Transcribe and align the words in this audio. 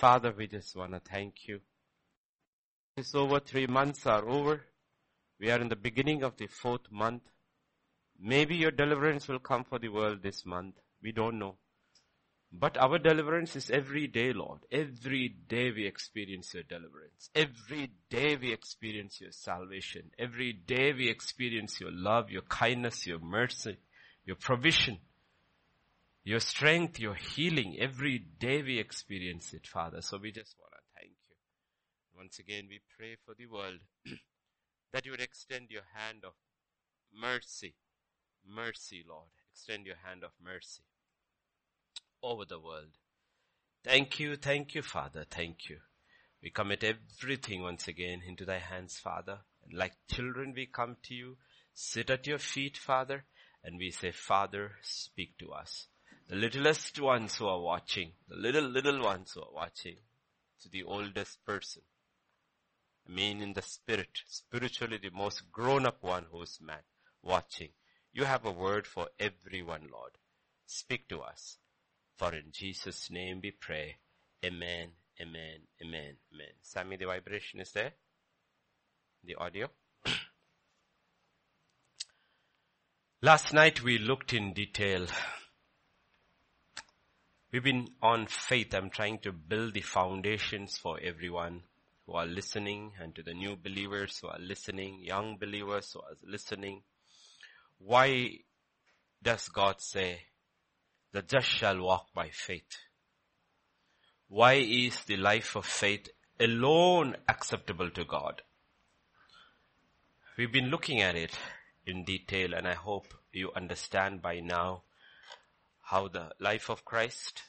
Father, 0.00 0.30
we 0.36 0.46
just 0.46 0.76
want 0.76 0.92
to 0.92 1.00
thank 1.00 1.48
you. 1.48 1.60
It's 2.98 3.14
over 3.14 3.40
three 3.40 3.66
months 3.66 4.04
are 4.04 4.28
over. 4.28 4.60
We 5.40 5.50
are 5.50 5.58
in 5.58 5.70
the 5.70 5.76
beginning 5.76 6.22
of 6.22 6.36
the 6.36 6.48
fourth 6.48 6.90
month. 6.90 7.22
Maybe 8.20 8.56
your 8.56 8.72
deliverance 8.72 9.26
will 9.26 9.38
come 9.38 9.64
for 9.64 9.78
the 9.78 9.88
world 9.88 10.22
this 10.22 10.44
month. 10.44 10.74
We 11.02 11.12
don't 11.12 11.38
know. 11.38 11.56
But 12.52 12.76
our 12.76 12.98
deliverance 12.98 13.56
is 13.56 13.70
every 13.70 14.06
day, 14.06 14.34
Lord. 14.34 14.60
Every 14.70 15.28
day 15.28 15.70
we 15.70 15.86
experience 15.86 16.52
your 16.52 16.64
deliverance. 16.64 17.30
Every 17.34 17.90
day 18.10 18.36
we 18.36 18.52
experience 18.52 19.18
your 19.22 19.32
salvation. 19.32 20.10
Every 20.18 20.52
day 20.52 20.92
we 20.92 21.08
experience 21.08 21.80
your 21.80 21.90
love, 21.90 22.30
your 22.30 22.42
kindness, 22.42 23.06
your 23.06 23.18
mercy, 23.18 23.78
your 24.26 24.36
provision, 24.36 24.98
your 26.26 26.40
strength, 26.40 26.98
your 26.98 27.14
healing. 27.14 27.76
Every 27.78 28.18
day 28.18 28.60
we 28.60 28.80
experience 28.80 29.52
it, 29.52 29.64
Father. 29.64 30.02
So 30.02 30.18
we 30.18 30.32
just 30.32 30.56
want 30.58 30.72
to 30.72 31.00
thank 31.00 31.14
you. 31.28 31.36
Once 32.16 32.40
again, 32.40 32.66
we 32.68 32.80
pray 32.98 33.14
for 33.24 33.36
the 33.38 33.46
world 33.46 33.78
that 34.92 35.06
you 35.06 35.12
would 35.12 35.20
extend 35.20 35.70
your 35.70 35.86
hand 35.94 36.24
of 36.24 36.32
mercy. 37.14 37.76
Mercy, 38.44 39.04
Lord. 39.08 39.28
Extend 39.52 39.86
your 39.86 40.02
hand 40.04 40.24
of 40.24 40.32
mercy 40.42 40.82
over 42.24 42.44
the 42.44 42.58
world. 42.58 42.98
Thank 43.84 44.18
you, 44.18 44.34
thank 44.34 44.74
you, 44.74 44.82
Father, 44.82 45.24
thank 45.30 45.68
you. 45.68 45.78
We 46.42 46.50
commit 46.50 46.82
everything 46.82 47.62
once 47.62 47.86
again 47.86 48.20
into 48.26 48.44
thy 48.44 48.58
hands, 48.58 48.98
Father. 48.98 49.38
And 49.62 49.78
like 49.78 49.92
children, 50.10 50.54
we 50.56 50.66
come 50.66 50.96
to 51.04 51.14
you, 51.14 51.36
sit 51.72 52.10
at 52.10 52.26
your 52.26 52.38
feet, 52.38 52.76
Father, 52.76 53.26
and 53.62 53.78
we 53.78 53.92
say, 53.92 54.10
Father, 54.10 54.72
speak 54.82 55.38
to 55.38 55.52
us. 55.52 55.86
The 56.28 56.36
littlest 56.36 57.00
ones 57.00 57.36
who 57.36 57.46
are 57.46 57.60
watching, 57.60 58.12
the 58.28 58.34
little, 58.34 58.64
little 58.64 59.00
ones 59.00 59.32
who 59.32 59.42
are 59.42 59.52
watching, 59.52 59.96
to 60.60 60.68
the 60.68 60.82
oldest 60.82 61.44
person. 61.44 61.82
I 63.08 63.12
mean 63.12 63.40
in 63.40 63.52
the 63.52 63.62
spirit, 63.62 64.22
spiritually 64.26 64.98
the 65.00 65.10
most 65.10 65.52
grown 65.52 65.86
up 65.86 66.02
one 66.02 66.26
who's 66.32 66.58
man, 66.60 66.82
watching. 67.22 67.68
You 68.12 68.24
have 68.24 68.44
a 68.44 68.50
word 68.50 68.88
for 68.88 69.08
everyone, 69.20 69.88
Lord. 69.92 70.12
Speak 70.66 71.08
to 71.10 71.20
us. 71.20 71.58
For 72.16 72.34
in 72.34 72.50
Jesus' 72.50 73.08
name 73.10 73.40
we 73.42 73.52
pray. 73.52 73.98
Amen, 74.44 74.88
amen, 75.20 75.60
amen, 75.80 76.16
amen. 76.34 76.54
Sammy, 76.60 76.96
the 76.96 77.06
vibration 77.06 77.60
is 77.60 77.70
there? 77.70 77.92
The 79.22 79.36
audio? 79.36 79.68
Last 83.22 83.52
night 83.54 83.84
we 83.84 83.98
looked 83.98 84.32
in 84.32 84.52
detail. 84.52 85.06
We've 87.56 87.64
been 87.64 87.88
on 88.02 88.26
faith. 88.26 88.74
I'm 88.74 88.90
trying 88.90 89.20
to 89.20 89.32
build 89.32 89.72
the 89.72 89.80
foundations 89.80 90.76
for 90.76 91.00
everyone 91.02 91.62
who 92.04 92.12
are 92.12 92.26
listening 92.26 92.92
and 93.00 93.14
to 93.14 93.22
the 93.22 93.32
new 93.32 93.56
believers 93.56 94.18
who 94.20 94.28
are 94.28 94.38
listening, 94.38 95.00
young 95.02 95.38
believers 95.38 95.90
who 95.90 96.00
are 96.00 96.16
listening. 96.22 96.82
Why 97.78 98.40
does 99.22 99.48
God 99.48 99.80
say 99.80 100.24
the 101.12 101.22
just 101.22 101.48
shall 101.48 101.80
walk 101.80 102.12
by 102.12 102.28
faith. 102.28 102.76
Why 104.28 104.56
is 104.56 105.02
the 105.04 105.16
life 105.16 105.56
of 105.56 105.64
faith 105.64 106.10
alone 106.38 107.16
acceptable 107.26 107.88
to 107.88 108.04
God? 108.04 108.42
We've 110.36 110.52
been 110.52 110.68
looking 110.68 111.00
at 111.00 111.14
it 111.14 111.32
in 111.86 112.04
detail 112.04 112.52
and 112.52 112.68
I 112.68 112.74
hope 112.74 113.14
you 113.32 113.50
understand 113.56 114.20
by 114.20 114.40
now 114.40 114.82
how 115.86 116.08
the 116.08 116.32
life 116.40 116.68
of 116.68 116.84
Christ 116.84 117.42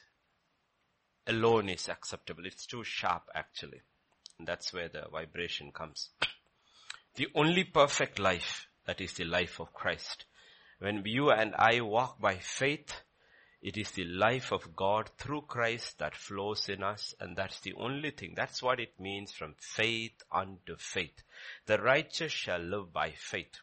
alone 1.26 1.68
is 1.68 1.88
acceptable. 1.88 2.46
It's 2.46 2.66
too 2.66 2.84
sharp 2.84 3.24
actually. 3.34 3.82
And 4.38 4.46
that's 4.46 4.72
where 4.72 4.88
the 4.88 5.06
vibration 5.10 5.72
comes. 5.72 6.10
The 7.16 7.26
only 7.34 7.64
perfect 7.64 8.20
life, 8.20 8.68
that 8.86 9.00
is 9.00 9.14
the 9.14 9.24
life 9.24 9.58
of 9.58 9.74
Christ. 9.74 10.24
When 10.78 11.02
you 11.04 11.32
and 11.32 11.52
I 11.56 11.80
walk 11.80 12.20
by 12.20 12.36
faith, 12.36 13.02
it 13.60 13.76
is 13.76 13.90
the 13.90 14.04
life 14.04 14.52
of 14.52 14.76
God 14.76 15.10
through 15.18 15.42
Christ 15.42 15.98
that 15.98 16.14
flows 16.14 16.68
in 16.68 16.84
us 16.84 17.16
and 17.18 17.36
that's 17.36 17.58
the 17.58 17.74
only 17.74 18.12
thing. 18.12 18.34
That's 18.36 18.62
what 18.62 18.78
it 18.78 19.00
means 19.00 19.32
from 19.32 19.56
faith 19.58 20.22
unto 20.30 20.76
faith. 20.76 21.24
The 21.66 21.78
righteous 21.78 22.30
shall 22.30 22.60
live 22.60 22.92
by 22.92 23.14
faith. 23.18 23.56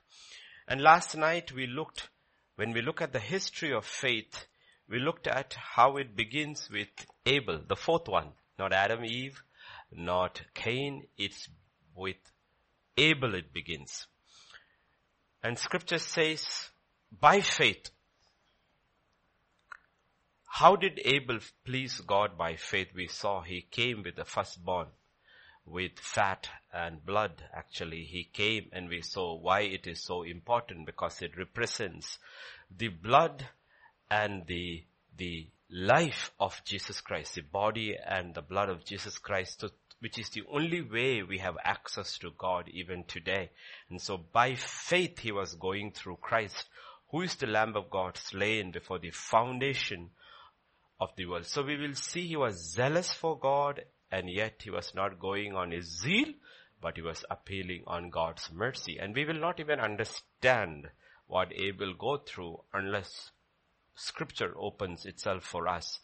And 0.67 0.81
last 0.81 1.15
night 1.15 1.53
we 1.53 1.65
looked, 1.65 2.09
when 2.57 2.73
we 2.73 2.81
look 2.81 3.01
at 3.01 3.13
the 3.13 3.19
history 3.19 3.71
of 3.71 3.85
faith, 3.85 4.47
we 4.89 4.99
looked 4.99 5.27
at 5.27 5.53
how 5.53 5.97
it 5.97 6.15
begins 6.15 6.69
with 6.71 6.89
Abel, 7.25 7.61
the 7.67 7.75
fourth 7.75 8.07
one. 8.07 8.33
Not 8.57 8.71
Adam, 8.71 9.03
Eve, 9.03 9.43
not 9.91 10.41
Cain, 10.53 11.07
it's 11.17 11.49
with 11.95 12.17
Abel 12.97 13.35
it 13.35 13.51
begins. 13.51 14.07
And 15.43 15.57
scripture 15.59 15.99
says, 15.99 16.69
by 17.11 17.41
faith, 17.41 17.89
how 20.47 20.75
did 20.75 21.01
Abel 21.03 21.39
please 21.65 21.99
God 21.99 22.37
by 22.37 22.55
faith? 22.55 22.87
We 22.95 23.07
saw 23.07 23.41
he 23.41 23.61
came 23.61 24.03
with 24.03 24.15
the 24.15 24.23
firstborn, 24.23 24.87
with 25.65 25.99
fat 25.99 26.47
and 26.73 27.05
blood 27.05 27.43
actually. 27.53 28.03
He 28.03 28.23
came 28.31 28.69
and 28.71 28.87
we 28.87 29.01
saw 29.01 29.37
why 29.37 29.61
it 29.61 29.85
is 29.85 30.01
so 30.01 30.23
important 30.23 30.85
because 30.85 31.21
it 31.21 31.37
represents 31.37 32.19
the 32.75 32.87
blood 32.87 33.49
and 34.09 34.45
the, 34.47 34.83
the 35.17 35.47
life 35.69 36.31
of 36.39 36.61
Jesus 36.65 37.01
Christ, 37.01 37.35
the 37.35 37.41
body 37.41 37.95
and 37.97 38.33
the 38.33 38.41
blood 38.41 38.69
of 38.69 38.85
Jesus 38.85 39.17
Christ, 39.17 39.63
which 39.99 40.19
is 40.19 40.29
the 40.29 40.43
only 40.51 40.81
way 40.81 41.23
we 41.23 41.39
have 41.39 41.57
access 41.63 42.17
to 42.19 42.31
God 42.37 42.69
even 42.69 43.03
today. 43.05 43.49
And 43.89 44.01
so 44.01 44.17
by 44.17 44.55
faith 44.55 45.19
he 45.19 45.31
was 45.31 45.55
going 45.55 45.91
through 45.91 46.17
Christ, 46.21 46.67
who 47.11 47.21
is 47.21 47.35
the 47.35 47.47
Lamb 47.47 47.75
of 47.75 47.89
God 47.89 48.17
slain 48.17 48.71
before 48.71 48.99
the 48.99 49.11
foundation 49.11 50.11
of 50.99 51.09
the 51.15 51.25
world. 51.25 51.45
So 51.45 51.63
we 51.63 51.77
will 51.77 51.95
see 51.95 52.27
he 52.27 52.35
was 52.35 52.73
zealous 52.73 53.11
for 53.11 53.37
God 53.37 53.81
and 54.11 54.29
yet 54.29 54.61
he 54.63 54.69
was 54.69 54.93
not 54.95 55.19
going 55.19 55.55
on 55.55 55.71
his 55.71 56.01
zeal, 56.01 56.27
but 56.81 56.95
he 56.95 57.01
was 57.01 57.25
appealing 57.29 57.83
on 57.87 58.09
God's 58.09 58.49
mercy. 58.53 58.97
And 58.99 59.15
we 59.15 59.25
will 59.25 59.39
not 59.39 59.59
even 59.59 59.79
understand 59.79 60.87
what 61.27 61.51
Abel 61.53 61.93
go 61.97 62.17
through 62.17 62.61
unless 62.73 63.31
scripture 63.95 64.53
opens 64.57 65.05
itself 65.05 65.43
for 65.43 65.67
us 65.67 65.99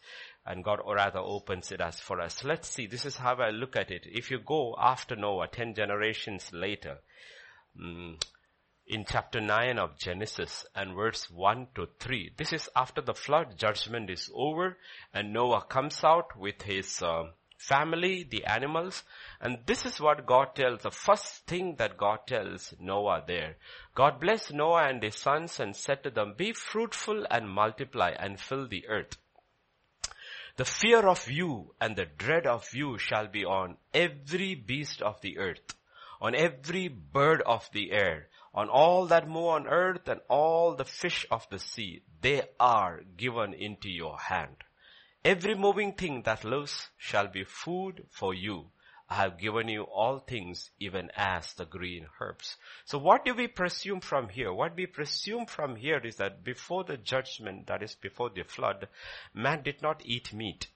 and 0.45 0.63
God 0.63 0.79
or 0.83 0.95
rather 0.95 1.19
opens 1.19 1.71
it 1.71 1.81
as 1.81 1.99
for 1.99 2.19
us. 2.19 2.43
Let's 2.43 2.67
see, 2.67 2.87
this 2.87 3.05
is 3.05 3.17
how 3.17 3.35
I 3.35 3.49
look 3.49 3.75
at 3.75 3.91
it. 3.91 4.05
If 4.05 4.31
you 4.31 4.39
go 4.39 4.75
after 4.79 5.15
Noah, 5.15 5.47
10 5.47 5.75
generations 5.75 6.51
later, 6.51 6.97
um, 7.79 8.17
in 8.87 9.05
chapter 9.05 9.39
9 9.39 9.77
of 9.79 9.97
Genesis 9.97 10.65
and 10.75 10.95
verse 10.95 11.29
1 11.29 11.67
to 11.75 11.87
3. 11.99 12.33
This 12.37 12.51
is 12.51 12.69
after 12.75 13.01
the 13.01 13.13
flood 13.13 13.57
judgment 13.57 14.09
is 14.09 14.29
over 14.33 14.77
and 15.13 15.31
Noah 15.31 15.63
comes 15.69 16.03
out 16.03 16.35
with 16.37 16.63
his 16.63 17.01
uh, 17.01 17.25
family, 17.61 18.23
the 18.23 18.43
animals, 18.45 19.03
and 19.39 19.59
this 19.65 19.85
is 19.85 20.01
what 20.01 20.25
God 20.25 20.55
tells, 20.55 20.81
the 20.81 20.91
first 20.91 21.45
thing 21.45 21.75
that 21.77 21.97
God 21.97 22.19
tells 22.27 22.73
Noah 22.79 23.23
there. 23.27 23.57
God 23.95 24.19
blessed 24.19 24.53
Noah 24.53 24.87
and 24.89 25.03
his 25.03 25.15
sons 25.15 25.59
and 25.59 25.75
said 25.75 26.03
to 26.03 26.09
them, 26.09 26.33
be 26.35 26.53
fruitful 26.53 27.25
and 27.29 27.49
multiply 27.49 28.11
and 28.17 28.39
fill 28.39 28.67
the 28.67 28.87
earth. 28.87 29.17
The 30.57 30.65
fear 30.65 31.07
of 31.07 31.29
you 31.29 31.73
and 31.79 31.95
the 31.95 32.05
dread 32.05 32.45
of 32.45 32.67
you 32.73 32.97
shall 32.97 33.27
be 33.27 33.45
on 33.45 33.77
every 33.93 34.55
beast 34.55 35.01
of 35.01 35.21
the 35.21 35.37
earth, 35.37 35.75
on 36.19 36.35
every 36.35 36.87
bird 36.87 37.41
of 37.43 37.69
the 37.71 37.91
air, 37.91 38.27
on 38.53 38.69
all 38.69 39.05
that 39.07 39.29
move 39.29 39.45
on 39.45 39.67
earth 39.67 40.07
and 40.07 40.19
all 40.27 40.75
the 40.75 40.85
fish 40.85 41.25
of 41.31 41.47
the 41.49 41.59
sea, 41.59 42.01
they 42.21 42.41
are 42.59 43.01
given 43.15 43.53
into 43.53 43.89
your 43.89 44.17
hand. 44.17 44.57
Every 45.23 45.53
moving 45.53 45.93
thing 45.93 46.23
that 46.23 46.43
lives 46.43 46.89
shall 46.97 47.27
be 47.27 47.43
food 47.43 48.07
for 48.09 48.33
you. 48.33 48.71
I 49.07 49.15
have 49.15 49.37
given 49.37 49.67
you 49.67 49.83
all 49.83 50.17
things 50.17 50.71
even 50.79 51.11
as 51.15 51.53
the 51.53 51.65
green 51.65 52.07
herbs. 52.19 52.57
So 52.85 52.97
what 52.97 53.23
do 53.23 53.35
we 53.35 53.47
presume 53.47 53.99
from 53.99 54.29
here? 54.29 54.51
What 54.51 54.75
we 54.75 54.87
presume 54.87 55.45
from 55.45 55.75
here 55.75 55.99
is 55.99 56.15
that 56.15 56.43
before 56.43 56.85
the 56.85 56.97
judgment, 56.97 57.67
that 57.67 57.83
is 57.83 57.93
before 57.93 58.29
the 58.29 58.43
flood, 58.43 58.87
man 59.33 59.61
did 59.61 59.81
not 59.81 60.01
eat 60.05 60.33
meat. 60.33 60.67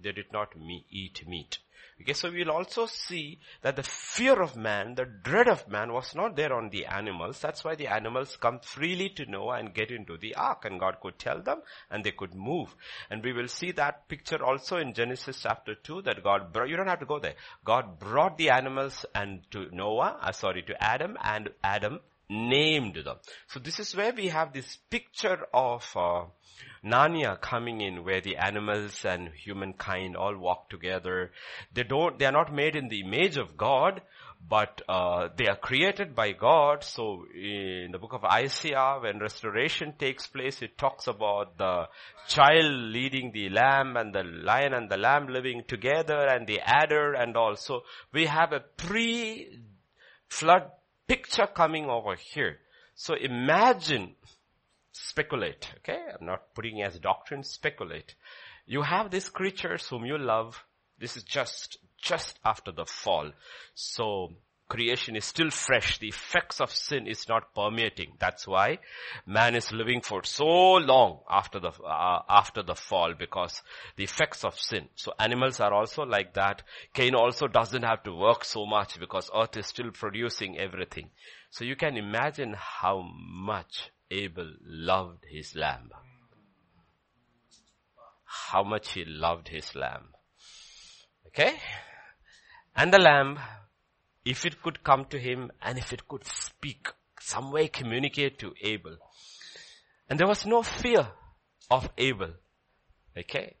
They 0.00 0.12
did 0.12 0.32
not 0.32 0.54
eat 0.90 1.28
meat. 1.28 1.58
Okay, 1.98 2.12
so 2.12 2.30
we'll 2.30 2.50
also 2.50 2.84
see 2.84 3.38
that 3.62 3.76
the 3.76 3.82
fear 3.82 4.42
of 4.42 4.54
man, 4.54 4.94
the 4.96 5.06
dread 5.06 5.48
of 5.48 5.66
man 5.66 5.94
was 5.94 6.14
not 6.14 6.36
there 6.36 6.52
on 6.52 6.68
the 6.68 6.84
animals. 6.84 7.40
That's 7.40 7.64
why 7.64 7.74
the 7.74 7.86
animals 7.86 8.36
come 8.36 8.60
freely 8.60 9.08
to 9.10 9.24
Noah 9.24 9.58
and 9.58 9.72
get 9.72 9.90
into 9.90 10.18
the 10.18 10.34
ark 10.34 10.66
and 10.66 10.78
God 10.78 10.98
could 11.00 11.18
tell 11.18 11.40
them 11.40 11.62
and 11.90 12.04
they 12.04 12.12
could 12.12 12.34
move. 12.34 12.76
And 13.10 13.24
we 13.24 13.32
will 13.32 13.48
see 13.48 13.72
that 13.72 14.08
picture 14.08 14.44
also 14.44 14.76
in 14.76 14.92
Genesis 14.92 15.40
chapter 15.42 15.74
2 15.74 16.02
that 16.02 16.22
God 16.22 16.52
brought, 16.52 16.68
you 16.68 16.76
don't 16.76 16.86
have 16.86 17.00
to 17.00 17.06
go 17.06 17.18
there. 17.18 17.36
God 17.64 17.98
brought 17.98 18.36
the 18.36 18.50
animals 18.50 19.06
and 19.14 19.40
to 19.52 19.74
Noah, 19.74 20.18
uh, 20.20 20.32
sorry, 20.32 20.62
to 20.64 20.82
Adam 20.82 21.16
and 21.22 21.48
Adam 21.64 22.00
named 22.28 22.96
them. 23.04 23.16
So 23.48 23.60
this 23.60 23.78
is 23.78 23.94
where 23.94 24.12
we 24.12 24.28
have 24.28 24.52
this 24.52 24.76
picture 24.90 25.46
of 25.54 25.84
uh, 25.94 26.24
Narnia 26.84 27.40
coming 27.40 27.80
in 27.80 28.04
where 28.04 28.20
the 28.20 28.36
animals 28.36 29.04
and 29.04 29.28
humankind 29.28 30.16
all 30.16 30.36
walk 30.36 30.68
together. 30.70 31.32
They 31.72 31.84
don't, 31.84 32.18
they 32.18 32.26
are 32.26 32.32
not 32.32 32.52
made 32.54 32.76
in 32.76 32.88
the 32.88 33.00
image 33.00 33.36
of 33.36 33.56
God, 33.56 34.02
but 34.48 34.82
uh, 34.88 35.28
they 35.36 35.48
are 35.48 35.56
created 35.56 36.14
by 36.14 36.32
God. 36.32 36.84
So 36.84 37.24
in 37.34 37.90
the 37.92 37.98
book 37.98 38.12
of 38.12 38.24
Isaiah, 38.24 38.98
when 39.00 39.18
restoration 39.18 39.94
takes 39.98 40.26
place, 40.26 40.62
it 40.62 40.78
talks 40.78 41.08
about 41.08 41.58
the 41.58 41.88
child 42.28 42.72
leading 42.72 43.32
the 43.32 43.48
lamb 43.48 43.96
and 43.96 44.14
the 44.14 44.22
lion 44.22 44.72
and 44.74 44.88
the 44.88 44.96
lamb 44.96 45.26
living 45.28 45.64
together 45.66 46.26
and 46.28 46.46
the 46.46 46.60
adder 46.60 47.14
and 47.14 47.36
also 47.36 47.82
we 48.12 48.26
have 48.26 48.52
a 48.52 48.60
pre-flood 48.60 49.50
picture 51.06 51.46
coming 51.46 51.86
over 51.86 52.14
here. 52.14 52.58
So 52.94 53.14
imagine, 53.14 54.14
speculate, 54.92 55.68
okay? 55.78 56.02
I'm 56.18 56.26
not 56.26 56.54
putting 56.54 56.82
as 56.82 56.98
doctrine, 56.98 57.44
speculate. 57.44 58.14
You 58.66 58.82
have 58.82 59.10
these 59.10 59.28
creatures 59.28 59.86
whom 59.86 60.04
you 60.04 60.18
love. 60.18 60.64
This 60.98 61.16
is 61.16 61.22
just, 61.22 61.78
just 62.00 62.38
after 62.44 62.72
the 62.72 62.86
fall. 62.86 63.30
So 63.74 64.32
creation 64.68 65.16
is 65.16 65.24
still 65.24 65.50
fresh. 65.50 65.98
The 65.98 66.08
effects 66.08 66.60
of 66.60 66.70
sin 66.70 67.06
is 67.06 67.28
not 67.28 67.54
permeating. 67.54 68.14
That's 68.18 68.46
why 68.46 68.78
man 69.26 69.54
is 69.54 69.72
living 69.72 70.00
for 70.00 70.24
so 70.24 70.44
long 70.44 71.20
after 71.30 71.60
the, 71.60 71.68
uh, 71.68 72.22
after 72.28 72.62
the 72.62 72.74
fall 72.74 73.14
because 73.18 73.62
the 73.96 74.04
effects 74.04 74.44
of 74.44 74.58
sin. 74.58 74.88
So 74.96 75.12
animals 75.18 75.60
are 75.60 75.72
also 75.72 76.04
like 76.04 76.34
that. 76.34 76.62
Cain 76.92 77.14
also 77.14 77.46
doesn't 77.46 77.84
have 77.84 78.02
to 78.04 78.14
work 78.14 78.44
so 78.44 78.66
much 78.66 78.98
because 78.98 79.30
earth 79.34 79.56
is 79.56 79.66
still 79.66 79.90
producing 79.92 80.58
everything. 80.58 81.10
So 81.50 81.64
you 81.64 81.76
can 81.76 81.96
imagine 81.96 82.54
how 82.58 83.08
much 83.16 83.90
Abel 84.10 84.52
loved 84.62 85.24
his 85.30 85.54
lamb. 85.54 85.90
How 88.24 88.62
much 88.62 88.92
he 88.92 89.04
loved 89.04 89.48
his 89.48 89.74
lamb. 89.74 90.08
Okay? 91.28 91.54
And 92.74 92.92
the 92.92 92.98
lamb 92.98 93.38
if 94.26 94.44
it 94.44 94.60
could 94.60 94.82
come 94.82 95.04
to 95.06 95.18
him 95.18 95.52
and 95.62 95.78
if 95.78 95.92
it 95.92 96.08
could 96.08 96.26
speak, 96.26 96.88
some 97.20 97.52
way 97.52 97.68
communicate 97.68 98.40
to 98.40 98.52
Abel. 98.60 98.96
And 100.10 100.18
there 100.18 100.26
was 100.26 100.44
no 100.44 100.62
fear 100.62 101.06
of 101.70 101.88
Abel. 101.96 102.32
Okay. 103.16 103.54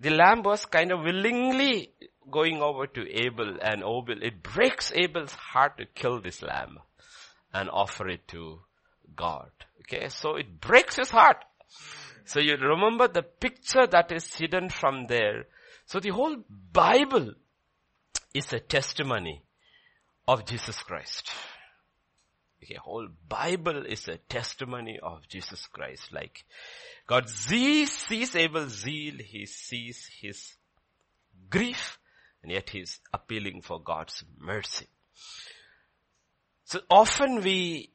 The 0.00 0.10
lamb 0.10 0.42
was 0.42 0.66
kind 0.66 0.90
of 0.90 1.00
willingly 1.00 1.92
going 2.30 2.60
over 2.60 2.86
to 2.88 3.24
Abel 3.24 3.58
and 3.62 3.82
Abel. 3.82 4.22
It 4.22 4.42
breaks 4.42 4.92
Abel's 4.92 5.34
heart 5.34 5.78
to 5.78 5.86
kill 5.86 6.20
this 6.20 6.42
lamb 6.42 6.78
and 7.54 7.70
offer 7.70 8.08
it 8.08 8.26
to 8.28 8.60
God. 9.14 9.50
Okay. 9.82 10.08
So 10.08 10.34
it 10.34 10.60
breaks 10.60 10.96
his 10.96 11.10
heart. 11.10 11.44
So 12.24 12.40
you 12.40 12.56
remember 12.56 13.06
the 13.06 13.22
picture 13.22 13.86
that 13.86 14.10
is 14.10 14.34
hidden 14.34 14.68
from 14.68 15.06
there. 15.06 15.46
So 15.86 16.00
the 16.00 16.10
whole 16.10 16.36
Bible 16.72 17.34
is 18.34 18.52
a 18.52 18.58
testimony 18.58 19.42
of 20.28 20.44
Jesus 20.44 20.80
Christ. 20.82 21.30
The 22.60 22.74
whole 22.74 23.08
Bible 23.28 23.86
is 23.86 24.06
a 24.08 24.18
testimony 24.18 25.00
of 25.02 25.26
Jesus 25.26 25.66
Christ. 25.72 26.12
Like 26.12 26.44
God 27.06 27.30
sees, 27.30 27.90
sees 27.90 28.36
Abel's 28.36 28.72
zeal, 28.72 29.14
he 29.24 29.46
sees 29.46 30.10
his 30.20 30.54
grief, 31.48 31.98
and 32.42 32.52
yet 32.52 32.68
he's 32.68 33.00
appealing 33.12 33.62
for 33.62 33.80
God's 33.80 34.22
mercy. 34.38 34.86
So 36.64 36.80
often 36.90 37.40
we 37.40 37.90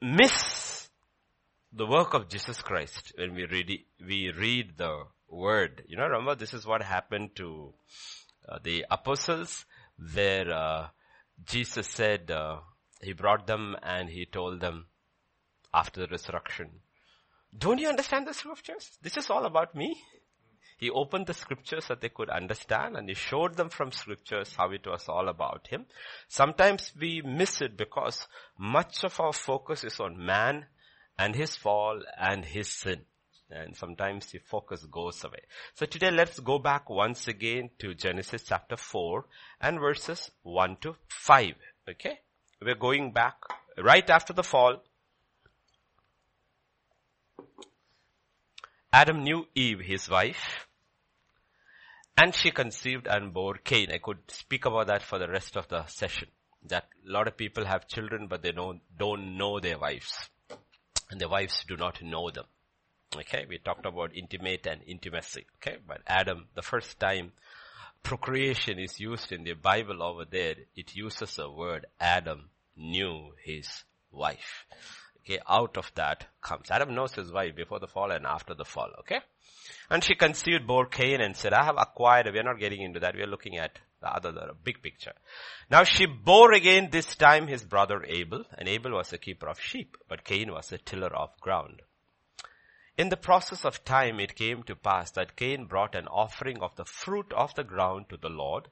miss 0.00 0.88
the 1.72 1.86
work 1.86 2.14
of 2.14 2.28
Jesus 2.28 2.62
Christ 2.62 3.12
when 3.18 3.34
we 3.34 3.46
read, 3.46 3.80
we 4.06 4.30
read 4.30 4.74
the 4.76 5.02
word. 5.28 5.82
You 5.88 5.96
know, 5.96 6.04
remember 6.04 6.36
this 6.36 6.54
is 6.54 6.64
what 6.64 6.82
happened 6.82 7.30
to 7.36 7.74
uh, 8.48 8.58
the 8.62 8.84
apostles 8.90 9.64
where 10.12 10.52
uh, 10.52 10.88
Jesus 11.44 11.88
said 11.88 12.30
uh, 12.30 12.58
he 13.00 13.12
brought 13.12 13.46
them 13.46 13.76
and 13.82 14.08
he 14.08 14.26
told 14.26 14.60
them 14.60 14.86
after 15.72 16.02
the 16.02 16.08
resurrection, 16.08 16.70
don't 17.56 17.78
you 17.78 17.88
understand 17.88 18.26
the 18.26 18.34
scriptures? 18.34 18.98
This 19.02 19.16
is 19.16 19.30
all 19.30 19.44
about 19.44 19.74
me. 19.74 19.96
He 20.76 20.90
opened 20.90 21.26
the 21.26 21.34
scriptures 21.34 21.86
that 21.88 22.00
they 22.00 22.08
could 22.08 22.28
understand 22.28 22.96
and 22.96 23.08
he 23.08 23.14
showed 23.14 23.56
them 23.56 23.68
from 23.68 23.92
scriptures 23.92 24.54
how 24.56 24.70
it 24.72 24.86
was 24.86 25.08
all 25.08 25.28
about 25.28 25.68
him. 25.68 25.86
Sometimes 26.28 26.92
we 27.00 27.22
miss 27.22 27.62
it 27.62 27.76
because 27.76 28.26
much 28.58 29.04
of 29.04 29.18
our 29.20 29.32
focus 29.32 29.84
is 29.84 30.00
on 30.00 30.24
man 30.24 30.66
and 31.16 31.36
his 31.36 31.54
fall 31.54 32.02
and 32.18 32.44
his 32.44 32.68
sin 32.68 33.02
and 33.50 33.76
sometimes 33.76 34.26
the 34.26 34.38
focus 34.38 34.84
goes 34.90 35.22
away. 35.24 35.42
So 35.74 35.86
today 35.86 36.10
let's 36.10 36.40
go 36.40 36.58
back 36.58 36.88
once 36.90 37.28
again 37.28 37.70
to 37.78 37.94
Genesis 37.94 38.44
chapter 38.44 38.76
4 38.76 39.24
and 39.60 39.80
verses 39.80 40.30
1 40.42 40.78
to 40.82 40.96
5. 41.08 41.54
Okay? 41.90 42.18
We're 42.60 42.74
going 42.74 43.12
back 43.12 43.36
right 43.78 44.08
after 44.08 44.32
the 44.32 44.42
fall. 44.42 44.82
Adam 48.92 49.24
knew 49.24 49.46
Eve, 49.54 49.80
his 49.80 50.08
wife, 50.08 50.66
and 52.16 52.34
she 52.34 52.50
conceived 52.52 53.08
and 53.08 53.34
bore 53.34 53.56
Cain. 53.56 53.90
I 53.92 53.98
could 53.98 54.18
speak 54.28 54.66
about 54.66 54.86
that 54.86 55.02
for 55.02 55.18
the 55.18 55.28
rest 55.28 55.56
of 55.56 55.68
the 55.68 55.84
session. 55.86 56.28
That 56.68 56.84
a 57.06 57.12
lot 57.12 57.26
of 57.26 57.36
people 57.36 57.66
have 57.66 57.88
children, 57.88 58.28
but 58.28 58.42
they 58.42 58.52
don't, 58.52 58.80
don't 58.96 59.36
know 59.36 59.58
their 59.58 59.78
wives. 59.78 60.30
And 61.10 61.20
their 61.20 61.28
wives 61.28 61.64
do 61.68 61.76
not 61.76 62.02
know 62.02 62.30
them. 62.30 62.44
Okay, 63.16 63.46
we 63.48 63.58
talked 63.58 63.86
about 63.86 64.16
intimate 64.16 64.66
and 64.66 64.80
intimacy. 64.86 65.46
Okay, 65.56 65.78
but 65.86 66.00
Adam, 66.06 66.46
the 66.54 66.62
first 66.62 66.98
time 66.98 67.32
procreation 68.02 68.78
is 68.78 69.00
used 69.00 69.32
in 69.32 69.44
the 69.44 69.54
Bible 69.54 70.02
over 70.02 70.24
there, 70.24 70.56
it 70.76 70.94
uses 70.94 71.36
the 71.36 71.50
word, 71.50 71.86
Adam 72.00 72.50
knew 72.76 73.32
his 73.42 73.84
wife. 74.12 74.66
Okay, 75.20 75.38
out 75.48 75.76
of 75.76 75.90
that 75.94 76.26
comes. 76.42 76.70
Adam 76.70 76.94
knows 76.94 77.14
his 77.14 77.32
wife 77.32 77.56
before 77.56 77.80
the 77.80 77.86
fall 77.86 78.10
and 78.10 78.26
after 78.26 78.52
the 78.54 78.64
fall, 78.64 78.90
okay? 79.00 79.20
And 79.90 80.04
she 80.04 80.14
conceived, 80.14 80.66
bore 80.66 80.86
Cain 80.86 81.22
and 81.22 81.34
said, 81.34 81.54
I 81.54 81.64
have 81.64 81.76
acquired, 81.78 82.30
we 82.30 82.38
are 82.38 82.42
not 82.42 82.58
getting 82.58 82.82
into 82.82 83.00
that, 83.00 83.14
we 83.14 83.22
are 83.22 83.26
looking 83.26 83.56
at 83.56 83.78
the 84.02 84.14
other, 84.14 84.32
the 84.32 84.50
big 84.62 84.82
picture. 84.82 85.14
Now 85.70 85.84
she 85.84 86.04
bore 86.04 86.52
again 86.52 86.88
this 86.90 87.14
time 87.16 87.46
his 87.46 87.64
brother 87.64 88.04
Abel, 88.06 88.44
and 88.58 88.68
Abel 88.68 88.92
was 88.92 89.14
a 89.14 89.18
keeper 89.18 89.48
of 89.48 89.58
sheep, 89.58 89.96
but 90.08 90.24
Cain 90.24 90.52
was 90.52 90.70
a 90.72 90.78
tiller 90.78 91.14
of 91.14 91.30
ground. 91.40 91.80
In 92.96 93.08
the 93.08 93.16
process 93.16 93.64
of 93.64 93.84
time 93.84 94.20
it 94.20 94.36
came 94.36 94.62
to 94.64 94.76
pass 94.76 95.10
that 95.12 95.34
Cain 95.34 95.64
brought 95.64 95.96
an 95.96 96.06
offering 96.06 96.62
of 96.62 96.76
the 96.76 96.84
fruit 96.84 97.32
of 97.32 97.52
the 97.56 97.64
ground 97.64 98.08
to 98.08 98.16
the 98.16 98.28
Lord, 98.28 98.68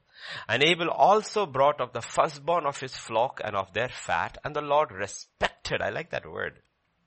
and 0.47 0.63
Abel 0.63 0.89
also 0.89 1.45
brought 1.45 1.81
of 1.81 1.91
the 1.91 2.01
firstborn 2.01 2.65
of 2.65 2.79
his 2.79 2.95
flock 2.95 3.41
and 3.43 3.53
of 3.53 3.73
their 3.73 3.89
fat, 3.89 4.37
and 4.45 4.55
the 4.55 4.61
Lord 4.61 4.91
respected, 4.93 5.81
I 5.81 5.89
like 5.89 6.11
that 6.11 6.25
word, 6.25 6.61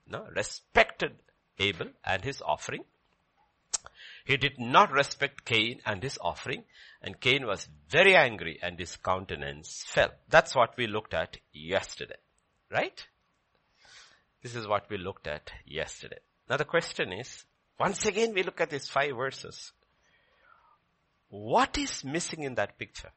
no, 0.06 0.26
respected 0.34 1.16
Abel 1.58 1.88
and 2.04 2.22
his 2.22 2.42
offering. 2.42 2.84
He 4.26 4.36
did 4.36 4.58
not 4.58 4.90
respect 4.92 5.46
Cain 5.46 5.80
and 5.86 6.02
his 6.02 6.18
offering, 6.20 6.64
and 7.00 7.18
Cain 7.18 7.46
was 7.46 7.68
very 7.88 8.14
angry 8.14 8.58
and 8.60 8.78
his 8.78 8.96
countenance 8.96 9.84
fell. 9.86 10.10
That's 10.28 10.54
what 10.54 10.76
we 10.76 10.86
looked 10.86 11.14
at 11.14 11.38
yesterday, 11.52 12.18
right? 12.70 13.06
This 14.42 14.54
is 14.54 14.66
what 14.66 14.90
we 14.90 14.98
looked 14.98 15.26
at 15.26 15.50
yesterday. 15.64 16.18
Now 16.48 16.56
the 16.56 16.64
question 16.64 17.12
is, 17.12 17.44
once 17.78 18.06
again 18.06 18.32
we 18.34 18.42
look 18.42 18.60
at 18.60 18.70
these 18.70 18.88
five 18.88 19.16
verses. 19.16 19.72
What 21.28 21.76
is 21.76 22.04
missing 22.04 22.44
in 22.44 22.54
that 22.54 22.78
picture? 22.78 23.10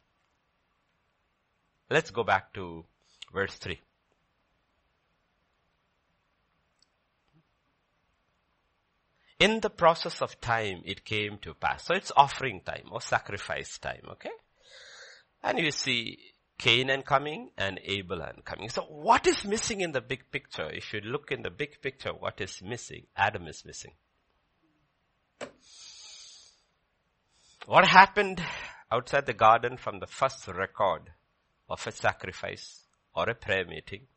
Let's 1.90 2.12
go 2.12 2.24
back 2.24 2.54
to 2.54 2.86
verse 3.34 3.56
3. 3.56 3.80
In 9.40 9.62
the 9.62 9.70
process 9.70 10.22
of 10.22 10.40
time, 10.42 10.82
it 10.84 11.06
came 11.06 11.38
to 11.40 11.54
pass. 11.54 11.86
So 11.86 11.94
it's 11.94 12.12
offering 12.16 12.62
time 12.62 12.90
or 12.92 13.00
sacrifice 13.00 13.78
time, 13.78 14.02
okay? 14.12 14.32
And 15.42 15.60
you 15.60 15.72
see 15.72 16.20
Canaan 16.60 17.04
coming 17.04 17.52
and 17.58 17.80
Abel 17.86 18.22
and 18.22 18.44
coming. 18.44 18.68
So 18.68 18.82
what 18.82 19.26
is 19.26 19.46
missing 19.46 19.80
in 19.80 19.94
the 19.94 20.02
big 20.02 20.30
picture? 20.30 20.70
If 20.70 20.94
you 20.94 21.00
look 21.00 21.32
in 21.32 21.42
the 21.42 21.50
big 21.50 21.82
picture, 21.82 22.12
what 22.12 22.42
is 22.42 22.62
missing? 22.62 23.06
Adam 23.16 23.48
is 23.48 23.64
missing. 23.66 23.94
What 27.66 27.88
happened 27.88 28.44
outside 28.92 29.26
the 29.26 29.34
garden 29.34 29.78
from 29.78 30.00
the 30.00 30.08
first 30.08 30.48
record 30.50 31.04
of 31.70 31.88
a 31.88 31.94
sacrifice 31.94 32.84
or 33.16 33.30
a 33.30 33.36
prayer 33.36 33.66
meeting 33.66 34.08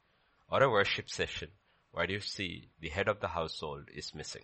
or 0.51 0.65
a 0.65 0.71
worship 0.71 1.09
session? 1.09 1.49
Where 1.93 2.09
do 2.09 2.15
you 2.15 2.21
see 2.21 2.71
the 2.81 2.89
head 2.89 3.07
of 3.07 3.21
the 3.21 3.29
household 3.29 3.85
is 3.95 4.17
missing? 4.17 4.43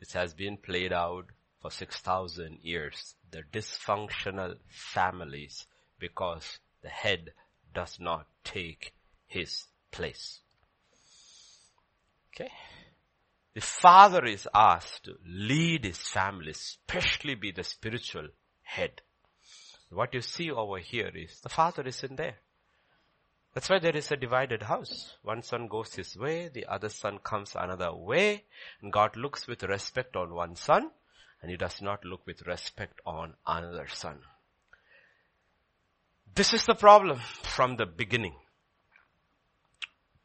This 0.00 0.12
has 0.14 0.34
been 0.34 0.56
played 0.56 0.92
out 0.92 1.26
for 1.60 1.70
6,000 1.70 2.58
years. 2.62 3.14
The 3.30 3.42
dysfunctional 3.52 4.56
families 4.68 5.66
because 5.98 6.58
the 6.82 6.88
head 6.88 7.32
does 7.74 7.98
not 8.00 8.26
take 8.44 8.92
his 9.26 9.64
place. 9.90 10.40
Okay. 12.34 12.50
The 13.54 13.60
father 13.60 14.24
is 14.24 14.48
asked 14.52 15.04
to 15.04 15.16
lead 15.24 15.84
his 15.84 15.98
family, 15.98 16.50
especially 16.50 17.36
be 17.36 17.52
the 17.52 17.62
spiritual 17.62 18.28
head. 18.62 19.00
What 19.90 20.12
you 20.12 20.22
see 20.22 20.50
over 20.50 20.78
here 20.78 21.12
is 21.14 21.40
the 21.40 21.48
father 21.48 21.82
isn't 21.86 22.16
there. 22.16 22.38
That's 23.54 23.70
why 23.70 23.78
there 23.78 23.96
is 23.96 24.10
a 24.10 24.16
divided 24.16 24.64
house. 24.64 25.14
One 25.22 25.42
son 25.42 25.68
goes 25.68 25.94
his 25.94 26.16
way, 26.16 26.48
the 26.48 26.66
other 26.66 26.88
son 26.88 27.18
comes 27.22 27.54
another 27.54 27.94
way, 27.94 28.44
and 28.82 28.92
God 28.92 29.16
looks 29.16 29.46
with 29.46 29.62
respect 29.62 30.16
on 30.16 30.34
one 30.34 30.56
son, 30.56 30.90
and 31.40 31.48
he 31.48 31.56
does 31.56 31.80
not 31.80 32.04
look 32.04 32.26
with 32.26 32.42
respect 32.48 33.00
on 33.06 33.34
another 33.46 33.86
son. 33.86 34.18
This 36.34 36.52
is 36.52 36.64
the 36.64 36.74
problem 36.74 37.20
from 37.42 37.76
the 37.76 37.86
beginning. 37.86 38.34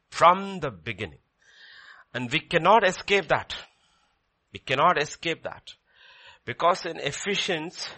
From 0.08 0.58
the 0.58 0.70
beginning. 0.70 1.20
And 2.12 2.30
we 2.32 2.40
cannot 2.40 2.84
escape 2.84 3.28
that. 3.28 3.54
We 4.52 4.58
cannot 4.58 5.00
escape 5.00 5.44
that. 5.44 5.62
Because 6.44 6.84
in 6.84 6.98
Ephesians 6.98 7.90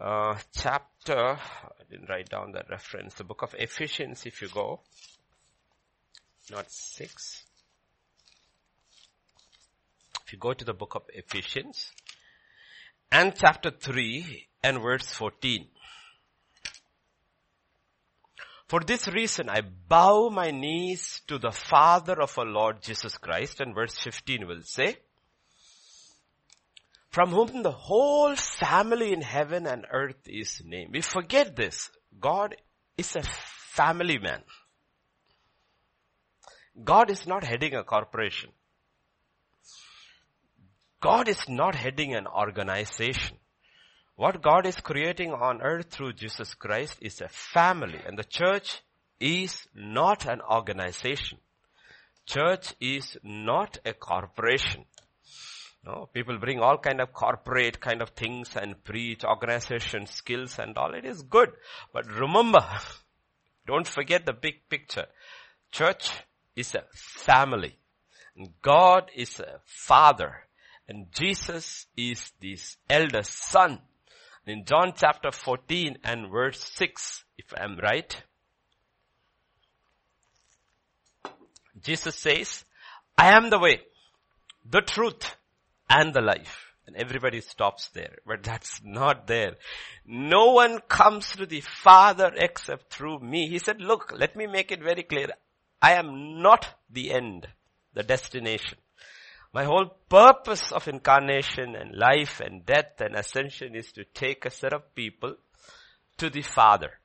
uh, 0.00 0.38
chapter, 0.56 1.18
I 1.18 1.82
didn't 1.90 2.08
write 2.08 2.30
down 2.30 2.52
that 2.52 2.70
reference, 2.70 3.12
the 3.14 3.24
book 3.24 3.42
of 3.42 3.54
Ephesians 3.58 4.24
if 4.24 4.40
you 4.40 4.48
go, 4.48 4.80
not 6.50 6.70
6. 6.70 7.44
If 10.24 10.32
you 10.32 10.38
go 10.38 10.54
to 10.54 10.64
the 10.64 10.72
book 10.72 10.94
of 10.94 11.02
Ephesians 11.12 11.92
and 13.12 13.34
chapter 13.36 13.70
3 13.70 14.46
and 14.62 14.80
verse 14.80 15.12
14. 15.12 15.66
For 18.70 18.78
this 18.78 19.08
reason 19.08 19.48
I 19.50 19.62
bow 19.62 20.28
my 20.28 20.52
knees 20.52 21.22
to 21.26 21.38
the 21.38 21.50
Father 21.50 22.22
of 22.22 22.38
our 22.38 22.46
Lord 22.46 22.82
Jesus 22.82 23.18
Christ 23.18 23.58
and 23.60 23.74
verse 23.74 23.98
15 23.98 24.46
will 24.46 24.62
say, 24.62 24.96
from 27.10 27.30
whom 27.30 27.64
the 27.64 27.72
whole 27.72 28.36
family 28.36 29.12
in 29.12 29.22
heaven 29.22 29.66
and 29.66 29.86
earth 29.90 30.22
is 30.26 30.62
named. 30.64 30.92
We 30.92 31.00
forget 31.00 31.56
this. 31.56 31.90
God 32.20 32.54
is 32.96 33.16
a 33.16 33.22
family 33.24 34.18
man. 34.18 34.44
God 36.84 37.10
is 37.10 37.26
not 37.26 37.42
heading 37.42 37.74
a 37.74 37.82
corporation. 37.82 38.50
God 41.00 41.26
is 41.26 41.48
not 41.48 41.74
heading 41.74 42.14
an 42.14 42.28
organization. 42.28 43.39
What 44.20 44.42
God 44.42 44.66
is 44.66 44.78
creating 44.78 45.32
on 45.32 45.62
earth 45.62 45.92
through 45.92 46.12
Jesus 46.12 46.52
Christ 46.52 46.98
is 47.00 47.22
a 47.22 47.28
family 47.28 47.98
and 48.06 48.18
the 48.18 48.24
church 48.24 48.82
is 49.18 49.66
not 49.74 50.26
an 50.26 50.42
organization. 50.42 51.38
Church 52.26 52.74
is 52.82 53.16
not 53.22 53.78
a 53.86 53.94
corporation. 53.94 54.84
No, 55.86 56.10
people 56.12 56.36
bring 56.36 56.60
all 56.60 56.76
kind 56.76 57.00
of 57.00 57.14
corporate 57.14 57.80
kind 57.80 58.02
of 58.02 58.10
things 58.10 58.50
and 58.56 58.84
preach 58.84 59.24
organization 59.24 60.04
skills 60.04 60.58
and 60.58 60.76
all. 60.76 60.92
It 60.92 61.06
is 61.06 61.22
good. 61.22 61.52
But 61.90 62.04
remember, 62.12 62.66
don't 63.66 63.86
forget 63.86 64.26
the 64.26 64.34
big 64.34 64.68
picture. 64.68 65.06
Church 65.72 66.10
is 66.54 66.74
a 66.74 66.84
family. 66.92 67.78
And 68.36 68.50
God 68.60 69.10
is 69.16 69.40
a 69.40 69.60
father. 69.64 70.44
And 70.86 71.10
Jesus 71.10 71.86
is 71.96 72.32
this 72.38 72.76
elder 72.90 73.22
son. 73.22 73.78
In 74.50 74.64
John 74.64 74.94
chapter 74.96 75.30
14 75.30 75.98
and 76.02 76.28
verse 76.28 76.58
6, 76.74 77.24
if 77.38 77.54
I'm 77.56 77.78
right, 77.78 78.20
Jesus 81.80 82.16
says, 82.16 82.64
I 83.16 83.36
am 83.36 83.50
the 83.50 83.60
way, 83.60 83.82
the 84.68 84.80
truth, 84.80 85.36
and 85.88 86.12
the 86.12 86.20
life. 86.20 86.72
And 86.88 86.96
everybody 86.96 87.40
stops 87.40 87.90
there. 87.90 88.16
But 88.26 88.42
that's 88.42 88.80
not 88.84 89.28
there. 89.28 89.54
No 90.04 90.50
one 90.50 90.80
comes 90.88 91.30
to 91.36 91.46
the 91.46 91.60
Father 91.60 92.32
except 92.36 92.92
through 92.92 93.20
me. 93.20 93.46
He 93.48 93.60
said, 93.60 93.80
look, 93.80 94.12
let 94.12 94.34
me 94.34 94.48
make 94.48 94.72
it 94.72 94.82
very 94.82 95.04
clear. 95.04 95.28
I 95.80 95.92
am 95.92 96.42
not 96.42 96.66
the 96.90 97.12
end, 97.12 97.46
the 97.94 98.02
destination. 98.02 98.78
My 99.52 99.64
whole 99.64 99.96
purpose 100.08 100.70
of 100.70 100.86
incarnation 100.86 101.74
and 101.74 101.96
life 101.96 102.40
and 102.40 102.64
death 102.64 103.00
and 103.00 103.16
ascension 103.16 103.74
is 103.74 103.90
to 103.92 104.04
take 104.04 104.44
a 104.44 104.50
set 104.50 104.72
of 104.72 104.94
people 104.94 105.34
to 106.18 106.30
the 106.30 106.42
Father. 106.42 107.00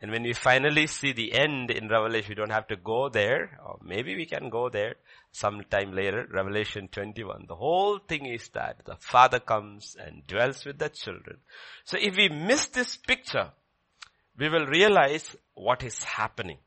And 0.00 0.10
when 0.10 0.22
we 0.22 0.32
finally 0.32 0.86
see 0.86 1.12
the 1.12 1.32
end 1.32 1.70
in 1.70 1.88
Revelation, 1.88 2.30
we 2.30 2.34
don't 2.34 2.50
have 2.50 2.66
to 2.68 2.76
go 2.76 3.08
there, 3.08 3.58
or 3.64 3.78
maybe 3.82 4.16
we 4.16 4.26
can 4.26 4.48
go 4.48 4.68
there 4.68 4.96
sometime 5.30 5.92
later, 5.92 6.26
Revelation 6.28 6.88
21. 6.88 7.46
The 7.46 7.54
whole 7.54 7.98
thing 7.98 8.26
is 8.26 8.48
that 8.50 8.84
the 8.84 8.96
Father 8.96 9.38
comes 9.38 9.96
and 9.98 10.26
dwells 10.26 10.64
with 10.64 10.78
the 10.78 10.88
children. 10.88 11.38
So 11.84 11.98
if 12.00 12.16
we 12.16 12.28
miss 12.28 12.66
this 12.66 12.96
picture, 12.96 13.50
we 14.36 14.48
will 14.48 14.66
realize 14.66 15.36
what 15.54 15.84
is 15.84 16.02
happening. 16.02 16.58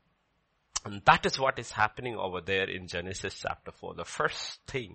And 0.86 1.02
that 1.04 1.26
is 1.26 1.36
what 1.36 1.58
is 1.58 1.72
happening 1.72 2.14
over 2.16 2.40
there 2.40 2.70
in 2.70 2.86
Genesis 2.86 3.40
chapter 3.42 3.72
4. 3.72 3.94
The 3.94 4.04
first 4.04 4.60
thing. 4.68 4.94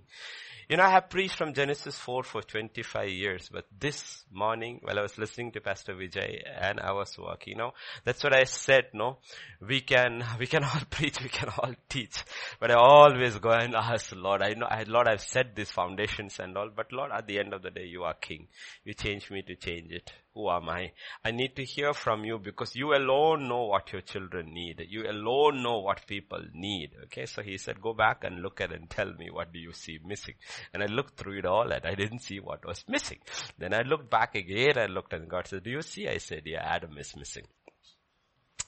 You 0.66 0.78
know, 0.78 0.84
I 0.84 0.90
have 0.90 1.10
preached 1.10 1.36
from 1.36 1.52
Genesis 1.52 1.98
4 1.98 2.22
for 2.22 2.40
25 2.40 3.10
years, 3.10 3.50
but 3.52 3.66
this 3.78 4.24
morning 4.32 4.78
while 4.80 4.98
I 4.98 5.02
was 5.02 5.18
listening 5.18 5.52
to 5.52 5.60
Pastor 5.60 5.94
Vijay 5.94 6.40
and 6.46 6.80
I 6.80 6.92
was 6.92 7.18
working, 7.18 7.52
you 7.52 7.58
know, 7.58 7.72
that's 8.04 8.24
what 8.24 8.34
I 8.34 8.44
said, 8.44 8.84
no, 8.94 9.18
we 9.60 9.82
can, 9.82 10.24
we 10.38 10.46
can 10.46 10.64
all 10.64 10.80
preach, 10.90 11.20
we 11.20 11.28
can 11.28 11.50
all 11.50 11.74
teach, 11.90 12.24
but 12.58 12.70
I 12.70 12.74
always 12.76 13.36
go 13.38 13.50
and 13.50 13.74
ask 13.74 14.14
Lord, 14.16 14.40
I 14.40 14.54
know, 14.54 14.66
I, 14.70 14.84
Lord, 14.84 15.08
I've 15.08 15.20
set 15.20 15.54
these 15.54 15.70
foundations 15.70 16.38
and 16.38 16.56
all, 16.56 16.70
but 16.74 16.90
Lord, 16.90 17.10
at 17.12 17.26
the 17.26 17.38
end 17.38 17.52
of 17.52 17.60
the 17.60 17.70
day, 17.70 17.84
you 17.84 18.04
are 18.04 18.14
King. 18.14 18.48
You 18.84 18.94
change 18.94 19.30
me 19.30 19.42
to 19.42 19.56
change 19.56 19.92
it. 19.92 20.10
Who 20.34 20.48
am 20.48 20.70
I? 20.70 20.92
I 21.22 21.30
need 21.30 21.56
to 21.56 21.64
hear 21.64 21.92
from 21.92 22.24
you 22.24 22.38
because 22.38 22.74
you 22.74 22.94
alone 22.94 23.48
know 23.48 23.64
what 23.66 23.92
your 23.92 24.00
children 24.00 24.54
need. 24.54 24.82
You 24.88 25.04
alone 25.10 25.62
know 25.62 25.80
what 25.80 26.06
people 26.06 26.40
need. 26.54 26.92
Okay, 27.04 27.26
so 27.26 27.42
he 27.42 27.58
said, 27.58 27.82
go 27.82 27.92
back 27.92 28.24
and 28.24 28.40
look 28.40 28.60
at 28.62 28.72
and 28.72 28.88
tell 28.88 29.12
me 29.12 29.30
what 29.30 29.52
do 29.52 29.58
you 29.58 29.74
see 29.74 29.98
missing. 30.02 30.34
And 30.72 30.82
I 30.82 30.86
looked 30.86 31.18
through 31.18 31.40
it 31.40 31.44
all 31.44 31.70
and 31.70 31.84
I 31.84 31.94
didn't 31.94 32.20
see 32.20 32.40
what 32.40 32.64
was 32.64 32.82
missing. 32.88 33.18
Then 33.58 33.74
I 33.74 33.82
looked 33.82 34.10
back 34.10 34.34
again 34.34 34.78
and 34.78 34.94
looked 34.94 35.12
and 35.12 35.28
God 35.28 35.48
said, 35.48 35.64
do 35.64 35.70
you 35.70 35.82
see? 35.82 36.08
I 36.08 36.16
said, 36.16 36.42
yeah, 36.46 36.62
Adam 36.64 36.96
is 36.96 37.14
missing. 37.14 37.44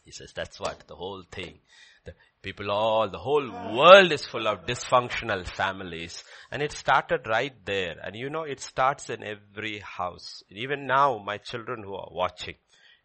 He 0.05 0.11
says, 0.11 0.35
that's 0.35 0.61
what 0.61 0.87
the 0.87 0.97
whole 0.97 1.23
thing. 1.31 1.61
The 2.05 2.15
people 2.43 2.71
all, 2.71 3.09
the 3.09 3.19
whole 3.19 3.51
world 3.51 4.13
is 4.13 4.27
full 4.27 4.47
of 4.47 4.67
dysfunctional 4.67 5.47
families. 5.47 6.23
And 6.51 6.63
it 6.63 6.73
started 6.73 7.27
right 7.27 7.55
there. 7.65 7.97
And 8.03 8.15
you 8.15 8.31
know, 8.31 8.43
it 8.43 8.61
starts 8.61 9.11
in 9.11 9.23
every 9.23 9.79
house. 9.79 10.43
Even 10.51 10.87
now, 10.87 11.19
my 11.19 11.39
children 11.39 11.83
who 11.83 11.95
are 11.95 12.11
watching 12.11 12.57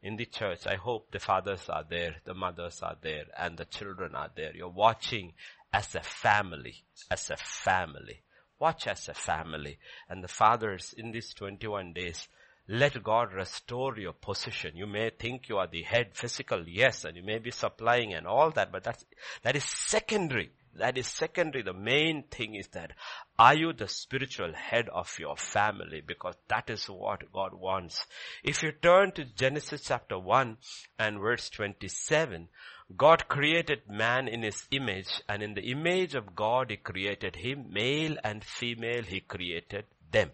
in 0.01 0.15
the 0.15 0.25
church, 0.25 0.67
I 0.67 0.75
hope 0.75 1.11
the 1.11 1.19
fathers 1.19 1.67
are 1.69 1.85
there, 1.89 2.15
the 2.25 2.33
mothers 2.33 2.81
are 2.81 2.95
there, 3.01 3.25
and 3.37 3.57
the 3.57 3.65
children 3.65 4.15
are 4.15 4.31
there. 4.35 4.55
You're 4.55 4.69
watching 4.69 5.33
as 5.73 5.95
a 5.95 6.01
family, 6.01 6.83
as 7.11 7.29
a 7.29 7.37
family. 7.37 8.21
Watch 8.59 8.87
as 8.87 9.07
a 9.07 9.13
family. 9.13 9.77
And 10.09 10.23
the 10.23 10.27
fathers 10.27 10.93
in 10.97 11.11
these 11.11 11.33
21 11.33 11.93
days, 11.93 12.27
let 12.71 13.01
God 13.01 13.33
restore 13.33 13.97
your 13.97 14.13
position. 14.13 14.77
You 14.77 14.85
may 14.85 15.09
think 15.09 15.49
you 15.49 15.57
are 15.57 15.65
the 15.65 15.81
head 15.81 16.11
physical, 16.13 16.63
yes, 16.67 17.03
and 17.03 17.17
you 17.17 17.23
may 17.23 17.39
be 17.39 17.49
supplying 17.49 18.13
and 18.13 18.27
all 18.27 18.51
that, 18.51 18.71
but 18.71 18.83
that's, 18.83 19.03
that 19.41 19.55
is 19.55 19.63
secondary. 19.63 20.51
That 20.75 20.95
is 20.95 21.07
secondary. 21.07 21.63
The 21.63 21.73
main 21.73 22.25
thing 22.29 22.53
is 22.53 22.67
that 22.69 22.91
are 23.39 23.55
you 23.55 23.73
the 23.73 23.87
spiritual 23.87 24.53
head 24.53 24.87
of 24.89 25.17
your 25.17 25.35
family? 25.35 26.01
Because 26.05 26.35
that 26.47 26.69
is 26.69 26.85
what 26.85 27.33
God 27.33 27.55
wants. 27.55 28.05
If 28.43 28.61
you 28.61 28.71
turn 28.71 29.13
to 29.13 29.25
Genesis 29.25 29.81
chapter 29.85 30.19
1 30.19 30.57
and 30.99 31.19
verse 31.19 31.49
27, 31.49 32.49
God 32.95 33.27
created 33.27 33.89
man 33.89 34.27
in 34.27 34.43
his 34.43 34.67
image 34.69 35.23
and 35.27 35.41
in 35.41 35.55
the 35.55 35.71
image 35.71 36.13
of 36.13 36.35
God 36.35 36.69
he 36.69 36.77
created 36.77 37.37
him, 37.37 37.73
male 37.73 38.15
and 38.23 38.43
female 38.43 39.01
he 39.01 39.21
created 39.21 39.85
them. 40.11 40.29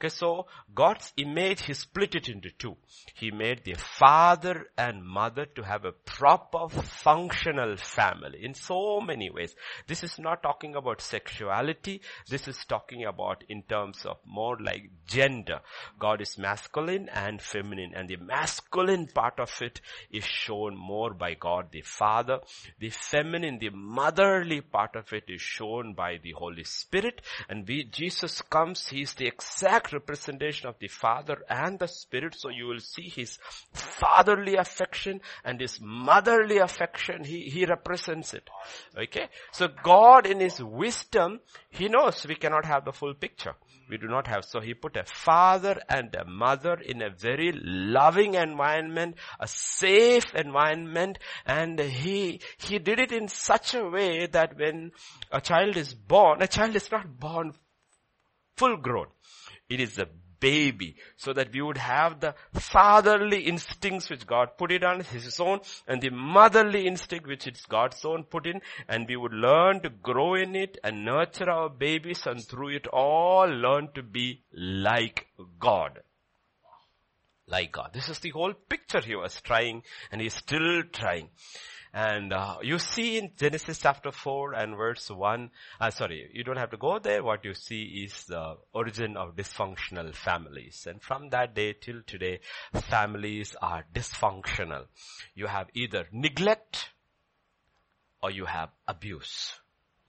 Okay, 0.00 0.08
so 0.08 0.46
God's 0.74 1.12
image, 1.16 1.62
He 1.62 1.74
split 1.74 2.14
it 2.14 2.28
into 2.28 2.50
two. 2.50 2.76
He 3.14 3.30
made 3.30 3.64
the 3.64 3.74
father 3.74 4.66
and 4.76 5.04
mother 5.04 5.46
to 5.56 5.62
have 5.62 5.84
a 5.84 5.92
proper 5.92 6.68
functional 6.68 7.76
family 7.76 8.44
in 8.44 8.54
so 8.54 9.00
many 9.00 9.30
ways. 9.30 9.54
This 9.86 10.04
is 10.04 10.18
not 10.18 10.42
talking 10.42 10.76
about 10.76 11.00
sexuality. 11.00 12.00
This 12.28 12.46
is 12.46 12.64
talking 12.64 13.04
about 13.04 13.42
in 13.48 13.62
terms 13.62 14.04
of 14.04 14.18
more 14.24 14.56
like 14.60 14.90
gender. 15.06 15.60
God 15.98 16.20
is 16.20 16.38
masculine 16.38 17.08
and 17.08 17.40
feminine 17.40 17.92
and 17.94 18.08
the 18.08 18.16
masculine 18.16 19.08
part 19.08 19.40
of 19.40 19.50
it 19.60 19.80
is 20.10 20.24
shown 20.24 20.76
more 20.76 21.12
by 21.12 21.34
God 21.34 21.68
the 21.72 21.82
Father. 21.82 22.40
The 22.78 22.90
feminine, 22.90 23.58
the 23.58 23.70
motherly 23.70 24.60
part 24.60 24.96
of 24.96 25.12
it 25.12 25.24
is 25.28 25.40
shown 25.40 25.94
by 25.94 26.18
the 26.22 26.32
Holy 26.32 26.64
Spirit 26.64 27.22
and 27.48 27.66
we, 27.66 27.84
Jesus 27.84 28.42
comes, 28.42 28.88
He 28.88 29.02
is 29.02 29.14
the 29.14 29.26
exact 29.58 29.92
representation 29.92 30.68
of 30.68 30.76
the 30.78 30.86
Father 30.86 31.38
and 31.48 31.78
the 31.80 31.88
Spirit. 31.88 32.36
So 32.38 32.48
you 32.48 32.66
will 32.66 32.78
see 32.78 33.08
his 33.08 33.38
fatherly 33.72 34.54
affection 34.54 35.20
and 35.44 35.60
his 35.60 35.80
motherly 35.80 36.58
affection. 36.58 37.24
He, 37.24 37.50
he 37.50 37.66
represents 37.66 38.34
it. 38.34 38.48
Okay. 38.96 39.28
So 39.52 39.68
God 39.82 40.26
in 40.26 40.38
his 40.38 40.62
wisdom, 40.62 41.40
he 41.70 41.88
knows 41.88 42.24
we 42.26 42.36
cannot 42.36 42.66
have 42.66 42.84
the 42.84 42.92
full 42.92 43.14
picture. 43.14 43.54
We 43.90 43.96
do 43.96 44.06
not 44.06 44.28
have. 44.28 44.44
So 44.44 44.60
he 44.60 44.74
put 44.74 44.96
a 44.96 45.04
father 45.04 45.80
and 45.88 46.14
a 46.14 46.24
mother 46.24 46.74
in 46.74 47.02
a 47.02 47.10
very 47.10 47.52
loving 47.52 48.34
environment, 48.34 49.16
a 49.40 49.48
safe 49.48 50.34
environment, 50.34 51.18
and 51.46 51.80
he, 51.80 52.40
he 52.58 52.78
did 52.78 53.00
it 53.00 53.10
in 53.10 53.26
such 53.26 53.74
a 53.74 53.88
way 53.88 54.26
that 54.26 54.56
when 54.56 54.92
a 55.32 55.40
child 55.40 55.76
is 55.76 55.94
born, 55.94 56.42
a 56.42 56.46
child 56.46 56.76
is 56.76 56.90
not 56.92 57.18
born 57.18 57.54
full 58.58 58.76
grown. 58.76 59.06
It 59.68 59.80
is 59.80 59.98
a 59.98 60.08
baby 60.40 60.96
so 61.16 61.32
that 61.32 61.52
we 61.52 61.60
would 61.60 61.78
have 61.78 62.20
the 62.20 62.34
fatherly 62.52 63.42
instincts 63.42 64.10
which 64.10 64.26
God 64.26 64.56
put 64.56 64.72
it 64.72 64.84
on 64.84 65.00
his 65.00 65.38
own 65.40 65.60
and 65.86 66.00
the 66.00 66.10
motherly 66.10 66.86
instinct 66.86 67.26
which 67.26 67.46
is 67.46 67.64
God's 67.68 68.04
own 68.04 68.24
put 68.24 68.46
in 68.46 68.60
and 68.88 69.08
we 69.08 69.16
would 69.16 69.32
learn 69.32 69.80
to 69.80 69.90
grow 69.90 70.34
in 70.34 70.54
it 70.54 70.78
and 70.84 71.04
nurture 71.04 71.50
our 71.50 71.68
babies 71.68 72.22
and 72.26 72.42
through 72.44 72.76
it 72.76 72.86
all 72.88 73.48
learn 73.48 73.88
to 73.94 74.02
be 74.02 74.42
like 74.52 75.26
God. 75.58 76.00
Like 77.46 77.72
God. 77.72 77.90
This 77.94 78.08
is 78.08 78.18
the 78.18 78.30
whole 78.30 78.52
picture 78.52 79.00
he 79.00 79.16
was 79.16 79.40
trying 79.40 79.82
and 80.12 80.20
he's 80.20 80.34
still 80.34 80.82
trying. 80.92 81.30
And 81.92 82.32
uh, 82.32 82.56
you 82.62 82.78
see 82.78 83.18
in 83.18 83.30
Genesis 83.38 83.78
chapter 83.78 84.12
4 84.12 84.52
and 84.52 84.76
verse 84.76 85.10
1, 85.10 85.50
uh, 85.80 85.90
sorry, 85.90 86.30
you 86.32 86.44
don't 86.44 86.58
have 86.58 86.70
to 86.70 86.76
go 86.76 86.98
there. 86.98 87.22
What 87.22 87.44
you 87.44 87.54
see 87.54 88.04
is 88.04 88.24
the 88.24 88.56
origin 88.72 89.16
of 89.16 89.36
dysfunctional 89.36 90.14
families. 90.14 90.86
And 90.88 91.02
from 91.02 91.30
that 91.30 91.54
day 91.54 91.72
till 91.72 92.02
today, 92.06 92.40
families 92.74 93.56
are 93.62 93.84
dysfunctional. 93.94 94.86
You 95.34 95.46
have 95.46 95.68
either 95.74 96.06
neglect 96.12 96.90
or 98.22 98.30
you 98.30 98.44
have 98.44 98.70
abuse. 98.86 99.54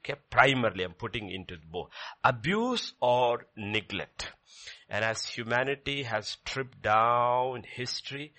Okay, 0.04 0.20
primarily 0.30 0.84
I'm 0.84 0.94
putting 0.94 1.30
into 1.30 1.58
both. 1.72 1.90
Abuse 2.24 2.94
or 3.02 3.46
neglect. 3.56 4.32
And 4.90 5.06
as 5.06 5.26
humanity 5.26 6.04
has 6.04 6.28
stripped 6.28 6.82
down 6.82 7.58
in 7.58 7.64
history, 7.64 8.34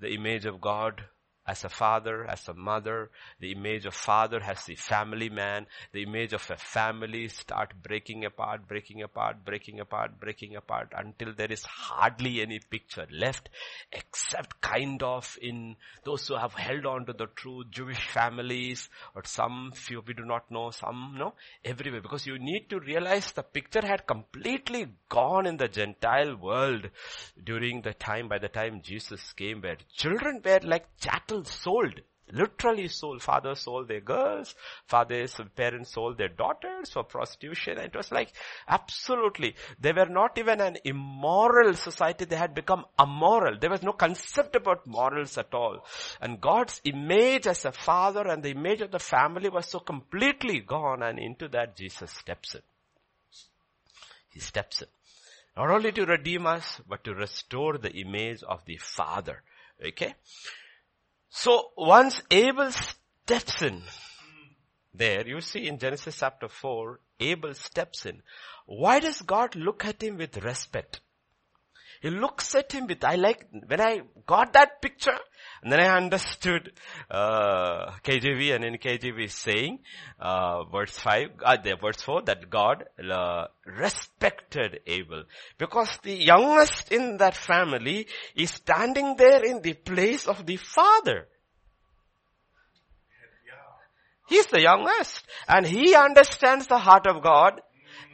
the 0.00 0.12
image 0.12 0.46
of 0.46 0.60
God 0.60 1.02
as 1.48 1.64
a 1.64 1.68
father, 1.68 2.26
as 2.28 2.46
a 2.46 2.54
mother. 2.54 3.10
The 3.40 3.52
image 3.52 3.86
of 3.86 3.94
father 3.94 4.40
has 4.40 4.64
the 4.66 4.74
family 4.74 5.30
man. 5.30 5.66
The 5.92 6.02
image 6.02 6.34
of 6.34 6.48
a 6.50 6.56
family 6.56 7.28
start 7.28 7.72
breaking 7.82 8.26
apart, 8.26 8.68
breaking 8.68 9.02
apart, 9.02 9.44
breaking 9.44 9.80
apart, 9.80 10.20
breaking 10.20 10.56
apart 10.56 10.92
until 10.94 11.32
there 11.32 11.50
is 11.50 11.64
hardly 11.64 12.42
any 12.42 12.60
picture 12.60 13.06
left 13.10 13.48
except 13.92 14.60
kind 14.60 15.02
of 15.02 15.38
in 15.40 15.76
those 16.04 16.28
who 16.28 16.36
have 16.36 16.52
held 16.52 16.84
on 16.84 17.06
to 17.06 17.14
the 17.14 17.26
true 17.34 17.64
Jewish 17.70 18.08
families 18.08 18.88
or 19.14 19.22
some 19.24 19.72
few 19.74 20.02
we 20.06 20.14
do 20.14 20.24
not 20.24 20.50
know, 20.50 20.70
some 20.70 21.16
no, 21.18 21.34
everywhere 21.64 22.02
because 22.02 22.26
you 22.26 22.38
need 22.38 22.68
to 22.68 22.80
realize 22.80 23.32
the 23.32 23.42
picture 23.42 23.84
had 23.84 24.06
completely 24.06 24.86
gone 25.08 25.46
in 25.46 25.56
the 25.56 25.68
Gentile 25.68 26.36
world 26.36 26.90
during 27.42 27.80
the 27.82 27.94
time 27.94 28.28
by 28.28 28.38
the 28.38 28.48
time 28.48 28.82
Jesus 28.82 29.32
came 29.32 29.62
where 29.62 29.78
children 29.94 30.42
were 30.44 30.60
like 30.62 30.86
chattel 31.00 31.37
sold. 31.46 32.00
Literally 32.30 32.88
sold. 32.88 33.22
Father 33.22 33.54
sold 33.54 33.88
their 33.88 34.00
girls. 34.00 34.54
Fathers, 34.86 35.40
parents 35.56 35.94
sold 35.94 36.18
their 36.18 36.28
daughters 36.28 36.90
for 36.90 37.02
prostitution. 37.02 37.78
It 37.78 37.96
was 37.96 38.12
like, 38.12 38.32
absolutely. 38.68 39.54
They 39.80 39.92
were 39.92 40.06
not 40.10 40.36
even 40.36 40.60
an 40.60 40.76
immoral 40.84 41.72
society. 41.74 42.26
They 42.26 42.36
had 42.36 42.54
become 42.54 42.84
immoral. 43.00 43.58
There 43.58 43.70
was 43.70 43.82
no 43.82 43.92
concept 43.92 44.56
about 44.56 44.86
morals 44.86 45.38
at 45.38 45.54
all. 45.54 45.86
And 46.20 46.40
God's 46.40 46.82
image 46.84 47.46
as 47.46 47.64
a 47.64 47.72
father 47.72 48.26
and 48.28 48.42
the 48.42 48.50
image 48.50 48.82
of 48.82 48.90
the 48.90 48.98
family 48.98 49.48
was 49.48 49.66
so 49.66 49.78
completely 49.78 50.60
gone 50.60 51.02
and 51.02 51.18
into 51.18 51.48
that 51.48 51.76
Jesus 51.76 52.10
steps 52.10 52.54
in. 52.54 52.62
He 54.28 54.40
steps 54.40 54.82
in. 54.82 54.88
Not 55.56 55.70
only 55.70 55.90
to 55.92 56.04
redeem 56.04 56.46
us, 56.46 56.80
but 56.88 57.02
to 57.04 57.14
restore 57.14 57.78
the 57.78 57.90
image 57.90 58.44
of 58.44 58.64
the 58.66 58.76
Father. 58.76 59.42
Okay? 59.84 60.14
So 61.30 61.70
once 61.76 62.22
Abel 62.30 62.70
steps 62.72 63.62
in, 63.62 63.82
there 64.94 65.26
you 65.26 65.40
see 65.40 65.68
in 65.68 65.78
Genesis 65.78 66.18
chapter 66.18 66.48
4, 66.48 67.00
Abel 67.20 67.54
steps 67.54 68.06
in. 68.06 68.22
Why 68.66 69.00
does 69.00 69.22
God 69.22 69.54
look 69.54 69.84
at 69.84 70.02
him 70.02 70.16
with 70.16 70.36
respect? 70.38 71.00
He 72.00 72.10
looks 72.10 72.54
at 72.54 72.72
him 72.72 72.86
with, 72.86 73.04
I 73.04 73.16
like, 73.16 73.46
when 73.66 73.80
I 73.80 74.02
got 74.26 74.52
that 74.52 74.80
picture, 74.80 75.18
and 75.62 75.72
then 75.72 75.80
I 75.80 75.96
understood, 75.96 76.72
uh, 77.10 77.90
KJV 78.04 78.54
and 78.54 78.64
in 78.64 78.78
KJV 78.78 79.30
saying, 79.30 79.80
uh, 80.20 80.64
verse 80.64 80.96
5, 80.98 81.30
uh, 81.42 81.56
verse 81.80 82.00
4, 82.00 82.22
that 82.22 82.48
God, 82.48 82.84
uh, 83.10 83.46
respected 83.66 84.80
Abel. 84.86 85.24
Because 85.58 85.98
the 86.02 86.14
youngest 86.14 86.92
in 86.92 87.16
that 87.16 87.36
family 87.36 88.06
is 88.36 88.50
standing 88.50 89.16
there 89.16 89.44
in 89.44 89.62
the 89.62 89.74
place 89.74 90.26
of 90.26 90.46
the 90.46 90.56
father. 90.56 91.26
He's 94.28 94.46
the 94.46 94.60
youngest. 94.60 95.24
And 95.48 95.66
he 95.66 95.94
understands 95.94 96.66
the 96.66 96.78
heart 96.78 97.06
of 97.06 97.22
God. 97.22 97.60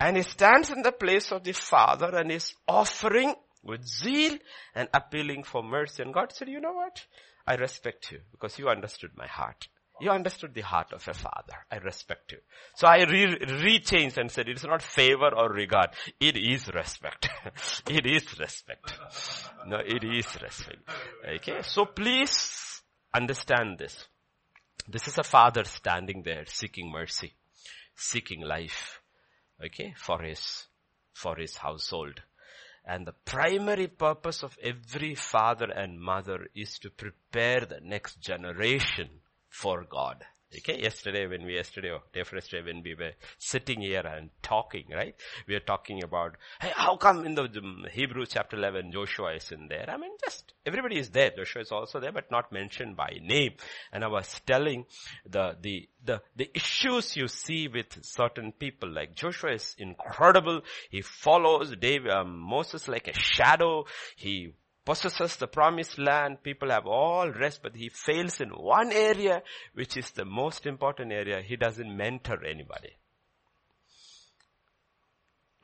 And 0.00 0.16
he 0.16 0.22
stands 0.22 0.70
in 0.70 0.82
the 0.82 0.92
place 0.92 1.30
of 1.30 1.44
the 1.44 1.52
father 1.52 2.16
and 2.16 2.30
is 2.30 2.54
offering 2.66 3.34
with 3.62 3.86
zeal 3.86 4.36
and 4.74 4.88
appealing 4.94 5.44
for 5.44 5.62
mercy. 5.62 6.02
And 6.02 6.14
God 6.14 6.32
said, 6.32 6.48
you 6.48 6.60
know 6.60 6.72
what? 6.72 7.04
I 7.46 7.54
respect 7.54 8.10
you 8.10 8.20
because 8.30 8.58
you 8.58 8.68
understood 8.68 9.10
my 9.16 9.26
heart. 9.26 9.68
You 10.00 10.10
understood 10.10 10.54
the 10.54 10.62
heart 10.62 10.92
of 10.92 11.06
a 11.06 11.14
father. 11.14 11.54
I 11.70 11.76
respect 11.76 12.32
you. 12.32 12.38
So 12.74 12.88
I 12.88 13.04
re- 13.04 13.38
re-changed 13.62 14.18
and 14.18 14.30
said, 14.30 14.48
it's 14.48 14.64
not 14.64 14.82
favor 14.82 15.30
or 15.34 15.50
regard. 15.50 15.90
It 16.18 16.36
is 16.36 16.68
respect. 16.74 17.28
it 17.88 18.04
is 18.04 18.38
respect. 18.38 18.92
No, 19.66 19.78
it 19.78 20.02
is 20.02 20.26
respect. 20.42 20.88
Okay. 21.36 21.62
So 21.62 21.84
please 21.84 22.82
understand 23.14 23.78
this. 23.78 24.08
This 24.88 25.06
is 25.06 25.16
a 25.18 25.22
father 25.22 25.64
standing 25.64 26.22
there 26.24 26.44
seeking 26.46 26.90
mercy, 26.90 27.34
seeking 27.94 28.40
life. 28.40 29.00
Okay. 29.64 29.94
For 29.96 30.20
his, 30.22 30.64
for 31.12 31.36
his 31.36 31.56
household. 31.56 32.20
And 32.84 33.06
the 33.06 33.14
primary 33.24 33.86
purpose 33.86 34.42
of 34.42 34.58
every 34.62 35.14
father 35.14 35.70
and 35.70 35.98
mother 35.98 36.48
is 36.54 36.78
to 36.80 36.90
prepare 36.90 37.60
the 37.60 37.80
next 37.80 38.20
generation 38.20 39.08
for 39.48 39.84
God. 39.84 40.24
Okay, 40.58 40.80
yesterday 40.80 41.26
when 41.26 41.44
we, 41.44 41.54
yesterday 41.54 41.90
or 41.90 42.02
day 42.12 42.22
yesterday 42.32 42.62
when 42.62 42.82
we 42.82 42.94
were 42.94 43.12
sitting 43.38 43.80
here 43.80 44.00
and 44.06 44.30
talking, 44.42 44.84
right? 44.92 45.14
We 45.48 45.54
are 45.54 45.60
talking 45.60 46.02
about, 46.02 46.36
hey, 46.60 46.72
how 46.74 46.96
come 46.96 47.24
in 47.26 47.34
the 47.34 47.44
um, 47.44 47.86
Hebrew 47.90 48.24
chapter 48.26 48.56
11 48.56 48.92
Joshua 48.92 49.34
is 49.34 49.50
in 49.50 49.68
there? 49.68 49.86
I 49.88 49.96
mean, 49.96 50.12
just, 50.24 50.52
everybody 50.64 50.98
is 50.98 51.10
there. 51.10 51.30
Joshua 51.36 51.62
is 51.62 51.72
also 51.72 51.98
there, 51.98 52.12
but 52.12 52.30
not 52.30 52.52
mentioned 52.52 52.96
by 52.96 53.18
name. 53.20 53.54
And 53.92 54.04
I 54.04 54.08
was 54.08 54.40
telling 54.46 54.84
the, 55.28 55.56
the, 55.60 55.88
the, 56.04 56.22
the 56.36 56.50
issues 56.54 57.16
you 57.16 57.28
see 57.28 57.68
with 57.68 58.04
certain 58.04 58.52
people, 58.52 58.90
like 58.90 59.16
Joshua 59.16 59.52
is 59.52 59.74
incredible. 59.78 60.60
He 60.90 61.02
follows 61.02 61.74
Dave, 61.76 62.06
um, 62.06 62.38
Moses 62.38 62.86
like 62.86 63.08
a 63.08 63.18
shadow. 63.18 63.86
He 64.16 64.52
possesses 64.84 65.36
the 65.36 65.46
promised 65.46 65.98
land. 65.98 66.42
People 66.42 66.70
have 66.70 66.86
all 66.86 67.30
rest, 67.30 67.60
but 67.62 67.74
he 67.74 67.88
fails 67.88 68.40
in 68.40 68.50
one 68.50 68.92
area, 68.92 69.42
which 69.74 69.96
is 69.96 70.10
the 70.10 70.24
most 70.24 70.66
important 70.66 71.12
area. 71.12 71.40
He 71.40 71.56
doesn't 71.56 71.96
mentor 71.96 72.44
anybody. 72.44 72.90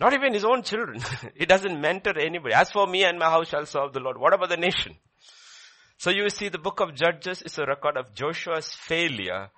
Not 0.01 0.15
even 0.15 0.33
his 0.33 0.45
own 0.45 0.63
children. 0.63 1.01
he 1.37 1.45
doesn't 1.45 1.81
mentor 1.81 2.19
anybody. 2.19 2.55
As 2.55 2.71
for 2.71 2.87
me 2.87 3.05
and 3.05 3.19
my 3.19 3.29
house 3.29 3.49
shall 3.49 3.67
serve 3.67 3.93
the 3.93 4.01
Lord. 4.01 4.19
What 4.19 4.33
about 4.33 4.49
the 4.49 4.57
nation? 4.57 4.97
So 5.99 6.09
you 6.09 6.31
see 6.31 6.49
the 6.49 6.59
book 6.59 6.81
of 6.81 6.95
Judges 6.95 7.43
is 7.43 7.59
a 7.59 7.67
record 7.67 7.99
of 7.99 8.15
Joshua's 8.15 8.73
failure 8.73 9.51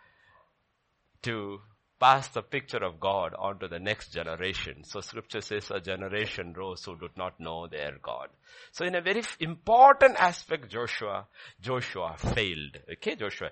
to 1.23 1.61
pass 2.03 2.27
the 2.29 2.43
picture 2.43 2.83
of 2.83 2.99
God 2.99 3.33
on 3.39 3.61
to 3.61 3.69
the 3.69 3.79
next 3.79 4.13
generation. 4.13 4.83
So 4.83 5.01
scripture 5.01 5.41
says 5.41 5.71
a 5.71 5.81
generation 5.81 6.53
rose 6.53 6.85
who 6.85 6.97
did 6.97 7.17
not 7.17 7.39
know 7.39 7.69
their 7.69 7.97
God. 8.03 8.27
So 8.73 8.85
in 8.85 8.97
a 8.97 9.01
very 9.01 9.23
important 9.39 10.17
aspect, 10.17 10.69
Joshua, 10.69 11.29
Joshua 11.61 12.17
failed. 12.19 12.79
Okay, 12.95 13.15
Joshua. 13.15 13.51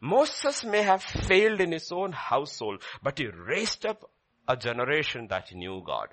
Moses 0.00 0.64
may 0.64 0.82
have 0.82 1.02
failed 1.02 1.60
in 1.60 1.72
his 1.72 1.90
own 1.90 2.12
household, 2.12 2.80
but 3.02 3.18
he 3.18 3.26
raised 3.26 3.86
up 3.86 4.08
a 4.46 4.56
generation 4.56 5.26
that 5.28 5.52
knew 5.52 5.82
God. 5.84 6.10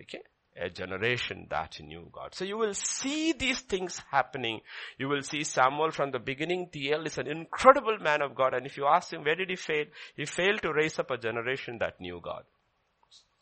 Okay 0.00 0.22
a 0.56 0.68
generation 0.68 1.46
that 1.50 1.80
knew 1.80 2.08
God. 2.12 2.34
So 2.34 2.44
you 2.44 2.56
will 2.56 2.74
see 2.74 3.32
these 3.32 3.60
things 3.60 4.00
happening. 4.10 4.60
You 4.98 5.08
will 5.08 5.22
see 5.22 5.44
Samuel 5.44 5.90
from 5.90 6.10
the 6.10 6.18
beginning. 6.18 6.68
TL 6.68 7.06
is 7.06 7.18
an 7.18 7.26
incredible 7.26 7.98
man 7.98 8.22
of 8.22 8.34
God. 8.34 8.54
And 8.54 8.66
if 8.66 8.76
you 8.76 8.86
ask 8.86 9.12
him, 9.12 9.24
where 9.24 9.36
did 9.36 9.50
he 9.50 9.56
fail? 9.56 9.86
He 10.16 10.24
failed 10.24 10.62
to 10.62 10.72
raise 10.72 10.98
up 10.98 11.10
a 11.10 11.18
generation 11.18 11.78
that 11.78 12.00
knew 12.00 12.20
God. 12.22 12.44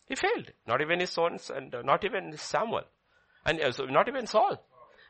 He 0.07 0.14
failed. 0.14 0.53
Not 0.66 0.81
even 0.81 1.01
his 1.01 1.11
sons 1.11 1.51
and 1.55 1.75
uh, 1.75 1.83
not 1.83 2.05
even 2.05 2.37
Samuel. 2.37 2.85
And 3.44 3.61
uh, 3.61 3.73
not 3.88 4.09
even 4.09 4.27
Saul. 4.27 4.62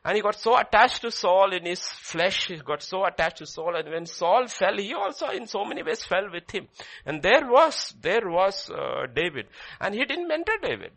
And 0.03 0.15
he 0.15 0.21
got 0.21 0.35
so 0.35 0.57
attached 0.57 1.01
to 1.01 1.11
Saul 1.11 1.53
in 1.53 1.65
his 1.65 1.81
flesh, 1.81 2.47
he 2.47 2.55
got 2.57 2.81
so 2.81 3.05
attached 3.05 3.37
to 3.37 3.45
Saul 3.45 3.75
and 3.75 3.89
when 3.89 4.05
Saul 4.05 4.47
fell, 4.47 4.77
he 4.77 4.93
also 4.93 5.27
in 5.27 5.45
so 5.45 5.65
many 5.65 5.83
ways 5.83 6.03
fell 6.03 6.29
with 6.31 6.49
him. 6.49 6.67
And 7.05 7.21
there 7.21 7.45
was, 7.45 7.93
there 7.99 8.21
was 8.23 8.69
uh, 8.69 9.07
David. 9.13 9.47
And 9.81 9.93
he 9.93 10.05
didn't 10.05 10.29
mentor 10.29 10.57
David. 10.61 10.93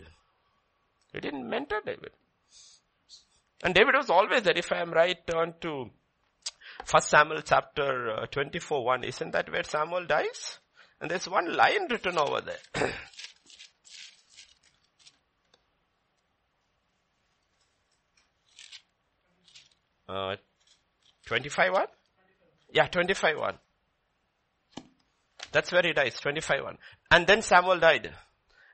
He 1.12 1.20
didn't 1.20 1.48
mentor 1.48 1.80
David. 1.84 2.10
And 3.62 3.74
David 3.74 3.94
was 3.94 4.10
always 4.10 4.42
there. 4.42 4.56
If 4.56 4.72
I 4.72 4.80
am 4.80 4.92
right, 4.92 5.16
turn 5.26 5.54
to 5.60 5.90
First 6.84 7.10
Samuel 7.10 7.42
chapter 7.42 8.10
uh, 8.22 8.26
24 8.26 8.84
1. 8.84 9.04
Isn't 9.04 9.30
that 9.32 9.50
where 9.50 9.62
Samuel 9.62 10.06
dies? 10.06 10.58
And 11.00 11.10
there's 11.10 11.28
one 11.28 11.54
line 11.54 11.86
written 11.90 12.18
over 12.18 12.40
there. 12.40 12.58
uh, 20.08 20.36
25 21.26 21.72
1? 21.72 21.86
Yeah, 22.72 22.86
25 22.86 23.38
1. 23.38 23.58
That's 25.52 25.70
where 25.70 25.82
he 25.82 25.92
dies, 25.92 26.18
25 26.18 26.64
1. 26.64 26.78
And 27.10 27.26
then 27.26 27.42
Samuel 27.42 27.78
died. 27.78 28.12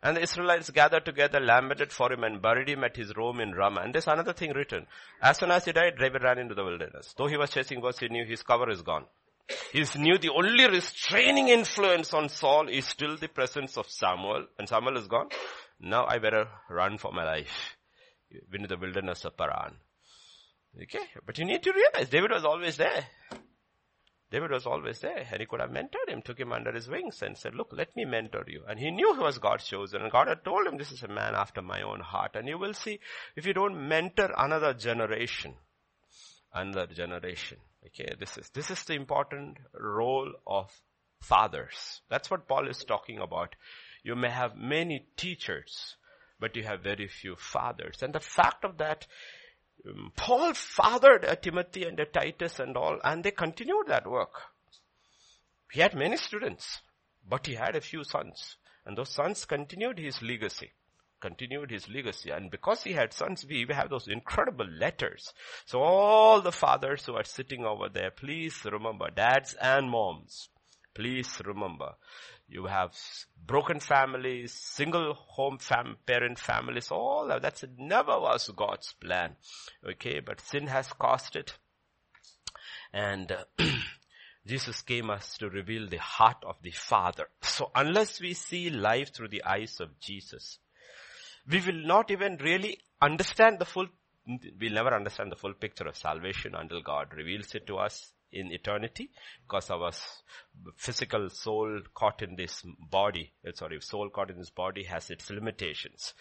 And 0.03 0.17
the 0.17 0.23
Israelites 0.23 0.71
gathered 0.71 1.05
together, 1.05 1.41
lamented 1.41 1.93
for 1.93 2.13
him 2.13 2.23
and 2.25 2.41
buried 2.41 2.69
him 2.69 2.85
at 2.85 2.97
his 2.97 3.13
home 3.17 3.41
in 3.41 3.53
Ramah. 3.53 3.81
And 3.81 3.95
there's 3.95 4.07
another 4.07 4.33
thing 4.33 4.53
written. 4.53 4.87
As 5.21 5.39
soon 5.39 5.51
as 5.51 5.65
he 5.65 5.73
died, 5.73 5.99
David 5.99 6.23
ran 6.23 6.39
into 6.39 6.55
the 6.55 6.65
wilderness. 6.65 7.15
Though 7.17 7.27
he 7.27 7.37
was 7.37 7.51
chasing 7.51 7.81
birds, 7.81 7.99
he 7.99 8.09
knew 8.09 8.25
his 8.25 8.43
cover 8.43 8.71
is 8.71 8.83
gone. 8.83 9.07
He 9.73 9.85
knew 9.97 10.19
the 10.19 10.31
only 10.31 10.67
restraining 10.67 11.49
influence 11.49 12.13
on 12.15 12.29
Saul 12.29 12.69
is 12.69 12.87
still 12.87 13.17
the 13.17 13.29
presence 13.29 13.77
of 13.77 13.89
Samuel. 13.89 14.47
And 14.59 14.69
Samuel 14.69 14.99
is 14.99 15.09
gone. 15.09 15.31
Now 15.81 16.07
I 16.07 16.19
better 16.19 16.47
run 16.71 16.99
for 16.99 17.13
my 17.13 17.25
life. 17.25 17.77
Into 18.53 18.69
the 18.69 18.77
wilderness 18.77 19.25
of 19.25 19.37
Paran. 19.37 19.75
Okay. 20.81 21.05
But 21.27 21.39
you 21.39 21.45
need 21.45 21.63
to 21.63 21.73
realize 21.73 22.11
David 22.11 22.31
was 22.31 22.45
always 22.45 22.77
there. 22.77 23.07
David 24.31 24.51
was 24.51 24.67
always 24.67 25.01
there 25.01 25.27
and 25.31 25.41
he 25.41 25.47
could 25.47 25.61
have 25.61 25.71
mentored 25.71 26.09
him, 26.09 26.21
took 26.21 26.39
him 26.39 26.53
under 26.53 26.71
his 26.73 26.89
wings 26.89 27.23
and 27.23 27.37
said, 27.37 27.55
look, 27.55 27.69
let 27.73 27.95
me 27.97 28.05
mentor 28.05 28.45
you. 28.47 28.63
And 28.69 28.79
he 28.79 28.91
knew 28.91 29.15
he 29.15 29.21
was 29.21 29.39
God's 29.39 29.67
chosen 29.67 30.03
and 30.03 30.13
God 30.13 30.29
had 30.29 30.45
told 30.45 30.67
him 30.67 30.77
this 30.77 30.93
is 30.93 31.03
a 31.03 31.09
man 31.09 31.35
after 31.35 31.63
my 31.63 31.81
own 31.81 32.01
heart. 32.01 32.33
And 32.35 32.47
you 32.47 32.59
will 32.59 32.75
see 32.75 33.01
if 33.37 33.47
you 33.47 33.55
don't 33.55 33.89
mentor 33.89 34.33
another 34.37 34.75
generation, 34.75 35.55
another 36.53 36.93
generation. 36.93 37.59
Okay, 37.87 38.15
this 38.19 38.37
is, 38.37 38.51
this 38.51 38.71
is 38.71 38.83
the 38.85 38.95
important 38.95 39.57
role 39.73 40.31
of 40.47 40.71
fathers. 41.21 42.03
That's 42.11 42.31
what 42.31 42.49
Paul 42.49 42.69
is 42.69 42.85
talking 42.85 43.19
about. 43.19 43.55
You 44.03 44.15
may 44.15 44.31
have 44.31 44.57
many 44.57 45.07
teachers, 45.17 45.97
but 46.39 46.55
you 46.55 46.65
have 46.65 46.83
very 46.83 47.09
few 47.09 47.37
fathers. 47.37 48.03
And 48.03 48.13
the 48.13 48.21
fact 48.21 48.65
of 48.65 48.79
that 48.79 49.07
Um, 49.87 50.13
Paul 50.17 50.55
fathered 50.55 51.25
a 51.25 51.37
Timothy 51.37 51.85
and 51.85 51.99
a 52.01 52.07
Titus 52.07 52.59
and 52.59 52.77
all, 52.77 52.99
and 53.05 53.23
they 53.23 53.31
continued 53.31 53.87
that 53.89 54.07
work. 54.07 54.33
He 55.71 55.81
had 55.81 55.95
many 55.95 56.17
students, 56.17 56.81
but 57.29 57.47
he 57.47 57.55
had 57.55 57.77
a 57.77 57.81
few 57.81 58.05
sons. 58.05 58.57
And 58.85 58.97
those 58.97 59.11
sons 59.11 59.45
continued 59.45 59.99
his 59.99 60.23
legacy. 60.23 60.73
Continued 61.21 61.71
his 61.71 61.89
legacy. 61.89 62.31
And 62.31 62.51
because 62.51 62.85
he 62.85 62.93
had 62.93 63.13
sons, 63.13 63.45
we 63.47 63.67
have 63.71 63.91
those 63.91 64.09
incredible 64.09 64.67
letters. 64.67 65.33
So 65.67 65.81
all 65.81 66.41
the 66.41 66.53
fathers 66.53 67.05
who 67.05 67.15
are 67.15 67.25
sitting 67.25 67.65
over 67.65 67.89
there, 67.89 68.11
please 68.11 68.65
remember, 68.65 69.11
dads 69.11 69.55
and 69.61 69.91
moms, 69.91 70.49
please 70.95 71.41
remember, 71.45 71.93
you 72.49 72.67
have 72.67 72.95
broken 73.47 73.79
families, 73.79 74.53
single 74.53 75.15
home 75.15 75.59
fam- 75.59 75.99
parent 76.07 76.39
families, 76.39 76.91
all 76.91 77.29
that. 77.29 77.43
That's 77.43 77.65
never 77.77 78.19
was 78.19 78.51
God's 78.57 78.93
plan. 78.95 79.37
Okay, 79.87 80.21
but 80.21 80.41
sin 80.41 80.67
has 80.67 80.89
caused 80.93 81.37
it. 81.37 81.53
And 82.93 83.31
uh, 83.31 83.45
Jesus 84.47 84.81
came 84.81 85.11
us 85.11 85.37
to 85.39 85.51
reveal 85.51 85.89
the 85.89 85.99
heart 85.99 86.39
of 86.47 86.57
the 86.63 86.71
Father. 86.71 87.29
So 87.43 87.71
unless 87.75 88.19
we 88.19 88.33
see 88.33 88.71
life 88.71 89.13
through 89.15 89.29
the 89.29 89.45
eyes 89.45 89.79
of 89.81 90.01
Jesus, 90.01 90.59
we 91.51 91.61
will 91.61 91.87
not 91.87 92.11
even 92.11 92.39
really 92.39 92.79
understand 93.03 93.59
the 93.59 93.67
full, 93.67 93.89
we'll 94.27 94.73
never 94.73 94.95
understand 94.95 95.31
the 95.31 95.37
full 95.37 95.53
picture 95.53 95.87
of 95.87 95.97
salvation 95.99 96.55
until 96.55 96.81
God 96.81 97.13
reveals 97.15 97.55
it 97.55 97.67
to 97.67 97.77
us 97.77 98.13
in 98.33 98.53
eternity 98.53 99.11
because 99.43 99.71
our 99.71 99.91
physical 100.77 101.29
soul 101.31 101.81
caught 101.95 102.23
in 102.23 102.37
this 102.37 102.63
body, 102.91 103.33
uh, 103.47 103.53
sorry, 103.55 103.81
soul 103.81 104.11
caught 104.11 104.31
in 104.31 104.39
this 104.39 104.51
body 104.51 104.85
has 104.85 105.11
its 105.11 105.31
limitations. 105.31 106.15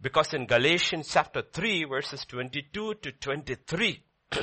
Because 0.00 0.34
in 0.34 0.46
Galatians 0.46 1.08
chapter 1.12 1.42
3 1.42 1.84
verses 1.84 2.24
22 2.26 2.94
to 2.94 3.12
23, 3.12 4.04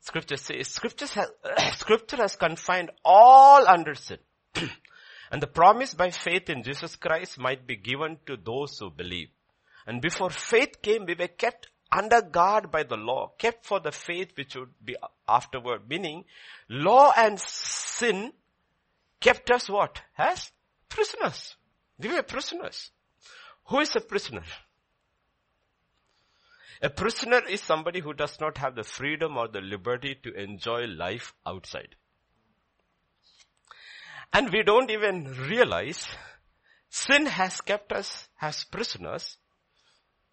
scripture 0.00 0.36
says, 0.36 0.68
scripture 0.68 1.06
has, 1.06 1.30
scripture 1.78 2.16
has 2.16 2.36
confined 2.36 2.90
all 3.04 3.66
under 3.68 3.94
sin. 3.94 4.18
and 5.30 5.42
the 5.42 5.46
promise 5.46 5.94
by 5.94 6.10
faith 6.10 6.50
in 6.50 6.62
Jesus 6.62 6.96
Christ 6.96 7.38
might 7.38 7.66
be 7.66 7.76
given 7.76 8.18
to 8.26 8.36
those 8.36 8.78
who 8.78 8.90
believe. 8.90 9.28
And 9.86 10.00
before 10.00 10.30
faith 10.30 10.82
came, 10.82 11.06
we 11.06 11.14
were 11.14 11.28
kept 11.28 11.68
under 11.92 12.22
guard 12.22 12.70
by 12.70 12.82
the 12.82 12.96
law, 12.96 13.32
kept 13.38 13.66
for 13.66 13.80
the 13.80 13.92
faith 13.92 14.32
which 14.36 14.54
would 14.54 14.70
be 14.84 14.96
afterward. 15.28 15.88
Meaning, 15.88 16.24
law 16.68 17.12
and 17.16 17.38
sin 17.40 18.32
kept 19.20 19.50
us 19.50 19.68
what? 19.68 20.00
As 20.16 20.52
prisoners. 20.88 21.56
We 21.98 22.08
were 22.08 22.22
prisoners. 22.22 22.90
Who 23.66 23.80
is 23.80 23.94
a 23.96 24.00
prisoner? 24.00 24.44
A 26.82 26.88
prisoner 26.88 27.42
is 27.46 27.60
somebody 27.60 28.00
who 28.00 28.14
does 28.14 28.40
not 28.40 28.56
have 28.58 28.74
the 28.74 28.84
freedom 28.84 29.36
or 29.36 29.48
the 29.48 29.60
liberty 29.60 30.16
to 30.22 30.32
enjoy 30.32 30.86
life 30.86 31.34
outside. 31.46 31.94
And 34.32 34.50
we 34.50 34.62
don't 34.62 34.90
even 34.90 35.24
realize 35.48 36.08
sin 36.88 37.26
has 37.26 37.60
kept 37.60 37.92
us 37.92 38.28
as 38.40 38.64
prisoners 38.64 39.36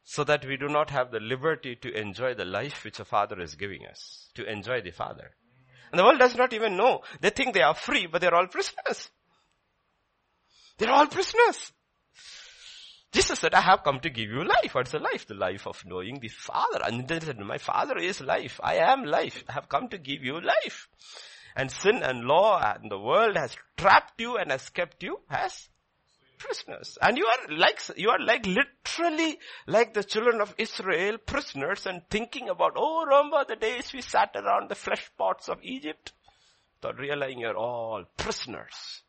so 0.10 0.24
that 0.24 0.46
we 0.46 0.56
do 0.56 0.70
not 0.70 0.90
have 0.90 1.12
the 1.12 1.20
liberty 1.20 1.76
to 1.76 1.92
enjoy 1.92 2.34
the 2.34 2.46
life 2.46 2.86
which 2.86 2.96
the 2.96 3.04
Father 3.04 3.42
is 3.42 3.56
giving 3.56 3.86
us, 3.86 4.30
to 4.36 4.50
enjoy 4.50 4.80
the 4.80 4.92
Father. 4.92 5.32
And 5.92 6.00
the 6.00 6.04
world 6.06 6.20
does 6.20 6.34
not 6.34 6.54
even 6.54 6.78
know. 6.78 7.02
They 7.20 7.30
think 7.30 7.54
they 7.54 7.62
are 7.62 7.74
free, 7.74 8.08
but 8.08 8.22
they're 8.22 8.34
all 8.34 8.48
prisoners. 8.48 9.10
They're 10.78 10.94
all 10.94 11.08
prisoners. 11.08 11.74
Jesus 13.12 13.40
said, 13.40 13.54
I 13.54 13.60
have 13.60 13.84
come 13.84 14.00
to 14.00 14.10
give 14.10 14.30
you 14.30 14.46
life. 14.46 14.76
What's 14.76 14.92
the 14.92 15.00
life? 15.00 15.28
The 15.28 15.34
life 15.34 15.68
of 15.68 15.84
knowing 15.86 16.22
the 16.22 16.30
Father. 16.30 16.80
And 16.86 17.06
then 17.06 17.20
said, 17.20 17.38
my 17.40 17.58
Father 17.58 17.98
is 17.98 18.22
life. 18.22 18.62
I 18.64 18.76
am 18.76 19.04
life. 19.04 19.44
I 19.50 19.54
have 19.54 19.68
come 19.68 19.90
to 19.90 19.98
give 19.98 20.24
you 20.24 20.40
life. 20.40 20.88
And 21.54 21.70
sin 21.70 22.02
and 22.02 22.24
law 22.24 22.62
and 22.62 22.90
the 22.90 23.00
world 23.00 23.36
has 23.36 23.58
trapped 23.76 24.22
you 24.22 24.38
and 24.38 24.52
has 24.52 24.70
kept 24.70 25.04
you 25.04 25.20
as 25.30 25.68
prisoners. 26.38 26.98
And 27.02 27.18
you 27.18 27.26
are 27.26 27.56
like, 27.56 27.80
you 27.96 28.10
are 28.10 28.20
like 28.20 28.46
literally 28.46 29.40
like 29.66 29.94
the 29.94 30.04
children 30.04 30.42
of 30.42 30.54
Israel, 30.58 31.18
prisoners 31.18 31.86
and 31.86 32.02
thinking 32.10 32.50
about, 32.50 32.74
oh, 32.76 33.06
remember 33.06 33.46
the 33.48 33.56
days 33.56 33.92
we 33.94 34.02
sat 34.02 34.36
around 34.36 34.70
the 34.70 34.76
flesh 34.76 35.10
pots 35.18 35.50
of 35.50 35.60
Egypt? 35.64 36.14
Without 36.82 37.00
realizing 37.00 37.40
you're 37.40 37.58
all 37.58 38.04
prisoners. 38.18 39.02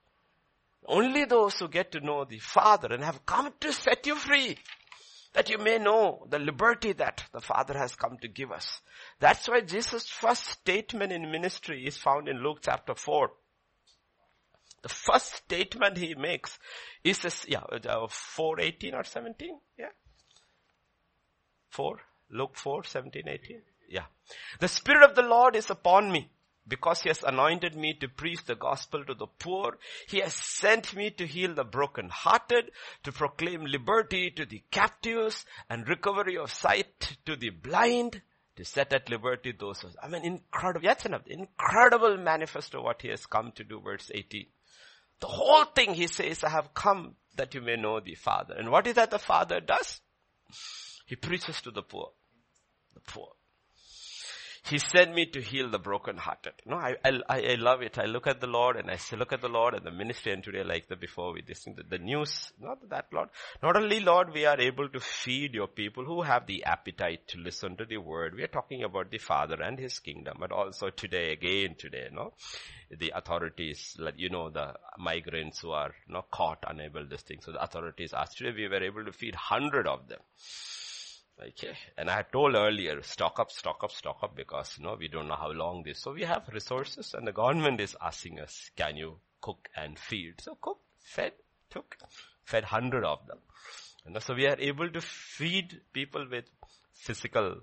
Only 0.87 1.27
those 1.27 1.59
who 1.59 1.69
get 1.69 1.93
to 1.93 2.01
know 2.01 2.25
the 2.25 2.39
Father 2.39 2.89
and 2.95 3.05
have 3.05 3.27
come 3.27 3.53
to 3.61 3.73
set 3.73 4.07
you 4.07 4.15
free, 4.15 4.57
that 5.35 5.51
you 5.51 5.59
may 5.59 5.79
know 5.79 6.27
the 6.31 6.39
liberty 6.39 6.93
that 6.95 7.25
the 7.33 7.43
Father 7.43 7.77
has 7.77 7.95
come 7.95 8.17
to 8.23 8.29
give 8.29 8.51
us. 8.51 8.81
That's 9.21 9.47
why 9.49 9.61
Jesus' 9.61 10.09
first 10.09 10.47
statement 10.47 11.13
in 11.13 11.31
ministry 11.31 11.87
is 11.87 11.99
found 11.99 12.29
in 12.29 12.43
Luke 12.43 12.61
chapter 12.63 12.95
4. 12.95 13.31
The 14.89 14.95
first 14.95 15.35
statement 15.35 15.99
he 15.99 16.15
makes 16.15 16.59
is 17.05 17.19
this, 17.19 17.45
yeah, 17.47 17.61
uh, 17.61 18.07
418 18.09 18.95
or 18.95 19.05
17, 19.05 19.61
yeah? 19.79 19.87
4, 21.69 22.01
Luke 22.31 22.57
4, 22.57 22.85
17, 22.85 23.29
18, 23.29 23.63
yeah. 23.91 24.07
The 24.61 24.69
Spirit 24.69 25.11
of 25.11 25.15
the 25.15 25.23
Lord 25.23 25.57
is 25.57 25.69
upon 25.69 26.11
me 26.11 26.31
because 26.67 27.03
he 27.03 27.11
has 27.11 27.23
anointed 27.23 27.77
me 27.77 27.93
to 28.01 28.09
preach 28.09 28.43
the 28.47 28.55
gospel 28.55 29.05
to 29.05 29.13
the 29.13 29.27
poor. 29.27 29.77
He 30.09 30.21
has 30.21 30.33
sent 30.35 30.97
me 30.97 31.11
to 31.11 31.27
heal 31.27 31.55
the 31.55 31.65
brokenhearted, 31.65 32.71
to 33.05 33.13
proclaim 33.13 33.67
liberty 33.67 34.31
to 34.31 34.47
the 34.47 34.63
captives 34.71 35.45
and 35.69 35.87
recovery 35.87 36.39
of 36.39 36.51
sight 36.51 37.19
to 37.27 37.37
the 37.37 37.51
blind, 37.51 38.23
to 38.57 38.65
set 38.65 38.95
at 38.95 39.11
liberty 39.11 39.53
those 39.53 39.81
who, 39.83 39.89
I 40.03 40.09
mean, 40.09 40.25
incredible, 40.25 40.87
that's 40.87 41.05
enough, 41.05 41.27
incredible 41.27 42.17
manifesto 42.17 42.83
what 42.83 43.03
he 43.03 43.09
has 43.09 43.27
come 43.27 43.53
to 43.53 43.65
do, 43.65 43.81
verse 43.81 44.11
18. 44.15 44.47
The 45.21 45.27
whole 45.27 45.65
thing 45.65 45.95
he 45.95 46.07
says, 46.07 46.45
I 46.45 46.51
have 46.51 46.75
come 46.75 47.17
that 47.37 47.55
you 47.55 47.61
may 47.61 47.77
know 47.77 48.01
the 48.01 48.15
Father. 48.15 48.55
And 48.55 48.71
what 48.71 48.87
is 48.87 48.95
that 48.95 49.11
the 49.11 49.19
Father 49.19 49.61
does? 49.61 50.01
He 51.07 51.17
preaches 51.17 51.61
to 51.63 51.71
the 51.71 51.83
poor. 51.83 52.13
The 52.95 53.01
poor. 53.01 53.33
He 54.69 54.79
sent 54.79 55.15
me 55.15 55.25
to 55.25 55.41
heal 55.41 55.71
the 55.71 55.79
brokenhearted. 55.79 56.53
No, 56.67 56.77
I, 56.77 56.97
I, 57.03 57.21
I 57.31 57.55
love 57.55 57.81
it. 57.81 57.99
I 57.99 58.05
look 58.05 58.27
at 58.27 58.41
the 58.41 58.47
Lord 58.47 58.77
and 58.77 58.91
I 58.91 58.97
say, 58.97 59.17
look 59.17 59.33
at 59.33 59.41
the 59.41 59.49
Lord 59.49 59.73
and 59.73 59.83
the 59.83 59.91
ministry 59.91 60.33
and 60.33 60.45
today 60.45 60.63
like 60.63 60.89
the 60.89 60.97
before 60.97 61.33
we 61.33 61.43
listen 61.49 61.75
to 61.77 61.83
the 61.83 61.97
news. 61.99 62.53
Not 62.61 62.87
that 62.91 63.07
Lord. 63.11 63.31
Not 63.63 63.77
only 63.77 64.01
Lord, 64.01 64.35
we 64.35 64.45
are 64.45 64.61
able 64.61 64.91
to 64.91 65.01
feed 65.01 65.55
your 65.55 65.69
people 65.69 66.05
who 66.05 66.21
have 66.21 66.47
the 66.47 66.65
appetite 66.65 67.29
to 67.29 67.39
listen 67.39 67.77
to 67.77 67.87
the 67.87 67.97
word. 67.97 68.35
We 68.35 68.43
are 68.43 68.49
talking 68.49 68.83
about 68.83 69.11
the 69.11 69.17
Father 69.19 69.57
and 69.63 69.79
His 69.79 69.99
kingdom, 70.01 70.37
but 70.39 70.53
also 70.53 70.91
today, 70.91 71.33
again 71.33 71.77
today, 71.79 72.09
no? 72.13 72.35
The 72.91 73.13
authorities, 73.17 73.97
like, 73.99 74.19
you 74.19 74.29
know, 74.29 74.51
the 74.51 74.75
migrants 74.99 75.61
who 75.61 75.71
are 75.71 75.95
not 76.09 76.31
caught, 76.31 76.65
unable 76.69 77.07
this 77.07 77.23
thing. 77.23 77.39
So 77.41 77.53
the 77.53 77.63
authorities 77.63 78.13
asked 78.13 78.37
today 78.37 78.55
we 78.55 78.69
were 78.69 78.85
able 78.85 79.05
to 79.07 79.13
feed 79.13 79.35
hundred 79.35 79.87
of 79.87 80.09
them. 80.09 80.21
Okay. 81.41 81.75
And 81.97 82.11
I 82.11 82.17
had 82.17 82.33
told 82.33 82.55
earlier, 82.55 83.03
stock 83.03 83.39
up, 83.39 83.51
stock 83.51 83.83
up, 83.83 83.93
stock 83.93 84.19
up 84.23 84.37
because, 84.37 84.77
you 84.79 84.85
know, 84.85 84.97
we 84.99 85.09
don't 85.09 85.29
know 85.29 85.37
how 85.37 85.51
long 85.51 85.83
this. 85.83 86.01
So 86.01 86.13
we 86.13 86.25
have 86.25 86.49
resources 86.53 87.15
and 87.15 87.27
the 87.27 87.33
government 87.33 87.81
is 87.81 87.97
asking 88.03 88.41
us, 88.41 88.71
can 88.77 88.97
you 88.97 89.19
cook 89.41 89.69
and 89.77 89.99
feed? 89.99 90.41
So 90.41 90.57
cook, 90.61 90.79
fed, 91.03 91.33
took, 91.71 91.97
fed 92.45 92.65
hundred 92.65 93.05
of 93.05 93.27
them. 93.27 93.39
So 94.21 94.35
we 94.35 94.47
are 94.47 94.59
able 94.59 94.91
to 94.91 95.01
feed 95.01 95.81
people 95.93 96.27
with 96.31 96.47
physical 96.95 97.61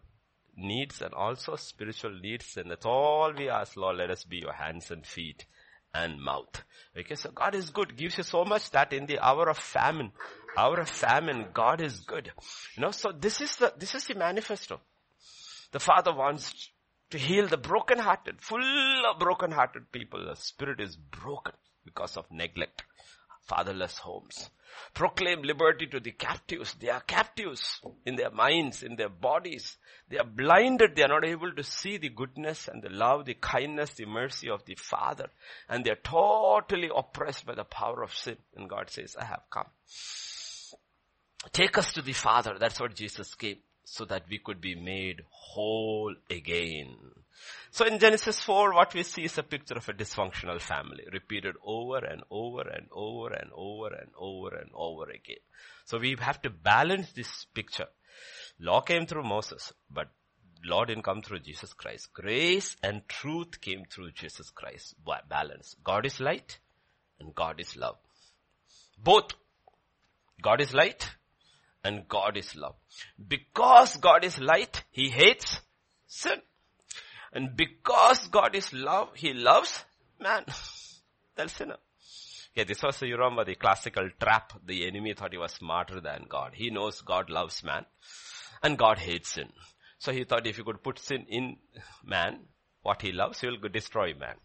needs 0.56 1.02
and 1.02 1.14
also 1.14 1.56
spiritual 1.56 2.20
needs. 2.20 2.56
And 2.58 2.72
that's 2.72 2.86
all 2.86 3.34
we 3.36 3.50
ask, 3.50 3.76
Lord, 3.76 3.98
let 3.98 4.12
us 4.12 4.24
be 4.24 4.38
your 4.38 4.54
hands 4.54 4.92
and 4.92 5.06
feet 5.06 5.46
and 5.94 6.22
mouth. 6.22 6.64
Okay, 6.98 7.16
so 7.16 7.32
God 7.32 7.56
is 7.56 7.70
good, 7.70 7.98
gives 7.98 8.18
you 8.18 8.24
so 8.24 8.46
much 8.46 8.70
that 8.72 8.94
in 8.94 9.06
the 9.06 9.20
hour 9.20 9.50
of 9.50 9.58
famine, 9.58 10.12
hour 10.58 10.80
of 10.80 10.90
famine, 10.90 11.48
God 11.54 11.82
is 11.82 12.00
good. 12.02 12.32
You 12.76 12.82
know, 12.82 12.92
so 12.92 13.12
this 13.12 13.42
is 13.42 13.56
the, 13.58 13.74
this 13.78 13.96
is 13.96 14.06
the 14.06 14.16
manifesto. 14.16 14.80
The 15.72 15.80
Father 15.80 16.14
wants 16.14 16.70
to 17.12 17.18
heal 17.18 17.48
the 17.48 17.58
broken-hearted, 17.58 18.42
full 18.42 18.62
of 19.12 19.20
broken-hearted 19.20 19.92
people. 19.92 20.26
The 20.26 20.36
spirit 20.36 20.80
is 20.80 20.96
broken 20.96 21.54
because 21.84 22.18
of 22.18 22.26
neglect, 22.32 22.84
fatherless 23.48 23.98
homes. 23.98 24.50
Proclaim 24.94 25.42
liberty 25.44 25.88
to 25.88 26.00
the 26.00 26.12
captives. 26.12 26.74
They 26.74 26.90
are 26.90 27.00
captives 27.00 27.80
in 28.06 28.16
their 28.16 28.32
minds, 28.32 28.84
in 28.84 28.98
their 28.98 29.10
bodies. 29.10 29.78
They 30.10 30.18
are 30.18 30.26
blinded. 30.26 30.96
They 30.96 31.04
are 31.04 31.08
not 31.08 31.26
able 31.26 31.54
to 31.54 31.64
see 31.64 31.98
the 31.98 32.10
goodness 32.10 32.68
and 32.68 32.82
the 32.82 32.90
love, 32.90 33.26
the 33.26 33.36
kindness, 33.36 33.92
the 33.94 34.06
mercy 34.06 34.50
of 34.50 34.66
the 34.66 34.76
Father. 34.76 35.30
And 35.70 35.86
they 35.86 35.92
are 35.92 36.00
totally 36.04 36.90
oppressed 36.94 37.46
by 37.46 37.56
the 37.56 37.64
power 37.64 38.04
of 38.04 38.14
sin. 38.14 38.38
And 38.56 38.70
God 38.70 38.90
says, 38.90 39.16
I 39.20 39.26
have 39.26 39.44
come. 39.50 39.68
Take 41.52 41.78
us 41.78 41.94
to 41.94 42.02
the 42.02 42.14
Father. 42.14 42.58
That's 42.60 42.80
what 42.80 42.96
Jesus 42.96 43.34
came. 43.36 43.58
So 43.84 44.04
that 44.06 44.24
we 44.30 44.40
could 44.40 44.60
be 44.62 44.76
made 44.76 45.22
whole 45.30 46.16
again. 46.30 46.96
So 47.70 47.86
in 47.86 48.00
Genesis 48.00 48.40
4, 48.40 48.74
what 48.74 48.94
we 48.94 49.04
see 49.04 49.26
is 49.26 49.38
a 49.38 49.44
picture 49.44 49.76
of 49.76 49.88
a 49.88 49.94
dysfunctional 49.94 50.60
family, 50.60 51.06
repeated 51.12 51.56
over 51.64 51.98
and 51.98 52.24
over 52.32 52.62
and 52.62 52.88
over 52.92 53.28
and 53.28 53.52
over 53.54 53.88
and 53.88 54.10
over 54.18 54.56
and 54.56 54.70
over 54.74 55.04
again. 55.04 55.38
So 55.84 56.00
we 56.00 56.16
have 56.20 56.42
to 56.44 56.50
balance 56.50 57.12
this 57.12 57.46
picture. 57.54 57.88
Law 58.60 58.82
came 58.82 59.06
through 59.06 59.24
Moses, 59.24 59.72
but 59.92 60.08
law 60.64 60.86
didn't 60.86 61.04
come 61.04 61.22
through 61.22 61.40
Jesus 61.40 61.74
Christ. 61.74 62.12
Grace 62.14 62.76
and 62.82 63.08
truth 63.08 63.62
came 63.62 63.84
through 63.86 64.12
Jesus 64.12 64.50
Christ. 64.50 64.96
Balance. 65.30 65.76
God 65.84 66.06
is 66.06 66.20
light 66.20 66.58
and 67.20 67.36
God 67.36 67.60
is 67.60 67.76
love. 67.76 67.98
Both. 68.98 69.34
God 70.42 70.62
is 70.62 70.74
light 70.74 71.10
and 71.86 72.08
God 72.08 72.36
is 72.36 72.56
love. 72.56 72.76
Because 73.28 73.96
God 73.98 74.26
is 74.26 74.40
light, 74.40 74.84
He 74.92 75.10
hates 75.10 75.62
sin. 76.08 76.42
And 77.32 77.56
because 77.56 78.28
God 78.28 78.56
is 78.56 78.74
love, 78.74 79.10
He 79.16 79.34
loves 79.34 79.86
man. 80.20 80.46
That's 81.36 81.54
sinner. 81.54 81.78
Yeah, 82.56 82.64
this 82.64 82.82
was, 82.82 83.02
you 83.02 83.18
remember 83.18 83.44
the 83.44 83.56
classical 83.56 84.10
trap. 84.20 84.54
The 84.66 84.88
enemy 84.88 85.14
thought 85.14 85.34
he 85.34 85.38
was 85.38 85.52
smarter 85.52 86.00
than 86.00 86.26
God. 86.30 86.54
He 86.54 86.70
knows 86.70 87.02
God 87.02 87.30
loves 87.30 87.62
man 87.66 87.86
and 88.64 88.78
God 88.78 88.98
hates 88.98 89.34
sin. 89.34 89.50
So 90.00 90.14
he 90.14 90.24
thought 90.24 90.48
if 90.48 90.58
you 90.58 90.64
could 90.64 90.82
put 90.82 91.00
sin 91.00 91.26
in 91.28 91.58
man, 92.06 92.40
what 92.82 93.02
he 93.02 93.12
loves, 93.12 93.42
he 93.42 93.48
will 93.48 93.58
destroy 93.70 94.14
man. 94.14 94.36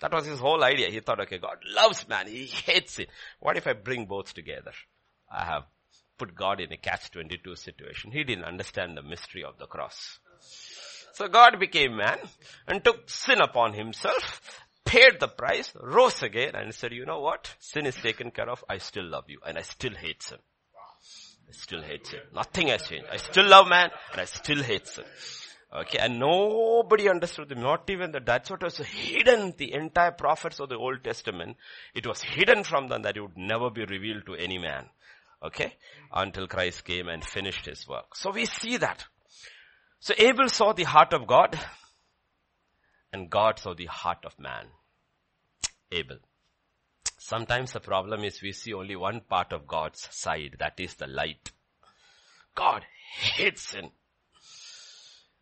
That 0.00 0.12
was 0.12 0.26
his 0.26 0.40
whole 0.40 0.62
idea. 0.62 0.90
He 0.90 1.00
thought, 1.00 1.20
okay, 1.20 1.38
God 1.38 1.56
loves 1.74 2.06
man. 2.06 2.26
He 2.26 2.44
hates 2.44 2.98
it. 2.98 3.08
What 3.40 3.56
if 3.56 3.66
I 3.66 3.72
bring 3.72 4.04
both 4.04 4.34
together? 4.34 4.72
I 5.30 5.44
have 5.46 5.62
put 6.18 6.34
God 6.34 6.60
in 6.60 6.72
a 6.72 6.76
catch-22 6.76 7.58
situation. 7.58 8.12
He 8.12 8.24
didn't 8.24 8.44
understand 8.44 8.96
the 8.96 9.02
mystery 9.02 9.44
of 9.44 9.58
the 9.58 9.66
cross. 9.66 10.18
So 11.12 11.28
God 11.28 11.58
became 11.60 11.96
man 11.96 12.18
and 12.66 12.82
took 12.82 13.08
sin 13.08 13.40
upon 13.40 13.74
himself, 13.74 14.40
paid 14.84 15.20
the 15.20 15.28
price, 15.28 15.72
rose 15.80 16.22
again 16.22 16.54
and 16.54 16.74
said, 16.74 16.92
you 16.92 17.04
know 17.04 17.20
what? 17.20 17.54
Sin 17.58 17.86
is 17.86 17.96
taken 17.96 18.30
care 18.30 18.48
of. 18.48 18.64
I 18.68 18.78
still 18.78 19.04
love 19.04 19.24
you 19.28 19.40
and 19.46 19.58
I 19.58 19.62
still 19.62 19.94
hate 19.94 20.22
sin. 20.22 20.38
I 21.48 21.52
still 21.52 21.82
hate 21.82 22.06
sin. 22.06 22.20
Nothing 22.34 22.68
has 22.68 22.82
changed. 22.82 23.08
I 23.10 23.18
still 23.18 23.46
love 23.46 23.68
man 23.68 23.90
and 24.12 24.20
I 24.20 24.24
still 24.24 24.62
hate 24.62 24.88
sin. 24.88 25.04
Okay, 25.74 25.98
and 25.98 26.18
nobody 26.18 27.08
understood 27.08 27.48
them, 27.48 27.62
not 27.62 27.88
even 27.88 28.12
that 28.12 28.26
that's 28.26 28.50
what 28.50 28.62
was 28.62 28.76
hidden, 28.76 29.54
the 29.56 29.72
entire 29.72 30.10
prophets 30.10 30.60
of 30.60 30.68
the 30.68 30.76
Old 30.76 31.02
Testament, 31.02 31.56
it 31.94 32.06
was 32.06 32.20
hidden 32.20 32.62
from 32.62 32.88
them 32.88 33.02
that 33.02 33.16
it 33.16 33.22
would 33.22 33.38
never 33.38 33.70
be 33.70 33.86
revealed 33.86 34.26
to 34.26 34.34
any 34.34 34.58
man. 34.58 34.84
Okay, 35.44 35.74
until 36.12 36.46
Christ 36.46 36.84
came 36.84 37.08
and 37.08 37.24
finished 37.24 37.66
his 37.66 37.88
work. 37.88 38.14
So 38.14 38.30
we 38.30 38.46
see 38.46 38.76
that. 38.76 39.04
So 39.98 40.14
Abel 40.16 40.48
saw 40.48 40.72
the 40.72 40.84
heart 40.84 41.12
of 41.12 41.26
God 41.26 41.58
and 43.12 43.28
God 43.28 43.58
saw 43.58 43.74
the 43.74 43.86
heart 43.86 44.24
of 44.24 44.38
man. 44.38 44.66
Abel. 45.90 46.18
Sometimes 47.18 47.72
the 47.72 47.80
problem 47.80 48.24
is 48.24 48.42
we 48.42 48.52
see 48.52 48.72
only 48.72 48.96
one 48.96 49.20
part 49.20 49.52
of 49.52 49.66
God's 49.66 50.08
side, 50.10 50.56
that 50.58 50.74
is 50.78 50.94
the 50.94 51.06
light. 51.06 51.52
God 52.54 52.84
hates 53.14 53.68
sin. 53.68 53.90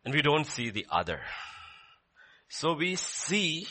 And 0.03 0.13
we 0.13 0.21
don't 0.21 0.45
see 0.45 0.69
the 0.69 0.85
other. 0.91 1.21
So 2.49 2.73
we 2.73 2.95
see 2.95 3.67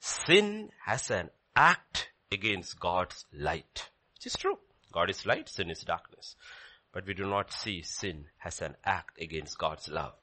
sin 0.00 0.70
as 0.86 1.10
an 1.10 1.30
act 1.54 2.10
against 2.32 2.80
God's 2.80 3.24
light. 3.32 3.90
Which 4.14 4.26
is 4.26 4.36
true. 4.36 4.58
God 4.92 5.10
is 5.10 5.26
light, 5.26 5.48
sin 5.48 5.70
is 5.70 5.80
darkness. 5.80 6.36
But 6.92 7.06
we 7.06 7.14
do 7.14 7.26
not 7.26 7.52
see 7.52 7.82
sin 7.82 8.26
as 8.44 8.60
an 8.60 8.76
act 8.84 9.20
against 9.20 9.58
God's 9.58 9.88
love. 9.88 10.14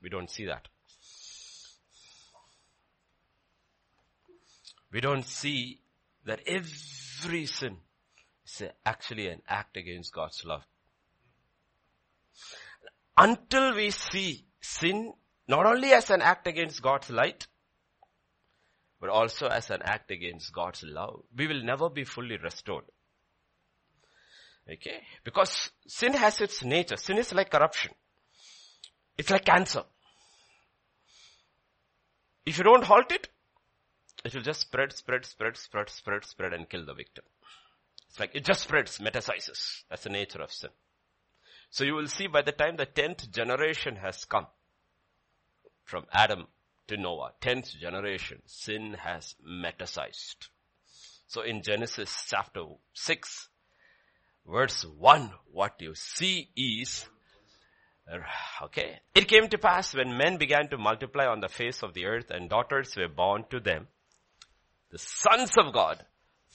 We 0.00 0.08
don't 0.08 0.30
see 0.30 0.46
that. 0.46 0.68
We 4.92 5.00
don't 5.00 5.24
see 5.24 5.80
that 6.24 6.40
every 6.46 7.46
sin 7.46 7.78
is 8.46 8.62
actually 8.86 9.28
an 9.28 9.42
act 9.48 9.76
against 9.76 10.12
God's 10.12 10.44
love. 10.44 10.64
Until 13.16 13.74
we 13.74 13.90
see 13.90 14.44
sin 14.60 15.12
not 15.48 15.66
only 15.66 15.92
as 15.92 16.10
an 16.10 16.22
act 16.22 16.46
against 16.46 16.80
God's 16.82 17.10
light, 17.10 17.48
but 19.00 19.10
also 19.10 19.46
as 19.46 19.70
an 19.70 19.80
act 19.82 20.10
against 20.10 20.52
God's 20.52 20.82
love, 20.82 21.22
we 21.36 21.46
will 21.46 21.62
never 21.62 21.88
be 21.88 22.04
fully 22.04 22.36
restored. 22.36 22.84
Okay? 24.70 25.02
Because 25.24 25.70
sin 25.86 26.12
has 26.14 26.40
its 26.40 26.62
nature. 26.64 26.96
Sin 26.96 27.18
is 27.18 27.32
like 27.32 27.50
corruption. 27.50 27.92
It's 29.16 29.30
like 29.30 29.44
cancer. 29.44 29.84
If 32.44 32.58
you 32.58 32.64
don't 32.64 32.84
halt 32.84 33.12
it, 33.12 33.28
it 34.24 34.34
will 34.34 34.42
just 34.42 34.60
spread, 34.60 34.92
spread, 34.92 35.24
spread, 35.24 35.56
spread, 35.56 35.90
spread, 35.90 36.24
spread 36.24 36.52
and 36.52 36.68
kill 36.68 36.84
the 36.84 36.94
victim. 36.94 37.24
It's 38.08 38.18
like 38.18 38.34
it 38.34 38.44
just 38.44 38.62
spreads, 38.62 38.98
metastasizes. 38.98 39.84
That's 39.88 40.04
the 40.04 40.10
nature 40.10 40.42
of 40.42 40.52
sin. 40.52 40.70
So 41.70 41.84
you 41.84 41.94
will 41.94 42.08
see 42.08 42.26
by 42.26 42.42
the 42.42 42.52
time 42.52 42.76
the 42.76 42.86
tenth 42.86 43.30
generation 43.30 43.96
has 43.96 44.24
come 44.24 44.46
from 45.84 46.06
Adam 46.12 46.46
to 46.88 46.96
Noah, 46.96 47.32
tenth 47.40 47.72
generation, 47.80 48.42
sin 48.46 48.94
has 48.98 49.34
metasized. 49.46 50.48
So 51.26 51.42
in 51.42 51.62
Genesis 51.62 52.26
chapter 52.28 52.64
6, 52.94 53.48
verse 54.46 54.82
1, 54.84 55.30
what 55.52 55.74
you 55.80 55.94
see 55.94 56.48
is, 56.56 57.06
uh, 58.10 58.18
okay, 58.64 59.00
it 59.14 59.28
came 59.28 59.48
to 59.48 59.58
pass 59.58 59.94
when 59.94 60.16
men 60.16 60.38
began 60.38 60.68
to 60.68 60.78
multiply 60.78 61.26
on 61.26 61.40
the 61.40 61.48
face 61.48 61.82
of 61.82 61.94
the 61.94 62.06
earth 62.06 62.30
and 62.30 62.48
daughters 62.48 62.96
were 62.96 63.08
born 63.08 63.44
to 63.50 63.60
them, 63.60 63.88
the 64.90 64.98
sons 64.98 65.52
of 65.58 65.72
God 65.74 66.02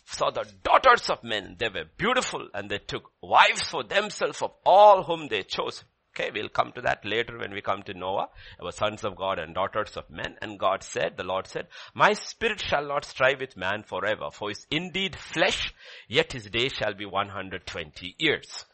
saw 0.06 0.32
the 0.32 0.46
daughters 0.64 1.10
of 1.10 1.24
men, 1.24 1.56
they 1.60 1.70
were 1.70 1.86
beautiful 1.98 2.48
and 2.54 2.70
they 2.70 2.80
took 2.80 3.12
wives 3.22 3.70
for 3.70 3.84
themselves 3.84 4.42
of 4.42 4.52
all 4.66 5.04
whom 5.04 5.28
they 5.28 5.44
chose. 5.44 5.84
Okay, 6.16 6.30
we'll 6.32 6.50
come 6.50 6.72
to 6.74 6.82
that 6.82 7.04
later 7.04 7.40
when 7.40 7.54
we 7.54 7.62
come 7.62 7.82
to 7.84 7.94
Noah. 7.96 8.30
Our 8.62 8.72
sons 8.72 9.04
of 9.04 9.16
God 9.16 9.40
and 9.40 9.56
daughters 9.56 9.98
of 9.98 10.12
men. 10.12 10.36
And 10.44 10.60
God 10.60 10.84
said, 10.84 11.18
the 11.18 11.24
Lord 11.24 11.48
said, 11.48 11.68
my 11.96 12.14
spirit 12.14 12.62
shall 12.62 12.86
not 12.86 13.04
strive 13.04 13.40
with 13.40 13.58
man 13.58 13.82
forever, 13.82 14.30
for 14.32 14.50
he 14.50 14.52
is 14.52 14.68
indeed 14.70 15.16
flesh, 15.16 15.74
yet 16.08 16.34
his 16.34 16.46
day 16.52 16.70
shall 16.70 16.94
be 16.94 17.08
120 17.08 18.16
years. 18.20 18.66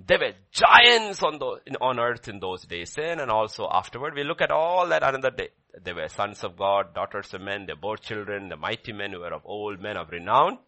There 0.00 0.18
were 0.18 0.32
giants 0.50 1.22
on, 1.22 1.38
the, 1.38 1.76
on 1.80 2.00
earth 2.00 2.26
in 2.26 2.40
those 2.40 2.64
days 2.64 2.96
and 2.98 3.30
also 3.30 3.68
afterward. 3.70 4.14
We 4.14 4.24
look 4.24 4.40
at 4.40 4.50
all 4.50 4.88
that 4.88 5.04
another 5.04 5.30
day. 5.30 5.50
They 5.80 5.92
were 5.92 6.08
sons 6.08 6.42
of 6.42 6.56
God, 6.56 6.94
daughters 6.94 7.32
of 7.32 7.42
men, 7.42 7.66
they 7.66 7.74
bore 7.74 7.96
children, 7.96 8.48
the 8.48 8.56
mighty 8.56 8.92
men 8.92 9.12
who 9.12 9.20
were 9.20 9.32
of 9.32 9.42
old, 9.44 9.80
men 9.80 9.96
of 9.96 10.10
renown. 10.10 10.58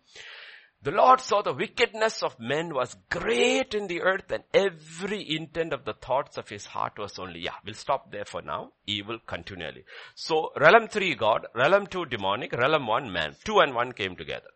The 0.82 0.92
Lord 0.92 1.20
saw 1.20 1.42
the 1.42 1.52
wickedness 1.52 2.22
of 2.22 2.40
men 2.40 2.72
was 2.72 2.96
great 3.10 3.74
in 3.74 3.86
the 3.86 4.00
earth 4.00 4.30
and 4.30 4.44
every 4.54 5.36
intent 5.36 5.74
of 5.74 5.84
the 5.84 5.92
thoughts 5.92 6.38
of 6.38 6.48
his 6.48 6.64
heart 6.64 6.98
was 6.98 7.18
only, 7.18 7.40
yeah, 7.40 7.56
we'll 7.66 7.74
stop 7.74 8.10
there 8.10 8.24
for 8.24 8.40
now. 8.40 8.72
Evil 8.86 9.18
continually. 9.26 9.84
So 10.14 10.52
realm 10.56 10.88
3 10.88 11.14
God, 11.16 11.48
realm 11.54 11.86
2 11.86 12.06
demonic, 12.06 12.54
realm 12.54 12.86
1 12.86 13.12
man. 13.12 13.36
2 13.44 13.58
and 13.58 13.74
1 13.74 13.92
came 13.92 14.16
together. 14.16 14.48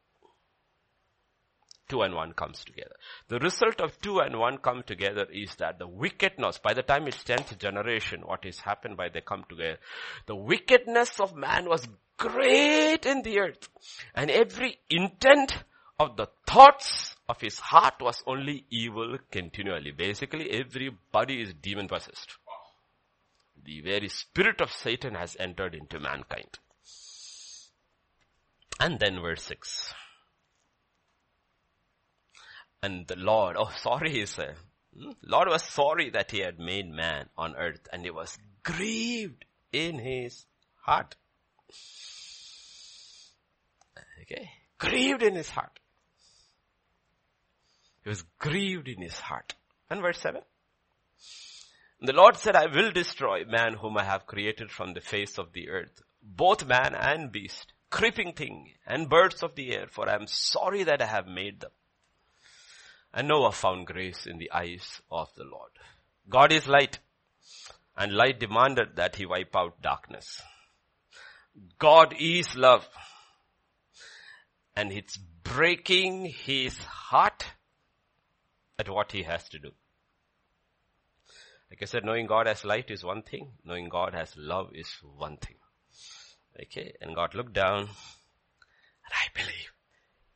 2 1.91 2.01
and 2.01 2.15
1 2.15 2.33
comes 2.33 2.65
together. 2.65 2.97
The 3.29 3.41
result 3.41 3.83
of 3.83 4.01
2 4.01 4.21
and 4.21 4.39
1 4.39 4.59
come 4.59 4.83
together 4.83 5.27
is 5.31 5.55
that 5.57 5.79
the 5.79 5.87
wickedness, 5.87 6.57
by 6.57 6.73
the 6.73 6.83
time 6.83 7.07
it's 7.07 7.23
10th 7.23 7.59
generation, 7.59 8.23
what 8.25 8.47
is 8.47 8.61
happened 8.61 8.97
by 8.97 9.11
they 9.11 9.21
come 9.21 9.45
together, 9.47 9.79
the 10.25 10.37
wickedness 10.37 11.21
of 11.21 11.37
man 11.37 11.69
was 11.69 11.87
great 12.17 13.05
in 13.05 13.21
the 13.21 13.41
earth 13.41 13.69
and 14.15 14.31
every 14.31 14.79
intent 14.89 15.53
of 15.98 16.16
the 16.16 16.28
thoughts 16.46 17.14
of 17.28 17.40
his 17.40 17.59
heart 17.59 17.94
was 18.00 18.22
only 18.26 18.64
evil 18.70 19.18
continually. 19.30 19.92
Basically, 19.92 20.50
everybody 20.50 21.40
is 21.40 21.54
demon 21.54 21.88
possessed. 21.88 22.37
The 23.64 23.80
very 23.80 24.09
spirit 24.09 24.61
of 24.61 24.72
Satan 24.72 25.14
has 25.14 25.37
entered 25.38 25.74
into 25.74 25.98
mankind. 25.98 26.59
And 28.80 28.98
then 28.98 29.20
verse 29.20 29.42
6. 29.44 29.94
And 32.83 33.07
the 33.07 33.16
Lord, 33.16 33.57
oh 33.59 33.70
sorry 33.76 34.11
he 34.11 34.26
said, 34.26 34.57
hmm? 34.94 35.12
Lord 35.22 35.48
was 35.48 35.62
sorry 35.62 36.11
that 36.11 36.33
he 36.33 36.40
had 36.40 36.59
made 36.59 36.90
man 36.90 37.28
on 37.38 37.57
earth 37.57 37.88
and 37.92 38.02
he 38.02 38.11
was 38.11 38.37
grieved 38.62 39.44
in 39.72 39.98
his 39.98 40.44
heart. 40.83 41.16
Okay. 44.22 44.50
Grieved 44.78 45.22
in 45.22 45.35
his 45.35 45.48
heart. 45.48 45.78
He 48.05 48.11
was 48.11 48.23
grieved 48.38 48.87
in 48.87 49.01
his 49.01 49.19
heart. 49.19 49.55
And 49.90 50.01
verse 50.01 50.21
7. 50.21 50.43
The 52.01 52.12
Lord 52.12 52.37
said, 52.37 52.55
I 52.55 52.67
will 52.67 52.93
destroy 52.93 53.45
man 53.47 53.75
whom 53.75 53.97
I 53.97 54.05
have 54.05 54.27
created 54.27 54.71
from 54.71 54.93
the 54.93 55.01
face 55.01 55.38
of 55.38 55.53
the 55.53 55.71
earth, 55.71 56.03
both 56.23 56.67
man 56.67 56.95
and 56.95 57.33
beast, 57.33 57.73
creeping 57.88 58.35
thing 58.35 58.73
and 58.87 59.09
birds 59.09 59.43
of 59.43 59.55
the 59.55 59.75
air, 59.75 59.87
for 59.88 60.09
I 60.09 60.14
am 60.14 60.27
sorry 60.27 60.83
that 60.83 61.01
I 61.01 61.07
have 61.07 61.27
made 61.27 61.61
them. 61.61 61.71
And 63.14 63.29
Noah 63.29 63.53
found 63.53 63.87
grace 63.87 64.27
in 64.27 64.38
the 64.38 64.51
eyes 64.53 65.01
of 65.11 65.33
the 65.35 65.45
Lord. 65.45 65.71
God 66.29 66.53
is 66.53 66.67
light 66.67 66.99
and 67.97 68.12
light 68.12 68.40
demanded 68.40 68.97
that 68.97 69.17
he 69.17 69.25
wipe 69.25 69.55
out 69.57 69.81
darkness. 69.81 70.43
God 71.79 72.14
is 72.19 72.55
love 72.57 72.87
and 74.77 74.93
it's 74.93 75.17
breaking 75.17 76.27
his 76.27 76.77
heart 76.79 77.45
at 78.79 78.89
what 78.89 79.13
he 79.13 79.23
has 79.23 79.49
to 79.51 79.59
do. 79.59 79.73
Like 81.71 81.83
I 81.83 81.87
said, 81.87 82.05
knowing 82.05 82.27
God 82.27 82.47
as 82.47 82.65
light 82.65 82.91
is 82.91 83.05
one 83.05 83.23
thing. 83.23 83.53
Knowing 83.65 83.89
God 83.89 84.15
as 84.15 84.37
love 84.37 84.71
is 84.75 84.89
one 85.03 85.39
thing. 85.39 85.57
Okay. 86.61 86.95
And 87.01 87.15
God 87.15 87.35
looked 87.35 87.53
down 87.53 87.81
and 87.81 89.13
I 89.13 89.29
believe 89.35 89.73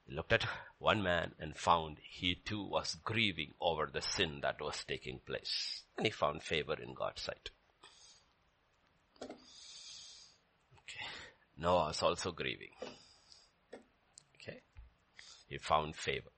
he 0.07 0.15
looked 0.15 0.33
at 0.33 0.47
one 0.79 1.03
man 1.03 1.33
and 1.39 1.57
found 1.57 1.99
he 2.03 2.35
too 2.35 2.65
was 2.65 2.97
grieving 3.05 3.55
over 3.61 3.89
the 3.93 4.03
sin 4.03 4.41
that 4.43 4.61
was 4.61 4.85
taking 4.85 5.21
place. 5.27 5.83
And 5.97 6.07
he 6.07 6.11
found 6.11 6.43
favor 6.43 6.75
in 6.75 6.95
God's 6.95 7.23
sight. 7.23 7.51
Okay. 9.23 11.07
Noah 11.57 11.89
was 11.89 12.03
also 12.03 12.33
grieving. 12.33 12.73
Okay. 14.37 14.61
He 15.49 15.59
found 15.59 15.95
favor. 15.95 16.31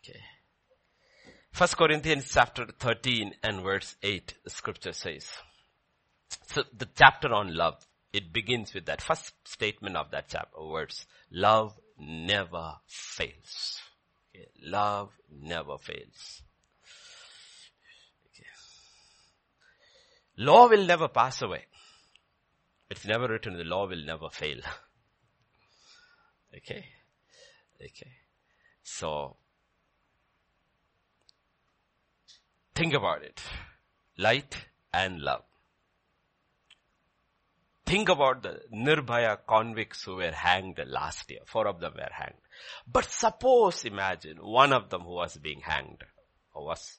Okay. 0.00 0.20
First 1.54 1.76
Corinthians 1.76 2.28
chapter 2.32 2.66
13 2.66 3.32
and 3.44 3.62
verse 3.62 3.94
8, 4.02 4.34
the 4.42 4.50
scripture 4.50 4.92
says. 4.92 5.30
So 6.48 6.64
the 6.76 6.88
chapter 6.96 7.32
on 7.32 7.54
love, 7.54 7.76
it 8.12 8.32
begins 8.32 8.74
with 8.74 8.86
that 8.86 9.00
first 9.00 9.34
statement 9.46 9.96
of 9.96 10.10
that 10.10 10.24
chapter, 10.26 10.60
words. 10.60 11.06
Love 11.30 11.78
never 11.96 12.72
fails. 12.88 13.80
Okay. 14.34 14.48
Love 14.64 15.10
never 15.30 15.78
fails. 15.78 16.42
Okay. 18.26 18.48
Law 20.38 20.68
will 20.68 20.84
never 20.84 21.06
pass 21.06 21.40
away. 21.40 21.66
It's 22.90 23.06
never 23.06 23.28
written 23.28 23.56
the 23.56 23.62
law 23.62 23.86
will 23.86 24.04
never 24.04 24.28
fail. 24.28 24.58
okay. 26.56 26.84
Okay. 27.80 28.10
So, 28.82 29.36
Think 32.74 32.94
about 32.94 33.22
it. 33.22 33.40
Light 34.18 34.56
and 34.92 35.20
love. 35.20 35.42
Think 37.86 38.08
about 38.08 38.42
the 38.42 38.60
Nirbhaya 38.72 39.38
convicts 39.46 40.02
who 40.04 40.16
were 40.16 40.32
hanged 40.32 40.80
last 40.86 41.30
year. 41.30 41.40
Four 41.46 41.68
of 41.68 41.80
them 41.80 41.92
were 41.94 42.08
hanged. 42.10 42.40
But 42.90 43.10
suppose, 43.10 43.84
imagine, 43.84 44.38
one 44.38 44.72
of 44.72 44.88
them 44.88 45.02
who 45.02 45.14
was 45.14 45.36
being 45.36 45.60
hanged, 45.60 46.02
or 46.54 46.64
was 46.64 46.98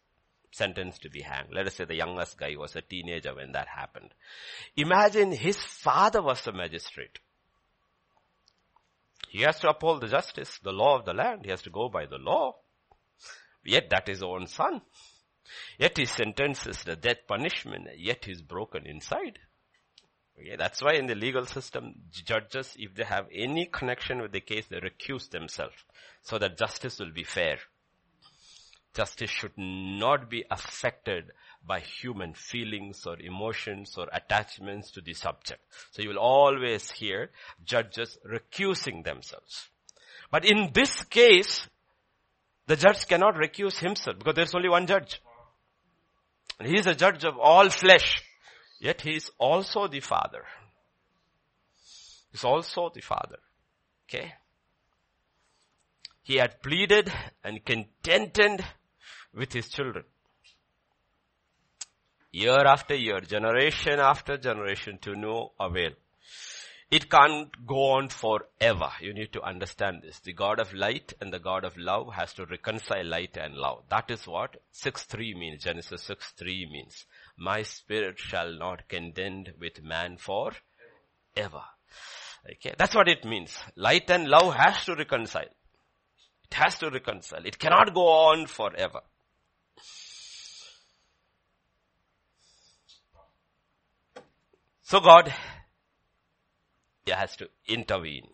sentenced 0.51 1.01
to 1.01 1.09
be 1.09 1.21
hanged. 1.21 1.49
Let 1.51 1.67
us 1.67 1.75
say 1.75 1.85
the 1.85 1.95
youngest 1.95 2.37
guy 2.37 2.55
was 2.55 2.75
a 2.75 2.81
teenager 2.81 3.35
when 3.35 3.51
that 3.53 3.67
happened. 3.67 4.11
Imagine 4.77 5.31
his 5.31 5.57
father 5.57 6.21
was 6.21 6.45
a 6.47 6.53
magistrate. 6.53 7.19
He 9.29 9.41
has 9.41 9.59
to 9.61 9.69
uphold 9.69 10.01
the 10.01 10.07
justice, 10.07 10.59
the 10.63 10.71
law 10.71 10.97
of 10.97 11.05
the 11.05 11.13
land. 11.13 11.41
He 11.43 11.51
has 11.51 11.63
to 11.63 11.69
go 11.69 11.89
by 11.89 12.05
the 12.05 12.17
law. 12.17 12.55
Yet 13.65 13.89
that 13.89 14.07
is 14.07 14.17
his 14.17 14.23
own 14.23 14.47
son. 14.47 14.81
Yet 15.77 15.97
he 15.97 16.05
sentences 16.05 16.83
the 16.83 16.95
death 16.95 17.27
punishment, 17.27 17.87
yet 17.97 18.25
he's 18.25 18.41
broken 18.41 18.85
inside. 18.85 19.39
Okay, 20.39 20.55
that's 20.57 20.81
why 20.81 20.93
in 20.93 21.07
the 21.07 21.15
legal 21.15 21.45
system, 21.45 21.95
judges, 22.11 22.75
if 22.77 22.93
they 22.93 23.05
have 23.05 23.27
any 23.33 23.67
connection 23.67 24.21
with 24.21 24.31
the 24.31 24.41
case, 24.41 24.65
they 24.69 24.77
recuse 24.77 25.29
themselves 25.29 25.75
so 26.21 26.37
that 26.37 26.57
justice 26.57 26.99
will 26.99 27.11
be 27.11 27.23
fair. 27.23 27.57
Justice 28.93 29.29
should 29.29 29.57
not 29.57 30.29
be 30.29 30.45
affected 30.49 31.31
by 31.65 31.79
human 31.79 32.33
feelings 32.33 33.05
or 33.05 33.19
emotions 33.19 33.93
or 33.97 34.07
attachments 34.13 34.91
to 34.91 35.01
the 35.01 35.13
subject. 35.13 35.61
So 35.91 36.01
you 36.01 36.09
will 36.09 36.19
always 36.19 36.91
hear 36.91 37.31
judges 37.65 38.17
recusing 38.25 39.03
themselves. 39.03 39.69
But 40.31 40.45
in 40.45 40.71
this 40.73 41.03
case, 41.05 41.67
the 42.67 42.75
judge 42.75 43.07
cannot 43.07 43.35
recuse 43.35 43.79
himself 43.79 44.17
because 44.17 44.35
there's 44.35 44.55
only 44.55 44.69
one 44.69 44.87
judge. 44.87 45.21
And 46.59 46.67
he 46.67 46.77
is 46.77 46.87
a 46.87 46.95
judge 46.95 47.23
of 47.23 47.37
all 47.37 47.69
flesh. 47.69 48.21
Yet 48.79 49.01
he 49.01 49.15
is 49.15 49.29
also 49.37 49.87
the 49.87 49.99
father. 49.99 50.43
He's 52.31 52.43
also 52.43 52.91
the 52.93 53.01
father. 53.01 53.39
Okay. 54.07 54.33
He 56.23 56.37
had 56.37 56.61
pleaded 56.61 57.11
and 57.43 57.63
contented 57.63 58.65
with 59.33 59.53
his 59.53 59.69
children. 59.69 60.05
Year 62.31 62.65
after 62.65 62.95
year, 62.95 63.21
generation 63.21 63.99
after 63.99 64.37
generation 64.37 64.97
to 65.03 65.15
no 65.15 65.53
avail. 65.59 65.91
It 66.91 67.09
can't 67.09 67.49
go 67.65 67.93
on 67.93 68.09
forever. 68.09 68.91
You 69.01 69.13
need 69.13 69.33
to 69.33 69.41
understand 69.41 70.01
this. 70.03 70.19
The 70.19 70.33
God 70.33 70.59
of 70.59 70.73
light 70.73 71.13
and 71.19 71.33
the 71.33 71.39
God 71.39 71.65
of 71.65 71.75
love 71.77 72.13
has 72.13 72.33
to 72.33 72.45
reconcile 72.45 73.05
light 73.05 73.37
and 73.37 73.55
love. 73.55 73.83
That 73.89 74.11
is 74.11 74.27
what 74.27 74.57
6.3 74.73 75.35
means. 75.35 75.63
Genesis 75.63 76.07
6.3 76.07 76.69
means. 76.69 77.05
My 77.37 77.63
spirit 77.63 78.19
shall 78.19 78.53
not 78.53 78.87
contend 78.87 79.53
with 79.59 79.83
man 79.83 80.17
for 80.17 80.51
ever. 81.35 81.63
Okay. 82.49 82.75
That's 82.77 82.93
what 82.95 83.09
it 83.09 83.25
means. 83.25 83.57
Light 83.75 84.09
and 84.11 84.27
love 84.27 84.53
has 84.53 84.85
to 84.85 84.95
reconcile. 84.95 85.49
It 86.43 86.53
has 86.53 86.77
to 86.79 86.91
reconcile. 86.91 87.45
It 87.45 87.57
cannot 87.57 87.95
go 87.95 88.07
on 88.07 88.45
forever. 88.45 89.01
So 94.83 94.99
God 94.99 95.33
has 97.11 97.35
to 97.37 97.49
intervene. 97.67 98.27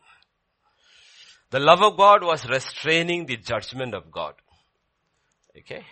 The 1.49 1.59
love 1.59 1.81
of 1.81 1.97
God 1.97 2.23
was 2.23 2.47
restraining 2.47 3.25
the 3.25 3.37
judgment 3.37 3.93
of 3.93 4.11
God. 4.11 4.35
Okay. 5.57 5.85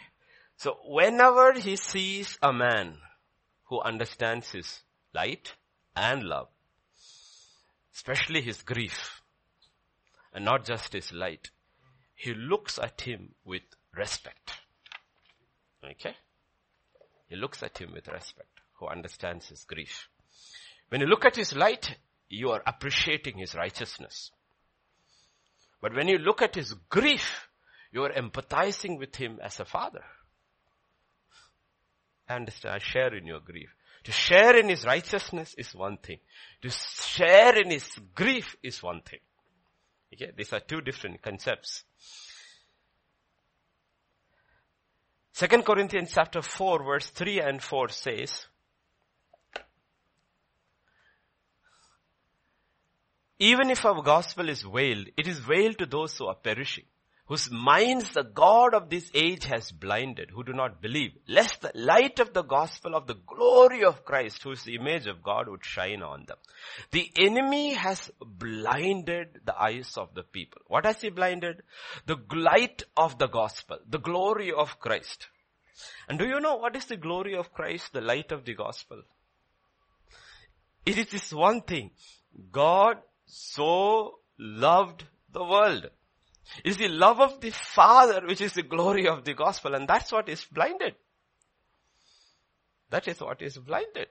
So 0.55 0.77
whenever 0.85 1.53
he 1.53 1.75
sees 1.75 2.37
a 2.41 2.53
man 2.53 2.95
who 3.65 3.81
understands 3.81 4.51
his 4.51 4.81
light 5.13 5.53
and 5.95 6.23
love, 6.23 6.47
especially 7.93 8.41
his 8.41 8.61
grief, 8.61 9.21
and 10.33 10.45
not 10.45 10.65
just 10.65 10.93
his 10.93 11.11
light, 11.11 11.49
he 12.15 12.33
looks 12.33 12.79
at 12.79 13.01
him 13.01 13.35
with 13.43 13.63
respect. 13.95 14.51
Okay? 15.83 16.15
He 17.27 17.35
looks 17.35 17.61
at 17.63 17.77
him 17.77 17.93
with 17.93 18.07
respect, 18.07 18.59
who 18.73 18.87
understands 18.87 19.49
his 19.49 19.63
grief. 19.63 20.09
When 20.89 21.01
you 21.01 21.07
look 21.07 21.25
at 21.25 21.35
his 21.35 21.55
light, 21.55 21.97
you 22.29 22.51
are 22.51 22.63
appreciating 22.65 23.37
his 23.37 23.55
righteousness. 23.55 24.31
But 25.81 25.95
when 25.95 26.07
you 26.07 26.17
look 26.17 26.41
at 26.41 26.55
his 26.55 26.73
grief, 26.89 27.47
you 27.91 28.03
are 28.03 28.11
empathizing 28.11 28.99
with 28.99 29.15
him 29.15 29.39
as 29.41 29.59
a 29.59 29.65
father. 29.65 30.03
I 32.27 32.35
understand, 32.35 32.75
I 32.75 32.79
share 32.79 33.15
in 33.15 33.25
your 33.25 33.39
grief. 33.39 33.69
To 34.03 34.11
share 34.11 34.55
in 34.57 34.69
his 34.69 34.85
righteousness 34.85 35.55
is 35.57 35.73
one 35.73 35.97
thing. 35.97 36.19
To 36.61 36.69
share 36.69 37.57
in 37.59 37.71
his 37.71 37.89
grief 38.13 38.55
is 38.61 38.83
one 38.83 39.01
thing. 39.01 39.19
Okay, 40.13 40.31
these 40.35 40.53
are 40.53 40.59
two 40.59 40.81
different 40.81 41.21
concepts. 41.21 41.83
Second 45.33 45.65
Corinthians 45.65 46.11
chapter 46.13 46.41
4 46.41 46.83
verse 46.83 47.09
3 47.11 47.39
and 47.41 47.63
4 47.63 47.89
says, 47.89 48.45
Even 53.39 53.69
if 53.69 53.85
our 53.85 54.01
gospel 54.01 54.49
is 54.49 54.61
veiled, 54.61 55.07
it 55.17 55.27
is 55.27 55.39
veiled 55.39 55.77
to 55.79 55.85
those 55.85 56.17
who 56.17 56.27
are 56.27 56.35
perishing 56.35 56.85
whose 57.29 57.51
minds 57.51 58.09
the 58.09 58.23
God 58.23 58.73
of 58.73 58.89
this 58.89 59.11
age 59.13 59.45
has 59.45 59.71
blinded, 59.71 60.31
who 60.31 60.43
do 60.43 60.51
not 60.51 60.81
believe, 60.81 61.11
lest 61.27 61.61
the 61.61 61.71
light 61.75 62.19
of 62.19 62.33
the 62.33 62.41
gospel 62.41 62.95
of 62.95 63.05
the 63.05 63.19
glory 63.27 63.83
of 63.83 64.03
Christ, 64.03 64.41
who 64.41 64.51
is 64.51 64.63
the 64.63 64.73
image 64.73 65.05
of 65.05 65.21
God, 65.21 65.47
would 65.47 65.63
shine 65.63 66.01
on 66.01 66.25
them. 66.25 66.37
The 66.89 67.11
enemy 67.19 67.75
has 67.75 68.09
blinded 68.19 69.41
the 69.45 69.55
eyes 69.55 69.93
of 69.95 70.15
the 70.15 70.23
people. 70.23 70.63
What 70.65 70.87
has 70.87 71.01
he 71.01 71.11
blinded? 71.11 71.61
The 72.07 72.17
light 72.33 72.81
of 72.97 73.19
the 73.19 73.27
gospel, 73.27 73.77
the 73.87 73.99
glory 73.99 74.51
of 74.51 74.79
Christ. 74.79 75.27
And 76.09 76.17
do 76.17 76.27
you 76.27 76.39
know 76.39 76.55
what 76.55 76.75
is 76.75 76.85
the 76.85 76.97
glory 76.97 77.35
of 77.35 77.53
Christ, 77.53 77.93
the 77.93 78.01
light 78.01 78.31
of 78.31 78.43
the 78.43 78.55
gospel? 78.55 79.03
It 80.83 80.97
is 80.97 81.09
this 81.11 81.31
one 81.31 81.61
thing. 81.61 81.91
God 82.51 82.97
so 83.29 84.19
loved 84.37 85.03
the 85.31 85.43
world 85.43 85.89
it's 86.63 86.77
the 86.77 86.87
love 86.87 87.19
of 87.19 87.39
the 87.41 87.51
Father 87.51 88.21
which 88.25 88.41
is 88.41 88.53
the 88.53 88.63
glory 88.63 89.07
of 89.07 89.23
the 89.23 89.33
gospel 89.33 89.75
and 89.75 89.87
that's 89.87 90.11
what 90.11 90.29
is 90.29 90.43
blinded. 90.45 90.95
That 92.89 93.07
is 93.07 93.21
what 93.21 93.41
is 93.41 93.57
blinded. 93.57 94.07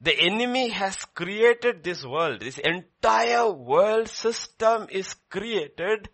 The 0.00 0.18
enemy 0.18 0.68
has 0.68 0.96
created 1.04 1.82
this 1.82 2.04
world. 2.04 2.40
This 2.40 2.58
entire 2.58 3.50
world 3.50 4.08
system 4.08 4.86
is 4.90 5.14
created. 5.28 6.08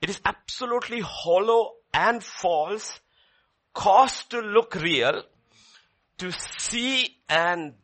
It 0.00 0.10
is 0.10 0.20
absolutely 0.24 1.00
hollow 1.00 1.74
and 1.92 2.24
false, 2.24 2.98
caused 3.74 4.30
to 4.30 4.40
look 4.40 4.74
real, 4.74 5.22
to 6.18 6.32
see 6.32 7.18
and 7.28 7.74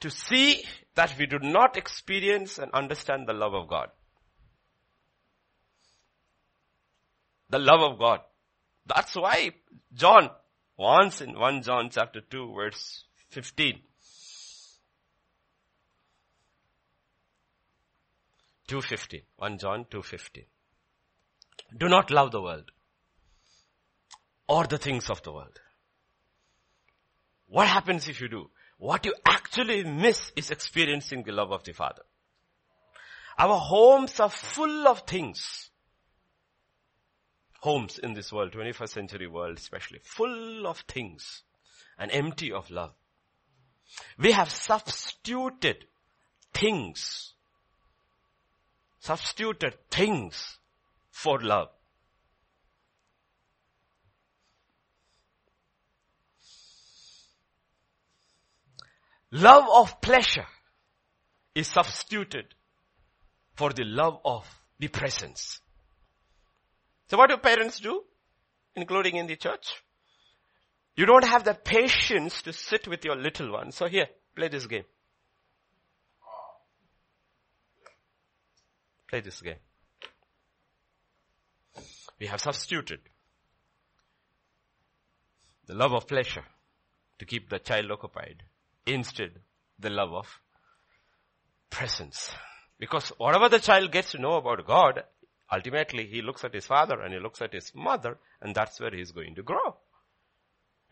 to 0.00 0.10
see 0.10 0.64
that 0.94 1.14
we 1.18 1.26
do 1.26 1.38
not 1.38 1.76
experience 1.76 2.58
and 2.58 2.70
understand 2.72 3.26
the 3.26 3.32
love 3.32 3.54
of 3.54 3.68
God. 3.68 3.88
The 7.50 7.58
love 7.58 7.92
of 7.92 7.98
God. 7.98 8.20
That's 8.86 9.14
why 9.14 9.52
John 9.94 10.30
wants 10.76 11.20
in 11.20 11.38
1 11.38 11.62
John 11.62 11.90
chapter 11.90 12.20
2 12.20 12.54
verse 12.54 13.04
15. 13.30 13.80
2.15. 18.68 19.22
1 19.36 19.58
John 19.58 19.84
2.15. 19.90 20.44
Do 21.78 21.88
not 21.88 22.10
love 22.10 22.32
the 22.32 22.42
world 22.42 22.70
or 24.48 24.64
the 24.64 24.78
things 24.78 25.08
of 25.10 25.22
the 25.22 25.32
world. 25.32 25.60
What 27.48 27.68
happens 27.68 28.08
if 28.08 28.20
you 28.20 28.28
do? 28.28 28.50
What 28.78 29.06
you 29.06 29.14
actually 29.24 29.84
miss 29.84 30.32
is 30.36 30.50
experiencing 30.50 31.22
the 31.22 31.32
love 31.32 31.50
of 31.50 31.64
the 31.64 31.72
Father. 31.72 32.02
Our 33.38 33.58
homes 33.58 34.20
are 34.20 34.30
full 34.30 34.86
of 34.86 35.00
things. 35.02 35.70
Homes 37.60 37.98
in 37.98 38.14
this 38.14 38.32
world, 38.32 38.52
21st 38.52 38.88
century 38.88 39.26
world 39.26 39.58
especially, 39.58 40.00
full 40.02 40.66
of 40.66 40.80
things 40.80 41.42
and 41.98 42.10
empty 42.10 42.52
of 42.52 42.70
love. 42.70 42.92
We 44.18 44.32
have 44.32 44.50
substituted 44.50 45.84
things, 46.52 47.32
substituted 49.00 49.74
things 49.90 50.58
for 51.10 51.40
love. 51.40 51.68
Love 59.32 59.64
of 59.74 60.00
pleasure 60.00 60.46
is 61.54 61.66
substituted 61.66 62.54
for 63.54 63.72
the 63.72 63.84
love 63.84 64.20
of 64.24 64.46
the 64.78 64.88
presence. 64.88 65.60
So 67.08 67.16
what 67.16 67.30
do 67.30 67.36
parents 67.38 67.80
do? 67.80 68.02
Including 68.74 69.16
in 69.16 69.26
the 69.26 69.36
church? 69.36 69.82
You 70.96 71.06
don't 71.06 71.24
have 71.24 71.44
the 71.44 71.54
patience 71.54 72.42
to 72.42 72.52
sit 72.52 72.86
with 72.86 73.04
your 73.04 73.16
little 73.16 73.52
one. 73.52 73.72
So 73.72 73.86
here, 73.86 74.06
play 74.34 74.48
this 74.48 74.66
game. 74.66 74.84
Play 79.08 79.20
this 79.20 79.40
game. 79.40 79.56
We 82.18 82.26
have 82.26 82.40
substituted 82.40 83.00
the 85.66 85.74
love 85.74 85.92
of 85.92 86.06
pleasure 86.06 86.44
to 87.18 87.24
keep 87.24 87.50
the 87.50 87.58
child 87.58 87.90
occupied 87.90 88.42
Instead, 88.86 89.40
the 89.78 89.90
love 89.90 90.12
of 90.12 90.40
presence. 91.70 92.30
Because 92.78 93.08
whatever 93.18 93.48
the 93.48 93.58
child 93.58 93.90
gets 93.90 94.12
to 94.12 94.18
know 94.18 94.36
about 94.36 94.66
God, 94.66 95.02
ultimately 95.52 96.06
he 96.06 96.22
looks 96.22 96.44
at 96.44 96.54
his 96.54 96.66
father 96.66 97.00
and 97.00 97.12
he 97.12 97.20
looks 97.20 97.42
at 97.42 97.52
his 97.52 97.72
mother 97.74 98.18
and 98.40 98.54
that's 98.54 98.80
where 98.80 98.94
he's 98.94 99.12
going 99.12 99.34
to 99.34 99.42
grow. 99.42 99.76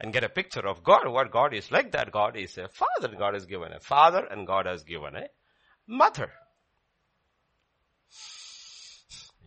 And 0.01 0.13
get 0.13 0.25
a 0.25 0.29
picture 0.29 0.67
of 0.67 0.83
God, 0.83 1.07
what 1.07 1.31
God 1.31 1.55
is 1.55 1.71
like 1.71 1.93
that. 1.93 2.11
God 2.11 2.37
is 2.37 2.59
a 2.59 2.69
father. 2.69 3.15
God 3.17 3.35
has 3.35 3.47
given 3.47 3.73
a 3.73 3.81
father 3.81 4.27
and 4.29 4.47
God 4.47 4.67
has 4.67 4.83
given 4.83 5.15
a 5.15 5.29
mother. 5.87 6.31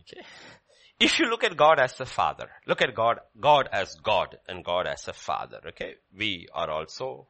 Okay. 0.00 0.22
If 0.98 1.18
you 1.18 1.26
look 1.26 1.44
at 1.44 1.56
God 1.56 1.78
as 1.78 2.00
a 2.00 2.06
father, 2.06 2.48
look 2.66 2.80
at 2.80 2.94
God, 2.94 3.20
God 3.38 3.68
as 3.72 3.94
God 4.02 4.38
and 4.48 4.64
God 4.64 4.86
as 4.86 5.06
a 5.06 5.12
father, 5.12 5.60
okay? 5.68 5.94
We 6.16 6.48
are 6.52 6.70
also 6.70 7.28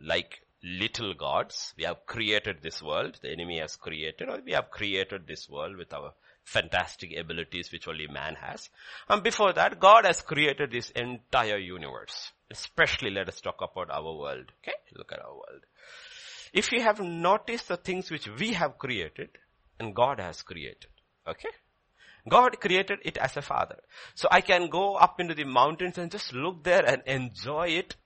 like 0.00 0.40
little 0.62 1.14
gods. 1.14 1.74
We 1.76 1.84
have 1.84 2.06
created 2.06 2.58
this 2.62 2.82
world. 2.82 3.18
The 3.22 3.30
enemy 3.30 3.58
has 3.60 3.76
created, 3.76 4.28
or 4.28 4.40
we 4.44 4.52
have 4.52 4.70
created 4.70 5.26
this 5.26 5.48
world 5.48 5.76
with 5.76 5.92
our 5.92 6.12
fantastic 6.44 7.16
abilities 7.16 7.70
which 7.70 7.86
only 7.86 8.06
man 8.06 8.34
has. 8.36 8.70
And 9.08 9.22
before 9.22 9.52
that, 9.52 9.80
God 9.80 10.04
has 10.04 10.22
created 10.22 10.70
this 10.70 10.90
entire 10.90 11.58
universe. 11.58 12.32
Especially 12.50 13.10
let 13.10 13.28
us 13.28 13.40
talk 13.40 13.56
about 13.60 13.90
our 13.90 14.02
world. 14.16 14.50
Okay? 14.62 14.76
Look 14.96 15.12
at 15.12 15.20
our 15.20 15.34
world. 15.34 15.62
If 16.52 16.72
you 16.72 16.80
have 16.80 17.00
noticed 17.00 17.68
the 17.68 17.76
things 17.76 18.10
which 18.10 18.26
we 18.26 18.54
have 18.54 18.78
created 18.78 19.28
and 19.78 19.94
God 19.94 20.18
has 20.18 20.42
created. 20.42 20.86
Okay? 21.26 21.50
God 22.28 22.58
created 22.60 23.00
it 23.04 23.18
as 23.18 23.36
a 23.36 23.42
father. 23.42 23.78
So 24.14 24.28
I 24.30 24.40
can 24.40 24.68
go 24.68 24.96
up 24.96 25.20
into 25.20 25.34
the 25.34 25.44
mountains 25.44 25.98
and 25.98 26.10
just 26.10 26.32
look 26.32 26.64
there 26.64 26.84
and 26.84 27.02
enjoy 27.06 27.68
it 27.68 27.96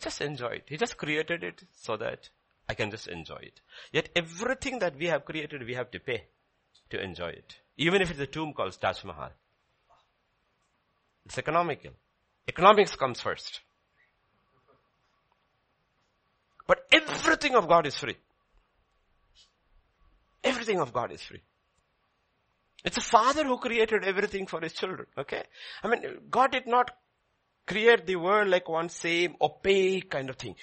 just 0.00 0.20
enjoy 0.20 0.48
it. 0.48 0.64
He 0.66 0.76
just 0.76 0.96
created 0.96 1.42
it 1.42 1.64
so 1.72 1.96
that 1.96 2.28
I 2.68 2.74
can 2.74 2.90
just 2.90 3.08
enjoy 3.08 3.40
it. 3.42 3.60
Yet 3.92 4.08
everything 4.16 4.78
that 4.80 4.96
we 4.96 5.06
have 5.06 5.24
created, 5.24 5.64
we 5.64 5.74
have 5.74 5.90
to 5.92 6.00
pay 6.00 6.24
to 6.90 7.02
enjoy 7.02 7.28
it. 7.28 7.56
Even 7.76 8.02
if 8.02 8.10
it's 8.10 8.20
a 8.20 8.26
tomb 8.26 8.52
called 8.52 8.78
Taj 8.80 9.04
Mahal. 9.04 9.30
It's 11.26 11.38
economical. 11.38 11.92
Economics 12.46 12.94
comes 12.96 13.20
first. 13.20 13.60
But 16.66 16.86
everything 16.92 17.54
of 17.54 17.68
God 17.68 17.86
is 17.86 17.96
free. 17.96 18.16
Everything 20.42 20.80
of 20.80 20.92
God 20.92 21.12
is 21.12 21.22
free. 21.22 21.42
It's 22.84 22.98
a 22.98 23.02
father 23.02 23.44
who 23.44 23.56
created 23.56 24.04
everything 24.04 24.46
for 24.46 24.60
his 24.60 24.74
children, 24.74 25.06
okay? 25.16 25.44
I 25.82 25.88
mean, 25.88 26.02
God 26.30 26.52
did 26.52 26.66
not 26.66 26.90
create 27.66 28.06
the 28.06 28.16
world 28.16 28.48
like 28.48 28.68
one 28.68 28.88
same 28.88 29.34
opaque 29.40 30.10
kind 30.10 30.30
of 30.30 30.36
thing. 30.36 30.54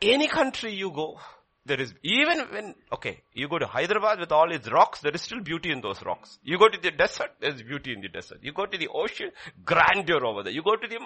Any 0.00 0.26
country 0.26 0.74
you 0.74 0.90
go, 0.90 1.18
there 1.64 1.80
is, 1.80 1.94
even 2.02 2.38
when, 2.50 2.74
okay, 2.92 3.22
you 3.32 3.48
go 3.48 3.58
to 3.58 3.66
Hyderabad 3.66 4.18
with 4.18 4.32
all 4.32 4.52
its 4.52 4.70
rocks, 4.70 5.00
there 5.00 5.12
is 5.12 5.22
still 5.22 5.40
beauty 5.40 5.70
in 5.70 5.80
those 5.80 6.02
rocks. 6.04 6.38
You 6.42 6.58
go 6.58 6.68
to 6.68 6.78
the 6.80 6.90
desert, 6.90 7.30
there's 7.40 7.62
beauty 7.62 7.92
in 7.92 8.00
the 8.00 8.08
desert. 8.08 8.38
You 8.42 8.52
go 8.52 8.66
to 8.66 8.76
the 8.76 8.88
ocean, 8.88 9.30
grandeur 9.64 10.24
over 10.24 10.42
there. 10.42 10.52
You 10.52 10.62
go 10.62 10.74
to 10.74 10.88
the, 10.88 10.98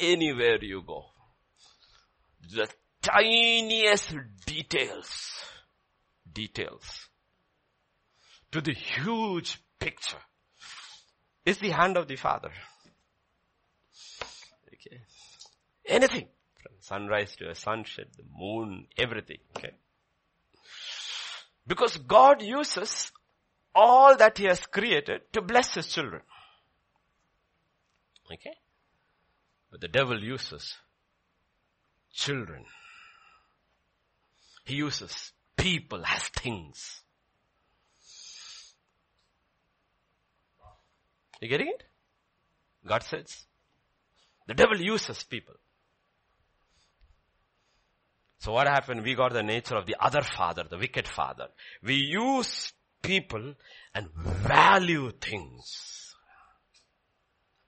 anywhere 0.00 0.62
you 0.62 0.82
go. 0.86 1.04
The 2.50 2.68
tiniest 3.02 4.14
details, 4.46 5.44
details 6.32 7.08
to 8.52 8.60
the 8.60 8.72
huge 8.72 9.60
picture 9.80 10.22
is 11.44 11.58
the 11.58 11.70
hand 11.70 11.96
of 11.96 12.08
the 12.08 12.16
Father. 12.16 12.52
Okay. 14.86 15.00
Anything. 15.86 16.28
From 16.62 16.72
sunrise 16.80 17.36
to 17.36 17.50
a 17.50 17.54
sunset, 17.54 18.06
the 18.16 18.24
moon, 18.36 18.86
everything. 18.98 19.38
Okay. 19.56 19.72
Because 21.66 21.96
God 21.96 22.42
uses 22.42 23.12
all 23.74 24.16
that 24.16 24.38
He 24.38 24.44
has 24.44 24.60
created 24.66 25.22
to 25.32 25.42
bless 25.42 25.74
His 25.74 25.88
children. 25.88 26.22
Okay. 28.32 28.54
But 29.70 29.80
the 29.80 29.88
devil 29.88 30.22
uses 30.22 30.74
children. 32.12 32.64
He 34.64 34.76
uses 34.76 35.32
people 35.56 36.02
as 36.06 36.22
things. 36.28 37.02
You 41.40 41.48
getting 41.48 41.68
it? 41.68 41.82
God 42.86 43.02
says. 43.02 43.44
The 44.46 44.54
devil 44.54 44.80
uses 44.80 45.22
people. 45.24 45.54
So 48.38 48.52
what 48.52 48.66
happened? 48.66 49.02
We 49.02 49.14
got 49.14 49.32
the 49.32 49.42
nature 49.42 49.76
of 49.76 49.86
the 49.86 49.96
other 49.98 50.20
father, 50.20 50.64
the 50.68 50.76
wicked 50.76 51.08
father. 51.08 51.48
We 51.82 51.94
use 51.94 52.72
people 53.02 53.54
and 53.94 54.08
value 54.14 55.12
things. 55.12 56.14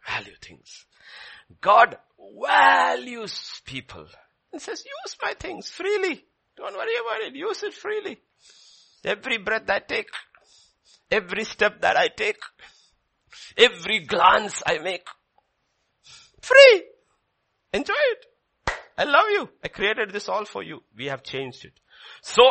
Value 0.07 0.37
things. 0.43 0.85
God 1.61 1.97
values 2.19 3.63
people 3.65 4.07
and 4.53 4.61
says, 4.61 4.85
use 4.85 5.17
my 5.23 5.35
things 5.39 5.71
freely. 5.71 6.25
Don't 6.57 6.75
worry 6.75 6.97
about 7.01 7.23
it. 7.23 7.35
Use 7.35 7.63
it 7.63 7.75
freely. 7.75 8.19
Every 9.05 9.39
breath 9.39 9.69
I 9.69 9.79
take, 9.79 10.09
every 11.11 11.45
step 11.45 11.81
that 11.83 11.97
I 11.97 12.09
take, 12.09 12.39
every 13.57 14.01
glance 14.01 14.63
I 14.67 14.79
make, 14.79 15.07
free. 16.47 16.85
Enjoy 17.73 18.03
it. 18.13 18.73
I 18.99 19.05
love 19.05 19.27
you. 19.31 19.49
I 19.63 19.69
created 19.69 20.11
this 20.11 20.29
all 20.29 20.45
for 20.45 20.63
you. 20.63 20.83
We 20.97 21.07
have 21.07 21.23
changed 21.23 21.65
it. 21.65 21.73
So, 22.23 22.43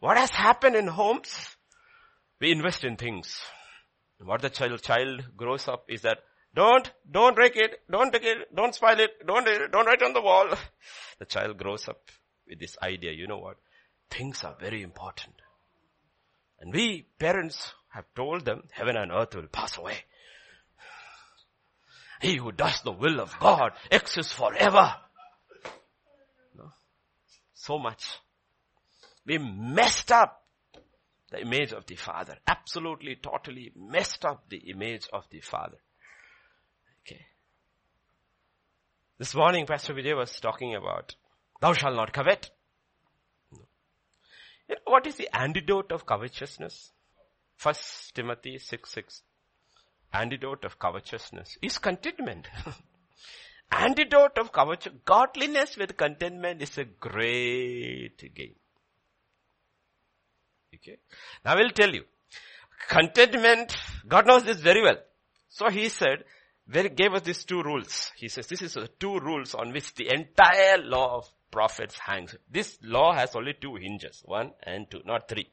what 0.00 0.18
has 0.18 0.30
happened 0.30 0.76
in 0.76 0.86
homes? 0.86 1.56
We 2.40 2.52
invest 2.52 2.84
in 2.84 2.96
things. 2.96 3.40
What 4.22 4.42
the 4.42 4.50
child, 4.50 4.82
child 4.82 5.24
grows 5.36 5.66
up 5.68 5.84
is 5.88 6.02
that 6.02 6.18
don't, 6.54 6.90
don't 7.10 7.34
break 7.34 7.56
it, 7.56 7.80
don't 7.90 8.12
take 8.12 8.24
it, 8.24 8.54
don't 8.54 8.74
spoil 8.74 8.98
it, 8.98 9.26
don't, 9.26 9.44
don't 9.72 9.86
write 9.86 10.02
on 10.02 10.12
the 10.12 10.20
wall. 10.20 10.48
The 11.18 11.26
child 11.26 11.58
grows 11.58 11.86
up 11.86 12.00
with 12.48 12.58
this 12.58 12.76
idea, 12.82 13.12
you 13.12 13.26
know 13.26 13.38
what? 13.38 13.56
Things 14.10 14.42
are 14.42 14.56
very 14.58 14.82
important. 14.82 15.34
And 16.60 16.72
we 16.72 17.06
parents 17.18 17.72
have 17.90 18.06
told 18.16 18.46
them 18.46 18.62
heaven 18.72 18.96
and 18.96 19.12
earth 19.12 19.34
will 19.34 19.48
pass 19.48 19.76
away. 19.76 19.96
He 22.20 22.36
who 22.36 22.52
does 22.52 22.82
the 22.82 22.92
will 22.92 23.20
of 23.20 23.38
God 23.40 23.72
exists 23.90 24.32
forever. 24.32 24.94
No? 26.56 26.70
So 27.54 27.78
much. 27.78 28.04
We 29.26 29.38
messed 29.38 30.12
up 30.12 30.44
the 31.30 31.40
image 31.40 31.72
of 31.72 31.86
the 31.86 31.96
Father. 31.96 32.36
Absolutely, 32.46 33.16
totally 33.16 33.72
messed 33.74 34.24
up 34.24 34.44
the 34.50 34.58
image 34.70 35.08
of 35.12 35.24
the 35.30 35.40
Father. 35.40 35.78
Okay. 37.06 37.24
This 39.18 39.34
morning, 39.34 39.66
Pastor 39.66 39.94
Vijay 39.94 40.16
was 40.16 40.38
talking 40.40 40.74
about, 40.74 41.14
thou 41.60 41.72
shalt 41.72 41.96
not 41.96 42.12
covet. 42.12 42.50
You 43.52 44.76
know, 44.76 44.80
what 44.84 45.06
is 45.06 45.16
the 45.16 45.28
antidote 45.34 45.92
of 45.92 46.04
covetousness? 46.04 46.92
First 47.56 48.14
Timothy 48.14 48.58
6 48.58 48.90
6. 48.90 49.22
Antidote 50.12 50.64
of 50.64 50.78
covetousness 50.78 51.58
is 51.62 51.78
contentment. 51.78 52.48
Antidote 53.72 54.38
of 54.38 54.52
covetousness, 54.52 55.02
godliness 55.04 55.76
with 55.76 55.96
contentment 55.96 56.60
is 56.62 56.76
a 56.78 56.84
great 56.84 58.18
gain. 58.34 58.54
Okay. 60.74 60.96
Now 61.44 61.52
I 61.52 61.56
will 61.56 61.70
tell 61.70 61.92
you. 61.92 62.04
Contentment, 62.88 63.76
God 64.08 64.26
knows 64.26 64.44
this 64.44 64.58
very 64.58 64.82
well. 64.82 64.96
So 65.48 65.68
he 65.68 65.88
said, 65.88 66.24
gave 66.96 67.14
us 67.14 67.22
these 67.22 67.44
two 67.44 67.62
rules. 67.62 68.10
He 68.16 68.28
says, 68.28 68.46
this 68.46 68.62
is 68.62 68.74
the 68.74 68.88
two 68.98 69.18
rules 69.18 69.54
on 69.54 69.72
which 69.72 69.94
the 69.94 70.12
entire 70.12 70.78
law 70.78 71.18
of 71.18 71.28
prophets 71.50 71.98
hangs. 71.98 72.34
This 72.50 72.78
law 72.82 73.12
has 73.12 73.34
only 73.34 73.54
two 73.60 73.76
hinges, 73.76 74.22
one 74.24 74.52
and 74.62 74.90
two, 74.90 75.00
not 75.04 75.28
three. 75.28 75.48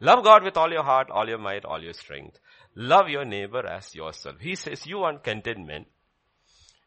Love 0.00 0.24
God 0.24 0.42
with 0.42 0.56
all 0.56 0.70
your 0.70 0.82
heart, 0.82 1.10
all 1.10 1.28
your 1.28 1.38
might, 1.38 1.64
all 1.64 1.82
your 1.82 1.92
strength. 1.92 2.38
Love 2.76 3.08
your 3.08 3.24
neighbor 3.24 3.66
as 3.66 3.94
yourself. 3.94 4.36
He 4.40 4.54
says 4.56 4.86
you 4.86 4.98
want 4.98 5.22
contentment. 5.22 5.86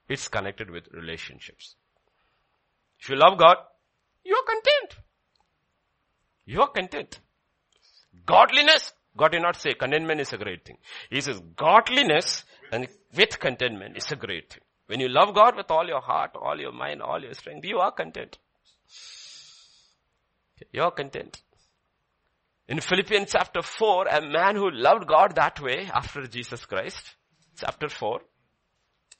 It's 0.10 0.28
connected 0.28 0.70
with 0.70 0.88
relationships. 0.94 1.76
If 3.00 3.10
you 3.10 3.16
love 3.16 3.38
God, 3.38 3.58
you're 4.24 4.44
content. 4.44 5.04
You're 6.46 6.68
content. 6.68 7.20
Godliness, 8.26 8.94
God 9.16 9.32
did 9.32 9.42
not 9.42 9.56
say 9.56 9.74
contentment 9.74 10.22
is 10.22 10.34
a 10.34 10.38
great 10.38 10.66
thing. 10.66 10.78
He 11.10 11.22
says 11.22 11.42
godliness 11.56 12.44
and 12.72 12.88
with 13.16 13.40
contentment 13.40 13.98
is 13.98 14.12
a 14.12 14.16
great 14.16 14.54
thing. 14.54 14.62
When 14.88 15.00
you 15.00 15.10
love 15.10 15.36
God 15.36 15.56
with 15.56 15.70
all 15.70 15.86
your 15.86 16.02
heart, 16.02 16.32
all 16.36 16.60
your 16.60 16.72
mind, 16.72 17.02
all 17.02 17.22
your 17.22 17.34
strength, 17.34 17.66
you 17.66 17.80
are 17.80 17.92
content. 17.92 18.38
You're 20.72 20.92
content. 20.92 21.42
In 22.70 22.82
Philippians 22.82 23.32
chapter 23.32 23.62
4, 23.62 24.08
a 24.08 24.22
man 24.22 24.58
who 24.58 24.70
loved 24.70 25.08
God 25.08 25.36
that 25.36 25.62
way 25.62 25.90
after 25.94 26.28
Jesus 26.28 26.66
Christ, 26.66 27.16
chapter 27.58 27.88
4, 27.88 28.20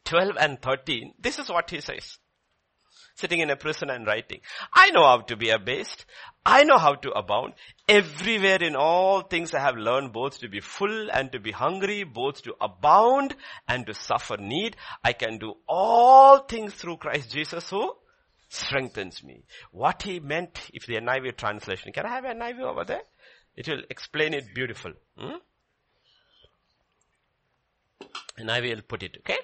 12 0.04 0.38
and 0.38 0.62
13, 0.62 1.14
this 1.18 1.40
is 1.40 1.48
what 1.48 1.70
he 1.70 1.80
says. 1.80 2.18
Sitting 3.16 3.40
in 3.40 3.50
a 3.50 3.56
prison 3.56 3.90
and 3.90 4.06
writing. 4.06 4.42
I 4.74 4.92
know 4.92 5.04
how 5.04 5.22
to 5.22 5.38
be 5.38 5.50
abased. 5.50 6.06
I 6.46 6.66
know 6.66 6.78
how 6.78 6.96
to 6.96 7.12
abound. 7.12 7.54
Everywhere 7.88 8.62
in 8.62 8.76
all 8.76 9.22
things 9.22 9.54
I 9.54 9.60
have 9.60 9.78
learned 9.78 10.12
both 10.12 10.40
to 10.40 10.50
be 10.50 10.60
full 10.60 11.10
and 11.10 11.32
to 11.32 11.40
be 11.40 11.52
hungry, 11.52 12.04
both 12.04 12.42
to 12.44 12.56
abound 12.60 13.34
and 13.66 13.86
to 13.88 13.94
suffer 13.94 14.36
need. 14.36 14.76
I 15.06 15.14
can 15.14 15.38
do 15.38 15.54
all 15.70 16.40
things 16.40 16.74
through 16.74 16.98
Christ 16.98 17.32
Jesus 17.32 17.70
who 17.70 17.94
strengthens 18.50 19.24
me. 19.24 19.44
What 19.72 20.04
he 20.04 20.20
meant, 20.20 20.70
if 20.74 20.86
the 20.86 20.96
NIV 20.96 21.38
translation, 21.38 21.94
can 21.94 22.06
I 22.06 22.10
have 22.10 22.24
NIV 22.24 22.60
over 22.62 22.84
there? 22.84 23.02
It 23.58 23.68
will 23.68 23.82
explain 23.90 24.36
it 24.36 24.54
beautiful. 24.54 24.94
Hmm? 25.18 25.38
And 28.38 28.52
I 28.52 28.62
will 28.62 28.82
put 28.88 29.02
it, 29.02 29.18
okay? 29.22 29.40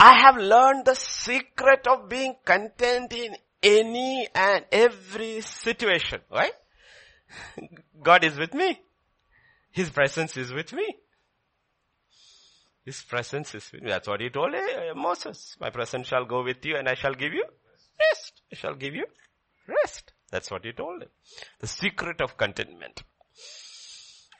I 0.00 0.18
have 0.22 0.38
learned 0.38 0.86
the 0.86 0.94
secret 0.94 1.86
of 1.86 2.08
being 2.08 2.34
content 2.46 3.12
in 3.12 3.36
any 3.62 4.26
and 4.34 4.64
every 4.72 5.42
situation, 5.42 6.20
right? 6.32 6.54
God 8.02 8.24
is 8.24 8.38
with 8.38 8.54
me. 8.54 8.80
His 9.70 9.90
presence 9.90 10.38
is 10.38 10.50
with 10.50 10.72
me. 10.72 10.96
His 12.86 13.02
presence 13.02 13.54
is 13.54 13.70
with 13.70 13.82
me. 13.82 13.90
That's 13.90 14.08
what 14.08 14.22
he 14.22 14.30
told 14.30 14.54
uh, 14.54 14.94
Moses. 14.94 15.56
My 15.60 15.68
presence 15.68 16.06
shall 16.06 16.24
go 16.24 16.42
with 16.42 16.64
you 16.64 16.76
and 16.76 16.88
I 16.88 16.94
shall 16.94 17.12
give 17.12 17.34
you 17.34 17.44
rest. 18.00 18.40
I 18.50 18.56
shall 18.56 18.74
give 18.74 18.94
you 18.94 19.04
rest. 19.66 20.14
That's 20.30 20.50
what 20.50 20.64
he 20.64 20.72
told 20.72 21.02
him. 21.02 21.10
The 21.60 21.66
secret 21.66 22.22
of 22.22 22.38
contentment. 22.38 23.02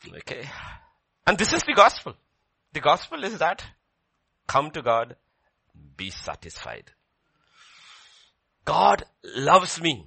Okay. 0.06 0.48
And 1.26 1.36
this 1.36 1.52
is 1.52 1.62
the 1.62 1.74
gospel. 1.74 2.14
The 2.72 2.80
gospel 2.80 3.24
is 3.24 3.38
that 3.38 3.64
come 4.46 4.70
to 4.72 4.82
God, 4.82 5.16
be 5.96 6.10
satisfied. 6.10 6.90
God 8.64 9.04
loves 9.24 9.80
me. 9.80 10.06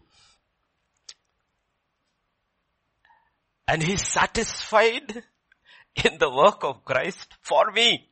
And 3.68 3.82
He's 3.82 4.06
satisfied 4.06 5.24
in 6.04 6.18
the 6.20 6.30
work 6.30 6.64
of 6.64 6.84
Christ 6.86 7.28
for 7.42 7.72
me. 7.72 8.08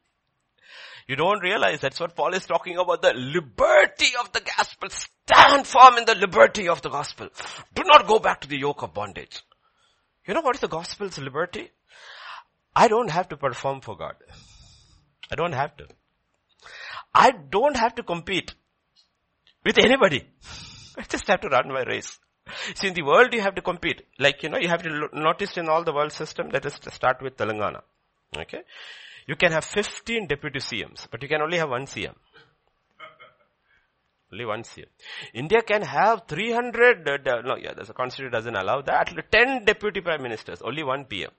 You 1.08 1.16
don't 1.16 1.42
realize 1.42 1.80
that's 1.80 2.00
what 2.00 2.16
Paul 2.16 2.36
is 2.36 2.46
talking 2.46 2.78
about, 2.78 3.02
the 3.02 3.14
liberty 3.14 4.12
of 4.20 4.32
the 4.32 4.42
gospel. 4.42 4.90
Stand 4.90 5.66
firm 5.66 5.98
in 5.98 6.06
the 6.06 6.14
liberty 6.14 6.70
of 6.70 6.84
the 6.84 6.90
gospel. 6.90 7.30
Do 7.74 7.84
not 7.86 8.08
go 8.08 8.20
back 8.20 8.42
to 8.42 8.48
the 8.48 8.60
yoke 8.60 8.84
of 8.84 8.94
bondage. 8.94 9.42
You 10.30 10.36
know 10.36 10.42
what 10.42 10.54
is 10.58 10.62
the 10.62 10.68
gospel's 10.68 11.18
liberty? 11.18 11.72
I 12.76 12.88
don't 12.88 13.10
have 13.10 13.30
to 13.30 13.36
perform 13.36 13.82
for 13.82 13.98
God. 13.98 14.14
I 15.32 15.34
don't 15.34 15.54
have 15.54 15.76
to. 15.78 15.88
I 17.16 17.32
don't 17.32 17.76
have 17.76 17.96
to 17.96 18.04
compete 18.04 18.54
with 19.66 19.80
anybody. 19.80 20.28
I 20.96 21.02
just 21.02 21.28
have 21.30 21.42
to 21.42 21.48
run 21.48 21.70
my 21.70 21.82
race. 21.82 22.20
See, 22.76 22.90
in 22.90 22.94
the 22.94 23.02
world 23.02 23.34
you 23.34 23.42
have 23.42 23.56
to 23.56 23.64
compete. 23.64 24.04
Like, 24.20 24.44
you 24.44 24.50
know, 24.50 24.60
you 24.60 24.68
have 24.68 24.84
to 24.84 25.10
notice 25.14 25.58
in 25.58 25.68
all 25.68 25.84
the 25.84 25.94
world 25.94 26.12
system, 26.12 26.50
let 26.54 26.64
us 26.64 26.80
start 26.94 27.24
with 27.24 27.36
Telangana. 27.36 27.82
Okay? 28.38 28.62
You 29.26 29.36
can 29.36 29.52
have 29.52 29.66
15 29.66 30.28
deputy 30.28 30.60
CMs, 30.60 31.08
but 31.10 31.24
you 31.24 31.28
can 31.28 31.42
only 31.42 31.58
have 31.58 31.72
one 31.72 31.88
CM. 31.88 32.14
Only 34.32 34.46
one 34.46 34.64
CM. 34.64 34.86
India 35.34 35.62
can 35.62 35.82
have 35.82 36.24
300, 36.28 37.08
uh, 37.08 37.42
no, 37.42 37.56
yeah, 37.56 37.74
the 37.74 37.94
constitution 37.94 38.32
doesn't 38.32 38.56
allow 38.56 38.82
that. 38.82 39.12
10 39.32 39.66
deputy 39.66 40.02
prime 40.02 40.22
ministers, 40.22 40.62
only 40.62 40.84
one 40.84 41.06
PM. 41.06 41.32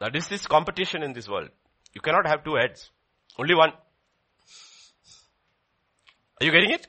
That 0.00 0.16
is 0.16 0.28
this 0.28 0.40
is 0.40 0.46
competition 0.46 1.02
in 1.02 1.12
this 1.12 1.28
world. 1.28 1.50
You 1.94 2.00
cannot 2.00 2.26
have 2.26 2.42
two 2.42 2.54
heads. 2.54 2.90
Only 3.38 3.54
one. 3.54 3.70
Are 6.40 6.44
you 6.44 6.50
getting 6.50 6.70
it? 6.70 6.86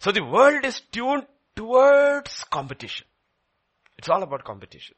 So 0.00 0.10
the 0.10 0.24
world 0.24 0.64
is 0.64 0.80
tuned 0.92 1.26
towards 1.54 2.44
competition. 2.44 3.06
It's 3.96 4.08
all 4.08 4.22
about 4.22 4.44
competition. 4.44 4.96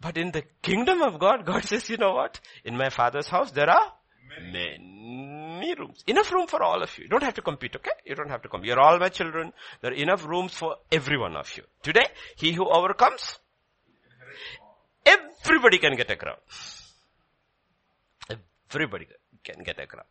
But 0.00 0.16
in 0.16 0.32
the 0.32 0.42
kingdom 0.62 1.02
of 1.02 1.20
God, 1.20 1.46
God 1.46 1.64
says, 1.64 1.88
you 1.88 1.96
know 1.96 2.12
what? 2.12 2.40
In 2.64 2.76
my 2.76 2.90
father's 2.90 3.28
house, 3.28 3.52
there 3.52 3.70
are 3.70 3.92
many 4.52 5.74
rooms. 5.78 6.04
Enough 6.06 6.32
room 6.32 6.46
for 6.46 6.62
all 6.62 6.82
of 6.82 6.96
you. 6.98 7.04
You 7.04 7.10
don't 7.10 7.22
have 7.22 7.34
to 7.34 7.42
compete, 7.42 7.76
okay? 7.76 7.90
You 8.04 8.14
don't 8.14 8.30
have 8.30 8.42
to 8.42 8.48
compete. 8.48 8.68
You're 8.68 8.80
all 8.80 8.98
my 8.98 9.08
children. 9.08 9.52
There 9.80 9.90
are 9.92 9.94
enough 9.94 10.24
rooms 10.26 10.54
for 10.54 10.76
every 10.90 11.18
one 11.18 11.36
of 11.36 11.56
you. 11.56 11.64
Today, 11.82 12.06
he 12.36 12.52
who 12.52 12.68
overcomes, 12.68 13.38
everybody 15.04 15.78
can 15.78 15.96
get 15.96 16.10
a 16.10 16.16
crown. 16.16 16.36
Everybody 18.72 19.08
can 19.42 19.62
get 19.64 19.78
a 19.80 19.86
crown. 19.86 20.04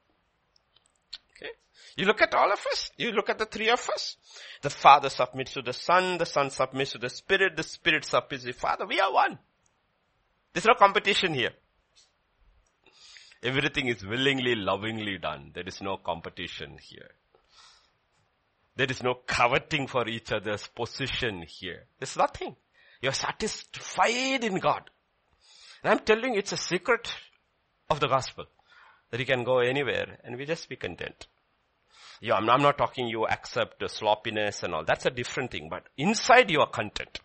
Okay? 1.37 1.51
You 1.95 2.05
look 2.05 2.21
at 2.21 2.33
all 2.33 2.51
of 2.51 2.59
us. 2.71 2.91
You 2.97 3.11
look 3.11 3.29
at 3.29 3.37
the 3.37 3.45
three 3.45 3.69
of 3.69 3.89
us. 3.89 4.17
The 4.61 4.69
Father 4.69 5.09
submits 5.09 5.53
to 5.53 5.61
the 5.61 5.73
Son. 5.73 6.17
The 6.17 6.25
Son 6.25 6.49
submits 6.49 6.91
to 6.91 6.97
the 6.97 7.09
Spirit. 7.09 7.55
The 7.55 7.63
Spirit 7.63 8.03
submits 8.03 8.43
to 8.43 8.51
the 8.51 8.57
Father. 8.57 8.85
We 8.85 8.99
are 8.99 9.13
one. 9.13 9.39
There's 10.53 10.65
no 10.65 10.73
competition 10.73 11.33
here. 11.33 11.51
Everything 13.41 13.87
is 13.87 14.05
willingly, 14.05 14.55
lovingly 14.55 15.17
done. 15.17 15.51
There 15.53 15.63
is 15.65 15.81
no 15.81 15.97
competition 15.97 16.77
here. 16.81 17.11
There 18.75 18.89
is 18.89 19.01
no 19.01 19.13
coveting 19.25 19.87
for 19.87 20.07
each 20.07 20.31
other's 20.31 20.67
position 20.67 21.43
here. 21.47 21.85
There's 21.99 22.17
nothing. 22.17 22.55
You're 23.01 23.13
satisfied 23.13 24.43
in 24.43 24.59
God. 24.59 24.89
And 25.83 25.93
I'm 25.93 25.99
telling 25.99 26.33
you, 26.33 26.39
it's 26.39 26.51
a 26.51 26.57
secret 26.57 27.13
of 27.89 27.99
the 27.99 28.07
gospel 28.07 28.45
that 29.09 29.19
you 29.19 29.25
can 29.25 29.43
go 29.43 29.59
anywhere 29.59 30.17
and 30.23 30.37
we 30.37 30.45
just 30.45 30.67
be 30.69 30.75
content. 30.75 31.27
Yeah, 32.21 32.35
I'm, 32.35 32.49
I'm 32.49 32.61
not 32.61 32.77
talking 32.77 33.07
you 33.07 33.25
accept 33.25 33.81
sloppiness 33.89 34.63
and 34.63 34.73
all. 34.73 34.83
That's 34.83 35.05
a 35.05 35.09
different 35.09 35.51
thing. 35.51 35.69
But 35.69 35.83
inside 35.97 36.51
you 36.51 36.59
are 36.59 36.69
content. 36.69 37.19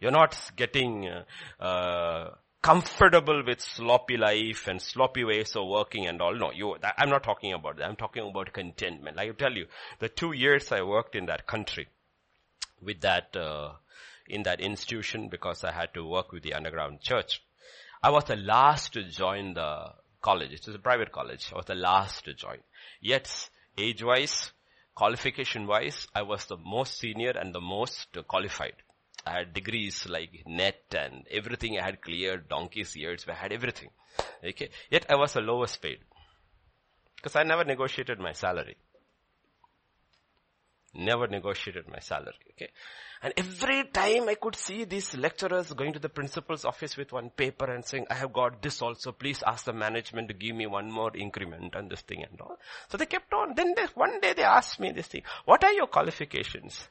You're 0.00 0.10
not 0.10 0.36
getting 0.56 1.08
uh, 1.08 1.62
uh, 1.62 2.34
comfortable 2.62 3.42
with 3.44 3.60
sloppy 3.60 4.16
life 4.16 4.66
and 4.66 4.82
sloppy 4.82 5.24
ways 5.24 5.54
of 5.56 5.66
working 5.68 6.06
and 6.06 6.20
all. 6.20 6.34
No, 6.34 6.50
you, 6.52 6.76
that, 6.82 6.94
I'm 6.98 7.10
not 7.10 7.22
talking 7.22 7.52
about 7.52 7.76
that. 7.78 7.88
I'm 7.88 7.96
talking 7.96 8.28
about 8.28 8.52
contentment. 8.52 9.16
Like 9.16 9.30
I 9.30 9.32
tell 9.32 9.52
you, 9.52 9.66
the 9.98 10.08
two 10.08 10.32
years 10.32 10.72
I 10.72 10.82
worked 10.82 11.14
in 11.14 11.26
that 11.26 11.46
country 11.46 11.88
with 12.82 13.00
that, 13.02 13.36
uh, 13.36 13.72
in 14.28 14.42
that 14.42 14.60
institution 14.60 15.28
because 15.28 15.64
I 15.64 15.72
had 15.72 15.94
to 15.94 16.06
work 16.06 16.32
with 16.32 16.42
the 16.42 16.54
underground 16.54 17.00
church. 17.00 17.42
I 18.02 18.10
was 18.10 18.24
the 18.24 18.36
last 18.36 18.92
to 18.92 19.02
join 19.04 19.54
the 19.54 19.92
college. 20.20 20.52
It 20.52 20.66
was 20.66 20.76
a 20.76 20.80
private 20.80 21.12
college. 21.12 21.50
I 21.52 21.56
was 21.56 21.66
the 21.66 21.74
last 21.74 22.24
to 22.24 22.34
join. 22.34 22.58
Yet, 23.00 23.50
age-wise, 23.76 24.52
qualification-wise, 24.94 26.06
I 26.14 26.22
was 26.22 26.44
the 26.46 26.56
most 26.56 26.98
senior 26.98 27.30
and 27.30 27.54
the 27.54 27.60
most 27.60 28.16
qualified. 28.26 28.74
I 29.28 29.38
had 29.38 29.52
degrees 29.52 30.06
like 30.08 30.44
net 30.46 30.94
and 30.96 31.26
everything 31.30 31.78
I 31.78 31.84
had 31.84 32.00
cleared, 32.00 32.48
donkey's 32.48 32.96
years, 32.96 33.26
I 33.28 33.34
had 33.34 33.52
everything. 33.52 33.90
Okay. 34.44 34.70
Yet 34.90 35.06
I 35.10 35.16
was 35.16 35.34
the 35.34 35.40
lowest 35.40 35.80
paid. 35.82 35.98
Because 37.16 37.36
I 37.36 37.42
never 37.42 37.64
negotiated 37.64 38.18
my 38.18 38.32
salary. 38.32 38.76
Never 40.94 41.26
negotiated 41.26 41.88
my 41.88 41.98
salary. 41.98 42.34
Okay. 42.52 42.70
And 43.20 43.34
every 43.36 43.84
time 43.84 44.28
I 44.28 44.34
could 44.34 44.54
see 44.54 44.84
these 44.84 45.16
lecturers 45.16 45.72
going 45.72 45.92
to 45.92 45.98
the 45.98 46.08
principal's 46.08 46.64
office 46.64 46.96
with 46.96 47.12
one 47.12 47.30
paper 47.30 47.70
and 47.70 47.84
saying, 47.84 48.06
I 48.10 48.14
have 48.14 48.32
got 48.32 48.62
this 48.62 48.80
also, 48.80 49.12
please 49.12 49.42
ask 49.44 49.64
the 49.64 49.72
management 49.72 50.28
to 50.28 50.34
give 50.34 50.54
me 50.54 50.66
one 50.66 50.90
more 50.90 51.14
increment 51.16 51.74
and 51.74 51.90
this 51.90 52.00
thing 52.02 52.22
and 52.22 52.40
all. 52.40 52.58
So 52.88 52.96
they 52.96 53.06
kept 53.06 53.32
on. 53.34 53.54
Then 53.56 53.74
they, 53.76 53.84
one 53.94 54.20
day 54.20 54.34
they 54.34 54.44
asked 54.44 54.78
me 54.78 54.92
this 54.92 55.08
thing, 55.08 55.22
what 55.44 55.64
are 55.64 55.72
your 55.72 55.88
qualifications? 55.88 56.88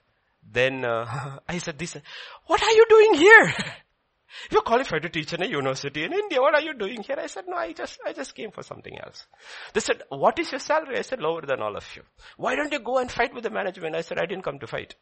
Then 0.52 0.86
uh, 0.86 1.40
I 1.48 1.58
said 1.58 1.78
this, 1.78 1.98
what 2.46 2.62
are 2.62 2.72
you 2.72 2.86
doing 2.90 3.14
here? 3.16 3.54
You're 4.52 4.62
qualified 4.62 5.02
to 5.02 5.10
teach 5.10 5.34
in 5.34 5.42
a 5.42 5.46
university 5.46 6.04
in 6.04 6.14
India. 6.14 6.42
What 6.42 6.54
are 6.54 6.62
you 6.62 6.74
doing 6.74 7.02
here? 7.02 7.18
I 7.20 7.28
said, 7.28 7.46
no, 7.48 7.56
I 7.56 7.74
just, 7.74 7.98
I 8.06 8.14
just 8.14 8.36
came 8.36 8.52
for 8.52 8.62
something 8.62 8.98
else. 9.00 9.26
They 9.74 9.80
said, 9.80 10.04
what 10.10 10.38
is 10.38 10.52
your 10.52 10.60
salary? 10.60 10.98
I 10.98 11.02
said, 11.02 11.22
lower 11.22 11.42
than 11.42 11.62
all 11.62 11.76
of 11.76 11.86
you. 11.96 12.04
Why 12.36 12.56
don't 12.56 12.72
you 12.72 12.80
go 12.80 12.98
and 13.00 13.10
fight 13.10 13.34
with 13.34 13.44
the 13.44 13.50
management? 13.50 13.96
I 13.96 14.02
said, 14.02 14.20
I 14.20 14.26
didn't 14.26 14.44
come 14.44 14.60
to 14.60 14.68
fight. 14.68 14.96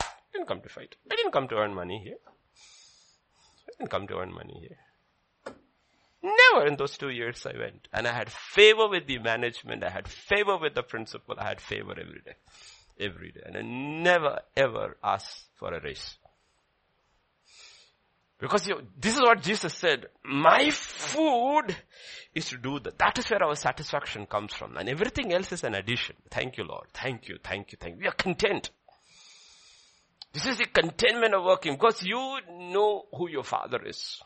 I 0.00 0.06
didn't 0.32 0.48
come 0.48 0.62
to 0.62 0.68
fight. 0.68 0.96
I 1.10 1.16
didn't 1.16 1.32
come 1.32 1.48
to 1.48 1.56
earn 1.56 1.74
money 1.74 2.00
here. 2.02 2.16
I 3.68 3.72
didn't 3.78 3.90
come 3.90 4.06
to 4.08 4.18
earn 4.18 4.32
money 4.32 4.58
here. 4.60 5.54
Never 6.22 6.66
in 6.66 6.76
those 6.76 6.96
two 6.96 7.10
years 7.10 7.46
I 7.46 7.56
went. 7.58 7.88
And 7.92 8.06
I 8.06 8.12
had 8.12 8.30
favor 8.30 8.88
with 8.88 9.06
the 9.06 9.18
management. 9.18 9.84
I 9.84 9.90
had 9.90 10.08
favor 10.08 10.56
with 10.56 10.74
the 10.74 10.82
principal. 10.82 11.36
I 11.38 11.48
had 11.48 11.60
favor 11.60 11.92
every 11.92 12.22
day 12.24 12.36
every 12.98 13.32
day. 13.32 13.40
And 13.44 13.56
I 13.56 13.62
never 13.62 14.40
ever 14.56 14.96
ask 15.02 15.44
for 15.58 15.72
a 15.72 15.80
raise. 15.80 16.16
Because 18.38 18.66
you, 18.66 18.82
this 18.98 19.14
is 19.14 19.20
what 19.20 19.40
Jesus 19.40 19.72
said. 19.72 20.06
My 20.24 20.70
food 20.70 21.76
is 22.34 22.48
to 22.48 22.56
do 22.56 22.80
that. 22.80 22.98
That 22.98 23.16
is 23.16 23.30
where 23.30 23.42
our 23.42 23.54
satisfaction 23.54 24.26
comes 24.26 24.52
from. 24.52 24.76
And 24.76 24.88
everything 24.88 25.32
else 25.32 25.52
is 25.52 25.62
an 25.62 25.76
addition. 25.76 26.16
Thank 26.28 26.58
you, 26.58 26.64
Lord. 26.64 26.88
Thank 26.92 27.28
you, 27.28 27.38
thank 27.42 27.70
you, 27.70 27.78
thank 27.80 27.94
you. 27.94 28.00
We 28.00 28.08
are 28.08 28.12
content. 28.12 28.70
This 30.32 30.46
is 30.46 30.58
the 30.58 30.64
contentment 30.64 31.34
of 31.34 31.44
working 31.44 31.74
because 31.74 32.02
you 32.02 32.38
know 32.50 33.04
who 33.14 33.28
your 33.28 33.44
father 33.44 33.80
is. 33.84 34.20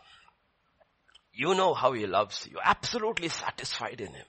You 1.35 1.55
know 1.55 1.75
how 1.75 1.93
he 1.93 2.07
loves 2.07 2.47
you. 2.47 2.53
You're 2.53 2.62
absolutely 2.64 3.29
satisfied 3.29 4.01
in 4.01 4.14
him. 4.14 4.27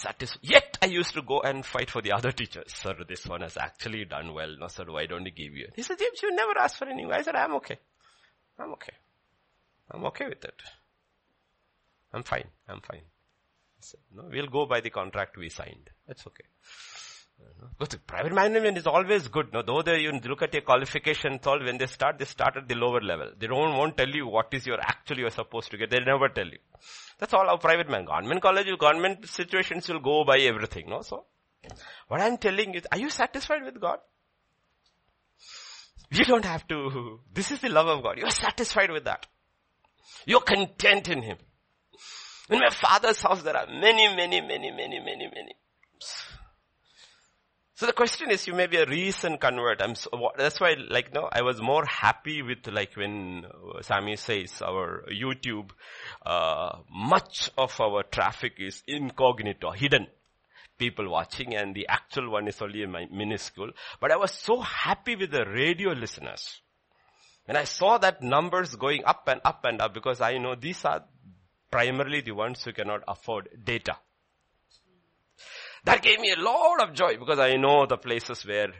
Satis- 0.00 0.38
Yet 0.40 0.78
I 0.80 0.86
used 0.86 1.12
to 1.14 1.22
go 1.22 1.40
and 1.40 1.64
fight 1.64 1.90
for 1.90 2.00
the 2.00 2.12
other 2.12 2.32
teachers. 2.32 2.72
Sir, 2.74 2.94
this 3.06 3.26
one 3.26 3.42
has 3.42 3.56
actually 3.56 4.04
done 4.06 4.32
well. 4.32 4.56
No, 4.58 4.68
sir, 4.68 4.84
why 4.88 5.06
don't 5.06 5.26
you 5.26 5.30
give 5.30 5.54
you? 5.54 5.68
He 5.76 5.82
said, 5.82 5.98
James, 5.98 6.22
you 6.22 6.34
never 6.34 6.58
asked 6.58 6.78
for 6.78 6.86
anything. 6.86 7.12
I 7.12 7.22
said, 7.22 7.34
I'm 7.36 7.54
okay. 7.56 7.78
I'm 8.58 8.72
okay. 8.72 8.94
I'm 9.90 10.04
okay 10.06 10.26
with 10.26 10.44
it. 10.44 10.62
I'm 12.12 12.22
fine. 12.22 12.48
I'm 12.68 12.80
fine. 12.80 13.02
Said, 13.80 14.00
no, 14.14 14.24
we'll 14.30 14.46
go 14.46 14.66
by 14.66 14.80
the 14.80 14.90
contract 14.90 15.36
we 15.36 15.48
signed. 15.48 15.90
That's 16.06 16.26
okay. 16.26 16.44
But 17.78 17.96
private 18.06 18.34
management 18.34 18.76
is 18.76 18.86
always 18.86 19.28
good. 19.28 19.52
No, 19.54 19.62
though 19.62 19.80
they 19.80 20.00
you 20.00 20.12
look 20.12 20.42
at 20.42 20.52
your 20.52 20.62
qualifications, 20.62 21.46
all 21.46 21.58
when 21.64 21.78
they 21.78 21.86
start, 21.86 22.18
they 22.18 22.26
start 22.26 22.56
at 22.56 22.68
the 22.68 22.74
lower 22.74 23.00
level. 23.00 23.30
They 23.38 23.46
don't 23.46 23.76
won't 23.76 23.96
tell 23.96 24.08
you 24.08 24.26
what 24.26 24.52
is 24.52 24.66
your 24.66 24.78
actually 24.80 25.20
you're 25.20 25.30
supposed 25.30 25.70
to 25.70 25.78
get. 25.78 25.90
They 25.90 26.00
never 26.00 26.28
tell 26.28 26.46
you. 26.46 26.58
That's 27.18 27.32
all 27.32 27.48
our 27.48 27.58
private 27.58 27.88
man. 27.88 28.04
Government 28.04 28.42
college, 28.42 28.66
government 28.78 29.26
situations 29.26 29.88
will 29.88 30.00
go 30.00 30.24
by 30.24 30.38
everything. 30.40 30.90
No, 30.90 31.00
so 31.00 31.24
what 32.08 32.20
I'm 32.20 32.36
telling 32.36 32.74
you, 32.74 32.82
are 32.92 32.98
you 32.98 33.08
satisfied 33.08 33.62
with 33.64 33.80
God? 33.80 33.98
You 36.10 36.24
don't 36.24 36.44
have 36.44 36.66
to. 36.68 37.20
This 37.32 37.50
is 37.50 37.60
the 37.60 37.68
love 37.68 37.86
of 37.86 38.02
God. 38.02 38.18
You're 38.18 38.30
satisfied 38.30 38.90
with 38.90 39.04
that. 39.04 39.26
You're 40.26 40.40
content 40.40 41.08
in 41.08 41.22
Him. 41.22 41.38
In 42.50 42.58
my 42.58 42.70
father's 42.70 43.22
house, 43.22 43.42
there 43.42 43.56
are 43.56 43.66
many, 43.66 44.14
many, 44.16 44.40
many, 44.40 44.70
many, 44.70 44.98
many, 44.98 45.30
many. 45.34 45.54
So 47.80 47.86
the 47.86 47.94
question 47.94 48.30
is, 48.30 48.46
you 48.46 48.52
may 48.52 48.66
be 48.66 48.76
a 48.76 48.84
recent 48.84 49.40
convert. 49.40 49.80
I'm 49.80 49.94
so, 49.94 50.10
that's 50.36 50.60
why, 50.60 50.76
like, 50.90 51.14
no, 51.14 51.30
I 51.32 51.40
was 51.40 51.62
more 51.62 51.86
happy 51.86 52.42
with, 52.42 52.66
like, 52.66 52.94
when 52.94 53.46
uh, 53.46 53.80
Sammy 53.80 54.16
says 54.16 54.60
our 54.60 55.06
YouTube, 55.10 55.70
uh, 56.26 56.80
much 56.92 57.50
of 57.56 57.80
our 57.80 58.02
traffic 58.02 58.56
is 58.58 58.82
incognito, 58.86 59.70
hidden. 59.70 60.08
People 60.76 61.08
watching 61.08 61.54
and 61.54 61.74
the 61.74 61.88
actual 61.88 62.30
one 62.30 62.48
is 62.48 62.60
only 62.60 62.84
minuscule. 62.84 63.70
But 63.98 64.12
I 64.12 64.16
was 64.16 64.32
so 64.32 64.60
happy 64.60 65.16
with 65.16 65.30
the 65.30 65.46
radio 65.46 65.92
listeners. 65.92 66.60
When 67.46 67.56
I 67.56 67.64
saw 67.64 67.96
that 67.96 68.22
numbers 68.22 68.76
going 68.76 69.06
up 69.06 69.26
and 69.26 69.40
up 69.42 69.64
and 69.64 69.80
up 69.80 69.94
because 69.94 70.20
I 70.20 70.36
know 70.36 70.54
these 70.54 70.84
are 70.84 71.02
primarily 71.70 72.20
the 72.20 72.32
ones 72.32 72.62
who 72.62 72.74
cannot 72.74 73.04
afford 73.08 73.48
data. 73.64 73.96
That 75.84 76.02
gave 76.02 76.20
me 76.20 76.32
a 76.32 76.40
lot 76.40 76.82
of 76.82 76.94
joy 76.94 77.16
because 77.16 77.38
I 77.38 77.56
know 77.56 77.86
the 77.86 77.96
places 77.96 78.44
where 78.44 78.72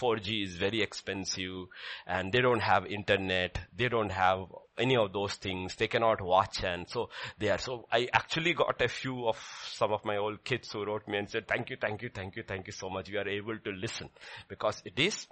4G 0.00 0.44
is 0.44 0.56
very 0.56 0.82
expensive 0.82 1.66
and 2.06 2.32
they 2.32 2.40
don't 2.40 2.60
have 2.60 2.86
internet. 2.86 3.58
They 3.74 3.88
don't 3.88 4.10
have 4.10 4.46
any 4.78 4.96
of 4.96 5.12
those 5.12 5.34
things. 5.34 5.74
They 5.74 5.88
cannot 5.88 6.20
watch 6.20 6.62
and 6.64 6.88
so 6.88 7.08
they 7.38 7.48
are. 7.48 7.58
So 7.58 7.86
I 7.90 8.08
actually 8.12 8.54
got 8.54 8.80
a 8.80 8.88
few 8.88 9.26
of 9.26 9.38
some 9.70 9.92
of 9.92 10.04
my 10.04 10.16
old 10.16 10.44
kids 10.44 10.70
who 10.72 10.84
wrote 10.84 11.08
me 11.08 11.18
and 11.18 11.28
said, 11.28 11.48
thank 11.48 11.70
you, 11.70 11.76
thank 11.80 12.02
you, 12.02 12.10
thank 12.12 12.36
you, 12.36 12.42
thank 12.42 12.66
you 12.66 12.72
so 12.72 12.90
much. 12.90 13.10
We 13.10 13.16
are 13.16 13.28
able 13.28 13.58
to 13.58 13.70
listen 13.70 14.10
because 14.48 14.82
it 14.84 14.98
is 14.98 15.26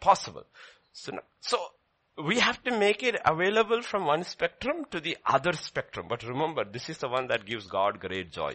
possible. 0.00 0.44
So, 0.92 1.12
so 1.40 1.58
we 2.24 2.38
have 2.38 2.62
to 2.64 2.78
make 2.78 3.02
it 3.02 3.20
available 3.24 3.82
from 3.82 4.06
one 4.06 4.22
spectrum 4.22 4.84
to 4.92 5.00
the 5.00 5.16
other 5.26 5.52
spectrum. 5.52 6.06
But 6.08 6.22
remember, 6.22 6.64
this 6.64 6.88
is 6.88 6.98
the 6.98 7.08
one 7.08 7.26
that 7.28 7.46
gives 7.46 7.66
God 7.66 7.98
great 8.00 8.30
joy. 8.30 8.54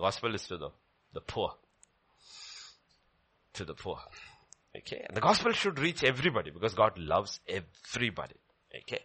The 0.00 0.06
gospel 0.06 0.34
is 0.34 0.46
to 0.46 0.56
the, 0.56 0.70
the 1.12 1.20
poor. 1.20 1.52
To 3.52 3.66
the 3.66 3.74
poor. 3.74 3.98
Okay. 4.74 5.04
And 5.06 5.14
the 5.14 5.20
gospel 5.20 5.52
should 5.52 5.78
reach 5.78 6.02
everybody 6.02 6.50
because 6.50 6.72
God 6.72 6.96
loves 6.96 7.38
everybody. 7.46 8.36
Okay. 8.74 9.00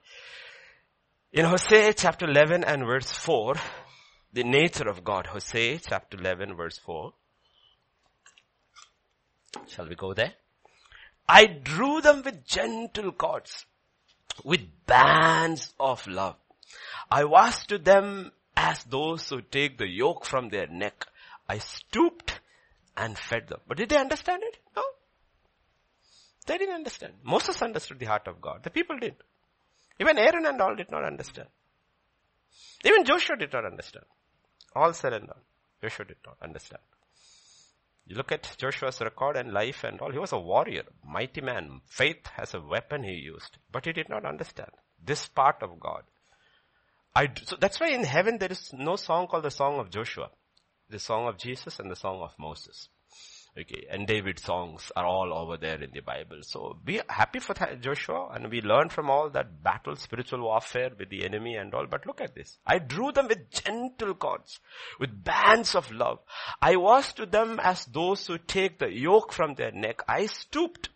In 1.34 1.44
Hosea 1.44 1.92
chapter 1.96 2.30
11 2.30 2.64
and 2.64 2.86
verse 2.86 3.12
4, 3.12 3.56
the 4.32 4.46
nature 4.46 4.88
of 4.88 5.04
God. 5.04 5.28
Hosea 5.28 5.80
chapter 5.80 6.18
11 6.18 6.56
verse 6.56 6.78
4. 6.78 7.12
Shall 9.68 9.90
we 9.90 9.96
go 9.96 10.14
there? 10.14 10.32
I 11.28 11.46
drew 11.46 12.00
them 12.00 12.22
with 12.24 12.46
gentle 12.46 13.12
cords, 13.12 13.66
with 14.46 14.62
bands 14.86 15.74
of 15.78 16.08
love. 16.08 16.38
I 17.12 17.26
was 17.26 17.66
to 17.66 17.80
them 17.80 18.32
as 18.66 18.84
those 18.86 19.30
who 19.30 19.42
take 19.42 19.78
the 19.78 19.88
yoke 19.88 20.26
from 20.26 20.50
their 20.50 20.68
neck. 20.68 21.06
I 21.48 21.60
stooped 21.60 22.40
and 22.98 23.18
fed 23.18 23.48
them. 23.48 23.60
But 23.68 23.78
did 23.78 23.90
they 23.90 23.98
understand 23.98 24.42
it? 24.44 24.58
No. 24.76 24.84
They 26.48 26.58
didn't 26.58 26.76
understand. 26.76 27.14
Moses 27.24 27.62
understood 27.62 28.00
the 28.00 28.06
heart 28.06 28.28
of 28.28 28.42
God. 28.42 28.64
The 28.64 28.72
people 28.72 28.98
did. 28.98 29.16
Even 30.00 30.18
Aaron 30.18 30.46
and 30.46 30.60
all 30.62 30.76
did 30.76 30.90
not 30.90 31.06
understand. 31.06 31.48
Even 32.84 33.06
Joshua 33.06 33.36
did 33.38 33.54
not 33.54 33.66
understand. 33.66 34.06
All 34.76 34.94
said 34.94 35.14
and 35.14 35.28
done. 35.28 35.44
Joshua 35.82 36.06
did 36.06 36.18
not 36.26 36.38
understand. 36.42 36.82
You 38.08 38.16
look 38.16 38.32
at 38.32 38.56
Joshua's 38.58 39.02
record 39.02 39.38
and 39.38 39.54
life 39.54 39.84
and 39.84 40.00
all. 40.00 40.12
He 40.12 40.20
was 40.20 40.34
a 40.34 40.40
warrior, 40.40 40.84
mighty 41.04 41.42
man. 41.42 41.82
Faith 41.86 42.28
as 42.38 42.54
a 42.54 42.62
weapon 42.62 43.04
he 43.04 43.14
used. 43.14 43.58
But 43.72 43.86
he 43.86 43.94
did 43.94 44.10
not 44.10 44.26
understand 44.26 44.72
this 45.04 45.28
part 45.28 45.62
of 45.62 45.80
God. 45.80 46.04
I, 47.16 47.30
so 47.46 47.56
that's 47.60 47.80
why 47.80 47.90
in 47.90 48.04
heaven 48.04 48.38
there 48.38 48.52
is 48.52 48.74
no 48.74 48.98
song 48.98 49.28
called 49.28 49.46
the 49.46 49.52
song 49.52 49.80
of 49.80 49.90
Joshua. 49.90 50.30
The 50.90 51.00
song 51.00 51.28
of 51.28 51.38
Jesus 51.38 51.80
and 51.80 51.90
the 51.90 51.96
song 51.96 52.22
of 52.22 52.32
Moses. 52.38 52.90
Okay, 53.58 53.88
and 53.90 54.06
David's 54.06 54.44
songs 54.44 54.92
are 54.98 55.06
all 55.06 55.34
over 55.34 55.56
there 55.56 55.82
in 55.82 55.92
the 55.94 56.02
Bible. 56.02 56.40
So 56.42 56.78
be 56.84 57.00
happy 57.08 57.40
for 57.40 57.54
Joshua 57.80 58.32
and 58.34 58.52
we 58.52 58.62
learn 58.62 58.90
from 58.90 59.10
all 59.10 59.30
that 59.30 59.64
battle, 59.64 59.96
spiritual 59.96 60.42
warfare 60.42 60.92
with 61.00 61.10
the 61.10 61.24
enemy 61.24 61.56
and 61.56 61.74
all. 61.74 61.86
But 61.90 62.06
look 62.06 62.20
at 62.20 62.36
this. 62.36 62.58
I 62.68 62.80
drew 62.80 63.14
them 63.14 63.30
with 63.30 63.50
gentle 63.50 64.14
cords, 64.16 64.60
with 65.00 65.24
bands 65.24 65.74
of 65.74 65.90
love. 65.90 66.20
I 66.62 66.76
was 66.76 67.14
to 67.14 67.26
them 67.26 67.62
as 67.64 67.86
those 67.86 68.28
who 68.28 68.38
take 68.40 68.80
the 68.80 68.92
yoke 68.92 69.32
from 69.32 69.56
their 69.56 69.72
neck. 69.72 70.02
I 70.06 70.26
stooped. 70.26 70.90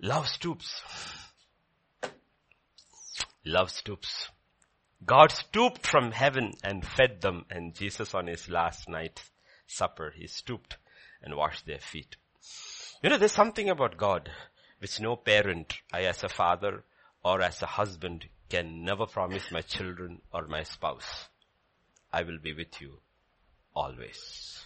Love 0.00 0.26
stoops. 0.26 0.82
Love 3.44 3.70
stoops. 3.70 4.28
God 5.04 5.32
stooped 5.32 5.86
from 5.86 6.12
heaven 6.12 6.52
and 6.62 6.86
fed 6.86 7.22
them 7.22 7.46
and 7.50 7.74
Jesus 7.74 8.14
on 8.14 8.26
his 8.26 8.48
last 8.48 8.88
night 8.88 9.22
supper, 9.66 10.12
he 10.14 10.26
stooped 10.26 10.76
and 11.22 11.36
washed 11.36 11.66
their 11.66 11.78
feet. 11.78 12.16
You 13.02 13.10
know, 13.10 13.18
there's 13.18 13.32
something 13.32 13.70
about 13.70 13.96
God 13.96 14.30
which 14.78 15.00
no 15.00 15.16
parent, 15.16 15.74
I 15.92 16.02
as 16.02 16.22
a 16.22 16.28
father 16.28 16.84
or 17.22 17.40
as 17.40 17.62
a 17.62 17.66
husband 17.66 18.26
can 18.48 18.84
never 18.84 19.06
promise 19.06 19.50
my 19.50 19.60
children 19.60 20.20
or 20.32 20.46
my 20.46 20.64
spouse. 20.64 21.28
I 22.12 22.22
will 22.22 22.38
be 22.38 22.52
with 22.52 22.80
you 22.80 22.98
always. 23.74 24.64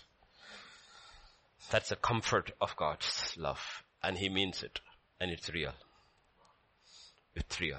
That's 1.71 1.91
the 1.91 1.97
comfort 1.97 2.53
of 2.61 2.77
God's 2.77 3.35
love 3.37 3.85
and 4.03 4.19
He 4.19 4.29
means 4.29 4.63
it 4.63 4.81
and 5.21 5.31
it's 5.31 5.51
real. 5.51 5.75
It's 7.35 7.61
real. 7.61 7.79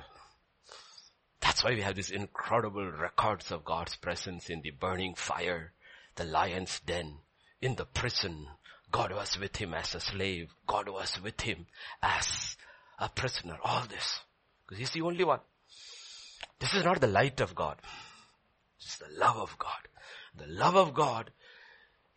That's 1.46 1.64
why 1.64 1.76
we 1.76 1.82
have 1.82 1.96
these 1.96 2.10
incredible 2.10 2.90
records 2.90 3.52
of 3.52 3.64
God's 3.64 3.96
presence 3.96 4.50
in 4.50 4.62
the 4.64 4.72
burning 4.72 5.14
fire 5.14 5.74
the 6.16 6.24
lion's 6.24 6.80
den, 6.80 7.20
in 7.62 7.76
the 7.76 7.86
prison. 7.86 8.48
God 8.92 9.14
was 9.14 9.38
with 9.40 9.56
him 9.58 9.76
as 9.76 9.94
a 9.94 10.00
slave. 10.00 10.50
God 10.66 10.90
was 10.90 11.22
with 11.22 11.40
him 11.42 11.68
as 12.02 12.58
a 12.98 13.10
prisoner. 13.10 13.60
All 13.64 13.84
this. 13.88 14.22
Because 14.66 14.80
he's 14.80 14.90
the 14.90 15.04
only 15.04 15.24
one. 15.24 15.42
This 16.60 16.74
is 16.74 16.84
not 16.84 17.00
the 17.00 17.08
light 17.08 17.40
of 17.42 17.54
God. 17.54 17.78
Is 18.82 18.98
the 18.98 19.20
love 19.20 19.38
of 19.38 19.56
God. 19.60 19.88
The 20.36 20.48
love 20.48 20.76
of 20.76 20.96
God 20.96 21.30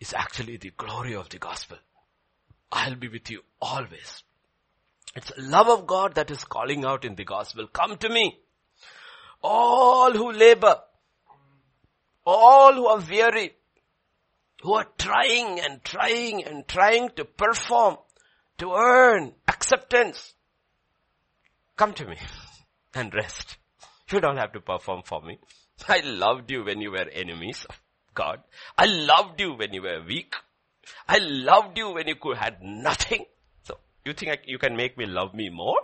is 0.00 0.14
actually 0.14 0.56
the 0.56 0.72
glory 0.74 1.14
of 1.14 1.28
the 1.28 1.38
gospel. 1.38 1.76
I'll 2.72 2.94
be 2.94 3.08
with 3.08 3.28
you 3.28 3.42
always. 3.60 4.22
It's 5.14 5.32
the 5.32 5.42
love 5.42 5.68
of 5.68 5.86
God 5.86 6.14
that 6.14 6.30
is 6.30 6.44
calling 6.44 6.86
out 6.86 7.04
in 7.04 7.14
the 7.14 7.24
gospel. 7.24 7.66
Come 7.66 7.98
to 7.98 8.08
me. 8.08 8.38
All 9.42 10.12
who 10.12 10.32
labor. 10.32 10.76
All 12.24 12.74
who 12.74 12.86
are 12.86 13.00
weary 13.00 13.52
who 14.62 14.74
are 14.74 14.86
trying 14.98 15.60
and 15.60 15.82
trying 15.84 16.44
and 16.44 16.66
trying 16.66 17.10
to 17.10 17.24
perform, 17.24 17.96
to 18.58 18.72
earn 18.72 19.32
acceptance. 19.46 20.34
Come 21.76 21.94
to 21.94 22.06
me 22.06 22.16
and 22.94 23.14
rest. 23.14 23.56
You 24.10 24.20
don't 24.20 24.36
have 24.36 24.52
to 24.52 24.60
perform 24.60 25.02
for 25.04 25.22
me. 25.22 25.38
I 25.88 26.00
loved 26.00 26.50
you 26.50 26.64
when 26.64 26.80
you 26.80 26.90
were 26.90 27.08
enemies 27.12 27.64
of 27.68 27.80
God. 28.14 28.40
I 28.76 28.86
loved 28.86 29.40
you 29.40 29.54
when 29.54 29.72
you 29.72 29.82
were 29.82 30.02
weak. 30.04 30.34
I 31.06 31.18
loved 31.18 31.78
you 31.78 31.90
when 31.90 32.08
you 32.08 32.16
could 32.16 32.38
had 32.38 32.62
nothing. 32.62 33.26
So 33.62 33.78
you 34.04 34.12
think 34.12 34.32
I, 34.32 34.38
you 34.46 34.58
can 34.58 34.76
make 34.76 34.98
me 34.98 35.06
love 35.06 35.34
me 35.34 35.50
more? 35.50 35.78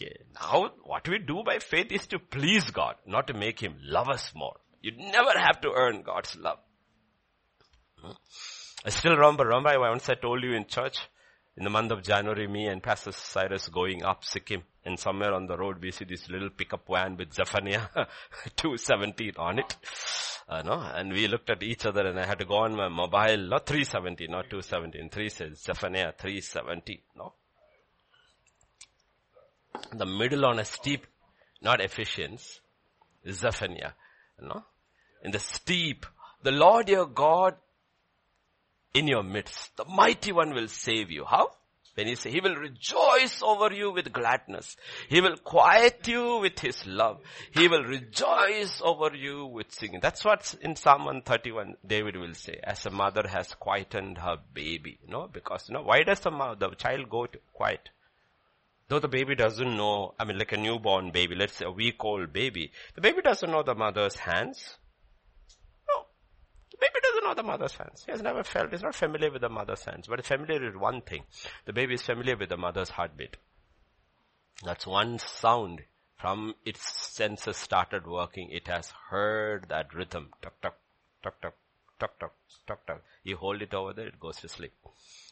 Okay. 0.00 0.16
Now 0.34 0.70
what 0.84 1.06
we 1.08 1.18
do 1.18 1.42
by 1.44 1.58
faith 1.58 1.92
is 1.92 2.06
to 2.08 2.18
please 2.18 2.70
God, 2.70 2.94
not 3.06 3.26
to 3.26 3.34
make 3.34 3.60
Him 3.60 3.76
love 3.82 4.08
us 4.08 4.32
more. 4.34 4.56
You 4.80 4.92
never 4.96 5.38
have 5.38 5.60
to 5.60 5.72
earn 5.76 6.02
God's 6.02 6.36
love. 6.36 6.58
I 8.84 8.88
still 8.88 9.14
remember, 9.14 9.44
remember 9.44 9.68
I 9.68 9.76
once 9.90 10.08
I 10.08 10.14
told 10.14 10.42
you 10.42 10.54
in 10.54 10.66
church, 10.66 10.98
in 11.56 11.64
the 11.64 11.70
month 11.70 11.92
of 11.92 12.02
January, 12.02 12.46
me 12.46 12.66
and 12.66 12.82
Pastor 12.82 13.12
Cyrus 13.12 13.68
going 13.68 14.02
up 14.02 14.24
Sikkim 14.24 14.62
and 14.86 14.98
somewhere 14.98 15.34
on 15.34 15.46
the 15.46 15.58
road 15.58 15.82
we 15.82 15.90
see 15.90 16.06
this 16.06 16.30
little 16.30 16.48
pickup 16.48 16.86
van 16.90 17.18
with 17.18 17.34
Zephaniah 17.34 17.88
217 18.56 19.32
on 19.36 19.58
it. 19.58 19.76
Uh, 20.48 20.62
no? 20.62 20.80
And 20.80 21.12
we 21.12 21.28
looked 21.28 21.50
at 21.50 21.62
each 21.62 21.84
other 21.84 22.06
and 22.06 22.18
I 22.18 22.24
had 22.24 22.38
to 22.38 22.46
go 22.46 22.56
on 22.56 22.74
my 22.74 22.88
mobile, 22.88 23.48
not 23.48 23.66
370, 23.66 24.28
not 24.28 24.48
217, 24.48 25.10
3 25.10 25.28
says 25.28 25.58
Zephaniah 25.58 26.12
370, 26.18 27.02
no? 27.16 27.34
The 29.92 30.06
middle 30.06 30.46
on 30.46 30.58
a 30.58 30.64
steep, 30.64 31.06
not 31.62 31.80
Ephesians, 31.80 32.60
Zephaniah, 33.28 33.92
no? 34.40 34.64
In 35.22 35.30
the 35.30 35.38
steep, 35.38 36.06
the 36.42 36.52
Lord 36.52 36.88
your 36.88 37.06
God 37.06 37.54
in 38.94 39.06
your 39.06 39.22
midst. 39.22 39.76
The 39.76 39.84
mighty 39.84 40.32
one 40.32 40.54
will 40.54 40.68
save 40.68 41.10
you. 41.10 41.24
How? 41.24 41.50
When 41.94 42.06
he 42.06 42.14
say, 42.14 42.30
he 42.30 42.40
will 42.40 42.54
rejoice 42.56 43.42
over 43.42 43.74
you 43.74 43.92
with 43.92 44.12
gladness. 44.12 44.76
He 45.08 45.20
will 45.20 45.36
quiet 45.36 46.06
you 46.06 46.38
with 46.38 46.58
his 46.60 46.86
love. 46.86 47.20
He 47.52 47.68
will 47.68 47.82
rejoice 47.82 48.80
over 48.82 49.14
you 49.14 49.46
with 49.46 49.72
singing. 49.72 50.00
That's 50.00 50.24
what 50.24 50.54
in 50.62 50.76
Psalm 50.76 51.04
131 51.04 51.76
David 51.86 52.16
will 52.16 52.34
say, 52.34 52.60
as 52.62 52.86
a 52.86 52.90
mother 52.90 53.26
has 53.28 53.54
quietened 53.54 54.18
her 54.18 54.36
baby. 54.54 54.98
You 55.04 55.10
know, 55.10 55.28
because, 55.30 55.68
you 55.68 55.74
know, 55.74 55.82
why 55.82 56.02
does 56.04 56.20
the, 56.20 56.30
mother, 56.30 56.68
the 56.68 56.76
child 56.76 57.10
go 57.10 57.26
to 57.26 57.38
quiet? 57.52 57.90
Though 58.90 58.98
the 58.98 59.06
baby 59.06 59.36
doesn't 59.36 59.76
know, 59.76 60.14
I 60.18 60.24
mean 60.24 60.36
like 60.36 60.50
a 60.50 60.56
newborn 60.56 61.12
baby, 61.12 61.36
let's 61.36 61.54
say 61.54 61.64
a 61.64 61.70
week 61.70 62.04
old 62.04 62.32
baby, 62.32 62.72
the 62.96 63.00
baby 63.00 63.22
doesn't 63.22 63.48
know 63.48 63.62
the 63.62 63.76
mother's 63.76 64.16
hands. 64.16 64.78
No. 65.88 66.06
The 66.72 66.78
baby 66.80 66.98
doesn't 67.00 67.22
know 67.22 67.34
the 67.34 67.44
mother's 67.44 67.76
hands. 67.76 68.02
He 68.04 68.10
has 68.10 68.20
never 68.20 68.42
felt, 68.42 68.72
he's 68.72 68.82
not 68.82 68.96
familiar 68.96 69.30
with 69.30 69.42
the 69.42 69.48
mother's 69.48 69.84
hands. 69.84 70.08
But 70.08 70.26
familiar 70.26 70.66
with 70.66 70.74
one 70.74 71.02
thing. 71.02 71.22
The 71.66 71.72
baby 71.72 71.94
is 71.94 72.02
familiar 72.02 72.36
with 72.36 72.48
the 72.48 72.56
mother's 72.56 72.88
heartbeat. 72.88 73.36
That's 74.64 74.88
one 74.88 75.20
sound. 75.20 75.82
From 76.16 76.56
its 76.66 76.82
senses 76.82 77.58
started 77.58 78.08
working, 78.08 78.50
it 78.50 78.66
has 78.66 78.92
heard 79.08 79.66
that 79.68 79.94
rhythm. 79.94 80.30
Tuck, 80.42 80.60
tuck, 80.60 80.78
tuck, 81.22 81.40
tuck, 81.40 81.54
tuck, 82.00 82.18
tuck, 82.18 82.34
tuck, 82.66 82.86
tuck. 82.86 83.02
You 83.22 83.36
hold 83.36 83.62
it 83.62 83.72
over 83.72 83.92
there, 83.92 84.08
it 84.08 84.18
goes 84.18 84.38
to 84.38 84.48
sleep. 84.48 84.72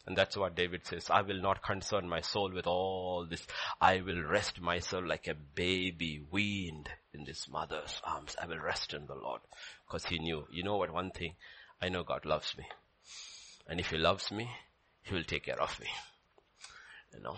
And 0.08 0.16
that's 0.16 0.38
what 0.38 0.56
David 0.56 0.86
says. 0.86 1.10
I 1.10 1.20
will 1.20 1.42
not 1.42 1.62
concern 1.62 2.08
my 2.08 2.22
soul 2.22 2.50
with 2.50 2.66
all 2.66 3.26
this. 3.28 3.46
I 3.78 4.00
will 4.00 4.22
rest 4.22 4.58
myself 4.58 5.04
like 5.06 5.28
a 5.28 5.34
baby 5.34 6.24
weaned 6.30 6.88
in 7.12 7.24
this 7.26 7.46
mother's 7.46 8.00
arms. 8.02 8.34
I 8.40 8.46
will 8.46 8.58
rest 8.58 8.94
in 8.94 9.04
the 9.06 9.14
Lord. 9.14 9.42
Because 9.86 10.06
he 10.06 10.18
knew, 10.18 10.46
you 10.50 10.62
know 10.62 10.78
what, 10.78 10.94
one 10.94 11.10
thing, 11.10 11.34
I 11.82 11.90
know 11.90 12.04
God 12.04 12.24
loves 12.24 12.56
me. 12.56 12.64
And 13.68 13.78
if 13.80 13.90
he 13.90 13.98
loves 13.98 14.32
me, 14.32 14.48
he 15.02 15.14
will 15.14 15.24
take 15.24 15.44
care 15.44 15.60
of 15.60 15.78
me. 15.78 15.88
You 17.12 17.20
know. 17.20 17.36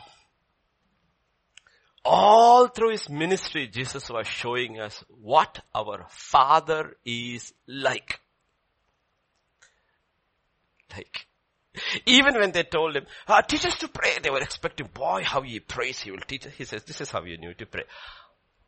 All 2.04 2.68
through 2.68 2.92
his 2.92 3.08
ministry, 3.08 3.66
Jesus 3.66 4.08
was 4.08 4.28
showing 4.28 4.78
us 4.78 5.02
what 5.08 5.58
our 5.74 6.06
Father 6.08 6.96
is 7.04 7.52
like. 7.66 8.20
Like, 10.96 11.26
even 12.06 12.34
when 12.34 12.52
they 12.52 12.62
told 12.62 12.96
him, 12.96 13.06
ah, 13.28 13.40
teach 13.40 13.64
us 13.64 13.76
to 13.78 13.88
pray, 13.88 14.18
they 14.22 14.30
were 14.30 14.40
expecting, 14.40 14.88
boy, 14.92 15.22
how 15.24 15.42
he 15.42 15.60
prays, 15.60 16.00
he 16.00 16.10
will 16.10 16.18
teach 16.26 16.46
us. 16.46 16.52
He 16.52 16.64
says, 16.64 16.84
this 16.84 17.00
is 17.00 17.10
how 17.10 17.22
you 17.24 17.38
need 17.38 17.58
to 17.58 17.66
pray. 17.66 17.84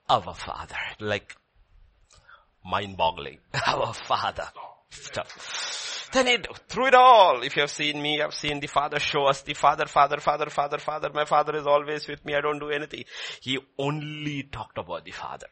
Our 0.08 0.34
Father, 0.34 0.76
like 1.00 1.36
mind 2.64 2.96
boggling. 2.96 3.38
Our 3.66 3.92
Father. 3.94 4.48
Stuff. 4.90 6.10
Then 6.12 6.28
it, 6.28 6.46
through 6.68 6.88
it 6.88 6.94
all, 6.94 7.42
if 7.42 7.56
you 7.56 7.62
have 7.62 7.70
seen 7.70 8.00
me, 8.02 8.18
have 8.18 8.34
seen 8.34 8.60
the 8.60 8.66
Father 8.66 9.00
show 9.00 9.24
us 9.24 9.40
the 9.40 9.54
Father, 9.54 9.86
Father, 9.86 10.18
Father, 10.18 10.50
Father, 10.50 10.76
Father. 10.78 11.10
My 11.12 11.24
Father 11.24 11.56
is 11.56 11.66
always 11.66 12.06
with 12.06 12.22
me. 12.26 12.34
I 12.34 12.42
don't 12.42 12.58
do 12.58 12.68
anything. 12.68 13.04
He 13.40 13.58
only 13.78 14.42
talked 14.42 14.76
about 14.76 15.06
the 15.06 15.12
Father. 15.12 15.46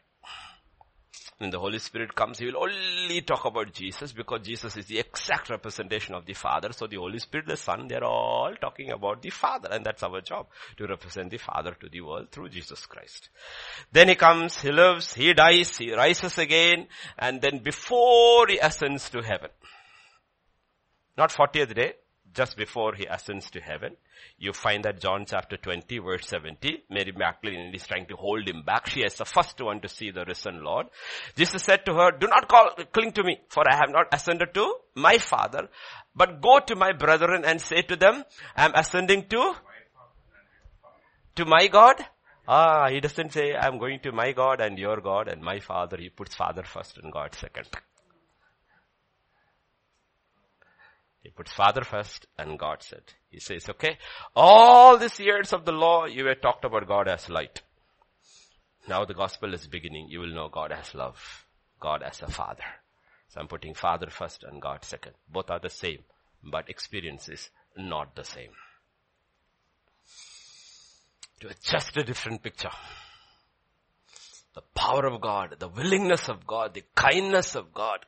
When 1.41 1.49
the 1.49 1.59
Holy 1.59 1.78
Spirit 1.78 2.14
comes, 2.14 2.38
He 2.38 2.45
will 2.45 2.59
only 2.59 3.22
talk 3.22 3.47
about 3.47 3.72
Jesus 3.72 4.12
because 4.12 4.47
Jesus 4.47 4.76
is 4.76 4.84
the 4.84 4.99
exact 4.99 5.49
representation 5.49 6.14
of 6.14 6.26
the 6.26 6.34
Father. 6.34 6.70
So 6.72 6.86
the 6.86 6.99
Holy 6.99 7.18
Spirit, 7.18 7.47
the 7.47 7.57
Son, 7.57 7.88
they're 7.88 8.05
all 8.05 8.55
talking 8.61 8.91
about 8.91 9.22
the 9.22 9.30
Father 9.30 9.70
and 9.72 9.82
that's 9.82 10.03
our 10.03 10.20
job 10.20 10.49
to 10.76 10.86
represent 10.86 11.30
the 11.30 11.38
Father 11.38 11.74
to 11.80 11.88
the 11.88 12.03
world 12.03 12.30
through 12.30 12.51
Jesus 12.51 12.84
Christ. 12.84 13.30
Then 13.91 14.11
He 14.11 14.16
comes, 14.16 14.61
He 14.61 14.70
lives, 14.70 15.14
He 15.14 15.32
dies, 15.32 15.78
He 15.78 15.95
rises 15.95 16.36
again 16.36 16.88
and 17.18 17.41
then 17.41 17.61
before 17.61 18.47
He 18.47 18.59
ascends 18.59 19.09
to 19.09 19.22
heaven, 19.22 19.49
not 21.16 21.30
40th 21.30 21.74
day, 21.74 21.95
just 22.34 22.57
before 22.57 22.95
he 22.95 23.07
ascends 23.07 23.51
to 23.51 23.61
heaven. 23.61 23.97
You 24.39 24.53
find 24.53 24.85
that 24.85 25.01
John 25.01 25.25
chapter 25.27 25.57
20 25.57 25.99
verse 25.99 26.27
70, 26.27 26.85
Mary 26.91 27.12
Magdalene 27.16 27.75
is 27.75 27.87
trying 27.87 28.07
to 28.07 28.16
hold 28.16 28.49
him 28.49 28.62
back. 28.62 28.89
She 28.89 29.01
is 29.01 29.14
the 29.14 29.25
first 29.25 29.61
one 29.61 29.81
to 29.81 29.89
see 29.89 30.11
the 30.11 30.25
risen 30.25 30.62
Lord. 30.64 30.87
Jesus 31.37 31.62
said 31.62 31.85
to 31.87 31.95
her, 31.95 32.11
do 32.12 32.27
not 32.27 32.49
call, 32.49 32.71
cling 32.93 33.12
to 33.12 33.23
me, 33.23 33.41
for 33.49 33.64
I 33.71 33.77
have 33.77 33.91
not 33.91 34.07
ascended 34.12 34.55
to 34.55 34.75
my 34.95 35.18
father, 35.18 35.68
but 36.14 36.41
go 36.41 36.61
to 36.61 36.77
my 36.77 36.93
brethren 36.93 37.45
and 37.45 37.61
say 37.61 37.83
to 37.83 37.97
them, 37.97 38.25
I 38.57 38.64
am 38.64 38.73
ascending 38.75 39.27
to, 39.29 39.55
to 41.37 41.45
my 41.45 41.66
God. 41.68 41.97
Ah, 42.49 42.89
he 42.89 43.01
doesn't 43.01 43.33
say, 43.33 43.55
I'm 43.55 43.79
going 43.79 44.01
to 44.01 44.12
my 44.12 44.33
God 44.33 44.61
and 44.61 44.79
your 44.79 45.01
God 45.01 45.29
and 45.29 45.41
my 45.41 45.61
father. 45.61 45.97
He 45.99 46.09
puts 46.09 46.35
father 46.35 46.64
first 46.64 46.99
and 46.99 47.12
God 47.12 47.35
second. 47.35 47.68
He 51.31 51.37
puts 51.37 51.53
Father 51.53 51.85
first 51.85 52.26
and 52.37 52.59
God 52.59 52.83
said. 52.83 53.03
He 53.28 53.39
says, 53.39 53.68
okay, 53.68 53.99
all 54.35 54.99
these 54.99 55.20
years 55.20 55.53
of 55.53 55.64
the 55.64 55.70
law, 55.70 56.07
you 56.07 56.24
were 56.24 56.35
talked 56.35 56.64
about 56.64 56.89
God 56.89 57.07
as 57.07 57.28
light. 57.28 57.62
Now 58.89 59.05
the 59.05 59.14
gospel 59.14 59.55
is 59.55 59.68
beginning. 59.68 60.09
You 60.09 60.18
will 60.18 60.35
know 60.35 60.49
God 60.49 60.72
as 60.72 60.93
love. 60.93 61.47
God 61.78 62.03
as 62.03 62.20
a 62.20 62.26
father. 62.26 62.64
So 63.28 63.39
I'm 63.41 63.47
putting 63.47 63.74
father 63.74 64.11
first 64.11 64.43
and 64.43 64.61
God 64.61 64.85
second. 64.85 65.12
Both 65.33 65.51
are 65.51 65.61
the 65.61 65.70
same, 65.70 66.01
but 66.43 66.68
experience 66.68 67.28
is 67.28 67.51
not 67.76 68.16
the 68.16 68.24
same. 68.24 68.51
Just 71.62 71.97
a 71.97 72.03
different 72.03 72.43
picture. 72.43 72.72
The 74.57 74.62
power 74.74 75.07
of 75.07 75.20
God, 75.20 75.55
the 75.61 75.68
willingness 75.68 76.28
of 76.28 76.45
God, 76.45 76.74
the 76.74 76.83
kindness 76.97 77.55
of 77.55 77.72
God, 77.72 78.05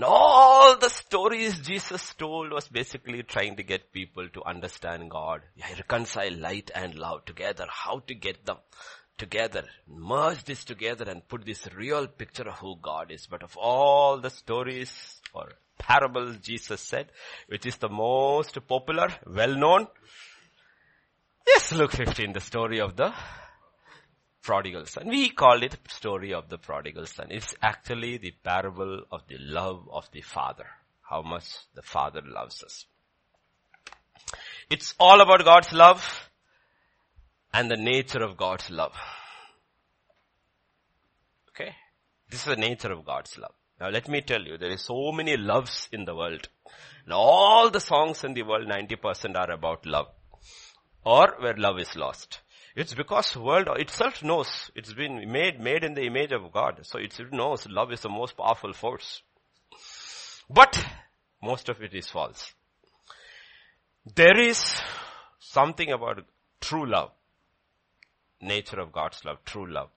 and 0.00 0.06
all 0.06 0.78
the 0.78 0.88
stories 0.88 1.58
Jesus 1.58 2.14
told 2.14 2.52
was 2.52 2.68
basically 2.68 3.22
trying 3.22 3.56
to 3.56 3.62
get 3.62 3.92
people 3.92 4.30
to 4.30 4.42
understand 4.44 5.10
God. 5.10 5.42
reconcile 5.76 6.34
light 6.38 6.70
and 6.74 6.94
love 6.94 7.26
together. 7.26 7.66
How 7.68 7.98
to 8.06 8.14
get 8.14 8.46
them 8.46 8.56
together. 9.18 9.64
Merge 9.86 10.44
this 10.44 10.64
together 10.64 11.04
and 11.06 11.28
put 11.28 11.44
this 11.44 11.68
real 11.74 12.06
picture 12.06 12.48
of 12.48 12.54
who 12.54 12.76
God 12.80 13.10
is. 13.10 13.26
But 13.26 13.42
of 13.42 13.58
all 13.58 14.16
the 14.16 14.30
stories 14.30 15.20
or 15.34 15.50
parables 15.76 16.38
Jesus 16.38 16.80
said, 16.80 17.08
which 17.48 17.66
is 17.66 17.76
the 17.76 17.90
most 17.90 18.58
popular, 18.66 19.08
well 19.26 19.54
known, 19.54 19.86
Yes, 21.46 21.72
Luke 21.72 21.92
15, 21.92 22.32
the 22.32 22.40
story 22.40 22.80
of 22.80 22.96
the 22.96 23.12
prodigal 24.50 24.84
son. 24.84 25.06
We 25.06 25.30
call 25.30 25.62
it 25.62 25.76
story 25.88 26.34
of 26.34 26.48
the 26.48 26.58
prodigal 26.58 27.06
son. 27.06 27.28
It's 27.30 27.54
actually 27.62 28.18
the 28.18 28.32
parable 28.42 29.02
of 29.12 29.20
the 29.28 29.38
love 29.38 29.88
of 29.92 30.08
the 30.10 30.22
father. 30.22 30.66
How 31.08 31.22
much 31.22 31.44
the 31.76 31.82
father 31.82 32.20
loves 32.24 32.64
us. 32.64 32.86
It's 34.68 34.94
all 34.98 35.20
about 35.20 35.44
God's 35.44 35.72
love 35.72 36.02
and 37.54 37.70
the 37.70 37.76
nature 37.76 38.24
of 38.24 38.36
God's 38.36 38.68
love. 38.70 38.92
Okay? 41.50 41.70
This 42.28 42.40
is 42.40 42.46
the 42.46 42.56
nature 42.56 42.90
of 42.90 43.06
God's 43.06 43.38
love. 43.38 43.54
Now 43.80 43.90
let 43.90 44.08
me 44.08 44.20
tell 44.20 44.42
you, 44.42 44.58
there 44.58 44.70
is 44.70 44.82
so 44.84 45.12
many 45.12 45.36
loves 45.36 45.88
in 45.92 46.04
the 46.04 46.16
world. 46.16 46.48
All 47.08 47.70
the 47.70 47.80
songs 47.80 48.24
in 48.24 48.34
the 48.34 48.42
world, 48.42 48.68
90% 48.68 49.36
are 49.36 49.52
about 49.52 49.86
love. 49.86 50.08
Or 51.04 51.36
where 51.38 51.56
love 51.56 51.78
is 51.78 51.94
lost. 51.94 52.40
It's 52.76 52.94
because 52.94 53.36
world 53.36 53.68
itself 53.76 54.22
knows 54.22 54.70
it's 54.74 54.92
been 54.92 55.30
made, 55.30 55.60
made 55.60 55.82
in 55.82 55.94
the 55.94 56.04
image 56.04 56.32
of 56.32 56.52
God. 56.52 56.80
So 56.82 56.98
it 56.98 57.14
knows 57.32 57.66
love 57.68 57.92
is 57.92 58.00
the 58.00 58.08
most 58.08 58.36
powerful 58.36 58.72
force. 58.72 59.22
But 60.48 60.84
most 61.42 61.68
of 61.68 61.82
it 61.82 61.94
is 61.94 62.08
false. 62.08 62.52
There 64.14 64.38
is 64.38 64.62
something 65.38 65.90
about 65.90 66.24
true 66.60 66.86
love. 66.86 67.10
Nature 68.40 68.80
of 68.80 68.92
God's 68.92 69.24
love, 69.24 69.44
true 69.44 69.70
love. 69.70 69.90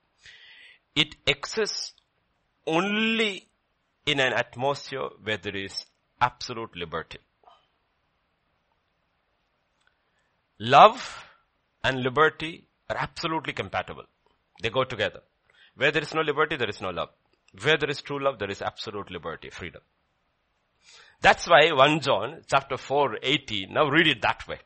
It 0.95 1.15
exists 1.25 1.93
only 2.67 3.47
in 4.05 4.19
an 4.19 4.33
atmosphere 4.33 5.09
where 5.23 5.37
there 5.37 5.55
is 5.55 5.85
absolute 6.19 6.75
liberty. 6.75 7.19
Love 10.59 11.25
and 11.83 12.01
liberty 12.01 12.67
are 12.89 12.97
absolutely 12.97 13.53
compatible. 13.53 14.05
They 14.61 14.69
go 14.69 14.83
together. 14.83 15.21
Where 15.75 15.91
there 15.91 16.01
is 16.01 16.13
no 16.13 16.21
liberty, 16.21 16.55
there 16.55 16.69
is 16.69 16.81
no 16.81 16.89
love. 16.91 17.09
Where 17.61 17.77
there 17.77 17.89
is 17.89 18.01
true 18.01 18.23
love, 18.23 18.39
there 18.39 18.49
is 18.49 18.61
absolute 18.61 19.11
liberty, 19.11 19.49
freedom. 19.49 19.81
That's 21.21 21.47
why 21.47 21.71
1 21.71 22.01
John 22.01 22.41
chapter 22.47 22.77
4, 22.77 23.19
18, 23.21 23.73
now 23.73 23.89
read 23.89 24.07
it 24.07 24.21
that 24.21 24.47
way. 24.47 24.59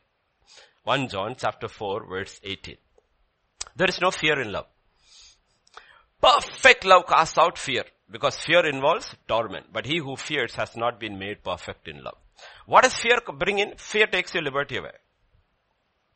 1 0.84 1.08
John 1.08 1.34
chapter 1.38 1.68
4 1.68 2.06
verse 2.08 2.40
18. 2.42 2.76
There 3.76 3.88
is 3.88 4.00
no 4.00 4.10
fear 4.10 4.40
in 4.40 4.52
love. 4.52 4.66
Perfect 6.20 6.84
love 6.84 7.06
casts 7.06 7.38
out 7.38 7.58
fear 7.58 7.84
because 8.10 8.36
fear 8.36 8.66
involves 8.66 9.14
torment. 9.28 9.66
But 9.72 9.86
he 9.86 9.98
who 9.98 10.16
fears 10.16 10.54
has 10.54 10.76
not 10.76 10.98
been 10.98 11.18
made 11.18 11.44
perfect 11.44 11.86
in 11.88 12.02
love. 12.02 12.16
What 12.66 12.84
does 12.84 12.94
fear 12.94 13.18
bring 13.38 13.58
in? 13.58 13.74
Fear 13.76 14.08
takes 14.08 14.34
your 14.34 14.42
liberty 14.42 14.78
away 14.78 14.92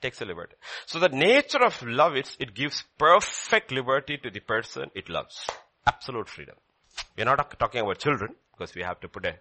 takes 0.03 0.21
a 0.21 0.25
liberty. 0.25 0.55
So 0.87 0.99
the 0.99 1.09
nature 1.09 1.65
of 1.65 1.81
love 1.83 2.17
is 2.17 2.37
it 2.39 2.55
gives 2.55 2.85
perfect 2.99 3.73
liberty 3.73 4.19
to 4.19 4.31
the 4.31 4.41
person 4.41 4.91
it 4.95 5.09
loves. 5.09 5.49
Absolute 5.87 6.29
freedom. 6.29 6.57
We're 7.17 7.25
not 7.25 7.59
talking 7.59 7.81
about 7.81 7.99
children 7.99 8.35
because 8.53 8.75
we 8.75 8.83
have 8.83 9.01
to 9.01 9.09
put 9.09 9.25
a, 9.25 9.35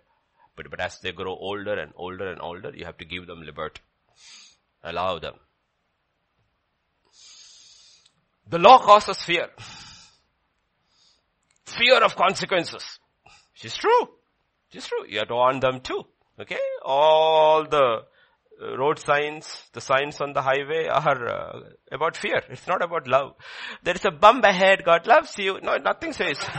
but, 0.56 0.70
but 0.70 0.80
as 0.80 1.00
they 1.00 1.12
grow 1.12 1.36
older 1.36 1.74
and 1.74 1.92
older 1.96 2.32
and 2.32 2.42
older, 2.42 2.72
you 2.76 2.86
have 2.86 2.98
to 2.98 3.06
give 3.06 3.28
them 3.28 3.42
liberty. 3.42 3.82
Allow 4.84 5.20
them. 5.20 5.36
The 8.50 8.60
law 8.60 8.80
causes 8.80 9.18
fear. 9.22 9.48
Fear 11.66 12.04
of 12.04 12.16
consequences. 12.16 13.00
Is 13.64 13.78
true. 13.78 14.10
Is 14.74 14.88
true. 14.88 15.06
You 15.08 15.20
have 15.20 15.28
to 15.28 15.36
warn 15.36 15.60
them 15.60 15.82
too. 15.82 16.04
Okay? 16.40 16.60
All 16.84 17.64
the 17.66 18.04
road 18.62 19.00
signs, 19.00 19.70
the 19.74 19.82
signs 19.82 20.22
on 20.22 20.34
the 20.34 20.42
highway 20.42 20.88
are 20.88 21.28
uh, 21.28 21.60
about 21.92 22.16
fear. 22.16 22.42
It's 22.50 22.68
not 22.68 22.82
about 22.84 23.08
love. 23.08 23.34
There 23.84 23.96
is 23.96 24.06
a 24.06 24.12
bump 24.12 24.44
ahead, 24.44 24.84
God 24.86 25.08
loves 25.08 25.38
you. 25.38 25.60
No, 25.62 25.78
nothing 25.78 26.14
says. 26.14 26.38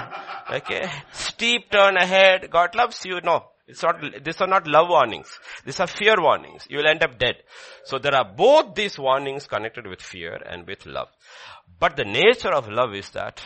Okay. 0.50 0.90
Steep 1.12 1.70
turn 1.70 1.96
ahead, 1.96 2.50
God 2.50 2.74
loves 2.74 3.04
you. 3.04 3.20
No. 3.22 3.44
It's 3.66 3.82
not, 3.82 4.02
these 4.22 4.40
are 4.40 4.48
not 4.48 4.66
love 4.66 4.88
warnings. 4.88 5.38
These 5.64 5.80
are 5.80 5.86
fear 5.86 6.16
warnings. 6.18 6.66
You 6.68 6.78
will 6.78 6.88
end 6.88 7.02
up 7.02 7.18
dead. 7.18 7.36
So 7.84 7.98
there 7.98 8.14
are 8.14 8.24
both 8.24 8.74
these 8.74 8.98
warnings 8.98 9.46
connected 9.46 9.86
with 9.86 10.02
fear 10.02 10.34
and 10.34 10.66
with 10.66 10.84
love. 10.84 11.08
But 11.78 11.96
the 11.96 12.04
nature 12.04 12.52
of 12.52 12.68
love 12.68 12.92
is 12.94 13.08
that 13.10 13.40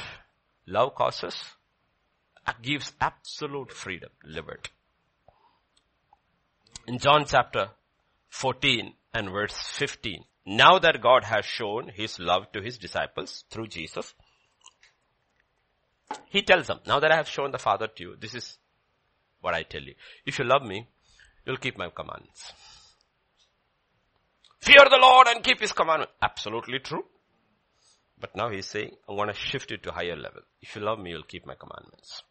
love 0.67 0.95
causes, 0.95 1.37
gives 2.63 2.93
absolute 3.01 3.73
freedom, 3.73 4.11
liberty. 4.25 4.71
In 6.87 6.99
John 6.99 7.25
chapter 7.27 7.71
14 8.29 8.95
and 9.15 9.31
verse 9.31 9.55
15. 9.55 10.25
Now 10.47 10.79
that 10.79 11.03
God 11.03 11.25
has 11.25 11.45
shown 11.45 11.89
his 11.89 12.19
love 12.19 12.53
to 12.53 12.63
his 12.63 12.79
disciples 12.79 13.45
through 13.51 13.69
Jesus, 13.69 14.15
he 16.27 16.43
tells 16.43 16.69
them, 16.69 16.81
now 16.87 17.01
that 17.01 17.11
I 17.11 17.17
have 17.17 17.29
shown 17.29 17.51
the 17.51 17.59
Father 17.59 17.89
to 17.89 18.03
you, 18.03 18.17
this 18.19 18.35
is 18.35 18.59
what 19.41 19.55
I 19.55 19.65
tell 19.65 19.83
you. 19.83 19.95
If 20.25 20.39
you 20.39 20.45
love 20.45 20.63
me, 20.63 20.87
you'll 21.45 21.57
keep 21.57 21.77
my 21.77 21.89
commandments. 21.89 22.53
Fear 24.61 24.87
the 24.91 24.99
Lord 25.01 25.29
and 25.29 25.43
keep 25.43 25.61
his 25.61 25.73
commandments. 25.73 26.13
Absolutely 26.23 26.79
true. 26.79 27.05
But 28.19 28.35
now 28.35 28.51
he's 28.51 28.67
saying, 28.67 28.93
I'm 29.09 29.17
going 29.17 29.29
to 29.29 29.35
shift 29.35 29.71
it 29.73 29.83
to 29.83 29.93
higher 29.93 30.17
level. 30.17 30.43
If 30.63 30.75
you 30.75 30.83
love 30.83 30.99
me, 30.99 31.11
you'll 31.11 31.23
keep 31.23 31.47
my 31.47 31.55
commandments. 31.55 32.23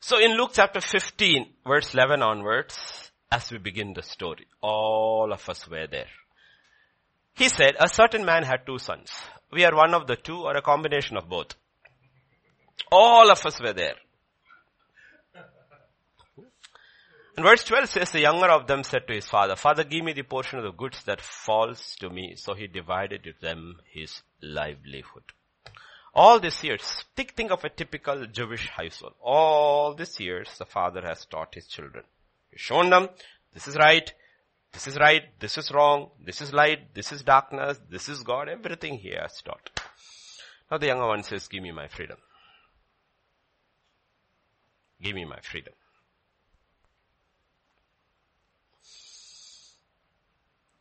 So 0.00 0.18
in 0.18 0.36
Luke 0.36 0.50
chapter 0.52 0.80
15, 0.80 1.46
verse 1.66 1.94
11 1.94 2.22
onwards, 2.22 3.11
as 3.32 3.50
we 3.50 3.56
begin 3.56 3.94
the 3.94 4.02
story. 4.02 4.46
All 4.60 5.32
of 5.32 5.48
us 5.48 5.66
were 5.66 5.86
there. 5.86 6.12
He 7.34 7.48
said, 7.48 7.76
a 7.80 7.88
certain 7.88 8.26
man 8.26 8.42
had 8.42 8.66
two 8.66 8.78
sons. 8.78 9.10
We 9.50 9.64
are 9.64 9.74
one 9.74 9.94
of 9.94 10.06
the 10.06 10.16
two 10.16 10.40
or 10.42 10.54
a 10.54 10.60
combination 10.60 11.16
of 11.16 11.30
both. 11.30 11.54
All 12.90 13.30
of 13.30 13.44
us 13.46 13.58
were 13.58 13.72
there. 13.72 13.94
And 17.34 17.46
verse 17.46 17.64
12 17.64 17.88
says, 17.88 18.10
the 18.10 18.20
younger 18.20 18.50
of 18.50 18.66
them 18.66 18.84
said 18.84 19.06
to 19.08 19.14
his 19.14 19.26
father, 19.26 19.56
Father, 19.56 19.84
give 19.84 20.04
me 20.04 20.12
the 20.12 20.22
portion 20.22 20.58
of 20.58 20.64
the 20.64 20.72
goods 20.72 21.02
that 21.04 21.22
falls 21.22 21.96
to 22.00 22.10
me. 22.10 22.34
So 22.36 22.52
he 22.52 22.66
divided 22.66 23.24
to 23.24 23.32
them 23.40 23.76
his 23.90 24.20
livelihood. 24.42 25.24
All 26.14 26.38
these 26.38 26.62
years, 26.62 26.82
think, 27.16 27.34
think 27.34 27.50
of 27.50 27.64
a 27.64 27.70
typical 27.70 28.26
Jewish 28.26 28.68
household. 28.68 29.14
All 29.22 29.94
these 29.94 30.20
years, 30.20 30.50
the 30.58 30.66
father 30.66 31.00
has 31.00 31.24
taught 31.24 31.54
his 31.54 31.66
children. 31.66 32.04
He's 32.52 32.60
shown 32.60 32.90
them, 32.90 33.08
this 33.54 33.66
is 33.66 33.76
right, 33.76 34.12
this 34.72 34.86
is 34.86 34.96
right, 34.98 35.22
this 35.40 35.56
is 35.56 35.72
wrong, 35.72 36.10
this 36.24 36.40
is 36.42 36.52
light, 36.52 36.94
this 36.94 37.10
is 37.12 37.22
darkness, 37.22 37.80
this 37.88 38.08
is 38.08 38.22
God, 38.22 38.48
everything 38.48 38.98
he 38.98 39.10
has 39.10 39.40
taught. 39.42 39.70
Now 40.70 40.78
the 40.78 40.86
younger 40.86 41.06
one 41.06 41.22
says, 41.22 41.48
give 41.48 41.62
me 41.62 41.72
my 41.72 41.88
freedom. 41.88 42.18
Give 45.00 45.14
me 45.14 45.24
my 45.24 45.40
freedom. 45.40 45.72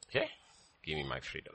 Okay? 0.09 0.29
Give 0.85 0.97
me 0.97 1.03
my 1.07 1.21
freedom. 1.21 1.53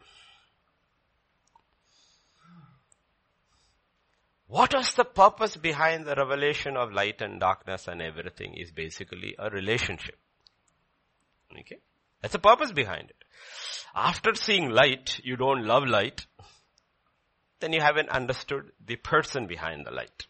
What 4.49 4.75
was 4.75 4.95
the 4.95 5.05
purpose 5.05 5.57
behind 5.57 6.07
the 6.07 6.15
revelation 6.15 6.77
of 6.77 6.93
light 6.93 7.21
and 7.21 7.41
darkness 7.41 7.89
and 7.89 8.01
everything 8.01 8.55
is 8.55 8.71
basically 8.71 9.35
a 9.39 9.51
relationship. 9.51 10.17
Okay? 11.53 11.79
That's 12.23 12.33
the 12.33 12.39
purpose 12.39 12.71
behind 12.71 13.11
it. 13.11 13.25
After 13.95 14.35
seeing 14.35 14.71
light, 14.71 15.21
you 15.25 15.37
don't 15.37 15.65
love 15.65 15.85
light, 15.87 16.27
then 17.61 17.73
you 17.73 17.81
haven't 17.81 18.11
understood 18.11 18.71
the 18.85 18.97
person 18.97 19.47
behind 19.47 19.87
the 19.87 19.91
light. 19.91 20.27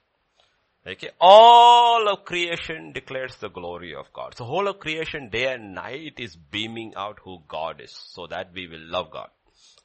Okay, 0.87 1.11
all 1.21 2.09
of 2.09 2.25
creation 2.25 2.93
declares 2.93 3.35
the 3.37 3.51
glory 3.51 3.93
of 3.93 4.13
God. 4.13 4.37
So 4.37 4.45
whole 4.45 4.69
of 4.69 4.79
creation 4.79 5.31
day 5.31 5.53
and 5.53 5.75
night 5.75 6.15
is 6.19 6.37
beaming 6.37 6.93
out 6.95 7.19
who 7.25 7.43
God 7.49 7.81
is 7.81 7.91
so 7.91 8.29
that 8.29 8.53
we 8.55 8.69
will 8.69 8.89
love 8.89 9.11
God, 9.11 9.29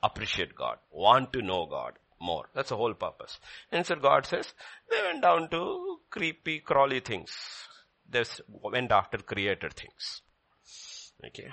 appreciate 0.04 0.56
God, 0.56 0.78
want 0.92 1.34
to 1.34 1.42
know 1.42 1.66
God 1.66 1.94
more. 2.22 2.46
That's 2.54 2.70
the 2.70 2.78
whole 2.78 2.94
purpose. 2.94 3.40
And 3.72 3.86
so 3.86 3.96
God 3.96 4.26
says, 4.26 4.54
they 4.90 5.02
went 5.02 5.22
down 5.22 5.50
to 5.50 6.00
creepy, 6.10 6.60
crawly 6.60 7.00
things. 7.00 7.32
They 8.10 8.24
went 8.48 8.92
after 8.92 9.18
created 9.18 9.74
things. 9.74 10.22
Okay. 11.26 11.50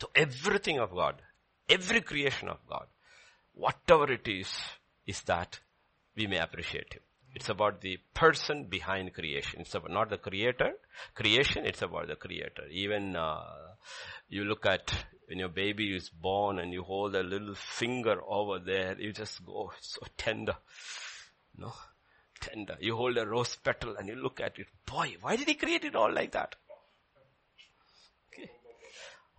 So 0.00 0.08
everything 0.14 0.78
of 0.78 0.90
God, 0.90 1.22
every 1.68 2.00
creation 2.00 2.48
of 2.48 2.58
God, 2.68 2.86
whatever 3.54 4.10
it 4.12 4.26
is, 4.28 4.48
is 5.06 5.22
that 5.22 5.60
we 6.16 6.26
may 6.26 6.38
appreciate 6.38 6.92
Him. 6.94 7.02
It's 7.34 7.48
about 7.48 7.80
the 7.80 7.98
person 8.14 8.64
behind 8.64 9.12
creation. 9.12 9.60
It's 9.60 9.74
about 9.74 9.90
not 9.90 10.10
the 10.10 10.18
creator, 10.18 10.72
creation, 11.14 11.66
it's 11.66 11.82
about 11.82 12.06
the 12.06 12.14
creator. 12.14 12.64
Even, 12.70 13.16
uh, 13.16 13.42
you 14.28 14.44
look 14.44 14.66
at 14.66 14.94
when 15.26 15.38
your 15.38 15.48
baby 15.48 15.94
is 15.96 16.10
born 16.10 16.58
and 16.58 16.72
you 16.72 16.82
hold 16.82 17.14
a 17.14 17.22
little 17.22 17.54
finger 17.54 18.20
over 18.26 18.58
there, 18.58 18.96
you 18.98 19.12
just 19.12 19.44
go 19.44 19.72
so 19.80 20.02
tender. 20.16 20.56
No? 21.56 21.72
Tender. 22.40 22.76
You 22.80 22.96
hold 22.96 23.16
a 23.16 23.26
rose 23.26 23.56
petal 23.56 23.96
and 23.96 24.08
you 24.08 24.16
look 24.16 24.40
at 24.40 24.58
it. 24.58 24.66
Boy, 24.86 25.16
why 25.20 25.36
did 25.36 25.48
he 25.48 25.54
create 25.54 25.84
it 25.84 25.94
all 25.94 26.12
like 26.12 26.32
that? 26.32 26.56
Okay. 28.32 28.50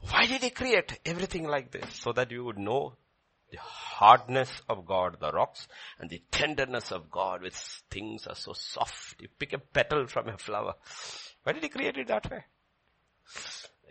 Why 0.09 0.25
did 0.25 0.41
he 0.41 0.49
create 0.49 0.99
everything 1.05 1.47
like 1.47 1.71
this? 1.71 1.93
So 1.93 2.13
that 2.13 2.31
you 2.31 2.43
would 2.45 2.57
know 2.57 2.95
the 3.51 3.59
hardness 3.59 4.49
of 4.67 4.85
God, 4.85 5.17
the 5.19 5.31
rocks, 5.31 5.67
and 5.99 6.09
the 6.09 6.21
tenderness 6.31 6.91
of 6.91 7.11
God, 7.11 7.43
which 7.43 7.55
things 7.91 8.25
are 8.27 8.35
so 8.35 8.53
soft. 8.53 9.21
You 9.21 9.27
pick 9.37 9.53
a 9.53 9.59
petal 9.59 10.07
from 10.07 10.29
a 10.29 10.37
flower. 10.37 10.73
Why 11.43 11.53
did 11.53 11.63
he 11.63 11.69
create 11.69 11.97
it 11.97 12.07
that 12.07 12.29
way? 12.29 12.43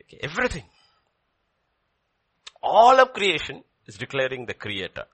Okay, 0.01 0.19
everything. 0.23 0.65
All 2.65 2.99
of 2.99 3.13
creation 3.13 3.63
is 3.87 3.97
declaring 3.97 4.47
the 4.47 4.55
creator. 4.55 5.05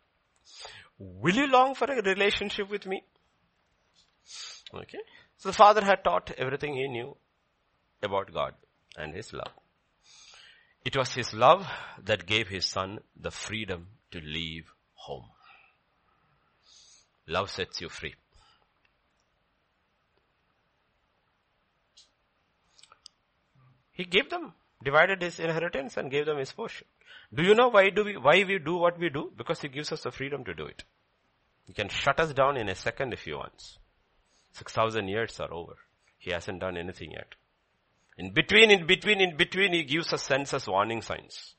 Will 0.98 1.34
you 1.34 1.48
long 1.48 1.74
for 1.74 1.86
a 1.90 2.00
relationship 2.00 2.70
with 2.70 2.86
me? 2.86 3.02
Okay. 4.72 5.00
So 5.38 5.48
the 5.48 5.54
father 5.54 5.84
had 5.84 6.04
taught 6.04 6.30
everything 6.38 6.76
he 6.76 6.86
knew 6.86 7.16
about 8.02 8.32
God 8.32 8.54
and 8.96 9.12
his 9.14 9.32
love. 9.32 9.50
It 10.84 10.96
was 10.96 11.12
his 11.12 11.34
love 11.34 11.66
that 12.04 12.26
gave 12.26 12.48
his 12.48 12.66
son 12.66 13.00
the 13.20 13.32
freedom 13.32 13.88
to 14.12 14.20
leave 14.20 14.72
home. 14.94 15.26
Love 17.26 17.50
sets 17.50 17.80
you 17.80 17.88
free. 17.88 18.14
He 23.90 24.04
gave 24.04 24.30
them, 24.30 24.52
divided 24.82 25.20
his 25.20 25.40
inheritance 25.40 25.96
and 25.96 26.10
gave 26.10 26.26
them 26.26 26.38
his 26.38 26.52
portion. 26.52 26.86
Do 27.32 27.42
you 27.42 27.54
know 27.54 27.68
why 27.68 27.90
do 27.90 28.04
we, 28.04 28.16
why 28.16 28.44
we 28.44 28.58
do 28.58 28.76
what 28.76 28.98
we 28.98 29.08
do? 29.08 29.30
Because 29.36 29.60
he 29.60 29.68
gives 29.68 29.92
us 29.92 30.02
the 30.02 30.10
freedom 30.10 30.44
to 30.44 30.54
do 30.54 30.66
it. 30.66 30.82
He 31.64 31.72
can 31.72 31.88
shut 31.88 32.18
us 32.18 32.32
down 32.32 32.56
in 32.56 32.68
a 32.68 32.74
second 32.74 33.12
if 33.12 33.22
he 33.22 33.32
wants. 33.32 33.78
6,000 34.52 35.06
years 35.06 35.38
are 35.38 35.52
over. 35.52 35.76
He 36.18 36.32
hasn't 36.32 36.60
done 36.60 36.76
anything 36.76 37.12
yet. 37.12 37.34
In 38.18 38.32
between, 38.32 38.70
in 38.70 38.86
between, 38.86 39.20
in 39.20 39.36
between, 39.36 39.72
he 39.72 39.84
gives 39.84 40.12
us 40.12 40.22
senses 40.22 40.66
warning 40.66 41.00
signs. 41.02 41.54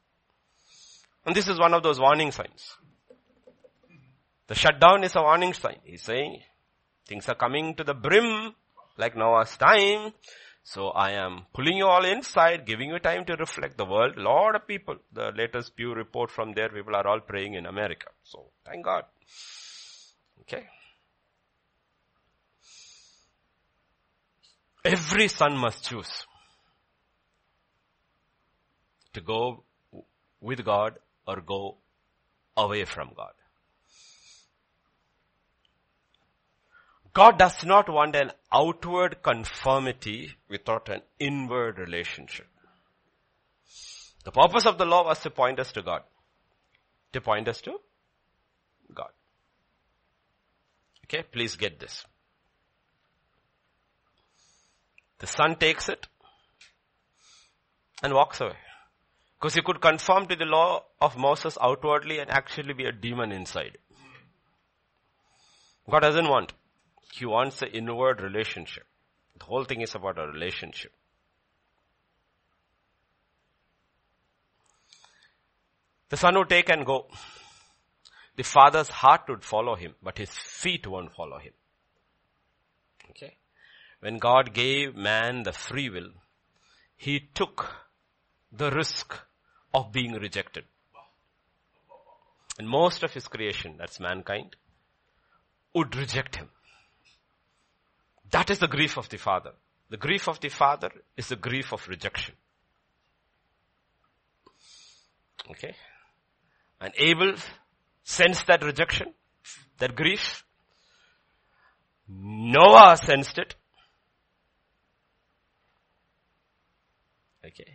And 1.26 1.36
this 1.36 1.48
is 1.48 1.60
one 1.60 1.74
of 1.74 1.84
those 1.84 2.00
warning 2.00 2.32
signs. 2.32 2.76
The 4.48 4.56
shutdown 4.56 5.04
is 5.04 5.16
a 5.16 5.22
warning 5.22 5.54
sign. 5.54 5.78
He's 5.86 6.02
saying 6.02 6.42
things 7.08 7.30
are 7.30 7.36
coming 7.36 7.76
to 7.76 7.84
the 7.84 7.94
brim 7.94 8.54
like 8.98 9.16
Noah's 9.16 9.56
time. 9.56 10.12
So 10.64 10.90
I 10.90 11.12
am 11.12 11.46
pulling 11.54 11.78
you 11.78 11.88
all 11.88 12.06
inside, 12.06 12.66
giving 12.66 12.90
you 12.90 13.00
time 13.00 13.26
to 13.26 13.36
reflect 13.36 13.78
the 13.78 13.86
world. 13.86 14.18
A 14.18 14.22
lot 14.22 14.56
of 14.56 14.68
people, 14.68 14.96
the 15.12 15.32
latest 15.36 15.76
Pew 15.76 15.94
report 15.94 16.30
from 16.30 16.54
there, 16.54 16.70
people 16.70 16.96
are 16.96 17.08
all 17.08 17.20
praying 17.20 17.56
in 17.56 17.66
America. 17.66 18.08
So 18.24 18.52
thank 18.66 18.86
God. 18.86 19.06
Okay. 20.42 20.68
Every 24.84 25.28
son 25.28 25.58
must 25.58 25.84
choose 25.84 26.26
to 29.14 29.22
go 29.22 29.64
with 30.40 30.64
God 30.64 30.98
or 31.28 31.42
go 31.42 31.78
away 32.58 32.86
from 32.86 33.12
God. 33.16 33.34
God 37.14 37.38
does 37.38 37.66
not 37.66 37.90
want 37.90 38.16
an 38.16 38.32
outward 38.54 39.22
conformity 39.22 40.32
without 40.50 40.88
an 40.90 41.02
inward 41.20 41.78
relationship. 41.78 42.48
The 44.24 44.32
purpose 44.32 44.66
of 44.66 44.78
the 44.78 44.86
law 44.86 45.04
was 45.04 45.20
to 45.20 45.30
point 45.30 45.60
us 45.60 45.72
to 45.74 45.82
God. 45.82 46.04
To 47.14 47.22
point 47.22 47.48
us 47.48 47.60
to 47.62 47.80
God. 48.94 49.10
Okay, 51.06 51.24
please 51.24 51.56
get 51.56 51.80
this. 51.80 52.06
The 55.20 55.28
son 55.28 55.56
takes 55.56 55.90
it 55.90 56.08
and 58.02 58.14
walks 58.14 58.40
away. 58.40 58.58
Because 59.40 59.56
he 59.56 59.62
could 59.62 59.82
conform 59.82 60.28
to 60.28 60.36
the 60.36 60.46
law 60.46 60.84
of 61.02 61.18
Moses 61.18 61.58
outwardly 61.62 62.20
and 62.20 62.30
actually 62.30 62.74
be 62.74 62.86
a 62.86 62.92
demon 62.92 63.32
inside. 63.32 63.78
God 65.90 66.02
doesn't 66.02 66.30
want. 66.30 66.54
He 67.12 67.26
wants 67.26 67.62
an 67.62 67.70
inward 67.70 68.22
relationship. 68.22 68.86
The 69.38 69.46
whole 69.46 69.66
thing 69.66 69.82
is 69.82 69.96
about 69.96 70.18
a 70.18 70.28
relationship. 70.28 70.92
The 76.10 76.18
son 76.18 76.38
would 76.38 76.50
take 76.50 76.70
and 76.70 76.86
go. 76.86 77.08
The 78.36 78.44
father's 78.44 78.90
heart 78.90 79.22
would 79.30 79.44
follow 79.44 79.76
him, 79.76 79.96
but 80.02 80.18
his 80.18 80.30
feet 80.30 80.86
won't 80.88 81.14
follow 81.14 81.40
him. 81.40 81.54
Okay? 83.12 83.36
When 84.00 84.18
God 84.18 84.54
gave 84.54 84.96
man 84.96 85.44
the 85.44 85.54
free 85.54 85.90
will, 85.90 86.12
he 86.98 87.30
took 87.34 87.74
the 88.52 88.72
risk 88.72 89.18
of 89.74 89.92
being 89.92 90.14
rejected. 90.14 90.66
And 92.60 92.68
most 92.68 93.04
of 93.04 93.14
his 93.14 93.28
creation, 93.28 93.76
that's 93.78 94.00
mankind, 94.00 94.56
would 95.74 95.96
reject 95.96 96.36
him. 96.36 96.50
That 98.32 98.50
is 98.50 98.60
the 98.60 98.68
grief 98.68 98.98
of 98.98 99.10
the 99.10 99.18
father. 99.18 99.52
The 99.90 99.98
grief 99.98 100.28
of 100.30 100.40
the 100.40 100.50
father 100.50 100.90
is 101.18 101.28
the 101.28 101.36
grief 101.36 101.74
of 101.74 101.88
rejection. 101.88 102.36
Okay? 105.50 105.76
And 106.80 106.94
Abel 106.98 107.34
sensed 108.04 108.48
that 108.48 108.64
rejection, 108.64 109.14
that 109.80 109.96
grief. 109.96 110.44
Noah 112.08 112.98
sensed 112.98 113.38
it. 113.38 113.56
Okay. 117.46 117.74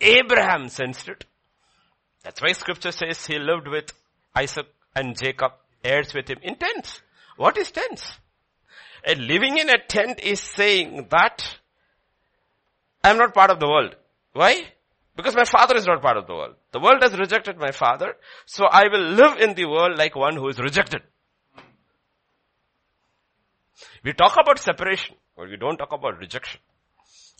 Abraham 0.00 0.68
sensed 0.68 1.08
it. 1.08 1.24
That's 2.22 2.42
why 2.42 2.52
scripture 2.52 2.92
says 2.92 3.24
he 3.24 3.38
lived 3.38 3.68
with 3.68 3.92
Isaac 4.34 4.66
and 4.94 5.16
Jacob, 5.16 5.52
heirs 5.84 6.12
with 6.14 6.28
him 6.28 6.38
in 6.42 6.56
tents. 6.56 7.02
What 7.36 7.56
is 7.56 7.70
tents? 7.70 8.18
Living 9.06 9.58
in 9.58 9.70
a 9.70 9.78
tent 9.78 10.20
is 10.20 10.40
saying 10.40 11.08
that 11.10 11.58
I 13.02 13.10
am 13.10 13.18
not 13.18 13.34
part 13.34 13.50
of 13.50 13.60
the 13.60 13.68
world. 13.68 13.96
Why? 14.32 14.64
Because 15.16 15.34
my 15.34 15.44
father 15.44 15.76
is 15.76 15.86
not 15.86 16.02
part 16.02 16.16
of 16.16 16.26
the 16.26 16.34
world. 16.34 16.54
The 16.72 16.80
world 16.80 17.02
has 17.02 17.18
rejected 17.18 17.58
my 17.58 17.72
father, 17.72 18.14
so 18.46 18.66
I 18.66 18.84
will 18.88 19.02
live 19.02 19.38
in 19.38 19.54
the 19.54 19.66
world 19.66 19.98
like 19.98 20.14
one 20.14 20.36
who 20.36 20.48
is 20.48 20.58
rejected. 20.58 21.02
We 24.04 24.12
talk 24.12 24.36
about 24.40 24.58
separation, 24.58 25.16
but 25.36 25.48
we 25.48 25.56
don't 25.56 25.76
talk 25.76 25.92
about 25.92 26.18
rejection. 26.18 26.60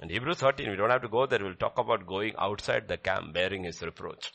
In 0.02 0.08
Hebrews 0.08 0.38
13, 0.38 0.70
we 0.70 0.76
don't 0.76 0.90
have 0.90 1.02
to 1.02 1.08
go 1.08 1.26
there, 1.26 1.38
we'll 1.42 1.54
talk 1.54 1.78
about 1.78 2.06
going 2.06 2.34
outside 2.38 2.88
the 2.88 2.96
camp 2.96 3.32
bearing 3.34 3.64
his 3.64 3.80
reproach. 3.82 4.32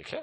Okay? 0.00 0.20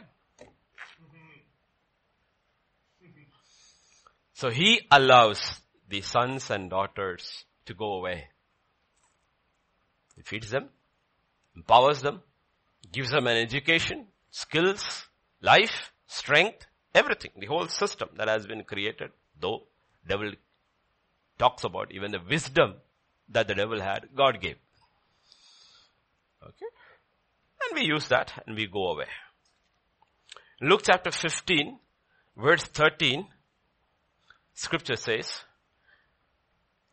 So 4.42 4.50
he 4.50 4.88
allows 4.90 5.62
the 5.88 6.02
sons 6.02 6.50
and 6.50 6.68
daughters 6.68 7.46
to 7.68 7.76
go 7.76 7.94
away. 7.94 8.30
He 10.16 10.24
feeds 10.24 10.50
them, 10.50 10.70
empowers 11.56 12.02
them, 12.02 12.24
gives 12.92 13.12
them 13.12 13.28
an 13.28 13.38
education, 13.38 14.08
skills, 14.32 15.06
life, 15.42 15.92
strength, 16.08 16.66
everything. 16.96 17.30
The 17.38 17.46
whole 17.46 17.68
system 17.68 18.10
that 18.18 18.28
has 18.28 18.48
been 18.48 18.64
created, 18.64 19.12
though 19.40 19.68
devil 20.08 20.32
talks 21.38 21.64
about 21.64 21.92
even 21.92 22.12
the 22.12 22.22
wisdom 22.28 22.74
that 23.30 23.48
the 23.48 23.54
devil 23.54 23.80
had, 23.80 24.10
God 24.16 24.42
gave. 24.42 24.56
Okay? 26.42 26.72
And 27.70 27.80
we 27.80 27.86
use 27.86 28.08
that 28.08 28.42
and 28.48 28.56
we 28.56 28.66
go 28.66 28.88
away. 28.88 29.06
Luke 30.60 30.82
chapter 30.84 31.12
15, 31.12 31.78
verse 32.36 32.64
13, 32.64 33.28
scripture 34.62 34.96
says, 34.96 35.44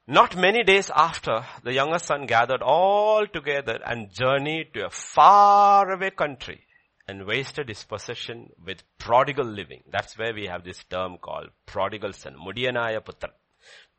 not 0.07 0.37
many 0.37 0.63
days 0.65 0.91
after, 0.95 1.45
the 1.63 1.75
younger 1.75 1.99
son 1.99 2.25
gathered 2.25 2.63
all 2.63 3.27
together 3.27 3.79
and 3.85 4.11
journeyed 4.11 4.73
to 4.73 4.87
a 4.87 4.91
faraway 4.91 6.11
country 6.11 6.65
and 7.07 7.27
wasted 7.27 7.69
his 7.69 7.85
possession 7.85 8.49
with 8.65 8.83
prodigal 8.97 9.45
living. 9.45 9.83
That's 9.93 10.17
where 10.17 10.33
we 10.33 10.47
have 10.47 10.65
this 10.65 10.83
term 10.89 11.19
called 11.19 11.49
prodigal 11.67 12.15
son. 12.15 12.37
Mudiyanaya 12.37 13.01
putra. 13.01 13.31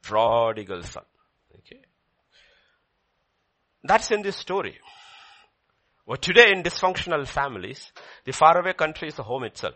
Prodigal 0.02 0.82
son. 0.82 1.04
Okay. 1.60 1.82
That's 3.84 4.10
in 4.10 4.24
this 4.24 4.36
story. 4.36 4.80
Well, 6.08 6.18
today 6.18 6.52
in 6.52 6.64
dysfunctional 6.64 7.28
families, 7.28 7.92
the 8.26 8.34
faraway 8.34 8.74
country 8.74 9.10
is 9.10 9.16
the 9.16 9.24
home 9.24 9.44
itself. 9.44 9.76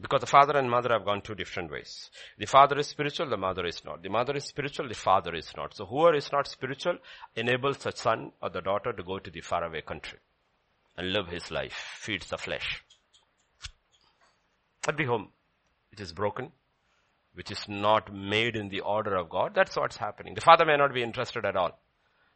Because 0.00 0.20
the 0.20 0.26
father 0.26 0.56
and 0.56 0.70
mother 0.70 0.90
have 0.92 1.04
gone 1.04 1.22
two 1.22 1.34
different 1.34 1.72
ways. 1.72 2.10
The 2.38 2.46
father 2.46 2.78
is 2.78 2.86
spiritual, 2.86 3.28
the 3.28 3.36
mother 3.36 3.66
is 3.66 3.84
not. 3.84 4.02
The 4.02 4.08
mother 4.08 4.36
is 4.36 4.44
spiritual, 4.44 4.88
the 4.88 4.94
father 4.94 5.34
is 5.34 5.52
not. 5.56 5.74
So 5.74 5.86
whoever 5.86 6.16
is 6.16 6.30
not 6.30 6.46
spiritual 6.46 6.98
enables 7.34 7.78
the 7.78 7.90
son 7.90 8.32
or 8.40 8.50
the 8.50 8.60
daughter 8.60 8.92
to 8.92 9.02
go 9.02 9.18
to 9.18 9.30
the 9.30 9.40
faraway 9.40 9.80
country 9.80 10.18
and 10.96 11.12
live 11.12 11.28
his 11.28 11.50
life, 11.50 11.74
feeds 11.98 12.28
the 12.28 12.38
flesh. 12.38 12.82
At 14.86 14.96
the 14.96 15.04
home, 15.04 15.28
it 15.92 16.00
is 16.00 16.12
broken, 16.12 16.52
which 17.34 17.50
is 17.50 17.68
not 17.68 18.14
made 18.14 18.54
in 18.54 18.68
the 18.68 18.80
order 18.80 19.16
of 19.16 19.28
God. 19.28 19.52
That's 19.54 19.76
what's 19.76 19.96
happening. 19.96 20.34
The 20.34 20.40
father 20.40 20.64
may 20.64 20.76
not 20.76 20.94
be 20.94 21.02
interested 21.02 21.44
at 21.44 21.56
all. 21.56 21.78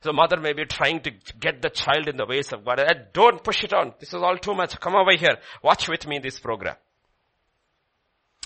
So 0.02 0.12
mother 0.12 0.36
may 0.36 0.52
be 0.52 0.64
trying 0.64 1.00
to 1.02 1.12
get 1.38 1.62
the 1.62 1.70
child 1.70 2.08
in 2.08 2.16
the 2.16 2.26
ways 2.26 2.52
of 2.52 2.64
God. 2.64 2.80
Eh, 2.80 2.92
don't 3.12 3.42
push 3.42 3.62
it 3.62 3.72
on. 3.72 3.94
This 4.00 4.08
is 4.08 4.22
all 4.22 4.36
too 4.36 4.54
much. 4.54 4.78
Come 4.80 4.96
over 4.96 5.12
here. 5.12 5.38
Watch 5.62 5.88
with 5.88 6.08
me 6.08 6.18
this 6.18 6.40
program. 6.40 6.74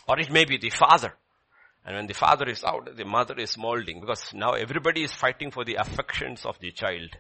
Or 0.09 0.19
it 0.19 0.31
may 0.31 0.45
be 0.45 0.59
the 0.59 0.71
father. 0.71 1.15
And 1.85 1.97
when 1.97 2.07
the 2.07 2.15
father 2.15 2.49
is 2.49 2.65
out, 2.65 2.97
the 2.97 3.05
mother 3.05 3.35
is 3.39 3.57
molding 3.57 4.01
because 4.01 4.33
now 4.35 4.53
everybody 4.53 5.03
is 5.05 5.13
fighting 5.13 5.51
for 5.51 5.65
the 5.65 5.77
affections 5.77 6.45
of 6.45 6.59
the 6.59 6.73
child 6.73 7.11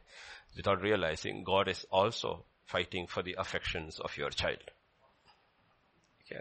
without 0.57 0.83
realizing 0.83 1.45
God 1.45 1.69
is 1.69 1.85
also 1.91 2.45
fighting 2.65 3.07
for 3.07 3.23
the 3.23 3.37
affections 3.39 4.01
of 4.01 4.17
your 4.17 4.31
child. 4.31 4.63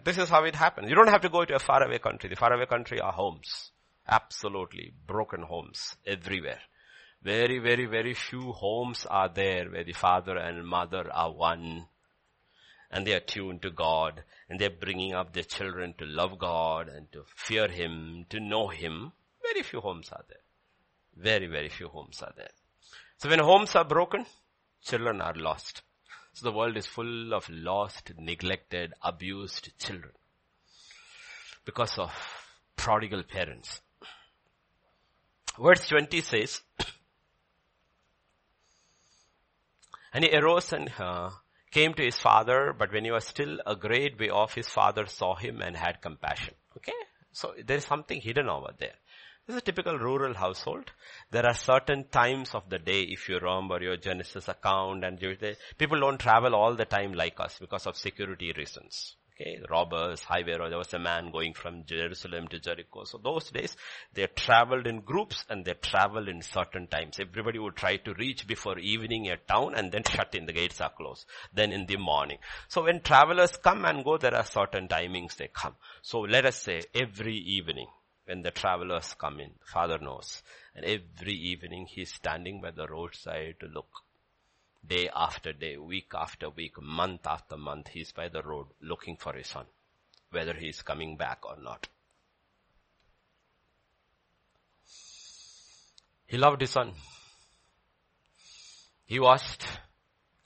This 0.04 0.18
is 0.18 0.30
how 0.30 0.44
it 0.46 0.56
happens. 0.56 0.90
You 0.90 0.96
don't 0.96 1.10
have 1.10 1.22
to 1.22 1.30
go 1.30 1.46
to 1.46 1.56
a 1.56 1.60
faraway 1.60 2.00
country. 2.00 2.30
The 2.30 2.36
faraway 2.36 2.66
country 2.66 3.00
are 3.00 3.12
homes. 3.12 3.72
Absolutely 4.08 4.94
broken 5.06 5.44
homes 5.44 5.96
everywhere. 6.06 6.60
Very, 7.22 7.60
very, 7.60 7.86
very 7.86 8.14
few 8.14 8.52
homes 8.52 9.06
are 9.10 9.30
there 9.30 9.70
where 9.70 9.84
the 9.84 9.94
father 9.94 10.38
and 10.38 10.66
mother 10.66 11.10
are 11.12 11.32
one 11.32 11.86
and 12.92 13.06
they 13.06 13.14
are 13.14 13.20
tuned 13.20 13.62
to 13.64 13.72
God 13.72 14.24
and 14.50 14.60
they're 14.60 14.70
bringing 14.70 15.14
up 15.14 15.34
their 15.34 15.44
children 15.44 15.94
to 15.98 16.06
love 16.06 16.38
God 16.38 16.90
and 16.90 17.12
to 17.12 17.24
fear 17.36 17.68
Him, 17.68 18.26
to 18.30 18.40
know 18.40 18.68
Him. 18.68 19.12
Very 19.42 19.64
few 19.64 19.82
homes 19.82 20.10
are 20.12 20.24
there. 20.28 20.38
Very, 21.16 21.48
very 21.48 21.70
few 21.70 21.88
homes 21.88 22.22
are 22.22 22.34
there. 22.36 22.52
So 23.18 23.30
when 23.30 23.40
homes 23.40 23.76
are 23.76 23.86
broken, 23.86 24.26
children 24.84 25.22
are 25.22 25.34
lost. 25.36 25.82
So 26.34 26.50
the 26.50 26.56
world 26.56 26.76
is 26.76 26.86
full 26.86 27.34
of 27.34 27.50
lost, 27.50 28.12
neglected, 28.18 28.94
abused 29.02 29.70
children. 29.80 30.12
Because 31.64 31.98
of 31.98 32.12
prodigal 32.76 33.24
parents. 33.24 33.82
Verse 35.58 35.88
20 35.88 36.22
says, 36.22 36.62
And 40.14 40.26
he 40.26 40.36
arose 40.36 40.74
and 40.74 40.92
uh, 41.00 41.30
came 41.76 41.94
to 41.94 42.06
his 42.10 42.18
father, 42.18 42.74
but 42.80 42.94
when 42.94 43.06
he 43.06 43.12
was 43.12 43.26
still 43.28 43.60
a 43.66 43.76
great 43.76 44.18
way 44.18 44.30
off, 44.30 44.56
his 44.56 44.70
father 44.70 45.06
saw 45.06 45.36
him 45.36 45.62
and 45.62 45.76
had 45.76 46.02
compassion. 46.02 46.54
Okay? 46.78 47.00
So 47.34 47.54
there 47.68 47.78
is 47.78 47.86
something 47.86 48.22
hidden 48.22 48.48
over 48.48 48.72
there. 48.80 48.98
This 49.46 49.56
is 49.56 49.62
a 49.62 49.66
typical 49.70 49.98
rural 50.00 50.34
household. 50.34 50.92
There 51.32 51.46
are 51.46 51.54
certain 51.54 52.06
times 52.20 52.56
of 52.56 52.70
the 52.70 52.80
day, 52.80 53.02
if 53.16 53.28
you 53.30 53.40
remember 53.40 53.82
your 53.82 53.98
Genesis 53.98 54.48
account 54.48 55.04
and 55.04 55.20
people 55.78 56.00
don't 56.00 56.18
travel 56.28 56.56
all 56.56 56.76
the 56.76 56.86
time 56.86 57.14
like 57.14 57.40
us 57.40 57.58
because 57.60 57.86
of 57.86 57.98
security 57.98 58.54
reasons. 58.58 59.18
Okay, 59.38 59.60
robbers, 59.70 60.24
highway 60.24 60.54
robbers. 60.54 60.70
There 60.70 60.78
was 60.78 60.94
a 60.94 61.00
man 61.00 61.30
going 61.30 61.54
from 61.54 61.84
Jerusalem 61.86 62.48
to 62.48 62.60
Jericho. 62.60 63.04
So 63.04 63.18
those 63.22 63.52
days, 63.52 63.76
they 64.14 64.28
traveled 64.28 64.88
in 64.88 65.02
groups 65.02 65.44
and 65.50 65.66
they 65.66 65.74
traveled 65.74 66.30
in 66.30 66.42
certain 66.42 66.88
times. 66.88 67.20
Everybody 67.20 67.60
would 67.60 67.76
try 67.76 67.98
to 67.98 68.14
reach 68.14 68.48
before 68.48 68.80
evening 68.80 69.28
a 69.28 69.36
town 69.36 69.76
and 69.76 69.92
then 69.92 70.04
shut 70.06 70.36
in. 70.36 70.46
The 70.46 70.54
gates 70.54 70.80
are 70.80 70.90
closed. 70.90 71.26
Then 71.54 71.74
in 71.74 71.86
the 71.86 71.98
morning. 71.98 72.38
So 72.70 72.86
when 72.86 73.02
travelers 73.02 73.58
come 73.58 73.84
and 73.84 74.06
go, 74.06 74.18
there 74.18 74.36
are 74.36 74.46
certain 74.46 74.88
timings 74.88 75.36
they 75.36 75.50
come. 75.54 75.76
So 76.02 76.22
let 76.22 76.46
us 76.46 76.62
say 76.62 76.84
every 76.94 77.36
evening 77.36 77.88
when 78.24 78.42
the 78.42 78.52
travelers 78.52 79.16
come 79.20 79.42
in, 79.42 79.52
father 79.66 80.00
knows. 80.00 80.44
And 80.74 80.86
every 80.86 81.34
evening 81.34 81.88
he's 81.90 82.14
standing 82.14 82.62
by 82.62 82.72
the 82.72 82.88
roadside 82.88 83.56
to 83.60 83.68
look 83.68 84.05
Day 84.88 85.10
after 85.16 85.54
day, 85.54 85.78
week 85.78 86.12
after 86.14 86.50
week, 86.50 86.82
month 86.82 87.26
after 87.26 87.58
month, 87.58 87.88
he's 87.88 88.12
by 88.12 88.28
the 88.28 88.44
road 88.44 88.68
looking 88.82 89.18
for 89.18 89.34
his 89.34 89.48
son, 89.48 89.66
whether 90.32 90.54
he's 90.54 90.82
coming 90.82 91.18
back 91.18 91.46
or 91.46 91.56
not. 91.62 91.88
He 96.28 96.38
loved 96.38 96.62
his 96.62 96.72
son. 96.72 96.94
He 99.06 99.20
watched 99.20 99.66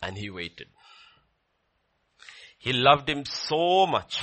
and 0.02 0.18
he 0.18 0.30
waited. 0.30 0.68
He 2.58 2.74
loved 2.74 3.10
him 3.10 3.26
so 3.26 3.88
much. 3.88 4.22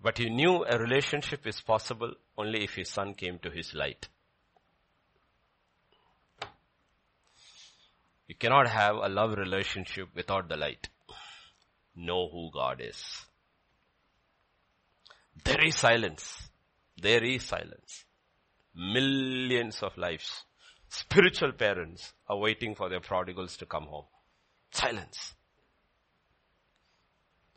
But 0.00 0.18
he 0.18 0.30
knew 0.30 0.64
a 0.64 0.78
relationship 0.78 1.46
is 1.46 1.60
possible 1.60 2.14
only 2.36 2.62
if 2.64 2.74
his 2.74 2.88
son 2.88 3.14
came 3.14 3.38
to 3.40 3.50
his 3.50 3.74
light. 3.74 4.08
You 8.26 8.34
cannot 8.34 8.68
have 8.68 8.96
a 8.96 9.08
love 9.08 9.34
relationship 9.36 10.08
without 10.14 10.48
the 10.48 10.56
light. 10.56 10.88
Know 11.94 12.28
who 12.28 12.50
God 12.52 12.80
is. 12.80 13.26
There 15.44 15.62
is 15.64 15.76
silence. 15.76 16.48
There 17.00 17.22
is 17.22 17.42
silence. 17.42 18.04
Millions 18.74 19.82
of 19.82 19.96
lives. 19.98 20.44
Spiritual 20.88 21.52
parents 21.52 22.12
are 22.28 22.38
waiting 22.38 22.74
for 22.74 22.88
their 22.88 23.00
prodigals 23.00 23.56
to 23.58 23.66
come 23.66 23.84
home. 23.84 24.06
Silence. 24.70 25.34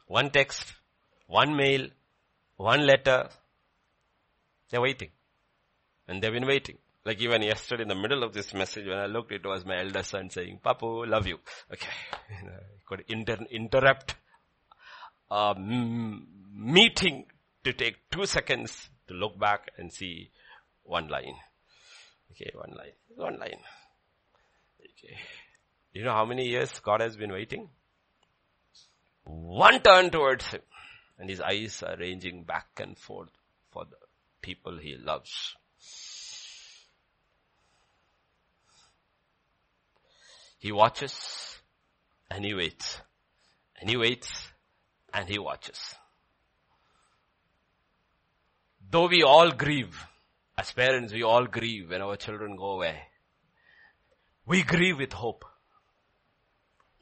One 0.08 0.30
text, 0.32 0.74
one 1.28 1.56
mail, 1.56 1.88
one 2.58 2.86
letter. 2.86 3.30
They're 4.70 4.82
waiting. 4.82 5.12
And 6.08 6.22
they've 6.22 6.32
been 6.32 6.48
waiting. 6.48 6.78
Like 7.08 7.22
even 7.22 7.42
yesterday 7.42 7.84
in 7.84 7.88
the 7.88 7.96
middle 7.96 8.22
of 8.22 8.34
this 8.34 8.54
message 8.54 8.86
when 8.86 8.98
I 8.98 9.06
looked, 9.06 9.32
it 9.32 9.46
was 9.46 9.66
my 9.66 9.80
elder 9.80 10.04
son 10.04 10.30
saying, 10.30 10.60
Papu, 10.62 11.08
love 11.08 11.26
you. 11.26 11.38
Okay. 11.72 11.88
You 12.44 12.86
could 12.86 13.06
inter- 13.08 13.46
interrupt 13.50 14.16
a 15.32 15.54
m- 15.56 16.28
meeting 16.54 17.26
to 17.64 17.72
take 17.72 17.96
two 18.12 18.26
seconds 18.26 18.90
to 19.08 19.14
look 19.14 19.40
back 19.40 19.70
and 19.78 19.92
see 19.92 20.32
one 20.84 21.08
line. 21.08 21.36
Okay, 22.32 22.52
one 22.54 22.76
line. 22.78 22.96
One 23.16 23.40
line. 23.40 23.62
Okay. 24.82 25.16
Do 25.94 26.00
you 26.02 26.04
know 26.06 26.14
how 26.14 26.26
many 26.26 26.46
years 26.46 26.78
God 26.82 27.00
has 27.00 27.16
been 27.16 27.32
waiting? 27.32 27.70
One 29.24 29.80
turn 29.80 30.10
towards 30.10 30.46
Him. 30.48 30.62
And 31.18 31.30
His 31.30 31.40
eyes 31.40 31.82
are 31.84 31.96
ranging 31.98 32.44
back 32.44 32.68
and 32.82 32.98
forth 32.98 33.32
for 33.72 33.86
the 33.86 33.96
people 34.42 34.78
He 34.78 34.98
loves. 34.98 35.56
He 40.58 40.72
watches 40.72 41.60
and 42.30 42.44
he 42.44 42.54
waits. 42.54 43.00
And 43.80 43.90
he 43.90 43.98
waits 43.98 44.30
and 45.14 45.30
he 45.30 45.40
watches. 45.40 45.80
Though 48.90 49.08
we 49.08 49.24
all 49.24 49.52
grieve, 49.52 50.06
as 50.58 50.72
parents 50.72 51.14
we 51.14 51.24
all 51.24 51.46
grieve 51.46 51.92
when 51.92 52.02
our 52.02 52.16
children 52.16 52.56
go 52.56 52.72
away. 52.72 53.04
We 54.46 54.64
grieve 54.64 54.98
with 54.98 55.14
hope. 55.14 55.46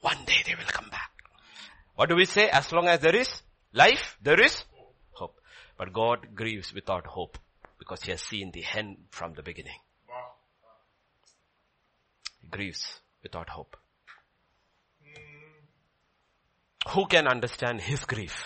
One 0.01 0.25
day 0.25 0.43
they 0.45 0.55
will 0.55 0.65
come 0.67 0.89
back. 0.89 1.11
What 1.95 2.09
do 2.09 2.15
we 2.15 2.25
say? 2.25 2.49
As 2.49 2.71
long 2.73 2.87
as 2.87 2.99
there 2.99 3.15
is 3.15 3.41
life, 3.71 4.17
there 4.21 4.41
is 4.41 4.65
hope. 5.11 5.39
But 5.77 5.93
God 5.93 6.35
grieves 6.35 6.73
without 6.73 7.05
hope 7.05 7.37
because 7.79 8.01
he 8.03 8.11
has 8.11 8.21
seen 8.21 8.51
the 8.51 8.65
end 8.73 8.97
from 9.09 9.33
the 9.33 9.43
beginning. 9.43 9.79
He 12.41 12.47
grieves 12.47 12.99
without 13.25 13.49
hope. 13.49 13.75
Who 16.93 17.07
can 17.07 17.27
understand 17.27 17.81
his 17.81 18.05
grief? 18.05 18.37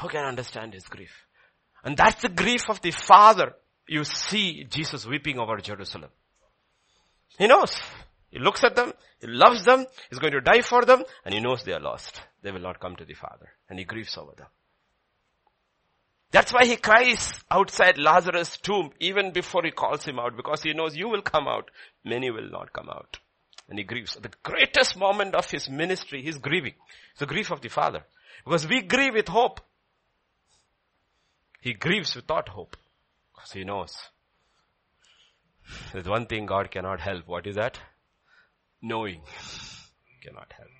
Who 0.00 0.08
can 0.08 0.24
understand 0.24 0.74
his 0.74 0.84
grief? 0.84 1.14
And 1.84 1.96
that's 1.96 2.20
the 2.20 2.28
grief 2.28 2.68
of 2.68 2.80
the 2.80 2.90
father. 2.90 3.54
You 3.86 4.02
see 4.04 4.64
Jesus 4.64 5.06
weeping 5.06 5.38
over 5.38 5.58
Jerusalem. 5.58 6.10
He 7.38 7.46
knows. 7.46 7.80
He 8.30 8.38
looks 8.38 8.64
at 8.64 8.74
them, 8.74 8.92
he 9.20 9.26
loves 9.26 9.62
them, 9.64 9.84
he's 10.08 10.18
going 10.18 10.32
to 10.32 10.40
die 10.40 10.62
for 10.62 10.86
them, 10.86 11.04
and 11.24 11.34
he 11.34 11.40
knows 11.40 11.64
they 11.64 11.74
are 11.74 11.80
lost. 11.80 12.18
They 12.42 12.50
will 12.50 12.60
not 12.60 12.80
come 12.80 12.96
to 12.96 13.04
the 13.04 13.12
Father. 13.12 13.50
And 13.68 13.78
he 13.78 13.84
grieves 13.84 14.16
over 14.16 14.32
them. 14.34 14.46
That's 16.32 16.50
why 16.50 16.64
he 16.64 16.76
cries 16.76 17.34
outside 17.50 17.98
Lazarus' 17.98 18.56
tomb 18.56 18.90
even 18.98 19.32
before 19.32 19.62
he 19.64 19.70
calls 19.70 20.04
him 20.04 20.18
out 20.18 20.34
because 20.34 20.62
he 20.62 20.72
knows 20.72 20.96
you 20.96 21.08
will 21.08 21.20
come 21.20 21.46
out. 21.46 21.70
Many 22.04 22.30
will 22.30 22.48
not 22.50 22.72
come 22.72 22.88
out. 22.88 23.18
And 23.68 23.78
he 23.78 23.84
grieves. 23.84 24.14
The 24.14 24.32
greatest 24.42 24.96
moment 24.96 25.34
of 25.34 25.50
his 25.50 25.68
ministry, 25.68 26.22
he's 26.22 26.38
grieving. 26.38 26.72
It's 27.10 27.20
the 27.20 27.26
grief 27.26 27.50
of 27.50 27.60
the 27.60 27.68
Father. 27.68 28.04
Because 28.44 28.66
we 28.66 28.80
grieve 28.80 29.14
with 29.14 29.28
hope. 29.28 29.60
He 31.60 31.74
grieves 31.74 32.16
without 32.16 32.48
hope. 32.48 32.78
Because 33.34 33.52
he 33.52 33.64
knows. 33.64 33.94
There's 35.92 36.08
one 36.08 36.26
thing 36.26 36.46
God 36.46 36.70
cannot 36.70 37.00
help. 37.00 37.28
What 37.28 37.46
is 37.46 37.56
that? 37.56 37.78
Knowing. 38.80 39.20
cannot 40.22 40.52
help. 40.56 40.70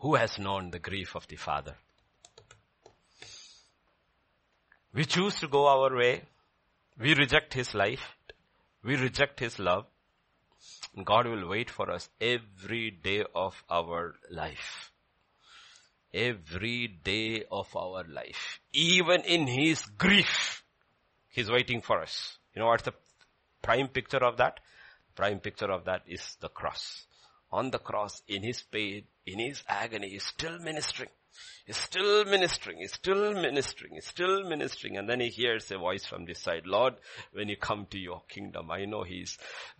Who 0.00 0.14
has 0.14 0.38
known 0.38 0.70
the 0.70 0.78
grief 0.78 1.14
of 1.14 1.28
the 1.28 1.36
Father? 1.36 1.76
We 4.94 5.04
choose 5.04 5.34
to 5.40 5.48
go 5.48 5.66
our 5.66 5.94
way. 5.96 6.22
We 7.00 7.14
reject 7.14 7.52
His 7.52 7.74
life. 7.74 8.16
We 8.84 8.94
reject 8.94 9.40
His 9.40 9.58
love. 9.58 9.86
God 11.04 11.26
will 11.26 11.48
wait 11.48 11.68
for 11.68 11.90
us 11.90 12.08
every 12.20 12.92
day 12.92 13.24
of 13.34 13.60
our 13.68 14.14
life. 14.30 14.92
Every 16.12 16.86
day 16.86 17.42
of 17.50 17.74
our 17.74 18.04
life. 18.04 18.60
Even 18.72 19.22
in 19.22 19.48
His 19.48 19.84
grief, 19.84 20.62
He's 21.28 21.50
waiting 21.50 21.80
for 21.80 22.00
us. 22.00 22.38
You 22.54 22.60
know 22.60 22.68
what's 22.68 22.84
the 22.84 22.94
prime 23.62 23.88
picture 23.88 24.24
of 24.24 24.36
that? 24.36 24.60
Prime 25.16 25.40
picture 25.40 25.72
of 25.72 25.86
that 25.86 26.02
is 26.06 26.36
the 26.40 26.48
cross. 26.48 27.06
On 27.50 27.72
the 27.72 27.78
cross, 27.78 28.22
in 28.28 28.44
His 28.44 28.62
pain, 28.62 29.02
in 29.26 29.40
His 29.40 29.64
agony, 29.68 30.10
He's 30.10 30.24
still 30.24 30.60
ministering. 30.60 31.10
He's 31.66 31.76
still 31.78 32.24
ministering, 32.26 32.78
he's 32.78 32.92
still 32.92 33.32
ministering, 33.32 33.94
he's 33.94 34.06
still 34.06 34.44
ministering. 34.44 34.98
And 34.98 35.08
then 35.08 35.20
he 35.20 35.28
hears 35.28 35.70
a 35.70 35.78
voice 35.78 36.04
from 36.04 36.26
this 36.26 36.40
side, 36.40 36.66
Lord, 36.66 36.94
when 37.32 37.48
you 37.48 37.56
come 37.56 37.86
to 37.90 37.98
your 37.98 38.22
kingdom, 38.28 38.70
I 38.70 38.84
know 38.84 39.02
his 39.02 39.38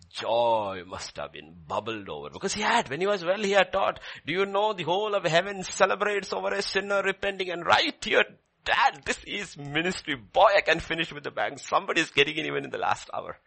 joy 0.09 0.81
must 0.87 1.15
have 1.17 1.33
been 1.33 1.55
bubbled 1.67 2.09
over. 2.09 2.31
Because 2.31 2.53
he 2.53 2.61
had, 2.61 2.89
when 2.89 3.01
he 3.01 3.07
was 3.07 3.23
well, 3.23 3.43
he 3.43 3.51
had 3.51 3.71
taught, 3.71 3.99
do 4.25 4.33
you 4.33 4.45
know 4.45 4.73
the 4.73 4.83
whole 4.83 5.13
of 5.13 5.25
heaven 5.25 5.63
celebrates 5.63 6.33
over 6.33 6.49
a 6.49 6.61
sinner 6.61 7.03
repenting 7.03 7.51
and 7.51 7.65
right 7.65 8.03
here, 8.03 8.25
dad, 8.65 9.03
this 9.05 9.23
is 9.25 9.55
ministry. 9.55 10.15
Boy, 10.15 10.49
I 10.57 10.61
can 10.61 10.79
finish 10.79 11.13
with 11.13 11.23
the 11.23 11.31
bang. 11.31 11.57
Somebody 11.57 12.01
is 12.01 12.09
getting 12.09 12.35
in 12.35 12.47
even 12.47 12.65
in 12.65 12.71
the 12.71 12.77
last 12.77 13.09
hour. 13.13 13.37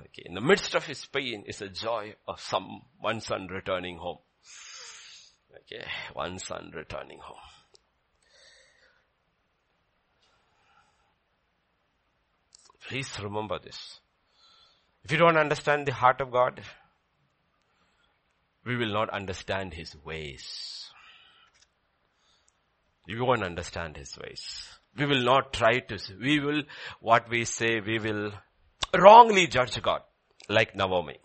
Okay, 0.00 0.22
in 0.24 0.34
the 0.34 0.40
midst 0.40 0.74
of 0.74 0.86
his 0.86 1.04
pain 1.06 1.44
is 1.46 1.60
a 1.60 1.68
joy 1.68 2.14
of 2.28 2.40
some 2.40 2.82
one 3.00 3.20
son 3.20 3.48
returning 3.48 3.96
home. 3.96 4.18
Okay, 5.54 5.84
one 6.14 6.38
son 6.38 6.72
returning 6.74 7.18
home. 7.18 7.36
Please 12.88 13.18
remember 13.22 13.58
this. 13.58 14.00
If 15.04 15.12
you 15.12 15.18
don't 15.18 15.36
understand 15.36 15.86
the 15.86 15.92
heart 15.92 16.20
of 16.20 16.30
God, 16.30 16.60
we 18.64 18.76
will 18.76 18.92
not 18.92 19.10
understand 19.10 19.74
His 19.74 19.96
ways. 20.04 20.90
We 23.06 23.20
won't 23.20 23.42
understand 23.42 23.96
His 23.96 24.16
ways. 24.18 24.68
We 24.96 25.06
will 25.06 25.22
not 25.22 25.52
try 25.52 25.80
to, 25.80 25.98
we 26.20 26.40
will, 26.40 26.62
what 27.00 27.28
we 27.28 27.44
say, 27.44 27.80
we 27.80 27.98
will 27.98 28.32
wrongly 28.96 29.46
judge 29.46 29.80
God, 29.82 30.02
like 30.48 30.76
Naomi. 30.76 31.18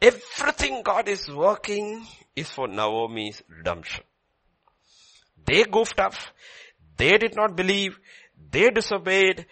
Everything 0.00 0.82
God 0.82 1.08
is 1.08 1.28
working 1.28 2.06
is 2.36 2.48
for 2.48 2.68
Naomi's 2.68 3.42
redemption. 3.48 4.04
They 5.44 5.64
goofed 5.64 5.98
up. 5.98 6.14
They 6.96 7.16
did 7.18 7.34
not 7.34 7.56
believe. 7.56 7.98
They 8.50 8.70
disobeyed. 8.70 9.46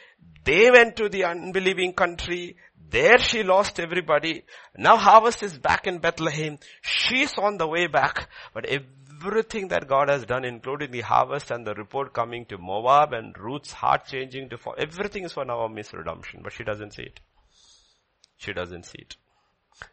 They 0.45 0.71
went 0.71 0.97
to 0.97 1.09
the 1.09 1.25
unbelieving 1.25 1.95
country. 1.95 2.57
There 2.89 3.19
she 3.19 3.43
lost 3.43 3.81
everybody. 3.81 4.45
Now 4.77 4.97
harvest 4.97 5.43
is 5.43 5.59
back 5.59 5.87
in 5.87 5.99
Bethlehem. 5.99 6.59
She's 6.83 7.35
on 7.37 7.59
the 7.59 7.67
way 7.67 7.89
back. 7.89 8.29
But 8.55 8.67
everything 8.67 9.69
that 9.69 9.89
God 9.89 10.09
has 10.09 10.25
done, 10.25 10.45
including 10.45 10.93
the 10.93 11.01
harvest 11.01 11.51
and 11.51 11.67
the 11.67 11.75
report 11.75 12.13
coming 12.13 12.47
to 12.47 12.59
Moab 12.59 13.13
and 13.13 13.37
Ruth's 13.37 13.73
heart 13.73 14.07
changing 14.07 14.51
to 14.51 14.59
fall, 14.59 14.75
everything 14.79 15.25
is 15.25 15.33
for 15.33 15.45
Naomi's 15.45 15.93
redemption. 15.93 16.41
But 16.45 16.53
she 16.53 16.63
doesn't 16.63 16.93
see 16.95 17.03
it. 17.05 17.21
She 18.37 18.53
doesn't 18.53 18.85
see 18.85 18.99
it. 18.99 19.17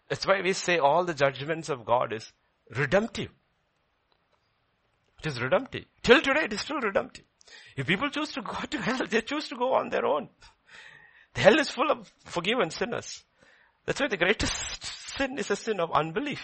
That's 0.09 0.25
why 0.25 0.41
we 0.41 0.53
say 0.53 0.77
all 0.77 1.03
the 1.03 1.13
judgments 1.13 1.69
of 1.69 1.85
God 1.85 2.13
is 2.13 2.31
redemptive. 2.75 3.29
It 5.19 5.27
is 5.27 5.41
redemptive. 5.41 5.85
Till 6.01 6.21
today 6.21 6.45
it 6.45 6.53
is 6.53 6.61
still 6.61 6.79
redemptive. 6.79 7.25
If 7.75 7.87
people 7.87 8.09
choose 8.09 8.31
to 8.33 8.41
go 8.41 8.53
to 8.69 8.81
hell, 8.81 9.05
they 9.09 9.21
choose 9.21 9.49
to 9.49 9.55
go 9.55 9.73
on 9.73 9.89
their 9.89 10.05
own. 10.05 10.29
The 11.33 11.41
hell 11.41 11.59
is 11.59 11.69
full 11.69 11.89
of 11.91 12.11
forgiven 12.25 12.69
sinners. 12.69 13.23
That's 13.85 13.99
why 13.99 14.07
the 14.07 14.17
greatest 14.17 14.83
sin 15.17 15.37
is 15.37 15.49
a 15.51 15.55
sin 15.55 15.79
of 15.79 15.91
unbelief. 15.91 16.41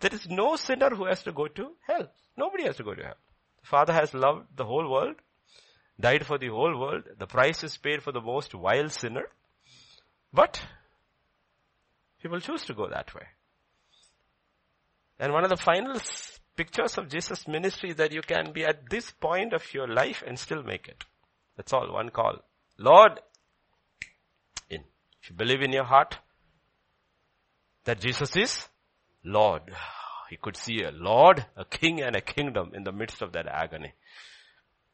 There 0.00 0.14
is 0.14 0.28
no 0.28 0.56
sinner 0.56 0.90
who 0.90 1.06
has 1.06 1.22
to 1.24 1.32
go 1.32 1.48
to 1.48 1.72
hell. 1.86 2.10
Nobody 2.36 2.64
has 2.64 2.76
to 2.76 2.84
go 2.84 2.94
to 2.94 3.02
hell. 3.02 3.16
The 3.60 3.66
Father 3.66 3.92
has 3.92 4.14
loved 4.14 4.46
the 4.56 4.64
whole 4.64 4.90
world, 4.90 5.16
died 6.00 6.24
for 6.26 6.38
the 6.38 6.48
whole 6.48 6.78
world. 6.78 7.04
The 7.18 7.26
price 7.26 7.64
is 7.64 7.76
paid 7.76 8.02
for 8.02 8.12
the 8.12 8.20
most 8.20 8.52
vile 8.52 8.88
sinner. 8.88 9.28
But 10.32 10.60
People 12.22 12.40
choose 12.40 12.64
to 12.64 12.74
go 12.74 12.88
that 12.88 13.14
way. 13.14 13.26
And 15.18 15.32
one 15.32 15.44
of 15.44 15.50
the 15.50 15.56
final 15.56 15.98
pictures 16.56 16.98
of 16.98 17.08
Jesus' 17.08 17.46
ministry 17.46 17.90
is 17.90 17.96
that 17.96 18.12
you 18.12 18.22
can 18.22 18.52
be 18.52 18.64
at 18.64 18.88
this 18.90 19.10
point 19.10 19.52
of 19.52 19.62
your 19.72 19.88
life 19.88 20.22
and 20.26 20.38
still 20.38 20.62
make 20.62 20.88
it. 20.88 21.04
That's 21.56 21.72
all, 21.72 21.92
one 21.92 22.10
call. 22.10 22.38
Lord, 22.78 23.20
in. 24.68 24.82
If 25.22 25.30
you 25.30 25.36
believe 25.36 25.62
in 25.62 25.72
your 25.72 25.84
heart 25.84 26.18
that 27.84 28.00
Jesus 28.00 28.36
is 28.36 28.68
Lord, 29.24 29.62
he 30.28 30.36
could 30.36 30.56
see 30.56 30.82
a 30.82 30.90
Lord, 30.90 31.46
a 31.56 31.64
King 31.64 32.02
and 32.02 32.16
a 32.16 32.20
kingdom 32.20 32.72
in 32.74 32.84
the 32.84 32.92
midst 32.92 33.22
of 33.22 33.32
that 33.32 33.46
agony 33.46 33.92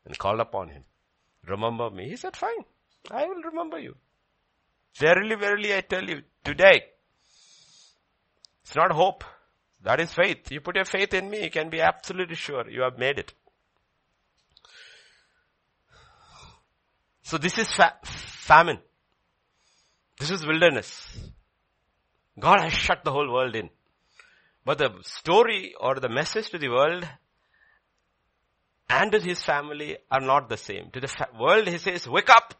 and 0.04 0.18
called 0.18 0.40
upon 0.40 0.68
him. 0.68 0.84
Remember 1.46 1.90
me. 1.90 2.08
He 2.08 2.16
said, 2.16 2.36
fine, 2.36 2.64
I 3.10 3.26
will 3.26 3.42
remember 3.42 3.78
you. 3.78 3.96
Verily, 4.96 5.34
verily, 5.36 5.74
I 5.74 5.80
tell 5.80 6.04
you, 6.04 6.22
today, 6.44 6.82
it's 8.62 8.76
not 8.76 8.92
hope. 8.92 9.24
That 9.82 10.00
is 10.00 10.12
faith. 10.12 10.50
You 10.50 10.60
put 10.60 10.76
your 10.76 10.84
faith 10.84 11.12
in 11.12 11.28
me, 11.28 11.44
you 11.44 11.50
can 11.50 11.68
be 11.68 11.80
absolutely 11.80 12.36
sure 12.36 12.68
you 12.70 12.82
have 12.82 12.98
made 12.98 13.18
it. 13.18 13.32
So 17.22 17.38
this 17.38 17.58
is 17.58 17.70
fa- 17.72 17.96
famine. 18.02 18.78
This 20.18 20.30
is 20.30 20.46
wilderness. 20.46 21.18
God 22.38 22.60
has 22.60 22.72
shut 22.72 23.04
the 23.04 23.10
whole 23.10 23.32
world 23.32 23.56
in. 23.56 23.70
But 24.64 24.78
the 24.78 24.90
story 25.02 25.74
or 25.80 25.96
the 25.96 26.08
message 26.08 26.50
to 26.50 26.58
the 26.58 26.68
world 26.68 27.08
and 28.88 29.12
to 29.12 29.20
his 29.20 29.42
family 29.42 29.96
are 30.10 30.20
not 30.20 30.48
the 30.48 30.56
same. 30.56 30.90
To 30.92 31.00
the 31.00 31.08
fa- 31.08 31.28
world 31.38 31.66
he 31.66 31.78
says, 31.78 32.06
wake 32.06 32.30
up. 32.30 32.54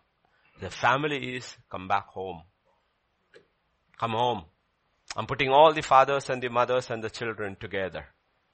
The 0.60 0.70
family 0.70 1.36
is, 1.36 1.56
come 1.70 1.86
back 1.88 2.06
home. 2.08 2.42
Come 3.98 4.12
home. 4.12 4.44
I'm 5.16 5.26
putting 5.26 5.50
all 5.50 5.72
the 5.72 5.82
fathers 5.82 6.30
and 6.30 6.42
the 6.42 6.48
mothers 6.48 6.90
and 6.90 7.02
the 7.02 7.10
children 7.10 7.56
together. 7.60 8.06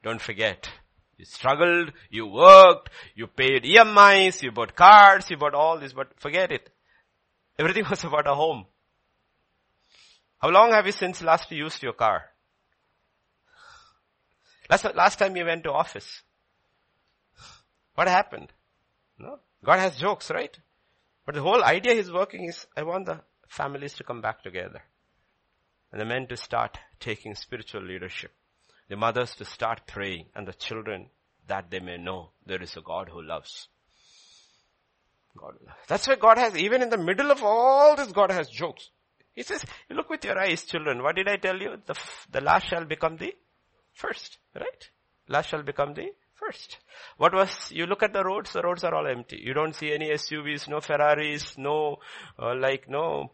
Don't 0.03 0.21
forget. 0.21 0.69
You 1.17 1.25
struggled, 1.25 1.93
you 2.11 2.27
worked, 2.27 2.91
you 3.15 3.27
paid 3.27 3.65
EMIs, 3.65 4.43
you 4.43 4.53
bought 4.53 4.75
cars, 4.77 5.29
you 5.31 5.37
bought 5.37 5.55
all 5.55 5.79
this, 5.79 5.93
but 5.93 6.09
forget 6.21 6.53
it. 6.53 6.71
Everything 7.59 7.85
was 7.91 8.05
about 8.05 8.27
a 8.27 8.35
home. 8.35 8.67
How 10.39 10.51
long 10.51 10.71
have 10.71 10.87
you 10.87 10.93
since 10.93 11.23
last 11.23 11.51
used 11.51 11.83
your 11.83 11.93
car? 11.93 12.23
Last, 14.71 14.85
last 14.95 15.19
time 15.19 15.37
you 15.37 15.45
went 15.45 15.65
to 15.65 15.73
office. 15.73 16.23
What 17.95 18.07
happened? 18.07 18.53
No? 19.19 19.41
God 19.65 19.81
has 19.81 19.97
jokes, 19.97 20.31
right? 20.31 20.57
But 21.27 21.35
the 21.35 21.43
whole 21.43 21.65
idea 21.65 21.95
he's 21.95 22.13
working 22.13 22.45
is, 22.45 22.67
I 22.77 22.85
want 22.85 23.07
the 23.07 23.21
families 23.49 23.95
to 23.95 24.05
come 24.05 24.21
back 24.21 24.43
together. 24.43 24.83
And 25.91 26.01
the 26.01 26.05
men 26.05 26.27
to 26.29 26.37
start 26.37 26.79
taking 27.01 27.35
spiritual 27.35 27.83
leadership. 27.83 28.33
The 28.89 28.97
mothers 28.97 29.35
to 29.37 29.45
start 29.45 29.87
praying 29.87 30.27
and 30.35 30.47
the 30.47 30.53
children 30.53 31.11
that 31.47 31.71
they 31.71 31.81
may 31.81 31.97
know 31.97 32.31
there 32.47 32.63
is 32.63 32.77
a 32.77 32.81
God 32.81 33.09
who 33.11 33.23
loves. 33.23 33.69
God. 35.37 35.55
That's 35.87 36.07
why 36.09 36.17
God 36.17 36.39
has, 36.39 36.57
even 36.57 36.83
in 36.83 36.91
the 36.91 36.99
middle 36.99 37.31
of 37.31 37.43
all 37.43 37.97
this, 37.97 38.13
God 38.13 38.31
has 38.31 38.49
jokes. 38.49 38.91
He 39.35 39.43
says, 39.43 39.65
look 39.91 40.11
with 40.11 40.25
your 40.25 40.39
eyes, 40.39 40.65
children. 40.65 41.03
What 41.03 41.17
did 41.17 41.29
I 41.29 41.37
tell 41.37 41.57
you? 41.57 41.77
The, 41.87 41.95
the 42.33 42.41
last 42.41 42.69
shall 42.69 42.85
become 42.85 43.17
the 43.17 43.35
first, 43.93 44.39
right? 44.55 44.91
Last 45.29 45.51
shall 45.51 45.63
become 45.63 45.95
the 45.95 46.09
first. 46.35 46.79
What 47.19 47.35
was, 47.35 47.71
you 47.71 47.87
look 47.87 48.03
at 48.03 48.13
the 48.13 48.25
roads, 48.25 48.53
the 48.53 48.63
roads 48.63 48.85
are 48.85 48.95
all 48.95 49.07
empty. 49.07 49.41
You 49.41 49.55
don't 49.55 49.75
see 49.75 49.93
any 49.93 50.11
SUVs, 50.11 50.69
no 50.69 50.81
Ferraris, 50.81 51.57
no, 51.57 51.99
uh, 52.39 52.55
like, 52.57 52.89
no, 52.89 53.33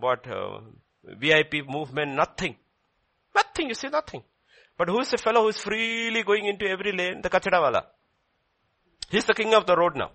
what, 0.00 0.26
uh, 0.28 0.60
VIP 1.04 1.66
movement, 1.66 2.14
nothing. 2.14 2.56
Nothing, 3.34 3.68
you 3.68 3.74
see 3.74 3.88
nothing. 3.88 4.22
But 4.76 4.88
who's 4.88 5.10
the 5.10 5.18
fellow 5.18 5.42
who's 5.42 5.58
freely 5.58 6.22
going 6.22 6.46
into 6.46 6.66
every 6.66 6.92
lane? 6.92 7.22
The 7.22 7.30
Kachadawala. 7.30 7.84
He's 9.10 9.24
the 9.24 9.34
king 9.34 9.54
of 9.54 9.66
the 9.66 9.76
road 9.76 9.96
now. 9.96 10.12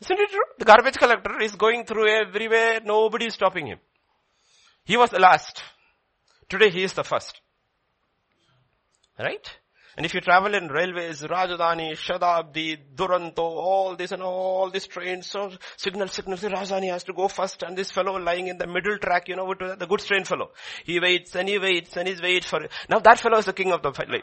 Isn't 0.00 0.18
it 0.18 0.30
true? 0.30 0.44
The 0.58 0.64
garbage 0.64 0.98
collector 0.98 1.40
is 1.40 1.54
going 1.54 1.84
through 1.84 2.08
everywhere, 2.08 2.80
nobody 2.84 3.26
is 3.26 3.34
stopping 3.34 3.66
him. 3.66 3.78
He 4.84 4.96
was 4.96 5.10
the 5.10 5.20
last. 5.20 5.62
Today 6.48 6.70
he 6.70 6.82
is 6.82 6.92
the 6.92 7.04
first. 7.04 7.40
Right? 9.18 9.48
And 9.96 10.06
if 10.06 10.14
you 10.14 10.20
travel 10.22 10.54
in 10.54 10.68
railways, 10.68 11.20
Rajdhani, 11.20 11.92
Shatabdi, 11.92 12.78
Duronto, 12.94 13.38
all 13.38 13.94
this 13.94 14.12
and 14.12 14.22
all 14.22 14.70
these 14.70 14.86
trains, 14.86 15.26
so 15.26 15.52
signal, 15.76 16.08
signal, 16.08 16.38
Rajdhani 16.38 16.90
has 16.90 17.04
to 17.04 17.12
go 17.12 17.28
first 17.28 17.62
and 17.62 17.76
this 17.76 17.90
fellow 17.90 18.18
lying 18.18 18.48
in 18.48 18.56
the 18.56 18.66
middle 18.66 18.96
track, 18.96 19.28
you 19.28 19.36
know 19.36 19.52
the 19.54 19.86
goods 19.86 20.06
train 20.06 20.24
fellow. 20.24 20.50
He 20.84 20.98
waits 20.98 21.36
and 21.36 21.46
he 21.46 21.58
waits 21.58 21.94
and 21.96 22.08
he 22.08 22.14
waits 22.22 22.46
for 22.46 22.62
it. 22.62 22.70
Now 22.88 23.00
that 23.00 23.20
fellow 23.20 23.36
is 23.36 23.44
the 23.44 23.52
king 23.52 23.70
of 23.70 23.82
the 23.82 23.92
flight. 23.92 24.22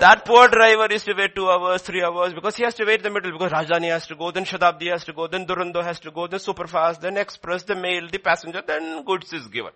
that 0.00 0.24
poor 0.24 0.46
driver 0.46 0.86
is 0.92 1.02
to 1.04 1.14
wait 1.14 1.34
two 1.34 1.50
hours, 1.50 1.82
three 1.82 2.04
hours, 2.04 2.34
because 2.34 2.54
he 2.54 2.62
has 2.62 2.74
to 2.74 2.84
wait 2.84 3.00
in 3.00 3.02
the 3.02 3.10
middle, 3.10 3.32
because 3.32 3.50
Rajdhani 3.50 3.88
has 3.88 4.06
to 4.06 4.14
go, 4.14 4.30
then 4.30 4.44
Shatabdi 4.44 4.92
has 4.92 5.02
to 5.06 5.12
go, 5.12 5.26
then 5.26 5.44
Duronto 5.44 5.82
has 5.82 5.98
to 6.00 6.12
go, 6.12 6.28
then 6.28 6.38
Superfast, 6.38 7.00
then 7.00 7.16
Express, 7.16 7.64
the 7.64 7.74
mail, 7.74 8.06
the 8.08 8.18
passenger, 8.18 8.62
then 8.64 9.02
goods 9.04 9.32
is 9.32 9.48
given. 9.48 9.72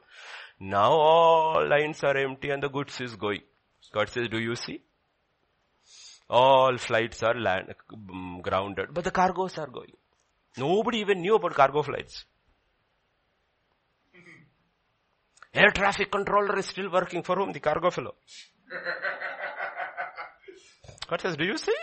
Now 0.65 0.93
all 0.93 1.69
lines 1.69 2.05
are 2.05 2.17
empty 2.17 2.51
and 2.51 2.63
the 2.63 2.69
goods 2.69 3.01
is 3.01 3.17
going. 3.17 3.41
God 3.93 4.09
says, 4.09 4.29
do 4.29 4.39
you 4.39 4.55
see? 4.55 4.81
All 6.31 6.79
flights 6.79 7.21
are 7.25 7.35
land, 7.35 7.75
um, 7.93 8.41
grounded, 8.43 8.95
but 8.95 9.03
the 9.03 9.11
cargoes 9.11 9.59
are 9.59 9.67
going. 9.67 9.91
Nobody 10.57 10.99
even 10.99 11.21
knew 11.21 11.35
about 11.35 11.55
cargo 11.55 11.83
flights. 11.83 12.25
Air 15.53 15.73
traffic 15.73 16.13
controller 16.13 16.57
is 16.59 16.67
still 16.67 16.93
working 16.93 17.25
for 17.25 17.35
whom? 17.35 17.53
The 17.53 17.59
cargo 17.59 17.91
fellow. 17.91 18.15
God 21.09 21.21
says, 21.21 21.37
do 21.37 21.45
you 21.45 21.59
see? 21.59 21.75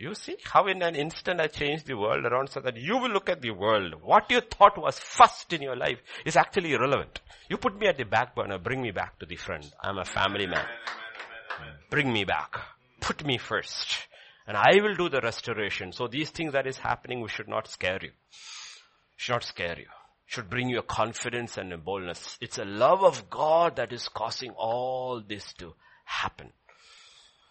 You 0.00 0.14
see 0.14 0.36
how 0.44 0.66
in 0.66 0.80
an 0.80 0.94
instant 0.94 1.42
I 1.42 1.48
changed 1.48 1.84
the 1.84 1.94
world 1.94 2.24
around 2.24 2.48
so 2.48 2.60
that 2.60 2.78
you 2.78 2.96
will 2.96 3.10
look 3.10 3.28
at 3.28 3.42
the 3.42 3.50
world. 3.50 3.96
What 4.02 4.30
you 4.30 4.40
thought 4.40 4.78
was 4.78 4.98
first 4.98 5.52
in 5.52 5.60
your 5.60 5.76
life 5.76 5.98
is 6.24 6.36
actually 6.36 6.72
irrelevant. 6.72 7.20
You 7.50 7.58
put 7.58 7.78
me 7.78 7.86
at 7.86 7.98
the 7.98 8.04
back 8.04 8.34
burner, 8.34 8.56
bring 8.56 8.80
me 8.80 8.92
back 8.92 9.18
to 9.18 9.26
the 9.26 9.36
front. 9.36 9.70
I'm 9.78 9.98
a 9.98 10.06
family 10.06 10.46
man. 10.46 10.64
Bring 11.90 12.10
me 12.10 12.24
back. 12.24 12.58
Put 13.00 13.26
me 13.26 13.36
first. 13.36 14.08
And 14.46 14.56
I 14.56 14.80
will 14.80 14.94
do 14.94 15.10
the 15.10 15.20
restoration. 15.20 15.92
So 15.92 16.08
these 16.08 16.30
things 16.30 16.54
that 16.54 16.66
is 16.66 16.78
happening, 16.78 17.20
we 17.20 17.28
should 17.28 17.48
not 17.48 17.68
scare 17.68 17.98
you. 18.00 18.12
Should 19.16 19.32
not 19.34 19.44
scare 19.44 19.78
you. 19.78 19.86
Should 20.24 20.48
bring 20.48 20.70
you 20.70 20.78
a 20.78 20.82
confidence 20.82 21.58
and 21.58 21.74
a 21.74 21.76
boldness. 21.76 22.38
It's 22.40 22.56
a 22.56 22.64
love 22.64 23.04
of 23.04 23.28
God 23.28 23.76
that 23.76 23.92
is 23.92 24.08
causing 24.08 24.52
all 24.52 25.20
this 25.20 25.52
to 25.58 25.74
happen. 26.06 26.52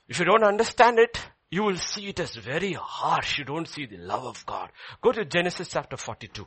If 0.07 0.17
you 0.17 0.25
don't 0.25 0.43
understand 0.43 0.97
it, 0.97 1.19
you 1.51 1.63
will 1.63 1.77
see 1.77 2.07
it 2.07 2.19
as 2.19 2.35
very 2.35 2.73
harsh. 2.73 3.39
You 3.39 3.45
don't 3.45 3.67
see 3.67 3.85
the 3.85 3.97
love 3.97 4.25
of 4.25 4.45
God. 4.45 4.69
Go 5.01 5.11
to 5.11 5.25
Genesis 5.25 5.69
chapter 5.69 5.97
42. 5.97 6.45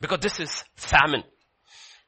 Because 0.00 0.20
this 0.20 0.40
is 0.40 0.64
famine. 0.76 1.24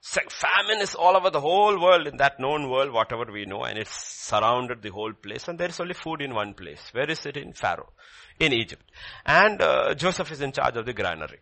Famine 0.02 0.81
is 0.81 0.94
all 0.94 1.16
over 1.16 1.31
the 1.31 1.40
whole 1.40 1.81
world, 1.81 2.06
in 2.06 2.16
that 2.16 2.40
known 2.40 2.70
world, 2.70 2.93
whatever 2.93 3.31
we 3.31 3.44
know, 3.44 3.64
and 3.64 3.78
it's 3.78 3.90
surrounded 3.90 4.81
the 4.81 4.90
whole 4.90 5.12
place, 5.12 5.47
and 5.47 5.59
there 5.59 5.68
is 5.68 5.78
only 5.78 5.93
food 5.93 6.22
in 6.22 6.35
one 6.35 6.55
place. 6.55 6.81
Where 6.93 7.10
is 7.10 7.27
it? 7.27 7.36
In 7.36 7.52
Pharaoh, 7.52 7.93
in 8.39 8.52
Egypt. 8.55 8.82
And 9.27 9.60
uh, 9.60 9.94
Joseph 9.94 10.32
is 10.32 10.40
in 10.40 10.52
charge 10.52 10.77
of 10.77 10.86
the 10.86 10.94
granary. 10.94 11.40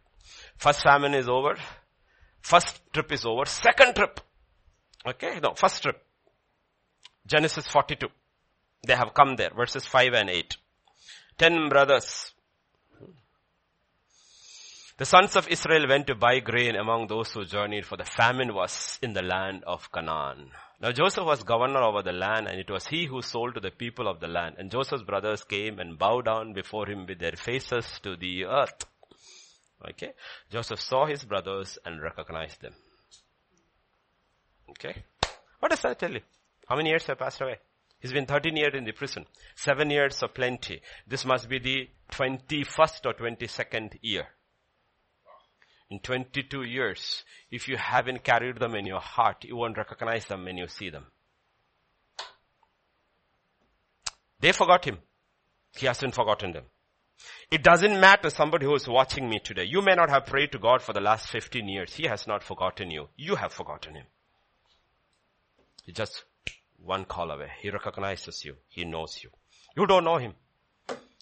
First 0.57 0.83
famine 0.83 1.15
is 1.15 1.29
over. 1.29 1.57
First 2.41 2.81
trip 2.93 3.13
is 3.13 3.25
over. 3.25 3.45
Second 3.45 3.95
trip. 3.95 4.21
Okay, 5.07 5.39
no, 5.41 5.55
first 5.55 5.81
trip. 5.83 6.05
Genesis 7.27 7.67
42. 7.69 8.09
They 8.87 8.95
have 8.95 9.15
come 9.15 9.37
there, 9.37 9.51
verses 9.55 9.85
5 9.87 10.15
and 10.15 10.31
8. 10.31 10.57
Ten 11.37 11.69
brothers. 11.69 12.33
The 14.99 15.05
sons 15.05 15.37
of 15.37 15.47
Israel 15.47 15.87
went 15.89 16.09
to 16.09 16.17
buy 16.17 16.41
grain 16.41 16.75
among 16.75 17.07
those 17.07 17.31
who 17.31 17.45
journeyed 17.45 17.87
for 17.87 17.97
the 17.97 18.05
famine 18.05 18.53
was 18.53 18.99
in 19.01 19.13
the 19.13 19.23
land 19.23 19.63
of 19.65 19.93
Canaan. 19.93 20.51
Now 20.81 20.91
Joseph 20.91 21.25
was 21.25 21.45
governor 21.45 21.83
over 21.83 22.03
the 22.03 22.13
land 22.13 22.49
and 22.49 22.59
it 22.59 22.69
was 22.69 22.89
he 22.89 23.07
who 23.07 23.23
sold 23.23 23.55
to 23.55 23.61
the 23.61 23.71
people 23.71 24.09
of 24.09 24.19
the 24.19 24.27
land. 24.27 24.57
And 24.59 24.73
Joseph's 24.73 25.05
brothers 25.05 25.45
came 25.45 25.79
and 25.79 25.97
bowed 25.97 26.25
down 26.25 26.53
before 26.53 26.89
him 26.89 27.07
with 27.07 27.21
their 27.21 27.37
faces 27.37 27.87
to 28.03 28.17
the 28.17 28.47
earth. 28.47 28.87
Okay. 29.91 30.15
Joseph 30.51 30.81
saw 30.81 31.07
his 31.07 31.25
brothers 31.25 31.79
and 31.85 32.03
recognized 32.03 32.61
them. 32.61 32.75
Okay. 34.71 35.05
What 35.61 35.71
does 35.71 35.83
that 35.83 35.99
tell 36.01 36.11
you? 36.11 36.23
How 36.69 36.75
many 36.75 36.91
years 36.91 37.07
have 37.07 37.19
passed 37.19 37.41
away? 37.41 37.59
He's 38.01 38.13
been 38.13 38.27
13 38.27 38.57
years 38.57 38.75
in 38.75 38.85
the 38.85 38.93
prison. 38.93 39.27
Seven 39.57 39.91
years 39.91 40.23
of 40.23 40.35
plenty. 40.35 40.81
This 41.07 41.25
must 41.25 41.49
be 41.49 41.59
the 41.59 41.89
21st 42.13 43.07
or 43.07 43.15
22nd 43.15 43.99
year. 44.03 44.27
In 45.91 46.01
22 46.01 46.63
years, 46.63 47.25
if 47.51 47.67
you 47.67 47.77
haven't 47.77 48.23
carried 48.23 48.59
them 48.59 48.75
in 48.75 48.87
your 48.87 49.01
heart, 49.01 49.45
you 49.45 49.57
won't 49.57 49.79
recognize 49.79 50.27
them 50.27 50.45
when 50.45 50.59
you 50.59 50.69
see 50.69 50.91
them. 50.91 51.07
They 54.41 54.53
forgot 54.53 54.85
him. 54.85 54.99
He 55.77 55.87
hasn't 55.87 56.15
forgotten 56.15 56.53
them. 56.53 56.65
It 57.51 57.65
doesn't 57.65 57.99
matter 57.99 58.31
somebody 58.31 58.67
who 58.67 58.75
is 58.75 58.87
watching 58.87 59.29
me 59.29 59.41
today. 59.41 59.65
You 59.65 59.83
may 59.83 59.95
not 59.95 60.11
have 60.11 60.27
prayed 60.27 60.53
to 60.53 60.59
God 60.59 60.83
for 60.83 60.93
the 60.93 61.01
last 61.01 61.29
15 61.29 61.67
years. 61.69 61.95
He 61.95 62.07
has 62.07 62.27
not 62.27 62.45
forgotten 62.45 62.91
you. 62.91 63.09
You 63.17 63.35
have 63.37 63.53
forgotten 63.53 63.95
him. 63.95 64.07
He 65.85 65.93
just 65.93 66.25
one 66.83 67.05
call 67.05 67.31
away. 67.31 67.51
He 67.61 67.71
recognizes 67.71 68.45
you. 68.45 68.57
He 68.69 68.85
knows 68.85 69.21
you. 69.23 69.31
You 69.77 69.87
don't 69.87 70.05
know 70.05 70.17
him. 70.17 70.35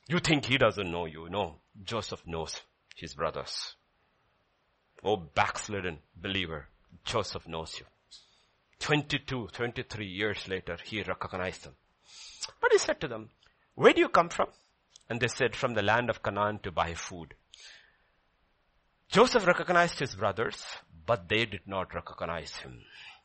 You 0.08 0.20
think 0.20 0.44
he 0.44 0.58
doesn't 0.58 0.90
know 0.90 1.06
you. 1.06 1.28
No. 1.28 1.56
Joseph 1.82 2.22
knows 2.26 2.60
his 2.94 3.14
brothers. 3.14 3.74
Oh, 5.02 5.16
backslidden 5.16 5.98
believer. 6.16 6.68
Joseph 7.04 7.46
knows 7.46 7.78
you. 7.78 7.86
22, 8.80 9.48
23 9.52 10.06
years 10.06 10.48
later, 10.48 10.76
he 10.84 11.02
recognized 11.02 11.64
them. 11.64 11.74
But 12.60 12.72
he 12.72 12.78
said 12.78 13.00
to 13.00 13.08
them, 13.08 13.30
where 13.74 13.92
do 13.92 14.00
you 14.00 14.08
come 14.08 14.28
from? 14.28 14.48
And 15.08 15.20
they 15.20 15.28
said, 15.28 15.54
from 15.54 15.74
the 15.74 15.82
land 15.82 16.10
of 16.10 16.22
Canaan 16.22 16.60
to 16.62 16.72
buy 16.72 16.94
food. 16.94 17.34
Joseph 19.08 19.46
recognized 19.46 19.98
his 19.98 20.14
brothers, 20.14 20.64
but 21.06 21.28
they 21.28 21.46
did 21.46 21.66
not 21.66 21.94
recognize 21.94 22.56
him. 22.56 22.80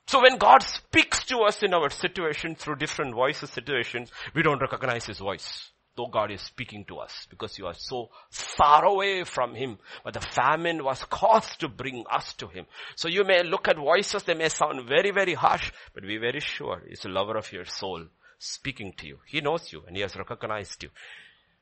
So 0.07 0.21
when 0.21 0.37
God 0.37 0.61
speaks 0.63 1.23
to 1.25 1.39
us 1.39 1.63
in 1.63 1.73
our 1.73 1.89
situation 1.89 2.55
through 2.55 2.75
different 2.75 3.15
voices 3.15 3.49
situations, 3.49 4.11
we 4.35 4.41
don't 4.41 4.61
recognize 4.61 5.05
His 5.05 5.19
voice. 5.19 5.71
Though 5.95 6.07
God 6.07 6.31
is 6.31 6.41
speaking 6.41 6.85
to 6.85 6.97
us 6.99 7.27
because 7.29 7.57
you 7.57 7.67
are 7.67 7.73
so 7.73 8.09
far 8.29 8.85
away 8.85 9.23
from 9.25 9.55
Him. 9.55 9.77
But 10.03 10.13
the 10.13 10.21
famine 10.21 10.83
was 10.83 11.03
caused 11.05 11.59
to 11.59 11.67
bring 11.67 12.05
us 12.09 12.33
to 12.35 12.47
Him. 12.47 12.65
So 12.95 13.07
you 13.07 13.23
may 13.23 13.43
look 13.43 13.67
at 13.67 13.77
voices, 13.77 14.23
they 14.23 14.33
may 14.33 14.49
sound 14.49 14.87
very, 14.87 15.11
very 15.11 15.33
harsh, 15.33 15.71
but 15.93 16.03
be 16.03 16.17
very 16.17 16.39
sure 16.39 16.81
it's 16.87 17.03
the 17.03 17.09
lover 17.09 17.37
of 17.37 17.51
your 17.51 17.65
soul 17.65 18.05
speaking 18.39 18.93
to 18.97 19.07
you. 19.07 19.19
He 19.27 19.41
knows 19.41 19.71
you 19.71 19.83
and 19.85 19.95
He 19.95 20.01
has 20.01 20.15
recognized 20.15 20.81
you. 20.83 20.89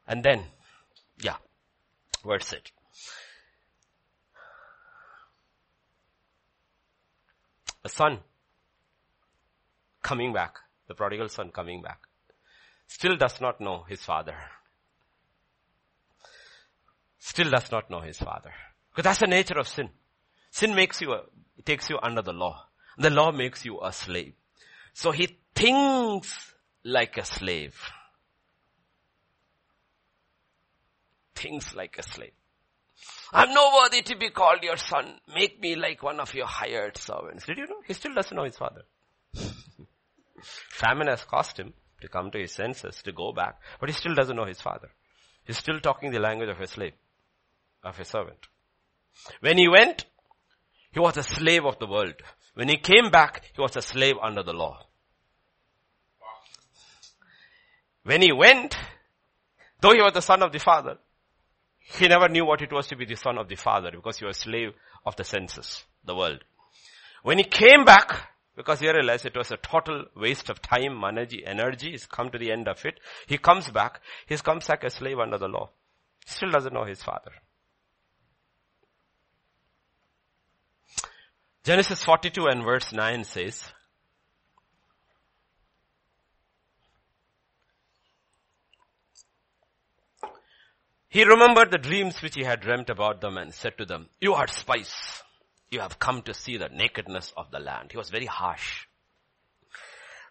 And 0.07 0.23
then, 0.23 0.43
yeah, 1.21 1.37
verse 2.23 2.53
it. 2.53 2.71
A 7.83 7.89
son 7.89 8.19
coming 10.09 10.33
back, 10.33 10.55
the 10.87 10.95
prodigal 10.95 11.29
son 11.29 11.51
coming 11.51 11.83
back, 11.83 11.99
still 12.87 13.15
does 13.15 13.39
not 13.39 13.61
know 13.61 13.85
his 13.87 14.01
father. 14.01 14.35
Still 17.19 17.51
does 17.51 17.71
not 17.71 17.91
know 17.91 17.99
his 18.01 18.17
father. 18.17 18.51
Because 18.89 19.03
that's 19.03 19.19
the 19.19 19.27
nature 19.27 19.59
of 19.59 19.67
sin. 19.67 19.89
Sin 20.49 20.73
makes 20.73 20.99
you, 20.99 21.15
takes 21.63 21.91
you 21.91 21.99
under 22.01 22.23
the 22.23 22.33
law. 22.33 22.65
The 22.97 23.11
law 23.11 23.31
makes 23.31 23.63
you 23.65 23.79
a 23.83 23.93
slave. 23.93 24.33
So 24.93 25.11
he 25.11 25.37
thinks 25.53 26.55
like 26.83 27.17
a 27.17 27.25
slave. 27.25 27.79
Thinks 31.35 31.75
like 31.75 31.97
a 31.99 32.03
slave. 32.03 32.31
I'm 33.31 33.53
no 33.53 33.69
worthy 33.77 34.01
to 34.01 34.17
be 34.17 34.31
called 34.31 34.63
your 34.63 34.77
son. 34.77 35.19
Make 35.35 35.61
me 35.61 35.75
like 35.75 36.01
one 36.01 36.19
of 36.19 36.33
your 36.33 36.47
hired 36.47 36.97
servants. 36.97 37.45
Did 37.45 37.59
you 37.59 37.67
know? 37.67 37.81
He 37.85 37.93
still 37.93 38.15
doesn't 38.15 38.35
know 38.35 38.45
his 38.45 38.57
father. 38.57 38.81
Famine 40.43 41.07
has 41.07 41.23
cost 41.23 41.57
him 41.57 41.73
to 42.01 42.07
come 42.07 42.31
to 42.31 42.39
his 42.39 42.53
senses, 42.53 43.01
to 43.03 43.11
go 43.11 43.31
back, 43.31 43.59
but 43.79 43.89
he 43.89 43.95
still 43.95 44.15
doesn't 44.15 44.35
know 44.35 44.45
his 44.45 44.61
father. 44.61 44.89
He's 45.45 45.57
still 45.57 45.79
talking 45.79 46.11
the 46.11 46.19
language 46.19 46.49
of 46.49 46.59
a 46.59 46.67
slave, 46.67 46.93
of 47.83 47.99
a 47.99 48.05
servant. 48.05 48.47
When 49.41 49.57
he 49.57 49.67
went, 49.67 50.05
he 50.91 50.99
was 50.99 51.17
a 51.17 51.23
slave 51.23 51.65
of 51.65 51.79
the 51.79 51.87
world. 51.87 52.15
When 52.53 52.69
he 52.69 52.77
came 52.77 53.09
back, 53.11 53.43
he 53.53 53.61
was 53.61 53.75
a 53.75 53.81
slave 53.81 54.15
under 54.21 54.43
the 54.43 54.53
law. 54.53 54.85
When 58.03 58.21
he 58.21 58.31
went, 58.31 58.75
though 59.81 59.93
he 59.93 60.01
was 60.01 60.13
the 60.13 60.21
son 60.21 60.41
of 60.41 60.51
the 60.51 60.59
father, 60.59 60.97
he 61.79 62.07
never 62.07 62.29
knew 62.29 62.45
what 62.45 62.61
it 62.61 62.71
was 62.71 62.87
to 62.87 62.95
be 62.95 63.05
the 63.05 63.15
son 63.15 63.37
of 63.37 63.49
the 63.49 63.55
father 63.55 63.91
because 63.91 64.19
he 64.19 64.25
was 64.25 64.37
slave 64.37 64.73
of 65.05 65.15
the 65.15 65.23
senses, 65.23 65.83
the 66.05 66.15
world. 66.15 66.43
When 67.23 67.37
he 67.37 67.43
came 67.43 67.85
back, 67.85 68.29
because 68.59 68.81
he 68.81 68.91
realized 68.91 69.25
it 69.25 69.37
was 69.37 69.51
a 69.51 69.55
total 69.55 70.03
waste 70.17 70.49
of 70.49 70.61
time, 70.61 71.01
energy, 71.05 71.45
energy, 71.45 71.91
he's 71.91 72.05
come 72.05 72.29
to 72.29 72.37
the 72.37 72.51
end 72.51 72.67
of 72.67 72.83
it. 72.83 72.99
He 73.25 73.37
comes 73.37 73.69
back, 73.69 74.01
he 74.27 74.35
comes 74.35 74.67
back 74.67 74.83
a 74.83 74.89
slave 74.89 75.17
under 75.17 75.37
the 75.37 75.47
law. 75.47 75.69
Still 76.25 76.51
doesn't 76.51 76.73
know 76.73 76.83
his 76.83 77.01
father. 77.01 77.31
Genesis 81.63 82.03
42 82.03 82.47
and 82.47 82.65
verse 82.65 82.91
9 82.91 83.23
says, 83.23 83.63
He 91.07 91.23
remembered 91.23 91.71
the 91.71 91.77
dreams 91.77 92.21
which 92.21 92.35
he 92.35 92.43
had 92.43 92.59
dreamt 92.59 92.89
about 92.89 93.21
them 93.21 93.37
and 93.37 93.53
said 93.53 93.77
to 93.77 93.85
them, 93.85 94.09
you 94.19 94.33
are 94.33 94.47
spies. 94.47 95.23
You 95.71 95.81
have 95.81 95.99
come 95.99 96.23
to 96.23 96.33
see 96.33 96.57
the 96.57 96.69
nakedness 96.69 97.31
of 97.37 97.51
the 97.51 97.59
land. 97.59 97.91
He 97.91 97.97
was 97.97 98.09
very 98.09 98.25
harsh. 98.25 98.87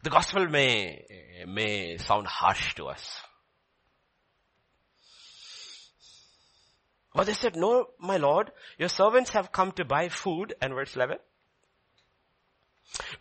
The 0.03 0.11
gospel 0.11 0.49
may, 0.49 1.05
may 1.47 1.97
sound 1.99 2.27
harsh 2.27 2.75
to 2.75 2.87
us. 2.87 3.21
But 7.15 7.27
they 7.27 7.35
said, 7.35 7.57
no, 7.57 7.87
my 7.99 8.17
Lord, 8.17 8.51
your 8.79 8.89
servants 8.89 9.31
have 9.31 9.51
come 9.51 9.73
to 9.73 9.85
buy 9.85 10.09
food. 10.09 10.55
And 10.61 10.75
verse 10.75 10.95
11. 10.95 11.19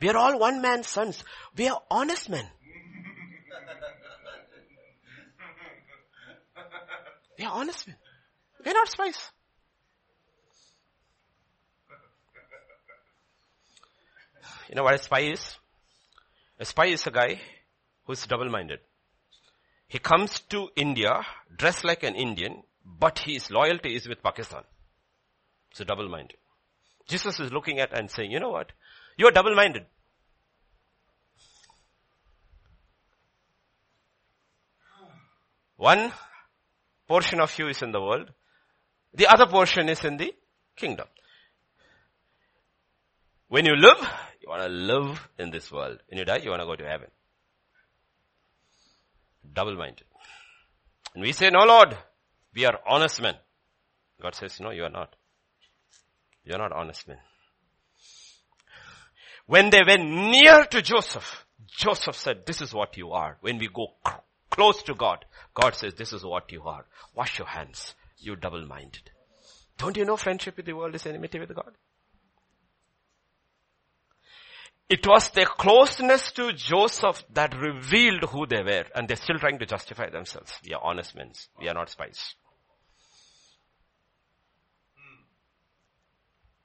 We 0.01 0.09
are 0.09 0.17
all 0.17 0.39
one 0.39 0.61
man's 0.61 0.87
sons. 0.87 1.23
We 1.55 1.67
are 1.67 1.81
honest 1.89 2.29
men. 2.29 2.45
We 7.37 7.45
are 7.45 7.53
honest 7.53 7.87
men. 7.87 7.95
We 8.65 8.71
are 8.71 8.73
not 8.73 8.89
spies. 8.89 9.31
You 14.69 14.75
know 14.75 14.83
what 14.83 14.95
a 14.95 14.99
spy 14.99 15.21
is? 15.21 15.55
A 16.59 16.65
spy 16.65 16.87
is 16.87 17.05
a 17.07 17.11
guy 17.11 17.39
who's 18.05 18.25
double-minded. 18.25 18.79
He 19.87 19.99
comes 19.99 20.39
to 20.49 20.69
India 20.75 21.21
dressed 21.55 21.83
like 21.83 22.03
an 22.03 22.15
Indian, 22.15 22.63
but 22.83 23.19
his 23.19 23.49
loyalty 23.49 23.95
is 23.95 24.07
with 24.07 24.21
Pakistan. 24.21 24.63
So 25.73 25.83
double-minded. 25.83 26.37
Jesus 27.07 27.39
is 27.39 27.51
looking 27.53 27.79
at 27.79 27.97
and 27.97 28.11
saying, 28.11 28.31
you 28.31 28.39
know 28.39 28.49
what? 28.49 28.71
You're 29.17 29.31
double-minded. 29.31 29.85
One 35.77 36.11
portion 37.07 37.39
of 37.39 37.57
you 37.57 37.67
is 37.67 37.81
in 37.81 37.91
the 37.91 38.01
world. 38.01 38.31
The 39.13 39.27
other 39.27 39.45
portion 39.45 39.87
is 39.89 40.03
in 40.03 40.17
the 40.17 40.33
kingdom. 40.75 41.07
When 43.47 43.65
you 43.65 43.75
live, 43.75 43.97
you 44.47 44.51
want 44.51 44.63
to 44.63 44.69
live 44.69 45.29
in 45.37 45.51
this 45.51 45.71
world. 45.71 45.99
When 46.07 46.17
you 46.17 46.25
die, 46.25 46.37
you 46.37 46.49
want 46.49 46.61
to 46.61 46.65
go 46.65 46.75
to 46.75 46.87
heaven. 46.87 47.07
Double-minded. 49.53 50.05
And 51.13 51.23
we 51.23 51.33
say, 51.33 51.49
no 51.49 51.65
Lord, 51.65 51.97
we 52.55 52.65
are 52.65 52.79
honest 52.87 53.21
men. 53.21 53.35
God 54.21 54.35
says, 54.35 54.59
no, 54.59 54.71
you 54.71 54.83
are 54.83 54.89
not. 54.89 55.15
You 56.43 56.53
are 56.53 56.59
not 56.59 56.71
honest 56.71 57.07
men. 57.07 57.17
When 59.47 59.69
they 59.69 59.83
went 59.85 60.09
near 60.09 60.65
to 60.65 60.81
Joseph, 60.81 61.45
Joseph 61.67 62.15
said, 62.15 62.45
this 62.45 62.61
is 62.61 62.73
what 62.73 62.97
you 62.97 63.11
are. 63.11 63.37
When 63.41 63.57
we 63.57 63.67
go 63.67 63.87
close 64.49 64.81
to 64.83 64.93
God, 64.93 65.25
God 65.53 65.75
says, 65.75 65.93
this 65.95 66.13
is 66.13 66.23
what 66.23 66.51
you 66.51 66.63
are. 66.63 66.85
Wash 67.15 67.39
your 67.39 67.47
hands. 67.47 67.95
You 68.19 68.35
double-minded. 68.35 69.11
Don't 69.77 69.97
you 69.97 70.05
know 70.05 70.17
friendship 70.17 70.57
with 70.57 70.65
the 70.65 70.73
world 70.73 70.95
is 70.95 71.05
enmity 71.05 71.39
with 71.39 71.53
God? 71.53 71.71
It 74.89 75.05
was 75.05 75.29
their 75.31 75.45
closeness 75.45 76.31
to 76.33 76.53
Joseph 76.53 77.23
that 77.33 77.59
revealed 77.59 78.23
who 78.23 78.45
they 78.45 78.63
were 78.63 78.85
and 78.95 79.07
they're 79.07 79.17
still 79.17 79.37
trying 79.37 79.59
to 79.59 79.65
justify 79.65 80.09
themselves. 80.09 80.53
We 80.65 80.73
are 80.73 80.81
honest 80.81 81.13
men. 81.13 81.31
We 81.59 81.67
are 81.67 81.73
not 81.73 81.89
spies. 81.89 82.35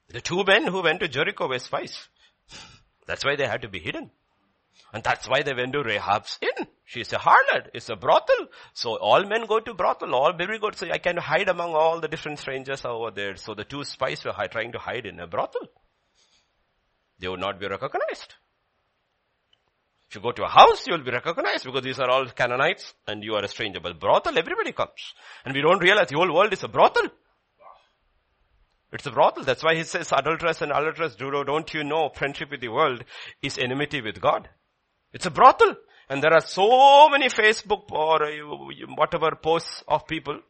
The 0.09 0.21
two 0.21 0.45
men 0.45 0.67
who 0.67 0.83
went 0.83 1.01
to 1.01 1.09
Jericho 1.09 1.49
were 1.49 1.59
spies. 1.59 2.09
That's 3.07 3.25
why 3.25 3.35
they 3.35 3.47
had 3.47 3.63
to 3.63 3.69
be 3.69 3.81
hidden. 3.81 4.11
And 4.93 5.03
that's 5.03 5.27
why 5.27 5.43
they 5.43 5.55
went 5.55 5.73
to 5.73 5.83
Rahab's 5.83 6.39
inn. 6.43 6.67
She's 6.85 7.13
a 7.13 7.17
harlot. 7.17 7.71
It's 7.75 7.89
a 7.89 7.97
brothel. 7.97 8.47
So 8.75 8.97
all 8.99 9.25
men 9.25 9.47
go 9.47 9.59
to 9.59 9.75
brothel. 9.75 10.15
All 10.15 10.33
baby 10.33 10.59
go 10.59 10.71
So 10.73 10.89
I 10.91 10.99
can 10.99 11.17
hide 11.17 11.49
among 11.49 11.75
all 11.75 11.99
the 11.99 12.09
different 12.09 12.39
strangers 12.39 12.85
over 12.85 13.11
there. 13.11 13.37
So 13.37 13.55
the 13.55 13.65
two 13.65 13.85
spies 13.85 14.25
were 14.25 14.35
trying 14.49 14.73
to 14.73 14.79
hide 14.79 15.07
in 15.07 15.19
a 15.19 15.27
brothel. 15.27 15.67
They 17.19 17.29
would 17.29 17.41
not 17.41 17.61
be 17.61 17.69
recognized. 17.69 18.35
If 20.09 20.17
you 20.17 20.21
go 20.21 20.33
to 20.33 20.45
a 20.45 20.49
house, 20.49 20.87
you 20.87 20.93
will 20.93 21.05
be 21.05 21.11
recognized 21.11 21.65
because 21.65 21.83
these 21.83 21.99
are 21.99 22.11
all 22.11 22.27
Canaanites 22.27 22.93
and 23.07 23.25
you 23.25 23.35
are 23.35 23.45
a 23.45 23.49
stranger. 23.49 23.81
But 23.81 23.99
brothel, 23.99 24.37
everybody 24.37 24.73
comes. 24.73 25.15
And 25.45 25.55
we 25.55 25.63
don't 25.63 25.83
realize 25.83 26.09
the 26.09 26.17
whole 26.17 26.35
world 26.35 26.53
is 26.53 26.63
a 26.63 26.69
brothel. 26.69 27.09
It's 28.93 29.07
a 29.07 29.11
brothel. 29.11 29.45
That's 29.45 29.65
why 29.65 29.75
he 29.75 29.85
says 29.85 30.13
adulteress 30.13 30.61
and 30.61 30.71
adulteress, 30.71 31.17
don't 31.17 31.73
you 31.73 31.83
know 31.83 32.11
friendship 32.15 32.51
with 32.51 32.61
the 32.61 32.69
world 32.69 33.05
is 33.41 33.57
enmity 33.57 34.03
with 34.03 34.21
God. 34.21 34.51
It's 35.15 35.25
a 35.25 35.31
brothel. 35.31 35.77
And 36.11 36.23
there 36.23 36.35
are 36.35 36.43
so 36.43 37.09
many 37.09 37.29
Facebook 37.29 37.91
or 37.91 38.23
uh, 38.23 38.95
whatever 38.97 39.31
posts 39.35 39.83
of 39.89 40.07
people, 40.07 40.41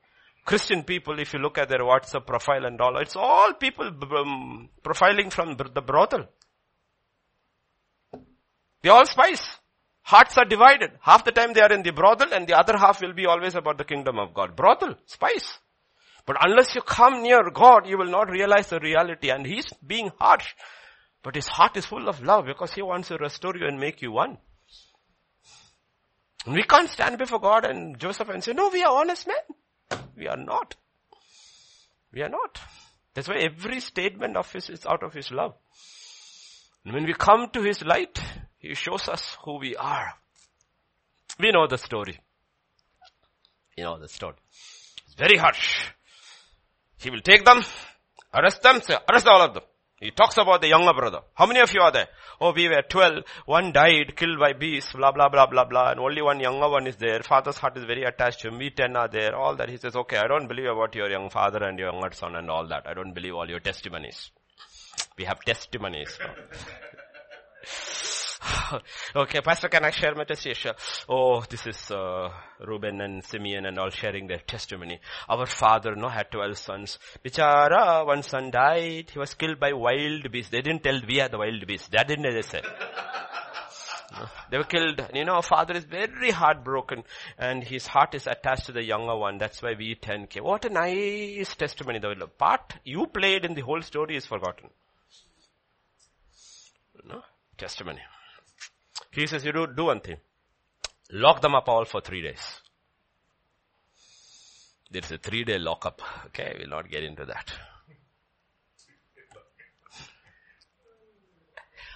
Christian 0.44 0.82
people, 0.82 1.20
if 1.20 1.34
you 1.34 1.38
look 1.38 1.56
at 1.56 1.68
their 1.68 1.80
WhatsApp 1.80 2.26
profile 2.26 2.64
and 2.64 2.80
all, 2.80 2.96
it's 2.96 3.14
all 3.14 3.52
people 3.52 3.86
um, 3.86 4.70
profiling 4.84 5.32
from 5.32 5.56
the 5.56 5.80
brothel. 5.80 6.26
They're 8.82 8.92
all 8.92 9.06
spies. 9.06 9.42
Hearts 10.02 10.36
are 10.36 10.44
divided. 10.44 10.90
Half 11.00 11.24
the 11.24 11.32
time 11.32 11.52
they 11.52 11.60
are 11.60 11.72
in 11.72 11.82
the 11.82 11.92
brothel 11.92 12.32
and 12.32 12.46
the 12.46 12.58
other 12.58 12.76
half 12.76 13.00
will 13.00 13.12
be 13.12 13.26
always 13.26 13.54
about 13.54 13.78
the 13.78 13.84
kingdom 13.84 14.18
of 14.18 14.34
God. 14.34 14.56
Brothel, 14.56 14.96
spies. 15.06 15.58
But 16.26 16.36
unless 16.44 16.74
you 16.74 16.82
come 16.82 17.22
near 17.22 17.50
God, 17.50 17.86
you 17.86 17.98
will 17.98 18.10
not 18.10 18.30
realize 18.30 18.68
the 18.68 18.80
reality. 18.80 19.30
And 19.30 19.46
He's 19.46 19.66
being 19.86 20.10
harsh. 20.18 20.54
But 21.22 21.36
His 21.36 21.46
heart 21.46 21.76
is 21.76 21.86
full 21.86 22.08
of 22.08 22.22
love 22.22 22.46
because 22.46 22.72
He 22.72 22.82
wants 22.82 23.08
to 23.08 23.16
restore 23.16 23.56
you 23.56 23.66
and 23.66 23.78
make 23.78 24.02
you 24.02 24.10
one. 24.10 24.38
We 26.46 26.64
can't 26.64 26.90
stand 26.90 27.18
before 27.18 27.38
God 27.38 27.64
and 27.64 27.98
Joseph 27.98 28.28
and 28.28 28.42
say, 28.42 28.52
no, 28.52 28.68
we 28.70 28.82
are 28.82 29.00
honest 29.00 29.28
men. 29.28 30.00
We 30.16 30.26
are 30.26 30.36
not. 30.36 30.74
We 32.12 32.22
are 32.22 32.28
not. 32.28 32.58
That's 33.14 33.28
why 33.28 33.36
every 33.36 33.78
statement 33.80 34.36
of 34.36 34.50
His 34.52 34.68
is 34.68 34.84
out 34.84 35.04
of 35.04 35.14
His 35.14 35.30
love. 35.30 35.54
And 36.84 36.92
when 36.94 37.04
we 37.04 37.14
come 37.14 37.48
to 37.52 37.62
His 37.62 37.84
light, 37.84 38.20
He 38.62 38.74
shows 38.74 39.08
us 39.08 39.36
who 39.44 39.58
we 39.58 39.74
are. 39.74 40.14
We 41.38 41.50
know 41.50 41.66
the 41.66 41.78
story. 41.78 42.18
You 43.76 43.84
know 43.84 43.98
the 43.98 44.08
story. 44.08 44.36
It's 45.04 45.14
very 45.18 45.36
harsh. 45.36 45.88
He 46.98 47.10
will 47.10 47.20
take 47.20 47.44
them, 47.44 47.62
arrest 48.32 48.62
them, 48.62 48.80
say, 48.80 48.96
arrest 49.10 49.26
all 49.26 49.42
of 49.42 49.54
them. 49.54 49.64
He 49.98 50.12
talks 50.12 50.36
about 50.36 50.60
the 50.60 50.68
younger 50.68 50.92
brother. 50.92 51.20
How 51.34 51.46
many 51.46 51.60
of 51.60 51.72
you 51.74 51.80
are 51.80 51.90
there? 51.90 52.06
Oh, 52.40 52.52
we 52.52 52.68
were 52.68 52.82
12. 52.82 53.24
One 53.46 53.72
died, 53.72 54.14
killed 54.16 54.38
by 54.38 54.52
beasts, 54.52 54.92
blah, 54.92 55.10
blah, 55.10 55.28
blah, 55.28 55.46
blah, 55.46 55.64
blah. 55.64 55.90
And 55.90 56.00
only 56.00 56.22
one 56.22 56.38
younger 56.40 56.68
one 56.68 56.86
is 56.86 56.96
there. 56.96 57.20
Father's 57.22 57.58
heart 57.58 57.76
is 57.76 57.84
very 57.84 58.04
attached 58.04 58.40
to 58.40 58.48
him. 58.48 58.58
We 58.58 58.70
10 58.70 58.96
are 58.96 59.08
there. 59.08 59.34
All 59.34 59.56
that. 59.56 59.68
He 59.68 59.76
says, 59.76 59.96
okay, 59.96 60.18
I 60.18 60.26
don't 60.26 60.48
believe 60.48 60.66
about 60.66 60.94
your 60.94 61.08
young 61.10 61.30
father 61.30 61.62
and 61.64 61.78
your 61.78 61.92
younger 61.92 62.12
son 62.12 62.36
and 62.36 62.50
all 62.50 62.66
that. 62.68 62.86
I 62.86 62.94
don't 62.94 63.12
believe 63.12 63.34
all 63.34 63.48
your 63.48 63.60
testimonies. 63.60 64.30
We 65.16 65.24
have 65.24 65.40
testimonies. 65.40 66.18
okay, 69.16 69.40
Pastor, 69.40 69.68
can 69.68 69.84
I 69.84 69.90
share 69.90 70.14
my 70.14 70.24
testimony? 70.24 70.74
Oh, 71.08 71.42
this 71.42 71.66
is 71.66 71.90
uh, 71.90 72.30
Reuben 72.66 73.00
and 73.00 73.24
Simeon 73.24 73.66
and 73.66 73.78
all 73.78 73.90
sharing 73.90 74.26
their 74.26 74.38
testimony. 74.38 75.00
Our 75.28 75.46
father, 75.46 75.94
no, 75.94 76.08
had 76.08 76.30
12 76.30 76.58
sons. 76.58 76.98
Bichara, 77.24 78.06
one 78.06 78.22
son 78.22 78.50
died. 78.50 79.10
He 79.10 79.18
was 79.18 79.34
killed 79.34 79.60
by 79.60 79.72
wild 79.72 80.30
beasts. 80.30 80.50
They 80.50 80.60
didn't 80.60 80.82
tell 80.82 81.00
we 81.06 81.20
are 81.20 81.28
the 81.28 81.38
wild 81.38 81.66
beasts. 81.66 81.88
That 81.88 82.08
didn't 82.08 82.32
they 82.32 82.42
say. 82.42 82.62
They 84.50 84.58
were 84.58 84.64
killed. 84.64 85.00
You 85.14 85.24
know, 85.24 85.40
father 85.40 85.72
is 85.74 85.84
very 85.84 86.30
heartbroken 86.30 87.04
and 87.38 87.64
his 87.64 87.86
heart 87.86 88.14
is 88.14 88.26
attached 88.26 88.66
to 88.66 88.72
the 88.72 88.84
younger 88.84 89.16
one. 89.16 89.38
That's 89.38 89.62
why 89.62 89.72
we 89.72 89.94
10K. 89.94 90.42
What 90.42 90.66
a 90.66 90.68
nice 90.68 91.54
testimony. 91.56 91.98
The 91.98 92.26
part 92.26 92.74
you 92.84 93.06
played 93.06 93.46
in 93.46 93.54
the 93.54 93.62
whole 93.62 93.80
story 93.80 94.16
is 94.16 94.26
forgotten. 94.26 94.68
No? 97.06 97.22
Testimony. 97.56 98.00
He 99.12 99.26
says, 99.26 99.44
you 99.44 99.52
do, 99.52 99.66
do 99.66 99.84
one 99.84 100.00
thing. 100.00 100.16
Lock 101.10 101.42
them 101.42 101.54
up 101.54 101.68
all 101.68 101.84
for 101.84 102.00
three 102.00 102.22
days. 102.22 102.60
There's 104.90 105.12
a 105.12 105.18
three 105.18 105.44
day 105.44 105.58
lockup. 105.58 106.00
Okay, 106.26 106.54
we'll 106.58 106.68
not 106.68 106.90
get 106.90 107.04
into 107.04 107.24
that. 107.26 107.52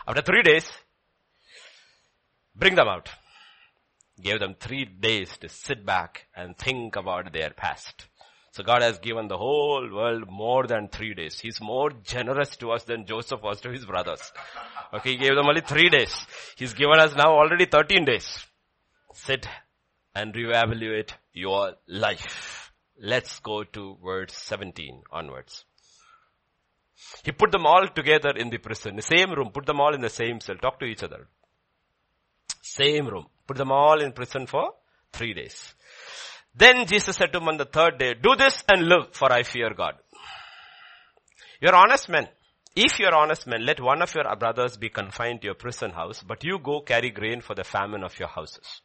After 0.08 0.22
three 0.22 0.42
days, 0.42 0.70
bring 2.54 2.74
them 2.74 2.88
out. 2.88 3.08
Gave 4.20 4.38
them 4.38 4.54
three 4.58 4.84
days 4.84 5.36
to 5.38 5.48
sit 5.48 5.84
back 5.84 6.28
and 6.34 6.56
think 6.56 6.96
about 6.96 7.32
their 7.32 7.50
past. 7.50 8.06
So 8.56 8.62
God 8.62 8.80
has 8.80 8.98
given 9.00 9.28
the 9.28 9.36
whole 9.36 9.86
world 9.92 10.30
more 10.30 10.66
than 10.66 10.88
three 10.88 11.12
days. 11.12 11.38
He's 11.38 11.60
more 11.60 11.90
generous 12.04 12.56
to 12.56 12.70
us 12.70 12.84
than 12.84 13.04
Joseph 13.04 13.42
was 13.42 13.60
to 13.60 13.70
his 13.70 13.84
brothers. 13.84 14.32
Okay, 14.94 15.10
he 15.10 15.16
gave 15.18 15.34
them 15.34 15.44
only 15.46 15.60
three 15.60 15.90
days. 15.90 16.14
He's 16.56 16.72
given 16.72 16.98
us 16.98 17.14
now 17.14 17.34
already 17.34 17.66
13 17.66 18.06
days. 18.06 18.46
Sit 19.12 19.46
and 20.14 20.32
reevaluate 20.32 21.10
your 21.34 21.74
life. 21.86 22.72
Let's 22.98 23.40
go 23.40 23.62
to 23.62 23.98
verse 24.02 24.32
17 24.32 25.02
onwards. 25.12 25.66
He 27.24 27.32
put 27.32 27.52
them 27.52 27.66
all 27.66 27.86
together 27.88 28.30
in 28.30 28.48
the 28.48 28.56
prison, 28.56 28.96
the 28.96 29.02
same 29.02 29.32
room, 29.32 29.50
put 29.50 29.66
them 29.66 29.82
all 29.82 29.94
in 29.94 30.00
the 30.00 30.08
same 30.08 30.40
cell, 30.40 30.56
talk 30.56 30.80
to 30.80 30.86
each 30.86 31.02
other. 31.02 31.28
Same 32.62 33.06
room. 33.06 33.26
Put 33.46 33.58
them 33.58 33.70
all 33.70 34.00
in 34.00 34.12
prison 34.12 34.46
for 34.46 34.72
three 35.12 35.34
days. 35.34 35.74
Then 36.56 36.86
Jesus 36.86 37.16
said 37.16 37.32
to 37.32 37.38
him 37.38 37.48
on 37.48 37.58
the 37.58 37.66
third 37.66 37.98
day, 37.98 38.14
do 38.14 38.34
this 38.34 38.64
and 38.68 38.88
live 38.88 39.12
for 39.12 39.30
I 39.30 39.42
fear 39.42 39.74
God. 39.74 39.94
You're 41.60 41.74
honest 41.74 42.08
men. 42.08 42.28
If 42.74 42.98
you're 42.98 43.14
honest 43.14 43.46
men, 43.46 43.64
let 43.64 43.80
one 43.80 44.02
of 44.02 44.14
your 44.14 44.24
brothers 44.36 44.76
be 44.76 44.88
confined 44.88 45.42
to 45.42 45.46
your 45.46 45.54
prison 45.54 45.90
house, 45.90 46.22
but 46.22 46.44
you 46.44 46.58
go 46.58 46.80
carry 46.80 47.10
grain 47.10 47.40
for 47.40 47.54
the 47.54 47.64
famine 47.64 48.04
of 48.04 48.18
your 48.18 48.28
houses. 48.28 48.80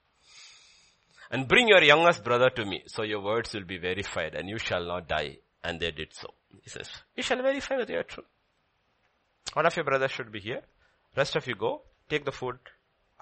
And 1.29 1.47
bring 1.47 1.69
your 1.69 1.81
youngest 1.81 2.23
brother 2.23 2.49
to 2.49 2.65
me, 2.65 2.83
so 2.87 3.03
your 3.03 3.21
words 3.21 3.53
will 3.53 3.63
be 3.63 3.77
verified 3.77 4.35
and 4.35 4.49
you 4.49 4.57
shall 4.57 4.85
not 4.85 5.07
die. 5.07 5.37
And 5.63 5.79
they 5.79 5.91
did 5.91 6.13
so. 6.13 6.27
He 6.63 6.69
says, 6.69 6.89
you 7.15 7.23
shall 7.23 7.41
verify 7.41 7.77
whether 7.77 7.93
you 7.93 7.99
are 7.99 8.03
true. 8.03 8.25
One 9.53 9.65
of 9.65 9.75
your 9.75 9.85
brothers 9.85 10.11
should 10.11 10.31
be 10.31 10.39
here. 10.39 10.61
Rest 11.15 11.35
of 11.35 11.47
you 11.47 11.55
go, 11.55 11.83
take 12.09 12.25
the 12.25 12.31
food, 12.31 12.57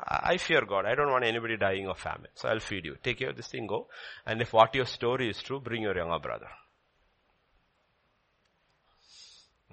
I 0.07 0.37
fear 0.37 0.61
God. 0.65 0.85
I 0.85 0.95
don't 0.95 1.11
want 1.11 1.25
anybody 1.25 1.57
dying 1.57 1.87
of 1.87 1.99
famine. 1.99 2.31
So 2.35 2.47
I'll 2.47 2.59
feed 2.59 2.85
you. 2.85 2.95
Take 3.03 3.19
care 3.19 3.29
of 3.29 3.35
this 3.35 3.47
thing, 3.47 3.67
go. 3.67 3.87
And 4.25 4.41
if 4.41 4.53
what 4.53 4.73
your 4.73 4.85
story 4.85 5.29
is 5.29 5.41
true, 5.41 5.59
bring 5.59 5.81
your 5.81 5.95
younger 5.95 6.19
brother. 6.19 6.47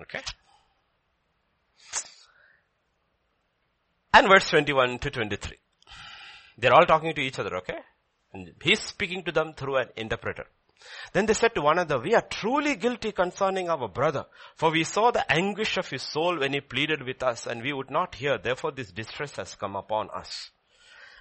Okay? 0.01 0.20
And 4.12 4.28
verse 4.28 4.48
21 4.51 4.98
to 5.01 5.11
23. 5.11 5.59
They're 6.59 6.74
all 6.74 6.86
talking 6.86 7.15
to 7.15 7.20
each 7.20 7.39
other, 7.39 7.57
okay? 7.59 7.78
And 8.32 8.53
he's 8.62 8.81
speaking 8.81 9.23
to 9.24 9.32
them 9.32 9.53
through 9.53 9.77
an 9.77 9.89
interpreter. 9.97 10.47
Then 11.12 11.27
they 11.27 11.35
said 11.35 11.55
to 11.55 11.62
one 11.62 11.78
another, 11.78 11.98
we 11.98 12.15
are 12.15 12.23
truly 12.23 12.77
guilty 12.77 13.12
concerning 13.12 13.69
our 13.69 13.89
brother, 13.89 14.27
for 14.55 14.70
we 14.70 14.85
saw 14.85 15.11
the 15.11 15.31
anguish 15.32 15.77
of 15.77 15.89
his 15.89 16.03
soul 16.03 16.39
when 16.39 16.53
he 16.53 16.61
pleaded 16.61 17.03
with 17.03 17.23
us 17.23 17.47
and 17.47 17.62
we 17.62 17.73
would 17.73 17.90
not 17.90 18.15
hear, 18.16 18.39
therefore 18.39 18.73
this 18.73 18.93
distress 18.93 19.36
has 19.36 19.55
come 19.55 19.77
upon 19.77 20.11
us. 20.11 20.51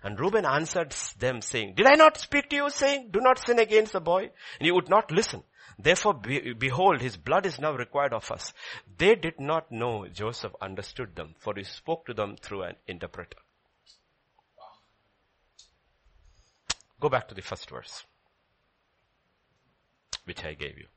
And 0.04 0.20
Reuben 0.20 0.46
answered 0.46 0.92
them 1.18 1.42
saying, 1.42 1.76
did 1.76 1.88
I 1.88 1.96
not 1.96 2.18
speak 2.18 2.50
to 2.50 2.56
you 2.56 2.70
saying, 2.70 3.10
do 3.12 3.22
not 3.22 3.40
sin 3.40 3.60
against 3.60 3.94
the 3.94 4.02
boy? 4.02 4.30
And 4.60 4.68
you 4.68 4.76
would 4.76 4.90
not 4.90 5.12
listen. 5.12 5.44
Therefore, 5.80 6.14
be, 6.14 6.54
behold, 6.54 7.02
his 7.02 7.18
blood 7.18 7.46
is 7.46 7.60
now 7.60 7.74
required 7.74 8.14
of 8.14 8.32
us. 8.32 8.54
They 8.98 9.16
did 9.16 9.40
not 9.40 9.72
know 9.72 10.08
Joseph 10.08 10.54
understood 10.62 11.16
them, 11.16 11.36
for 11.40 11.54
he 11.56 11.64
spoke 11.64 12.06
to 12.06 12.14
them 12.14 12.38
through 12.40 12.64
an 12.64 12.76
interpreter. 12.88 13.38
Go 17.00 17.10
back 17.10 17.28
to 17.28 17.36
the 17.36 17.42
first 17.42 17.70
verse 17.70 18.06
which 20.26 20.44
I 20.44 20.54
gave 20.54 20.78
you. 20.78 20.88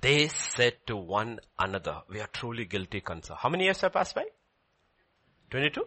They 0.00 0.28
said 0.28 0.74
to 0.86 0.96
one 0.96 1.40
another, 1.58 2.02
we 2.08 2.20
are 2.20 2.28
truly 2.28 2.64
guilty 2.64 3.00
concern. 3.00 3.36
How 3.40 3.48
many 3.48 3.64
years 3.64 3.80
have 3.80 3.92
passed 3.92 4.14
by? 4.14 4.24
22 5.50 5.84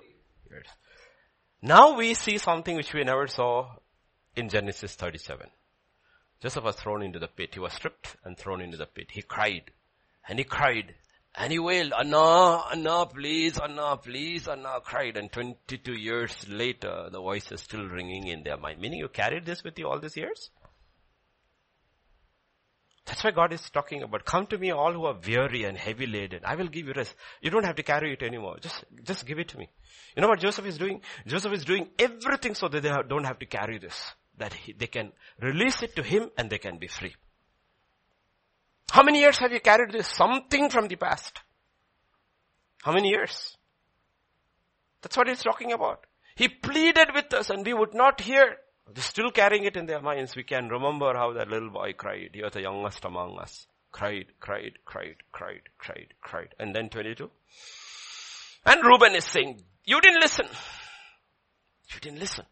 years. 0.51 0.68
Now 1.61 1.95
we 1.95 2.14
see 2.14 2.38
something 2.38 2.76
which 2.76 2.93
we 2.93 3.03
never 3.03 3.27
saw 3.27 3.76
in 4.35 4.49
Genesis 4.49 4.95
37. 4.95 5.47
Joseph 6.41 6.64
was 6.64 6.76
thrown 6.76 7.01
into 7.01 7.19
the 7.19 7.30
pit. 7.30 7.53
He 7.53 7.60
was 7.61 7.72
stripped 7.72 8.18
and 8.26 8.38
thrown 8.38 8.60
into 8.60 8.76
the 8.76 8.85
pit. 8.85 9.07
He 9.11 9.22
cried 9.22 9.72
and 10.27 10.38
he 10.38 10.43
cried 10.43 10.95
and 11.35 11.51
he 11.51 11.57
wailed, 11.57 11.93
Anna, 11.97 12.64
Anna, 12.72 13.05
please, 13.07 13.57
Anna, 13.57 13.97
please, 13.97 14.47
Anna, 14.47 14.80
cried. 14.84 15.18
And 15.18 15.31
22 15.31 15.93
years 15.93 16.47
later, 16.47 17.10
the 17.11 17.19
voice 17.19 17.51
is 17.51 17.61
still 17.61 17.88
ringing 17.88 18.27
in 18.27 18.43
their 18.43 18.57
mind. 18.57 18.80
Meaning 18.80 18.99
you 18.99 19.07
carried 19.07 19.45
this 19.45 19.64
with 19.64 19.80
you 19.80 19.88
all 19.88 19.99
these 19.99 20.15
years? 20.15 20.51
That's 23.05 23.23
why 23.23 23.31
God 23.31 23.51
is 23.51 23.69
talking 23.69 24.01
about, 24.01 24.23
come 24.23 24.47
to 24.47 24.57
me 24.57 24.71
all 24.71 24.93
who 24.93 25.05
are 25.05 25.17
weary 25.27 25.65
and 25.65 25.77
heavy 25.77 26.07
laden. 26.07 26.39
I 26.45 26.55
will 26.55 26.67
give 26.67 26.88
you 26.88 26.93
rest. 26.95 27.13
You 27.41 27.49
don't 27.49 27.65
have 27.65 27.75
to 27.75 27.84
carry 27.84 28.13
it 28.13 28.23
anymore. 28.23 28.57
Just, 28.61 28.85
just 29.03 29.25
give 29.25 29.39
it 29.39 29.49
to 29.49 29.57
me. 29.57 29.69
You 30.15 30.21
know 30.21 30.30
what 30.30 30.39
Joseph 30.39 30.65
is 30.65 30.77
doing? 30.77 31.01
Joseph 31.27 31.51
is 31.51 31.65
doing 31.65 31.89
everything 31.99 32.55
so 32.55 32.69
that 32.69 32.81
they 32.81 32.91
don't 33.09 33.25
have 33.25 33.39
to 33.39 33.45
carry 33.45 33.77
this. 33.77 34.13
That 34.38 34.53
he, 34.53 34.71
they 34.71 34.88
can 34.88 35.11
release 35.41 35.84
it 35.84 35.95
to 35.97 36.03
him 36.03 36.30
and 36.38 36.49
they 36.49 36.59
can 36.59 36.77
be 36.77 36.88
free. 36.88 37.13
How 38.89 39.03
many 39.03 39.19
years 39.19 39.38
have 39.39 39.51
you 39.51 39.59
carried 39.59 39.91
this? 39.91 40.07
Something 40.07 40.69
from 40.69 40.88
the 40.88 40.95
past. 40.95 41.41
How 42.84 42.93
many 42.93 43.09
years? 43.09 43.57
That's 45.01 45.17
what 45.17 45.27
he's 45.27 45.43
talking 45.43 45.73
about. 45.73 46.05
He 46.35 46.47
pleaded 46.47 47.09
with 47.13 47.34
us 47.34 47.49
and 47.49 47.65
we 47.65 47.73
would 47.73 47.93
not 47.93 48.21
hear. 48.21 48.57
They're 48.91 49.03
still 49.03 49.31
carrying 49.31 49.64
it 49.64 49.77
in 49.77 49.85
their 49.85 50.01
minds. 50.01 50.35
We 50.35 50.43
can 50.43 50.68
remember 50.68 51.14
how 51.14 51.34
that 51.34 51.47
little 51.47 51.69
boy 51.69 51.93
cried. 51.93 52.31
He 52.34 52.43
was 52.43 52.53
the 52.53 52.61
youngest 52.61 53.05
among 53.05 53.39
us. 53.39 53.68
Cried, 53.91 54.26
cried, 54.39 54.73
cried, 54.85 55.18
cried, 55.31 55.61
cried, 55.77 56.14
cried. 56.22 56.55
And 56.60 56.76
then 56.76 56.89
22. 56.89 57.30
And 58.65 58.85
Reuben 58.85 59.15
is 59.15 59.26
saying, 59.26 59.61
you 59.85 60.01
didn't 60.01 60.22
listen. 60.22 60.47
You 61.93 61.99
didn't 61.99 62.19
listen. 62.19 62.45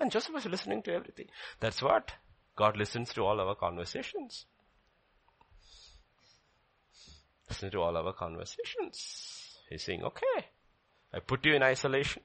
And 0.00 0.10
Joseph 0.10 0.34
was 0.34 0.46
listening 0.46 0.82
to 0.82 0.92
everything. 0.92 1.26
That's 1.60 1.82
what 1.82 2.12
God 2.56 2.76
listens 2.76 3.12
to 3.14 3.22
all 3.22 3.40
our 3.40 3.54
conversations. 3.54 4.46
Listen 7.48 7.70
to 7.70 7.80
all 7.80 7.96
our 7.96 8.12
conversations. 8.12 9.58
He's 9.68 9.82
saying, 9.82 10.02
okay, 10.02 10.46
I 11.14 11.20
put 11.20 11.44
you 11.44 11.54
in 11.54 11.62
isolation. 11.62 12.22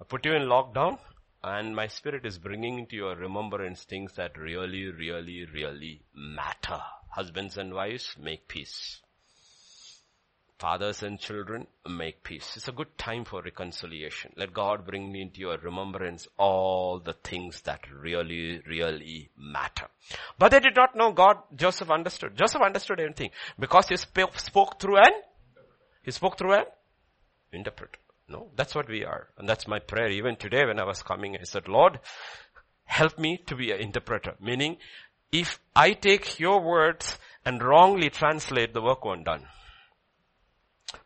I 0.00 0.04
put 0.04 0.24
you 0.24 0.34
in 0.34 0.42
lockdown 0.42 0.98
and 1.44 1.74
my 1.74 1.88
spirit 1.88 2.24
is 2.24 2.38
bringing 2.38 2.78
into 2.78 2.96
your 2.96 3.16
remembrance 3.16 3.82
things 3.82 4.12
that 4.14 4.38
really, 4.38 4.86
really, 4.86 5.44
really 5.52 6.02
matter. 6.14 6.80
Husbands 7.08 7.58
and 7.58 7.74
wives, 7.74 8.14
make 8.18 8.46
peace. 8.46 9.00
Fathers 10.58 11.02
and 11.02 11.18
children, 11.18 11.66
make 11.88 12.22
peace. 12.22 12.56
It's 12.56 12.68
a 12.68 12.72
good 12.72 12.96
time 12.96 13.24
for 13.24 13.42
reconciliation. 13.42 14.32
Let 14.36 14.54
God 14.54 14.86
bring 14.86 15.10
me 15.10 15.22
into 15.22 15.40
your 15.40 15.58
remembrance 15.58 16.28
all 16.38 17.00
the 17.00 17.14
things 17.14 17.62
that 17.62 17.80
really, 17.90 18.62
really 18.68 19.30
matter. 19.36 19.88
But 20.38 20.52
they 20.52 20.60
did 20.60 20.76
not 20.76 20.94
know 20.94 21.10
God, 21.10 21.38
Joseph 21.56 21.90
understood. 21.90 22.36
Joseph 22.36 22.62
understood 22.62 23.00
everything 23.00 23.30
because 23.58 23.88
he 23.88 23.96
spoke, 23.96 24.38
spoke 24.38 24.78
through 24.78 24.98
an, 24.98 25.12
he 26.04 26.12
spoke 26.12 26.38
through 26.38 26.52
an 26.52 26.64
interpreter. 27.52 27.98
No, 28.32 28.48
that's 28.56 28.74
what 28.74 28.88
we 28.88 29.04
are. 29.04 29.28
And 29.36 29.46
that's 29.46 29.68
my 29.68 29.78
prayer. 29.78 30.08
Even 30.08 30.36
today 30.36 30.64
when 30.64 30.80
I 30.80 30.84
was 30.84 31.02
coming, 31.02 31.36
I 31.36 31.44
said, 31.44 31.68
Lord, 31.68 32.00
help 32.84 33.18
me 33.18 33.38
to 33.46 33.54
be 33.54 33.70
an 33.70 33.80
interpreter. 33.80 34.34
Meaning, 34.40 34.78
if 35.30 35.60
I 35.76 35.92
take 35.92 36.40
your 36.40 36.62
words 36.62 37.18
and 37.44 37.62
wrongly 37.62 38.08
translate, 38.08 38.72
the 38.72 38.80
work 38.80 39.04
won't 39.04 39.26
done. 39.26 39.46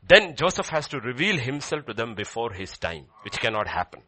Then 0.09 0.37
Joseph 0.37 0.69
has 0.69 0.87
to 0.89 1.01
reveal 1.01 1.37
himself 1.37 1.87
to 1.87 1.95
them 1.95 2.15
before 2.15 2.53
his 2.53 2.79
time, 2.79 3.07
which 3.23 3.41
cannot 3.41 3.67
happen. 3.67 4.03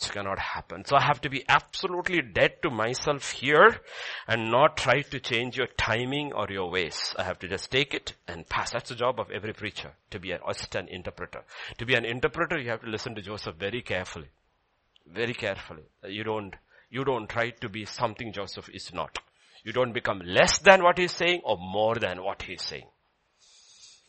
It 0.00 0.10
cannot 0.10 0.38
happen. 0.38 0.84
So 0.84 0.96
I 0.96 1.02
have 1.02 1.20
to 1.20 1.30
be 1.30 1.44
absolutely 1.48 2.22
dead 2.22 2.62
to 2.62 2.70
myself 2.70 3.32
here 3.32 3.80
and 4.26 4.50
not 4.50 4.76
try 4.76 5.02
to 5.02 5.20
change 5.20 5.56
your 5.56 5.68
timing 5.76 6.32
or 6.32 6.46
your 6.50 6.70
ways. 6.70 7.14
I 7.18 7.24
have 7.24 7.38
to 7.40 7.48
just 7.48 7.70
take 7.70 7.94
it 7.94 8.14
and 8.26 8.48
pass. 8.48 8.72
That's 8.72 8.88
the 8.88 8.96
job 8.96 9.20
of 9.20 9.30
every 9.30 9.52
preacher, 9.52 9.92
to 10.10 10.18
be 10.18 10.32
an 10.32 10.40
assistant 10.48 10.88
interpreter. 10.88 11.44
To 11.78 11.86
be 11.86 11.94
an 11.94 12.04
interpreter, 12.04 12.58
you 12.58 12.70
have 12.70 12.80
to 12.80 12.90
listen 12.90 13.14
to 13.14 13.22
Joseph 13.22 13.56
very 13.56 13.82
carefully. 13.82 14.30
Very 15.06 15.34
carefully. 15.34 15.84
You 16.04 16.24
don't, 16.24 16.56
you 16.90 17.04
don't 17.04 17.28
try 17.28 17.50
to 17.50 17.68
be 17.68 17.84
something 17.84 18.32
Joseph 18.32 18.70
is 18.70 18.92
not. 18.92 19.18
You 19.62 19.72
don't 19.72 19.92
become 19.92 20.20
less 20.24 20.58
than 20.58 20.82
what 20.82 20.98
he's 20.98 21.12
saying 21.12 21.42
or 21.44 21.56
more 21.56 21.94
than 21.96 22.24
what 22.24 22.42
he's 22.42 22.62
saying. 22.62 22.88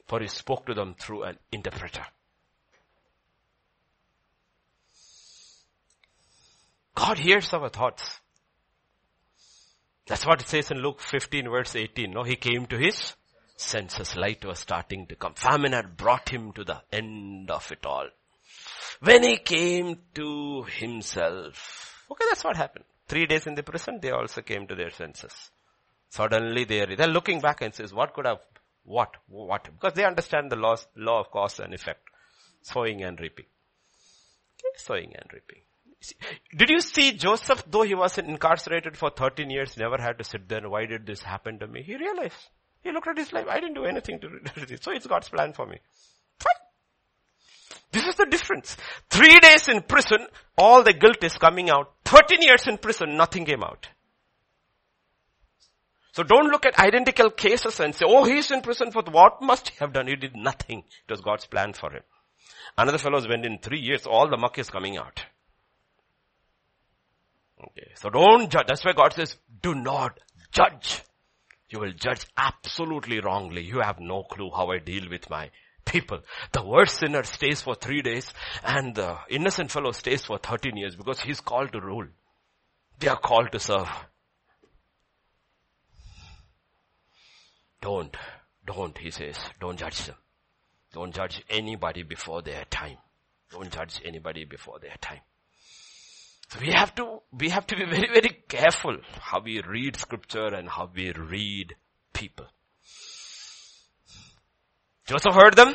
For 0.07 0.19
he 0.19 0.27
spoke 0.27 0.65
to 0.65 0.73
them 0.73 0.95
through 0.97 1.23
an 1.23 1.37
interpreter. 1.51 2.05
God 6.95 7.17
hears 7.19 7.53
our 7.53 7.69
thoughts. 7.69 8.19
That's 10.05 10.25
what 10.25 10.41
it 10.41 10.47
says 10.47 10.69
in 10.69 10.77
Luke 10.79 10.99
15 10.99 11.49
verse 11.49 11.75
18. 11.75 12.11
No, 12.11 12.23
he 12.23 12.35
came 12.35 12.65
to 12.67 12.77
his 12.77 13.15
senses. 13.55 14.15
Light 14.15 14.43
was 14.43 14.59
starting 14.59 15.07
to 15.07 15.15
come. 15.15 15.33
Famine 15.33 15.71
had 15.71 15.95
brought 15.97 16.29
him 16.29 16.51
to 16.53 16.63
the 16.63 16.81
end 16.91 17.49
of 17.49 17.71
it 17.71 17.85
all. 17.85 18.09
When 18.99 19.23
he 19.23 19.37
came 19.37 19.97
to 20.15 20.63
himself. 20.63 22.05
Okay, 22.11 22.25
that's 22.29 22.43
what 22.43 22.57
happened. 22.57 22.85
Three 23.07 23.25
days 23.25 23.47
in 23.47 23.55
the 23.55 23.63
prison, 23.63 23.99
they 24.01 24.11
also 24.11 24.41
came 24.41 24.67
to 24.67 24.75
their 24.75 24.91
senses. 24.91 25.51
Suddenly 26.09 26.65
they 26.65 26.81
are, 26.81 26.95
they're 26.95 27.07
looking 27.07 27.41
back 27.41 27.61
and 27.61 27.73
says, 27.73 27.93
what 27.93 28.13
could 28.13 28.25
have, 28.25 28.39
what, 28.83 29.15
what? 29.27 29.63
Because 29.63 29.93
they 29.93 30.05
understand 30.05 30.51
the 30.51 30.55
law, 30.55 30.75
law 30.95 31.21
of 31.21 31.31
cause 31.31 31.59
and 31.59 31.73
effect. 31.73 32.01
Sowing 32.61 33.03
and 33.03 33.19
reaping. 33.19 33.45
Okay, 34.55 34.77
sowing 34.77 35.13
and 35.15 35.33
reaping. 35.33 35.63
Did 36.55 36.69
you 36.69 36.81
see 36.81 37.13
Joseph, 37.13 37.63
though 37.69 37.83
he 37.83 37.95
was 37.95 38.17
incarcerated 38.17 38.97
for 38.97 39.09
13 39.09 39.49
years, 39.49 39.77
never 39.77 39.97
had 39.97 40.17
to 40.17 40.23
sit 40.23 40.49
there, 40.49 40.67
why 40.69 40.85
did 40.85 41.05
this 41.05 41.21
happen 41.21 41.59
to 41.59 41.67
me? 41.67 41.81
He 41.83 41.95
realized. 41.95 42.35
He 42.81 42.91
looked 42.91 43.07
at 43.07 43.17
his 43.17 43.31
life, 43.31 43.47
I 43.49 43.59
didn't 43.59 43.75
do 43.75 43.85
anything 43.85 44.19
to 44.19 44.27
it. 44.55 44.83
So 44.83 44.91
it's 44.91 45.07
God's 45.07 45.29
plan 45.29 45.53
for 45.53 45.65
me. 45.65 45.77
Fine. 46.39 47.79
This 47.91 48.07
is 48.07 48.15
the 48.15 48.25
difference. 48.25 48.75
Three 49.09 49.39
days 49.39 49.69
in 49.69 49.81
prison, 49.83 50.27
all 50.57 50.83
the 50.83 50.93
guilt 50.93 51.23
is 51.23 51.37
coming 51.37 51.69
out. 51.69 51.93
13 52.05 52.41
years 52.41 52.67
in 52.67 52.77
prison, 52.77 53.15
nothing 53.15 53.45
came 53.45 53.63
out. 53.63 53.87
So 56.11 56.23
don't 56.23 56.49
look 56.51 56.65
at 56.65 56.77
identical 56.77 57.31
cases 57.31 57.79
and 57.79 57.95
say, 57.95 58.05
oh, 58.07 58.23
he's 58.23 58.51
in 58.51 58.61
prison 58.61 58.91
for 58.91 59.03
what 59.09 59.41
must 59.41 59.69
he 59.69 59.75
have 59.79 59.93
done? 59.93 60.07
He 60.07 60.15
did 60.15 60.35
nothing. 60.35 60.79
It 60.79 61.11
was 61.11 61.21
God's 61.21 61.45
plan 61.45 61.73
for 61.73 61.91
him. 61.91 62.03
Another 62.77 62.97
fellow 62.97 63.19
went 63.27 63.45
in 63.45 63.57
three 63.59 63.79
years, 63.79 64.05
all 64.05 64.29
the 64.29 64.37
muck 64.37 64.59
is 64.59 64.69
coming 64.69 64.97
out. 64.97 65.23
Okay. 67.63 67.91
So 67.95 68.09
don't 68.09 68.49
judge. 68.49 68.65
That's 68.67 68.83
why 68.83 68.93
God 68.93 69.13
says, 69.13 69.37
do 69.61 69.75
not 69.75 70.19
judge. 70.51 71.01
You 71.69 71.79
will 71.79 71.93
judge 71.93 72.25
absolutely 72.37 73.19
wrongly. 73.19 73.63
You 73.63 73.79
have 73.79 73.99
no 73.99 74.23
clue 74.23 74.51
how 74.55 74.71
I 74.71 74.79
deal 74.79 75.09
with 75.09 75.29
my 75.29 75.49
people. 75.85 76.19
The 76.51 76.63
worst 76.65 76.99
sinner 76.99 77.23
stays 77.23 77.61
for 77.61 77.75
three 77.75 78.01
days 78.01 78.31
and 78.63 78.95
the 78.95 79.17
innocent 79.29 79.71
fellow 79.71 79.91
stays 79.91 80.23
for 80.23 80.37
13 80.37 80.77
years 80.77 80.95
because 80.95 81.19
he's 81.21 81.41
called 81.41 81.71
to 81.73 81.81
rule. 81.81 82.07
They 82.99 83.07
are 83.07 83.19
called 83.19 83.51
to 83.51 83.59
serve. 83.59 83.89
Don't, 87.81 88.15
don't, 88.65 88.97
he 88.97 89.11
says, 89.11 89.37
don't 89.59 89.77
judge 89.77 90.05
them. 90.05 90.15
Don't 90.93 91.13
judge 91.13 91.43
anybody 91.49 92.03
before 92.03 92.41
their 92.41 92.63
time. 92.65 92.97
Don't 93.51 93.71
judge 93.71 93.99
anybody 94.05 94.45
before 94.45 94.79
their 94.79 94.95
time. 95.01 95.19
So 96.53 96.59
we 96.59 96.71
have 96.71 96.93
to, 96.95 97.19
we 97.31 97.49
have 97.49 97.65
to 97.65 97.75
be 97.75 97.83
very, 97.83 98.09
very 98.13 98.43
careful 98.47 98.97
how 99.19 99.39
we 99.39 99.59
read 99.61 99.97
scripture 99.97 100.53
and 100.53 100.69
how 100.69 100.87
we 100.93 101.11
read 101.11 101.73
people. 102.13 102.45
Joseph 105.07 105.33
heard 105.33 105.55
them. 105.55 105.73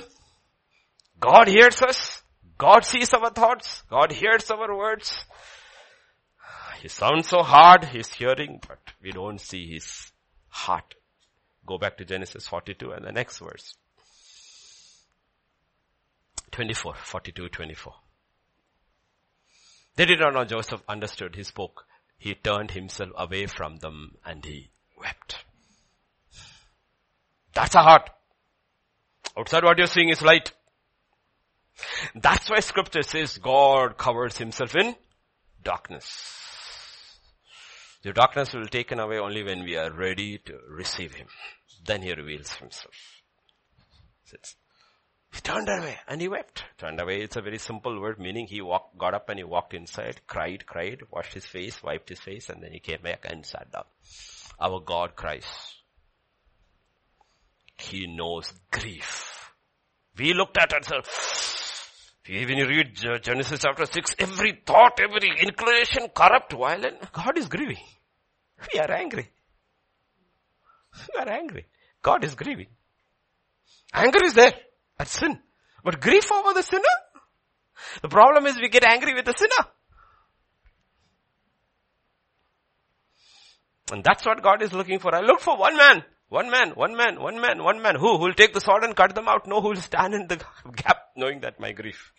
God 1.18 1.48
hears 1.48 1.82
us. 1.82 2.22
God 2.58 2.84
sees 2.84 3.12
our 3.12 3.30
thoughts. 3.30 3.82
God 3.90 4.12
hears 4.12 4.52
our 4.52 4.76
words. 4.76 5.18
He 6.80 6.86
sounds 6.86 7.26
so 7.26 7.42
hard, 7.42 7.86
he's 7.86 8.12
hearing, 8.12 8.60
but 8.68 8.78
we 9.02 9.10
don't 9.10 9.40
see 9.40 9.66
his 9.68 10.12
heart. 10.46 10.94
Go 11.66 11.78
back 11.78 11.96
to 11.96 12.04
Genesis 12.04 12.46
42 12.46 12.92
and 12.92 13.04
the 13.04 13.10
next 13.10 13.40
verse. 13.40 13.74
24, 16.52 16.94
42, 16.94 17.48
24. 17.48 17.94
They 19.98 20.06
did 20.06 20.20
not 20.20 20.32
know 20.32 20.44
Joseph 20.44 20.80
understood. 20.88 21.34
He 21.34 21.42
spoke. 21.42 21.84
He 22.18 22.32
turned 22.36 22.70
himself 22.70 23.10
away 23.16 23.46
from 23.46 23.78
them 23.78 24.12
and 24.24 24.44
he 24.44 24.70
wept. 24.96 25.44
That's 27.52 27.74
a 27.74 27.82
heart. 27.82 28.08
Outside 29.36 29.64
what 29.64 29.76
you're 29.76 29.88
seeing 29.88 30.10
is 30.10 30.22
light. 30.22 30.52
That's 32.14 32.48
why 32.48 32.60
scripture 32.60 33.02
says 33.02 33.38
God 33.38 33.98
covers 33.98 34.38
himself 34.38 34.76
in 34.76 34.94
darkness. 35.64 37.18
The 38.04 38.12
darkness 38.12 38.54
will 38.54 38.62
be 38.62 38.68
taken 38.68 39.00
away 39.00 39.18
only 39.18 39.42
when 39.42 39.64
we 39.64 39.76
are 39.76 39.90
ready 39.90 40.38
to 40.46 40.60
receive 40.68 41.14
him. 41.14 41.26
Then 41.84 42.02
he 42.02 42.12
reveals 42.12 42.52
himself. 42.52 42.94
He 45.30 45.40
turned 45.40 45.68
away 45.68 45.98
and 46.08 46.20
he 46.20 46.28
wept. 46.28 46.64
Turned 46.78 47.00
away, 47.00 47.20
it's 47.20 47.36
a 47.36 47.42
very 47.42 47.58
simple 47.58 48.00
word, 48.00 48.18
meaning 48.18 48.46
he 48.46 48.60
walked, 48.60 48.96
got 48.96 49.14
up 49.14 49.28
and 49.28 49.38
he 49.38 49.44
walked 49.44 49.74
inside, 49.74 50.20
cried, 50.26 50.64
cried, 50.66 51.02
washed 51.10 51.34
his 51.34 51.44
face, 51.44 51.82
wiped 51.82 52.08
his 52.08 52.20
face, 52.20 52.48
and 52.48 52.62
then 52.62 52.72
he 52.72 52.80
came 52.80 53.02
back 53.02 53.26
and 53.28 53.44
sat 53.44 53.70
down. 53.70 53.84
Our 54.60 54.80
God 54.80 55.14
cries. 55.16 55.46
He 57.76 58.06
knows 58.06 58.52
grief. 58.70 59.52
We 60.18 60.32
looked 60.32 60.56
at 60.58 60.72
ourselves. 60.72 61.08
When 62.26 62.58
you 62.58 62.66
read 62.66 62.94
Genesis 63.22 63.60
chapter 63.60 63.86
6, 63.86 64.16
every 64.18 64.60
thought, 64.66 64.98
every 65.00 65.30
inclination, 65.40 66.08
corrupt, 66.14 66.52
violent, 66.52 67.12
God 67.12 67.38
is 67.38 67.46
grieving. 67.46 67.78
We 68.72 68.80
are 68.80 68.90
angry. 68.90 69.30
We 71.14 71.20
are 71.20 71.28
angry. 71.28 71.66
God 72.02 72.24
is 72.24 72.34
grieving. 72.34 72.66
Anger 73.94 74.24
is 74.24 74.34
there. 74.34 74.52
That's 74.98 75.18
sin. 75.18 75.38
But 75.84 76.00
grief 76.00 76.30
over 76.32 76.52
the 76.52 76.62
sinner? 76.62 76.82
The 78.02 78.08
problem 78.08 78.46
is 78.46 78.56
we 78.60 78.68
get 78.68 78.84
angry 78.84 79.14
with 79.14 79.24
the 79.24 79.34
sinner. 79.36 79.70
And 83.90 84.04
that's 84.04 84.26
what 84.26 84.42
God 84.42 84.62
is 84.62 84.72
looking 84.72 84.98
for. 84.98 85.14
I 85.14 85.20
look 85.20 85.40
for 85.40 85.56
one 85.56 85.76
man, 85.76 86.04
one 86.28 86.50
man, 86.50 86.70
one 86.70 86.94
man, 86.94 87.20
one 87.20 87.40
man, 87.40 87.62
one 87.62 87.80
man. 87.80 87.94
Who? 87.94 88.18
Who 88.18 88.24
will 88.24 88.34
take 88.34 88.52
the 88.52 88.60
sword 88.60 88.84
and 88.84 88.94
cut 88.94 89.14
them 89.14 89.28
out? 89.28 89.46
No, 89.46 89.60
who 89.60 89.68
will 89.68 89.76
stand 89.76 90.14
in 90.14 90.26
the 90.26 90.36
gap 90.76 90.98
knowing 91.16 91.40
that 91.40 91.58
my 91.58 91.72
grief. 91.72 92.12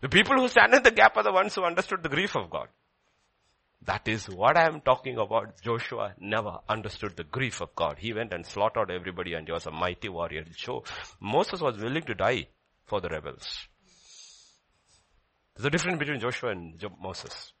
The 0.00 0.08
people 0.08 0.36
who 0.36 0.48
stand 0.48 0.74
in 0.74 0.82
the 0.82 0.90
gap 0.90 1.16
are 1.16 1.22
the 1.22 1.32
ones 1.32 1.54
who 1.54 1.64
understood 1.64 2.02
the 2.02 2.08
grief 2.08 2.36
of 2.36 2.50
God. 2.50 2.68
That 3.82 4.08
is 4.08 4.28
what 4.28 4.56
I 4.56 4.66
am 4.66 4.80
talking 4.80 5.16
about. 5.18 5.60
Joshua 5.62 6.14
never 6.18 6.58
understood 6.68 7.16
the 7.16 7.24
grief 7.24 7.60
of 7.60 7.74
God. 7.74 7.96
He 7.98 8.12
went 8.12 8.32
and 8.32 8.44
slaughtered 8.44 8.90
everybody 8.90 9.34
and 9.34 9.46
he 9.46 9.52
was 9.52 9.66
a 9.66 9.70
mighty 9.70 10.08
warrior. 10.08 10.44
So 10.56 10.84
Moses 11.20 11.60
was 11.60 11.78
willing 11.78 12.02
to 12.02 12.14
die 12.14 12.48
for 12.86 13.00
the 13.00 13.08
rebels. 13.08 13.46
There's 15.54 15.66
a 15.66 15.70
difference 15.70 15.98
between 15.98 16.20
Joshua 16.20 16.50
and 16.50 16.74
Moses. 17.00 17.52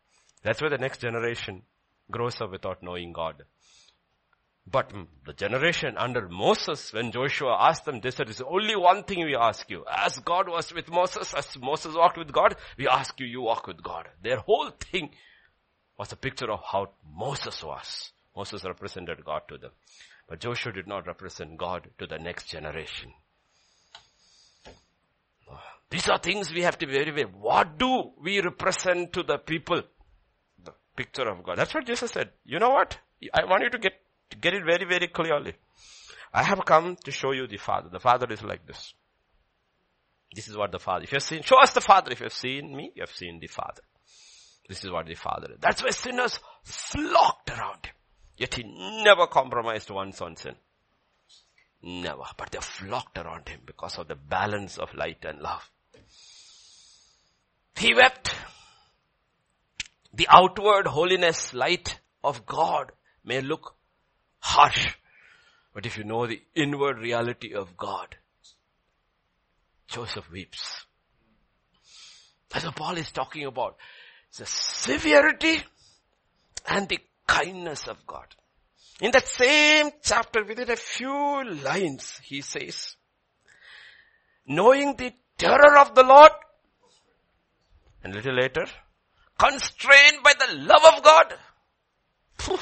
That's 0.42 0.60
why 0.60 0.68
the 0.68 0.78
next 0.78 1.00
generation 1.00 1.62
grows 2.10 2.40
up 2.40 2.50
without 2.50 2.82
knowing 2.82 3.12
God. 3.12 3.44
But 4.70 4.90
mm, 4.90 5.06
the 5.24 5.32
generation 5.32 5.96
under 5.96 6.28
Moses, 6.28 6.92
when 6.92 7.10
Joshua 7.10 7.56
asked 7.58 7.86
them, 7.86 8.00
they 8.00 8.10
said, 8.10 8.26
"There's 8.26 8.42
only 8.42 8.76
one 8.76 9.04
thing 9.04 9.24
we 9.24 9.34
ask 9.34 9.70
you. 9.70 9.84
As 9.90 10.18
God 10.18 10.48
was 10.48 10.72
with 10.74 10.90
Moses, 10.90 11.32
as 11.32 11.56
Moses 11.58 11.94
walked 11.94 12.18
with 12.18 12.32
God, 12.32 12.56
we 12.76 12.86
ask 12.86 13.18
you, 13.18 13.26
you 13.26 13.40
walk 13.40 13.66
with 13.66 13.82
God." 13.82 14.08
Their 14.22 14.38
whole 14.38 14.70
thing 14.70 15.10
was 15.98 16.12
a 16.12 16.16
picture 16.16 16.50
of 16.50 16.60
how 16.64 16.90
Moses 17.16 17.62
was. 17.62 18.12
Moses 18.36 18.64
represented 18.64 19.24
God 19.24 19.42
to 19.48 19.58
them. 19.58 19.72
But 20.28 20.40
Joshua 20.40 20.72
did 20.72 20.86
not 20.86 21.06
represent 21.06 21.56
God 21.56 21.88
to 21.98 22.06
the 22.06 22.18
next 22.18 22.46
generation. 22.48 23.12
These 25.90 26.08
are 26.08 26.18
things 26.18 26.52
we 26.52 26.62
have 26.62 26.76
to 26.78 26.86
be 26.86 26.92
very, 26.92 27.10
very, 27.10 27.24
what 27.24 27.78
do 27.78 28.12
we 28.22 28.40
represent 28.40 29.12
to 29.14 29.22
the 29.22 29.38
people? 29.38 29.82
The 30.62 30.72
picture 30.94 31.26
of 31.28 31.42
God. 31.42 31.56
That's 31.56 31.74
what 31.74 31.86
Jesus 31.86 32.10
said. 32.10 32.30
You 32.44 32.58
know 32.58 32.70
what? 32.70 32.98
I 33.32 33.44
want 33.46 33.62
you 33.62 33.70
to 33.70 33.78
get, 33.78 33.94
to 34.30 34.36
get 34.36 34.52
it 34.52 34.64
very, 34.66 34.84
very 34.84 35.08
clearly. 35.08 35.54
I 36.32 36.42
have 36.42 36.62
come 36.66 36.96
to 37.04 37.10
show 37.10 37.32
you 37.32 37.46
the 37.46 37.56
Father. 37.56 37.88
The 37.88 38.00
Father 38.00 38.26
is 38.30 38.42
like 38.42 38.66
this. 38.66 38.92
This 40.34 40.46
is 40.46 40.56
what 40.56 40.72
the 40.72 40.78
Father, 40.78 41.04
if 41.04 41.12
you 41.12 41.16
have 41.16 41.22
seen, 41.22 41.42
show 41.42 41.58
us 41.58 41.72
the 41.72 41.80
Father. 41.80 42.12
If 42.12 42.20
you 42.20 42.24
have 42.24 42.34
seen 42.34 42.76
me, 42.76 42.92
you 42.94 43.00
have 43.00 43.10
seen 43.10 43.38
the 43.40 43.46
Father. 43.46 43.80
This 44.68 44.84
is 44.84 44.90
what 44.90 45.06
the 45.06 45.14
Father 45.14 45.52
is. 45.52 45.58
That's 45.60 45.82
why 45.82 45.90
sinners 45.90 46.38
flocked 46.62 47.50
around 47.50 47.86
him. 47.86 47.94
Yet 48.36 48.54
he 48.54 48.64
never 49.02 49.26
compromised 49.26 49.90
once 49.90 50.20
on 50.20 50.36
sin. 50.36 50.54
Never. 51.82 52.24
But 52.36 52.50
they 52.50 52.58
flocked 52.60 53.18
around 53.18 53.48
him 53.48 53.60
because 53.64 53.98
of 53.98 54.08
the 54.08 54.14
balance 54.14 54.78
of 54.78 54.94
light 54.94 55.24
and 55.24 55.40
love. 55.40 55.68
He 57.76 57.94
wept. 57.94 58.34
The 60.12 60.26
outward 60.28 60.86
holiness 60.86 61.54
light 61.54 62.00
of 62.22 62.44
God 62.44 62.92
may 63.24 63.40
look 63.40 63.74
harsh, 64.40 64.94
but 65.74 65.86
if 65.86 65.96
you 65.96 66.04
know 66.04 66.26
the 66.26 66.42
inward 66.54 66.98
reality 66.98 67.54
of 67.54 67.76
God, 67.76 68.16
Joseph 69.86 70.30
weeps. 70.30 70.84
That's 72.50 72.64
what 72.64 72.76
Paul 72.76 72.96
is 72.96 73.12
talking 73.12 73.44
about. 73.44 73.76
The 74.36 74.46
severity 74.46 75.62
and 76.68 76.88
the 76.88 77.00
kindness 77.26 77.88
of 77.88 78.06
God. 78.06 78.26
In 79.00 79.10
that 79.12 79.26
same 79.26 79.90
chapter, 80.02 80.44
within 80.44 80.70
a 80.70 80.76
few 80.76 81.44
lines, 81.62 82.20
he 82.24 82.40
says, 82.40 82.96
knowing 84.46 84.96
the 84.96 85.12
terror 85.36 85.78
of 85.78 85.94
the 85.94 86.02
Lord, 86.02 86.32
and 88.02 88.12
a 88.12 88.16
little 88.16 88.34
later, 88.34 88.66
constrained 89.38 90.22
by 90.24 90.32
the 90.38 90.54
love 90.54 90.84
of 90.96 91.02
God. 91.02 91.34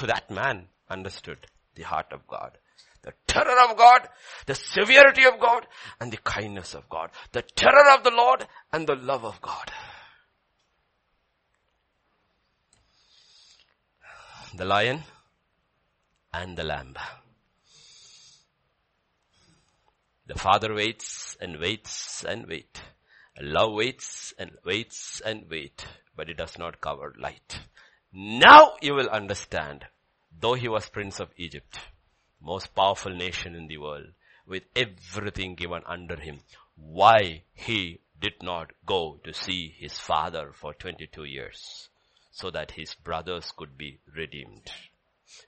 that 0.07 0.31
man 0.31 0.67
understood 0.91 1.39
the 1.75 1.85
heart 1.85 2.13
of 2.13 2.27
God. 2.27 2.59
The 3.03 3.13
terror 3.27 3.71
of 3.71 3.77
God, 3.77 4.09
the 4.47 4.55
severity 4.55 5.25
of 5.25 5.39
God, 5.39 5.67
and 6.01 6.13
the 6.13 6.17
kindness 6.19 6.75
of 6.75 6.89
God. 6.89 7.11
The 7.33 7.43
terror 7.43 7.91
of 7.97 8.03
the 8.03 8.11
Lord 8.11 8.47
and 8.73 8.87
the 8.87 8.97
love 8.97 9.25
of 9.25 9.41
God. 9.41 9.71
The 14.57 14.65
lion 14.65 15.03
and 16.33 16.57
the 16.57 16.65
lamb. 16.65 16.95
The 20.27 20.39
father 20.39 20.73
waits 20.73 21.37
and 21.43 21.59
waits 21.61 22.25
and 22.25 22.47
waits. 22.47 22.81
Love 23.39 23.75
waits 23.75 24.33
and 24.39 24.53
waits 24.65 25.21
and 25.21 25.51
waits, 25.51 25.85
but 26.17 26.31
it 26.31 26.39
does 26.39 26.59
not 26.59 26.81
cover 26.81 27.13
light. 27.19 27.61
Now 28.15 28.77
you 28.81 28.95
will 28.95 29.11
understand, 29.11 29.85
though 30.41 30.55
he 30.55 30.69
was 30.69 30.89
prince 30.89 31.21
of 31.21 31.35
Egypt, 31.37 31.79
most 32.41 32.75
powerful 32.75 33.15
nation 33.15 33.55
in 33.55 33.67
the 33.67 33.77
world, 33.77 34.07
with 34.47 34.63
everything 34.75 35.55
given 35.55 35.83
under 35.85 36.17
him, 36.17 36.41
why 36.77 37.43
he 37.53 38.01
did 38.19 38.43
not 38.43 38.73
go 38.87 39.21
to 39.23 39.35
see 39.35 39.69
his 39.69 39.99
father 39.99 40.53
for 40.55 40.73
22 40.73 41.25
years, 41.25 41.91
so 42.37 42.51
that 42.51 42.73
his 42.73 42.95
brothers 42.95 43.51
could 43.57 43.79
be 43.79 43.99
redeemed. 44.15 44.71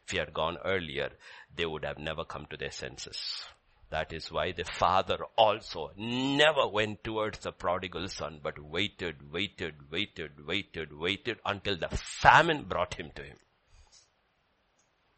If 0.06 0.10
he 0.10 0.16
had 0.16 0.32
gone 0.32 0.56
earlier, 0.64 1.10
they 1.54 1.66
would 1.66 1.84
have 1.84 1.98
never 1.98 2.24
come 2.24 2.46
to 2.46 2.56
their 2.56 2.70
senses. 2.70 3.44
That 3.90 4.10
is 4.14 4.32
why 4.32 4.52
the 4.52 4.64
father 4.64 5.18
also 5.36 5.90
never 5.98 6.66
went 6.66 7.04
towards 7.04 7.40
the 7.40 7.52
prodigal 7.52 8.08
son, 8.08 8.40
but 8.42 8.58
waited, 8.58 9.30
waited, 9.30 9.90
waited, 9.90 10.46
waited, 10.46 10.98
waited 10.98 11.36
until 11.44 11.76
the 11.76 11.88
famine 11.90 12.64
brought 12.64 12.94
him 12.94 13.10
to 13.16 13.22
him. 13.22 13.36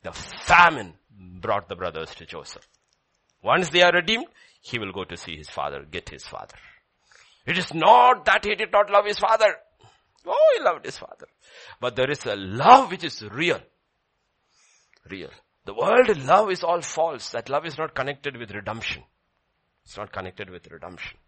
The 0.02 0.12
famine 0.12 0.94
brought 1.40 1.68
the 1.68 1.76
brothers 1.76 2.12
to 2.16 2.26
Joseph. 2.26 2.66
Once 3.44 3.68
they 3.68 3.82
are 3.82 3.92
redeemed, 3.92 4.26
he 4.60 4.80
will 4.80 4.92
go 4.92 5.04
to 5.04 5.16
see 5.16 5.36
his 5.36 5.48
father, 5.48 5.84
get 5.88 6.08
his 6.08 6.24
father. 6.24 6.56
It 7.46 7.58
is 7.58 7.72
not 7.72 8.24
that 8.24 8.44
he 8.44 8.56
did 8.56 8.72
not 8.72 8.90
love 8.90 9.06
his 9.06 9.20
father. 9.20 9.54
Oh, 10.26 10.54
he 10.56 10.62
loved 10.62 10.84
his 10.84 10.98
father. 10.98 11.26
But 11.80 11.96
there 11.96 12.10
is 12.10 12.24
a 12.26 12.36
love 12.36 12.90
which 12.90 13.04
is 13.04 13.22
real. 13.22 13.60
Real. 15.08 15.30
The 15.64 15.74
world 15.74 16.16
love 16.24 16.50
is 16.50 16.62
all 16.62 16.80
false. 16.80 17.30
That 17.30 17.48
love 17.48 17.66
is 17.66 17.78
not 17.78 17.94
connected 17.94 18.36
with 18.36 18.50
redemption. 18.50 19.02
It's 19.84 19.96
not 19.96 20.12
connected 20.12 20.50
with 20.50 20.70
redemption. 20.70 21.18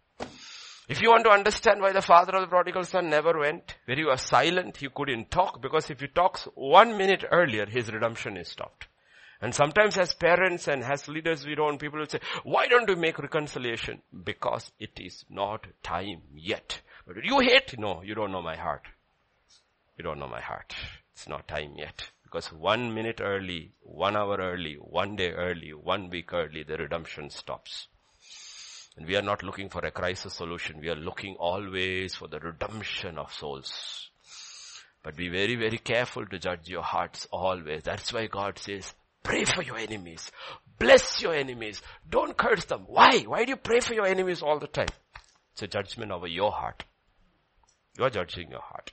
If 0.89 1.01
you 1.01 1.09
want 1.09 1.23
to 1.23 1.31
understand 1.31 1.81
why 1.81 1.93
the 1.93 2.01
father 2.01 2.35
of 2.35 2.41
the 2.41 2.47
prodigal 2.47 2.83
son 2.83 3.09
never 3.09 3.39
went, 3.39 3.77
where 3.85 3.95
he 3.95 4.03
was 4.03 4.21
silent, 4.21 4.77
he 4.77 4.89
couldn't 4.93 5.31
talk, 5.31 5.61
because 5.61 5.89
if 5.89 6.01
he 6.01 6.07
talks 6.07 6.47
one 6.55 6.97
minute 6.97 7.23
earlier, 7.31 7.65
his 7.65 7.91
redemption 7.91 8.35
is 8.35 8.49
stopped. 8.49 8.87
And 9.41 9.53
sometimes 9.53 9.97
as 9.97 10.13
parents 10.13 10.67
and 10.67 10.83
as 10.83 11.07
leaders 11.07 11.45
we 11.45 11.55
don't, 11.55 11.77
people 11.77 11.99
will 11.99 12.07
say, 12.07 12.19
why 12.43 12.67
don't 12.67 12.87
we 12.87 12.95
make 12.95 13.19
reconciliation? 13.19 14.01
Because 14.23 14.71
it 14.79 14.91
is 14.97 15.25
not 15.29 15.67
time 15.83 16.21
yet. 16.33 16.81
You 17.23 17.39
hate? 17.39 17.77
No, 17.77 18.01
you 18.01 18.15
don't 18.15 18.31
know 18.31 18.41
my 18.41 18.55
heart. 18.55 18.83
You 19.97 20.03
don't 20.03 20.19
know 20.19 20.27
my 20.27 20.41
heart. 20.41 20.73
It's 21.13 21.27
not 21.27 21.47
time 21.47 21.73
yet. 21.77 22.09
Because 22.23 22.51
one 22.51 22.93
minute 22.93 23.19
early, 23.21 23.73
one 23.81 24.15
hour 24.15 24.37
early, 24.37 24.75
one 24.75 25.15
day 25.15 25.31
early, 25.31 25.73
one 25.73 26.09
week 26.09 26.33
early, 26.33 26.63
the 26.63 26.77
redemption 26.77 27.29
stops. 27.29 27.87
And 28.97 29.05
we 29.05 29.15
are 29.15 29.21
not 29.21 29.43
looking 29.43 29.69
for 29.69 29.85
a 29.85 29.91
crisis 29.91 30.33
solution. 30.33 30.79
We 30.79 30.89
are 30.89 30.95
looking 30.95 31.35
always 31.35 32.15
for 32.15 32.27
the 32.27 32.39
redemption 32.39 33.17
of 33.17 33.33
souls. 33.33 34.09
But 35.03 35.15
be 35.15 35.29
very, 35.29 35.55
very 35.55 35.77
careful 35.77 36.25
to 36.25 36.39
judge 36.39 36.69
your 36.69 36.83
hearts 36.83 37.27
always. 37.31 37.83
That's 37.83 38.13
why 38.13 38.27
God 38.27 38.57
says, 38.57 38.93
pray 39.21 39.43
for 39.45 39.61
your 39.61 39.77
enemies. 39.77 40.31
Bless 40.79 41.21
your 41.21 41.35
enemies. 41.35 41.81
Don't 42.09 42.37
curse 42.37 42.65
them. 42.65 42.85
Why? 42.87 43.19
Why 43.23 43.43
do 43.45 43.51
you 43.51 43.57
pray 43.57 43.81
for 43.81 43.93
your 43.93 44.05
enemies 44.05 44.41
all 44.41 44.59
the 44.59 44.67
time? 44.67 44.87
It's 45.51 45.61
a 45.63 45.67
judgment 45.67 46.11
over 46.11 46.27
your 46.27 46.51
heart. 46.51 46.83
You 47.97 48.05
are 48.05 48.09
judging 48.09 48.49
your 48.49 48.61
heart. 48.61 48.91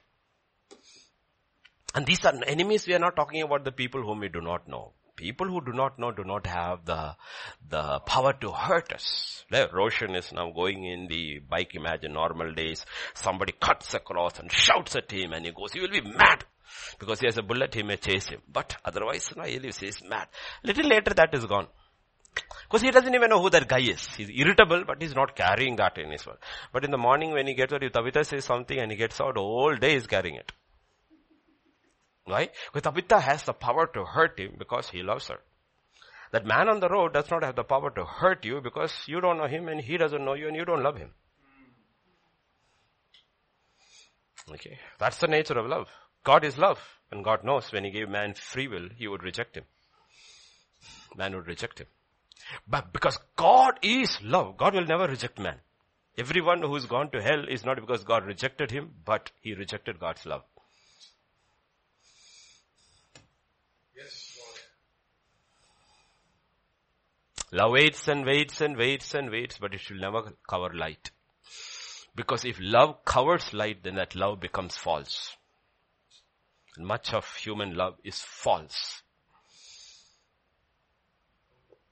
And 1.94 2.06
these 2.06 2.24
are 2.24 2.34
enemies, 2.46 2.86
we 2.86 2.94
are 2.94 2.98
not 2.98 3.16
talking 3.16 3.42
about 3.42 3.64
the 3.64 3.72
people 3.72 4.02
whom 4.02 4.20
we 4.20 4.28
do 4.28 4.40
not 4.40 4.68
know. 4.68 4.92
People 5.16 5.48
who 5.48 5.60
do 5.60 5.72
not 5.72 5.98
know 5.98 6.12
do 6.12 6.24
not 6.24 6.46
have 6.46 6.84
the, 6.84 7.14
the 7.68 8.00
power 8.00 8.32
to 8.40 8.52
hurt 8.52 8.92
us. 8.92 9.44
Roshan 9.50 10.14
is 10.14 10.32
now 10.32 10.50
going 10.50 10.84
in 10.84 11.08
the 11.08 11.40
bike, 11.40 11.74
imagine 11.74 12.12
normal 12.12 12.54
days. 12.54 12.86
Somebody 13.14 13.52
cuts 13.60 13.92
across 13.92 14.38
and 14.38 14.50
shouts 14.50 14.96
at 14.96 15.10
him 15.10 15.32
and 15.32 15.44
he 15.44 15.52
goes, 15.52 15.72
he 15.72 15.80
will 15.80 15.90
be 15.90 16.00
mad. 16.00 16.44
Because 16.98 17.20
he 17.20 17.26
has 17.26 17.36
a 17.36 17.42
bullet, 17.42 17.74
he 17.74 17.82
may 17.82 17.96
chase 17.96 18.28
him. 18.28 18.40
But 18.50 18.76
otherwise, 18.84 19.30
no, 19.36 19.42
he 19.42 19.56
is 19.56 20.02
mad. 20.08 20.28
Little 20.62 20.88
later 20.88 21.12
that 21.14 21.34
is 21.34 21.44
gone. 21.44 21.66
Because 22.34 22.82
he 22.82 22.90
doesn't 22.90 23.14
even 23.14 23.30
know 23.30 23.42
who 23.42 23.50
that 23.50 23.66
guy 23.66 23.80
is. 23.80 24.06
He's 24.16 24.30
irritable, 24.30 24.84
but 24.86 25.02
he's 25.02 25.14
not 25.14 25.34
carrying 25.34 25.76
that 25.76 25.98
in 25.98 26.12
his 26.12 26.24
world. 26.24 26.38
But 26.72 26.84
in 26.84 26.92
the 26.92 26.98
morning 26.98 27.32
when 27.32 27.46
he 27.46 27.54
gets 27.54 27.72
out, 27.72 27.82
if 27.82 27.92
Tabitha 27.92 28.24
says 28.24 28.44
something 28.44 28.78
and 28.78 28.90
he 28.92 28.96
gets 28.96 29.20
out, 29.20 29.36
whole 29.36 29.74
day 29.76 29.94
he's 29.94 30.06
carrying 30.06 30.36
it. 30.36 30.52
Why? 32.24 32.50
Because 32.72 32.82
Tabitha 32.82 33.18
has 33.18 33.42
the 33.42 33.52
power 33.52 33.88
to 33.94 34.04
hurt 34.04 34.38
him 34.38 34.54
because 34.56 34.88
he 34.88 35.02
loves 35.02 35.26
her. 35.28 35.40
That 36.30 36.46
man 36.46 36.68
on 36.68 36.78
the 36.78 36.88
road 36.88 37.12
does 37.12 37.28
not 37.28 37.42
have 37.42 37.56
the 37.56 37.64
power 37.64 37.90
to 37.90 38.04
hurt 38.04 38.44
you 38.44 38.60
because 38.60 38.92
you 39.06 39.20
don't 39.20 39.38
know 39.38 39.48
him 39.48 39.66
and 39.66 39.80
he 39.80 39.96
doesn't 39.96 40.24
know 40.24 40.34
you 40.34 40.46
and 40.46 40.56
you 40.56 40.64
don't 40.64 40.84
love 40.84 40.96
him. 40.96 41.10
Okay. 44.48 44.78
That's 44.98 45.18
the 45.18 45.26
nature 45.26 45.58
of 45.58 45.66
love. 45.66 45.88
God 46.22 46.44
is 46.44 46.56
love. 46.56 46.78
And 47.10 47.24
God 47.24 47.42
knows 47.42 47.72
when 47.72 47.84
he 47.84 47.90
gave 47.90 48.08
man 48.08 48.34
free 48.34 48.68
will, 48.68 48.88
he 48.96 49.08
would 49.08 49.24
reject 49.24 49.56
him. 49.56 49.64
Man 51.16 51.34
would 51.34 51.48
reject 51.48 51.80
him. 51.80 51.88
But 52.66 52.92
because 52.92 53.18
God 53.36 53.78
is 53.82 54.18
love, 54.22 54.56
God 54.56 54.74
will 54.74 54.86
never 54.86 55.06
reject 55.06 55.38
man. 55.38 55.56
Everyone 56.18 56.62
who's 56.62 56.86
gone 56.86 57.10
to 57.10 57.22
hell 57.22 57.44
is 57.48 57.64
not 57.64 57.76
because 57.80 58.04
God 58.04 58.24
rejected 58.24 58.70
him, 58.70 58.90
but 59.04 59.30
he 59.40 59.54
rejected 59.54 59.98
God's 59.98 60.26
love. 60.26 60.42
Love 67.52 67.72
waits 67.72 68.06
and 68.06 68.24
waits 68.24 68.60
and 68.60 68.76
waits 68.76 69.12
and 69.12 69.28
waits, 69.28 69.58
but 69.58 69.74
it 69.74 69.80
will 69.90 69.98
never 69.98 70.32
cover 70.48 70.72
light. 70.72 71.10
Because 72.14 72.44
if 72.44 72.58
love 72.60 73.04
covers 73.04 73.52
light, 73.52 73.82
then 73.82 73.96
that 73.96 74.14
love 74.14 74.40
becomes 74.40 74.76
false. 74.76 75.36
And 76.76 76.86
much 76.86 77.12
of 77.12 77.26
human 77.36 77.74
love 77.74 77.96
is 78.04 78.20
false. 78.20 79.02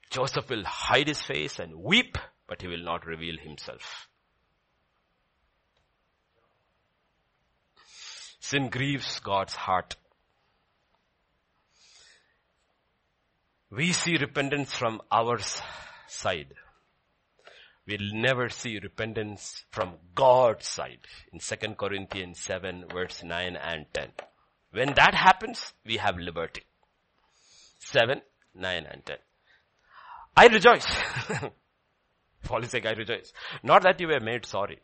Joseph 0.09 0.49
will 0.49 0.63
hide 0.65 1.07
his 1.07 1.21
face 1.21 1.59
and 1.59 1.75
weep, 1.75 2.17
but 2.47 2.61
he 2.61 2.67
will 2.67 2.83
not 2.83 3.05
reveal 3.05 3.37
himself. 3.37 4.07
Sin 8.39 8.69
grieves 8.69 9.19
God's 9.19 9.55
heart. 9.55 9.95
We 13.69 13.93
see 13.93 14.17
repentance 14.17 14.73
from 14.73 15.01
our 15.11 15.37
side. 16.07 16.55
We'll 17.85 18.13
never 18.13 18.49
see 18.49 18.79
repentance 18.79 19.63
from 19.69 19.95
God's 20.15 20.67
side. 20.67 20.99
In 21.31 21.39
2 21.39 21.75
Corinthians 21.75 22.39
7 22.39 22.85
verse 22.91 23.23
9 23.23 23.55
and 23.55 23.85
10. 23.93 24.09
When 24.71 24.93
that 24.95 25.13
happens, 25.13 25.73
we 25.85 25.97
have 25.97 26.17
liberty. 26.17 26.63
7, 27.79 28.21
9 28.55 28.85
and 28.91 29.05
10. 29.05 29.17
I 30.35 30.47
rejoice. 30.47 30.87
Paul 32.43 32.63
is 32.63 32.71
saying, 32.71 32.87
I 32.87 32.93
rejoice. 32.93 33.33
Not 33.63 33.83
that 33.83 33.99
you 33.99 34.07
were 34.07 34.19
made 34.19 34.45
sorry, 34.45 34.79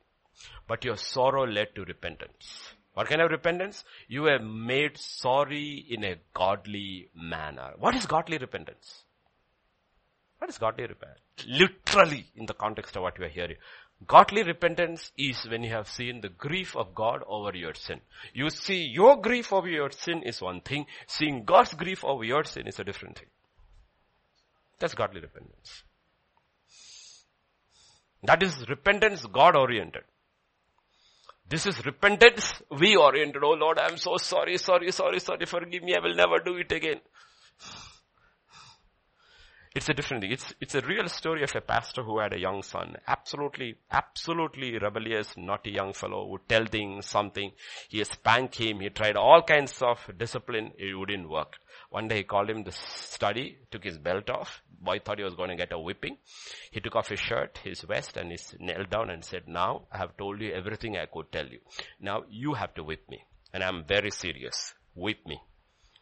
but 0.68 0.84
your 0.84 0.98
sorrow 0.98 1.48
led 1.48 1.76
to 1.76 1.86
repentance. 1.86 2.74
What 2.94 3.10
kind 3.10 3.22
of 3.22 3.32
repentance? 3.32 3.84
You 4.08 4.24
were 4.24 4.40
made 4.40 4.98
sorry 4.98 5.86
in 5.90 6.04
a 6.04 6.16
godly 6.34 7.10
manner. 7.14 7.72
What 7.78 7.96
is 7.96 8.06
godly 8.06 8.38
repentance? 8.38 9.04
What 10.38 10.50
is 10.50 10.58
godly 10.58 10.86
repentance? 10.86 11.22
Literally 11.46 12.26
in 12.36 12.46
the 12.46 12.54
context 12.54 12.96
of 12.96 13.04
what 13.04 13.18
you 13.20 13.26
are 13.26 13.30
hearing. 13.30 13.58
Godly 14.06 14.44
repentance 14.44 15.12
is 15.18 15.48
when 15.50 15.64
you 15.64 15.72
have 15.72 15.90
seen 15.90 16.22
the 16.22 16.30
grief 16.30 16.76
of 16.76 16.94
God 16.94 17.22
over 17.28 17.56
your 17.56 17.74
sin. 17.74 18.02
You 18.34 18.50
see 18.50 18.86
your 18.86 19.20
grief 19.22 19.52
over 19.52 19.68
your 19.68 19.92
sin 19.92 20.24
is 20.24 20.42
one 20.42 20.62
thing. 20.62 20.86
Seeing 21.08 21.44
God's 21.46 21.74
grief 21.74 22.04
over 22.04 22.24
your 22.24 22.44
sin 22.44 22.68
is 22.68 22.80
a 22.80 22.84
different 22.84 23.18
thing. 23.18 23.28
That's 24.80 24.94
godly 24.94 25.22
repentance. 25.22 25.84
That 28.24 28.42
is 28.44 28.68
repentance 28.68 29.26
God 29.26 29.56
oriented. 29.56 30.04
This 31.48 31.66
is 31.68 31.86
repentance 31.86 32.54
we 32.80 32.96
oriented. 32.96 33.44
Oh 33.44 33.54
Lord, 33.54 33.78
I'm 33.80 33.98
so 33.98 34.18
sorry, 34.18 34.58
sorry, 34.58 34.92
sorry, 34.92 35.20
sorry, 35.20 35.46
forgive 35.46 35.84
me, 35.84 35.96
I 35.96 36.00
will 36.00 36.16
never 36.16 36.40
do 36.44 36.56
it 36.58 36.72
again. 36.72 37.00
It's 39.76 39.90
a 39.90 39.94
different 39.94 40.24
thing. 40.24 40.32
It's, 40.32 40.54
it's 40.62 40.74
a 40.74 40.82
real 40.82 41.10
story 41.10 41.44
of 41.44 41.54
a 41.54 41.60
pastor 41.60 42.02
who 42.02 42.20
had 42.20 42.34
a 42.34 42.40
young 42.40 42.64
son. 42.64 42.96
Absolutely, 43.06 43.76
absolutely 43.92 44.78
rebellious, 44.80 45.36
naughty 45.36 45.72
young 45.72 45.92
fellow 45.92 46.26
would 46.28 46.48
tell 46.48 46.66
things, 46.66 47.06
something. 47.08 47.52
He 47.90 48.02
spanked 48.06 48.56
him. 48.56 48.80
He 48.80 48.90
tried 48.90 49.18
all 49.18 49.42
kinds 49.42 49.82
of 49.82 50.00
discipline. 50.18 50.72
It 50.78 50.98
wouldn't 50.98 51.30
work. 51.30 51.58
One 51.96 52.10
day 52.10 52.18
he 52.18 52.24
called 52.24 52.50
him 52.50 52.66
to 52.66 52.74
study, 52.74 53.58
took 53.72 53.86
his 53.86 53.98
belt 53.98 54.30
off. 54.30 54.62
Boy 54.82 55.00
thought 55.00 55.18
he 55.18 55.24
was 55.24 55.36
going 55.36 55.50
to 55.50 55.56
get 55.56 55.72
a 55.72 55.80
whipping. 55.80 56.18
He 56.70 56.82
took 56.82 56.94
off 56.94 57.08
his 57.08 57.22
shirt, 57.22 57.58
his 57.64 57.80
vest 57.84 58.18
and 58.18 58.34
he 58.34 58.38
knelt 58.60 58.90
down 58.90 59.10
and 59.10 59.24
said, 59.24 59.48
now 59.48 59.84
I 59.90 60.00
have 60.00 60.18
told 60.18 60.42
you 60.42 60.52
everything 60.52 60.98
I 60.98 61.06
could 61.06 61.32
tell 61.32 61.48
you. 61.48 61.60
Now 62.02 62.26
you 62.30 62.54
have 62.56 62.74
to 62.74 62.84
whip 62.84 63.10
me. 63.10 63.24
And 63.54 63.64
I'm 63.64 63.86
very 63.86 64.12
serious. 64.12 64.74
Whip 64.94 65.26
me. 65.26 65.40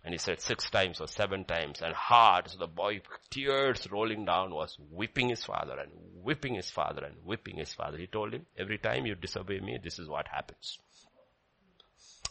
And 0.04 0.16
he 0.16 0.18
said 0.18 0.42
six 0.42 0.68
times 0.68 1.00
or 1.00 1.08
seven 1.08 1.46
times 1.46 1.84
and 1.84 1.94
hard. 1.94 2.50
So 2.50 2.58
the 2.58 2.66
boy, 2.66 3.02
tears 3.30 3.88
rolling 3.92 4.26
down, 4.26 4.50
was 4.50 4.76
whipping 4.90 5.30
his 5.30 5.44
father 5.44 5.78
and 5.78 5.92
whipping 6.24 6.56
his 6.56 6.72
father 6.72 7.06
and 7.06 7.18
whipping 7.24 7.58
his 7.58 7.72
father. 7.72 8.00
He 8.00 8.08
told 8.08 8.34
him, 8.34 8.48
every 8.58 8.80
time 8.80 9.06
you 9.06 9.14
disobey 9.14 9.60
me, 9.60 9.78
this 9.84 10.00
is 10.00 10.10
what 10.10 10.28
happens. 10.28 10.80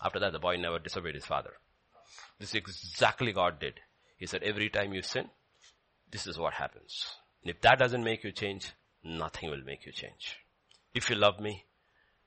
After 0.04 0.18
that, 0.18 0.32
the 0.32 0.40
boy 0.40 0.56
never 0.56 0.80
disobeyed 0.80 1.14
his 1.14 1.26
father. 1.26 1.52
This 2.42 2.56
is 2.56 2.56
exactly 2.56 3.32
God 3.32 3.60
did. 3.60 3.74
He 4.16 4.26
said, 4.26 4.42
every 4.42 4.68
time 4.68 4.92
you 4.92 5.00
sin, 5.00 5.30
this 6.10 6.26
is 6.26 6.36
what 6.36 6.54
happens. 6.54 7.06
And 7.40 7.54
if 7.54 7.60
that 7.60 7.78
doesn't 7.78 8.02
make 8.02 8.24
you 8.24 8.32
change, 8.32 8.72
nothing 9.04 9.48
will 9.48 9.62
make 9.64 9.86
you 9.86 9.92
change. 9.92 10.38
If 10.92 11.08
you 11.08 11.14
love 11.14 11.38
me, 11.38 11.66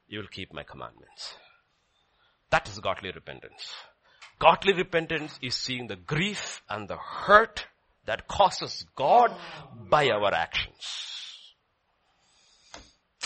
you 0.08 0.20
will 0.20 0.30
keep 0.30 0.54
my 0.54 0.64
commandments. 0.64 1.36
That 2.50 2.70
is 2.70 2.80
godly 2.80 3.12
repentance. 3.12 3.74
Godly 4.40 4.72
repentance 4.72 5.38
is 5.42 5.54
seeing 5.54 5.88
the 5.88 5.98
grief 5.98 6.64
and 6.70 6.88
the 6.88 6.96
hurt 6.96 7.66
that 8.06 8.26
causes 8.26 8.86
God 8.96 9.36
by 9.90 10.08
our 10.12 10.34
actions. 10.34 11.54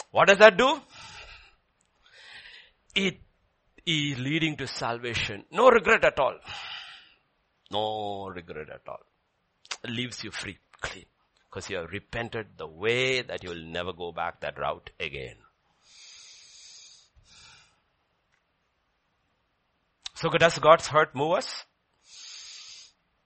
What 0.10 0.28
does 0.28 0.40
that 0.40 0.58
do? 0.58 0.82
It 2.96 3.20
is 3.86 4.18
leading 4.18 4.58
to 4.58 4.66
salvation. 4.66 5.46
No 5.52 5.70
regret 5.70 6.04
at 6.04 6.20
all. 6.20 6.34
No 7.72 8.28
regret 8.28 8.70
at 8.70 8.88
all. 8.88 9.06
It 9.84 9.90
leaves 9.90 10.24
you 10.24 10.32
free, 10.32 10.58
clean. 10.82 11.06
Because 11.50 11.70
you 11.70 11.78
have 11.78 11.92
repented 11.92 12.48
the 12.58 12.68
way 12.68 13.22
that 13.22 13.44
you 13.44 13.50
will 13.50 13.66
never 13.66 13.94
go 13.94 14.12
back 14.12 14.42
that 14.42 14.60
route 14.60 14.90
again. 15.00 15.36
So 20.16 20.30
does 20.30 20.60
God's 20.60 20.88
hurt 20.88 21.16
move 21.16 21.38
us? 21.38 21.66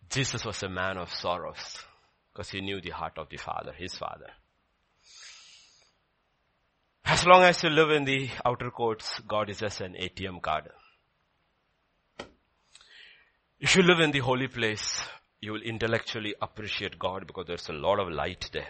Jesus 0.09 0.45
was 0.45 0.61
a 0.61 0.69
man 0.69 0.97
of 0.97 1.11
sorrows 1.11 1.83
because 2.31 2.51
he 2.51 2.61
knew 2.61 2.79
the 2.81 2.91
heart 2.91 3.17
of 3.17 3.29
the 3.29 3.37
Father, 3.37 3.73
his 3.75 3.95
Father. 3.95 4.29
As 7.05 7.25
long 7.25 7.43
as 7.43 7.63
you 7.63 7.69
live 7.69 7.89
in 7.89 8.05
the 8.05 8.29
outer 8.45 8.69
courts, 8.69 9.19
God 9.27 9.49
is 9.49 9.59
just 9.59 9.81
an 9.81 9.95
ATM 9.99 10.41
card. 10.41 10.69
If 13.63 13.77
you 13.77 13.83
live 13.83 14.01
in 14.01 14.11
the 14.11 14.19
holy 14.19 14.49
place, 14.49 14.99
you 15.39 15.53
will 15.53 15.61
intellectually 15.61 16.35
appreciate 16.41 16.99
God 16.99 17.25
because 17.25 17.47
there's 17.47 17.69
a 17.69 17.71
lot 17.71 17.97
of 17.97 18.09
light 18.09 18.49
there. 18.51 18.67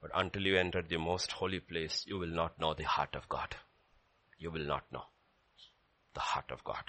But 0.00 0.12
until 0.14 0.42
you 0.42 0.56
enter 0.56 0.80
the 0.80 0.96
most 0.96 1.32
holy 1.32 1.58
place, 1.58 2.04
you 2.06 2.16
will 2.16 2.28
not 2.28 2.60
know 2.60 2.72
the 2.72 2.84
heart 2.84 3.16
of 3.16 3.28
God. 3.28 3.56
You 4.38 4.52
will 4.52 4.64
not 4.64 4.84
know 4.92 5.02
the 6.14 6.20
heart 6.20 6.52
of 6.52 6.62
God. 6.62 6.84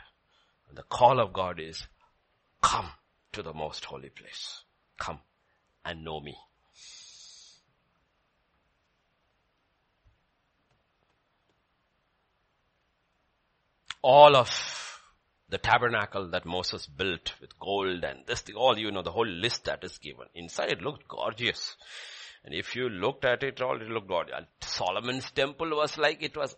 And 0.69 0.77
The 0.77 0.83
call 0.83 1.19
of 1.19 1.33
God 1.33 1.59
is, 1.59 1.87
come 2.61 2.91
to 3.31 3.41
the 3.41 3.51
most 3.51 3.85
holy 3.85 4.09
place. 4.09 4.61
Come 4.99 5.17
and 5.83 6.03
know 6.03 6.19
me. 6.19 6.37
All 14.03 14.35
of 14.35 14.86
the 15.49 15.57
tabernacle 15.57 16.29
that 16.31 16.45
Moses 16.45 16.85
built 16.87 17.33
with 17.39 17.57
gold 17.59 18.03
and 18.03 18.19
this, 18.25 18.43
all, 18.55 18.77
you 18.77 18.91
know, 18.91 19.01
the 19.01 19.11
whole 19.11 19.27
list 19.27 19.65
that 19.65 19.83
is 19.83 19.97
given. 19.97 20.25
Inside 20.35 20.71
it 20.71 20.81
looked 20.81 21.07
gorgeous. 21.07 21.75
And 22.43 22.53
if 22.53 22.75
you 22.75 22.89
looked 22.89 23.25
at 23.25 23.43
it 23.43 23.61
all, 23.61 23.81
it 23.81 23.87
looked 23.87 24.07
gorgeous. 24.07 24.45
Solomon's 24.61 25.31
temple 25.31 25.69
was 25.75 25.97
like, 25.97 26.21
it 26.21 26.35
was 26.35 26.55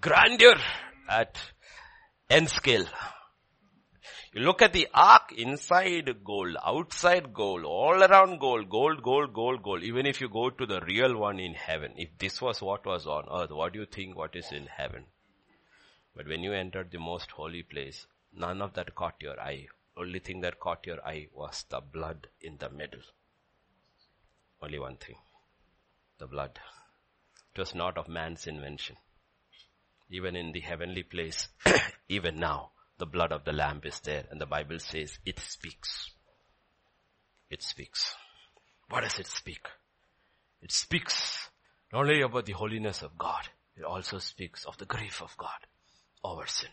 grandeur 0.00 0.56
at 1.08 1.38
N 2.30 2.46
scale. 2.46 2.86
You 4.32 4.42
look 4.42 4.60
at 4.60 4.74
the 4.74 4.88
ark, 4.92 5.32
inside 5.34 6.10
gold, 6.22 6.56
outside 6.62 7.32
gold, 7.32 7.64
all 7.64 8.02
around 8.02 8.38
gold, 8.38 8.68
gold, 8.68 9.02
gold, 9.02 9.32
gold, 9.32 9.62
gold. 9.62 9.82
Even 9.82 10.04
if 10.04 10.20
you 10.20 10.28
go 10.28 10.50
to 10.50 10.66
the 10.66 10.82
real 10.82 11.16
one 11.16 11.38
in 11.38 11.54
heaven, 11.54 11.92
if 11.96 12.10
this 12.18 12.42
was 12.42 12.60
what 12.60 12.84
was 12.84 13.06
on 13.06 13.24
earth, 13.32 13.50
what 13.50 13.72
do 13.72 13.78
you 13.78 13.86
think 13.86 14.14
what 14.14 14.36
is 14.36 14.52
in 14.52 14.66
heaven? 14.66 15.04
But 16.16 16.26
when 16.28 16.42
you 16.42 16.54
entered 16.54 16.90
the 16.90 16.98
most 16.98 17.30
holy 17.32 17.62
place, 17.62 18.06
none 18.32 18.62
of 18.62 18.72
that 18.72 18.94
caught 18.94 19.16
your 19.20 19.38
eye. 19.38 19.68
Only 19.98 20.18
thing 20.18 20.40
that 20.40 20.58
caught 20.58 20.86
your 20.86 21.06
eye 21.06 21.28
was 21.30 21.66
the 21.68 21.80
blood 21.80 22.28
in 22.40 22.56
the 22.56 22.70
middle. 22.70 23.02
Only 24.62 24.78
one 24.78 24.96
thing. 24.96 25.16
The 26.16 26.26
blood. 26.26 26.58
It 27.54 27.58
was 27.58 27.74
not 27.74 27.98
of 27.98 28.08
man's 28.08 28.46
invention. 28.46 28.96
Even 30.08 30.36
in 30.36 30.52
the 30.52 30.60
heavenly 30.60 31.02
place, 31.02 31.48
even 32.08 32.36
now, 32.36 32.70
the 32.96 33.06
blood 33.06 33.30
of 33.30 33.44
the 33.44 33.52
lamb 33.52 33.82
is 33.84 34.00
there 34.00 34.24
and 34.30 34.40
the 34.40 34.46
Bible 34.46 34.78
says 34.78 35.18
it 35.26 35.38
speaks. 35.38 36.12
It 37.50 37.62
speaks. 37.62 38.14
What 38.88 39.02
does 39.02 39.18
it 39.18 39.26
speak? 39.26 39.68
It 40.62 40.72
speaks 40.72 41.50
not 41.92 42.00
only 42.00 42.22
about 42.22 42.46
the 42.46 42.52
holiness 42.52 43.02
of 43.02 43.18
God, 43.18 43.48
it 43.76 43.84
also 43.84 44.18
speaks 44.18 44.64
of 44.64 44.78
the 44.78 44.86
grief 44.86 45.20
of 45.20 45.36
God 45.36 45.66
over 46.26 46.46
sin. 46.46 46.70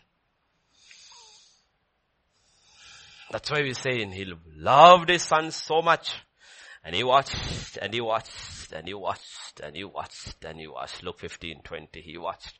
That's 3.30 3.50
why 3.50 3.62
we 3.62 3.74
say 3.74 4.00
in 4.00 4.12
he 4.12 4.32
loved 4.56 5.08
his 5.08 5.22
son 5.22 5.50
so 5.50 5.82
much 5.82 6.12
and 6.84 6.94
he 6.94 7.02
watched 7.02 7.78
and 7.80 7.92
he 7.92 8.00
watched 8.00 8.72
and 8.72 8.86
he 8.86 8.94
watched 8.94 9.60
and 9.60 9.76
he 9.76 9.84
watched 9.84 10.44
and 10.44 10.60
he 10.60 10.66
watched. 10.66 11.02
Luke 11.02 11.18
15, 11.18 11.62
20, 11.62 12.00
he 12.00 12.18
watched. 12.18 12.58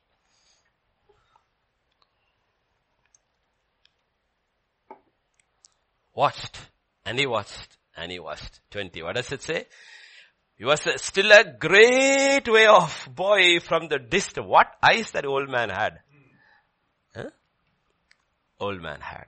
watched 6.14 6.58
and 7.04 7.18
he 7.18 7.26
watched 7.26 7.76
and 7.96 8.10
he 8.10 8.18
watched. 8.18 8.60
20. 8.70 9.02
What 9.02 9.16
does 9.16 9.32
it 9.32 9.42
say? 9.42 9.66
He 10.56 10.64
was 10.64 10.86
still 10.96 11.32
a 11.32 11.44
great 11.58 12.46
way 12.46 12.66
off, 12.66 13.08
boy, 13.12 13.58
from 13.60 13.88
the 13.88 13.98
distance. 13.98 14.46
What 14.46 14.68
eyes 14.82 15.10
that 15.10 15.26
old 15.26 15.48
man 15.48 15.68
had? 15.68 16.00
Old 18.60 18.80
man 18.80 19.00
had. 19.00 19.26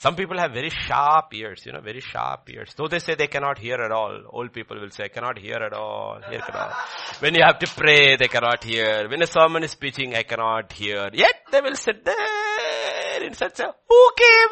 Some 0.00 0.14
people 0.14 0.38
have 0.38 0.52
very 0.52 0.70
sharp 0.70 1.34
ears, 1.34 1.66
you 1.66 1.72
know, 1.72 1.80
very 1.80 2.00
sharp 2.00 2.48
ears. 2.50 2.72
Though 2.76 2.86
they 2.86 3.00
say 3.00 3.16
they 3.16 3.26
cannot 3.26 3.58
hear 3.58 3.74
at 3.82 3.90
all. 3.90 4.22
Old 4.30 4.52
people 4.52 4.78
will 4.78 4.90
say, 4.90 5.06
I 5.06 5.08
cannot 5.08 5.38
hear 5.38 5.56
at 5.56 5.72
all, 5.72 6.20
hear 6.30 6.38
at 6.38 6.54
all. 6.54 6.70
When 7.18 7.34
you 7.34 7.42
have 7.42 7.58
to 7.58 7.66
pray, 7.66 8.14
they 8.14 8.28
cannot 8.28 8.62
hear. 8.62 9.08
When 9.08 9.20
a 9.22 9.26
sermon 9.26 9.64
is 9.64 9.74
preaching, 9.74 10.14
I 10.14 10.22
cannot 10.22 10.72
hear. 10.72 11.10
Yet 11.12 11.34
they 11.50 11.60
will 11.60 11.74
sit 11.74 12.04
there 12.04 13.24
in 13.24 13.34
such 13.34 13.58
a, 13.58 13.74
who 13.88 14.10
came? 14.16 14.48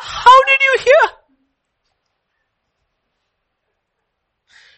How 0.00 0.44
did 0.46 0.60
you 0.62 0.78
hear? 0.84 1.10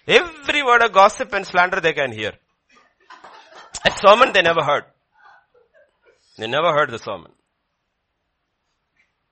Every 0.09 0.65
word 0.65 0.83
of 0.83 0.93
gossip 0.93 1.33
and 1.35 1.47
slander 1.47 1.81
they 1.81 1.93
can 1.93 2.11
hear. 2.11 2.33
A 3.85 3.91
sermon 3.91 4.33
they 4.33 4.43
never 4.43 4.63
heard. 4.63 4.85
They 6.37 6.47
never 6.47 6.73
heard 6.73 6.91
the 6.91 6.99
sermon. 6.99 7.33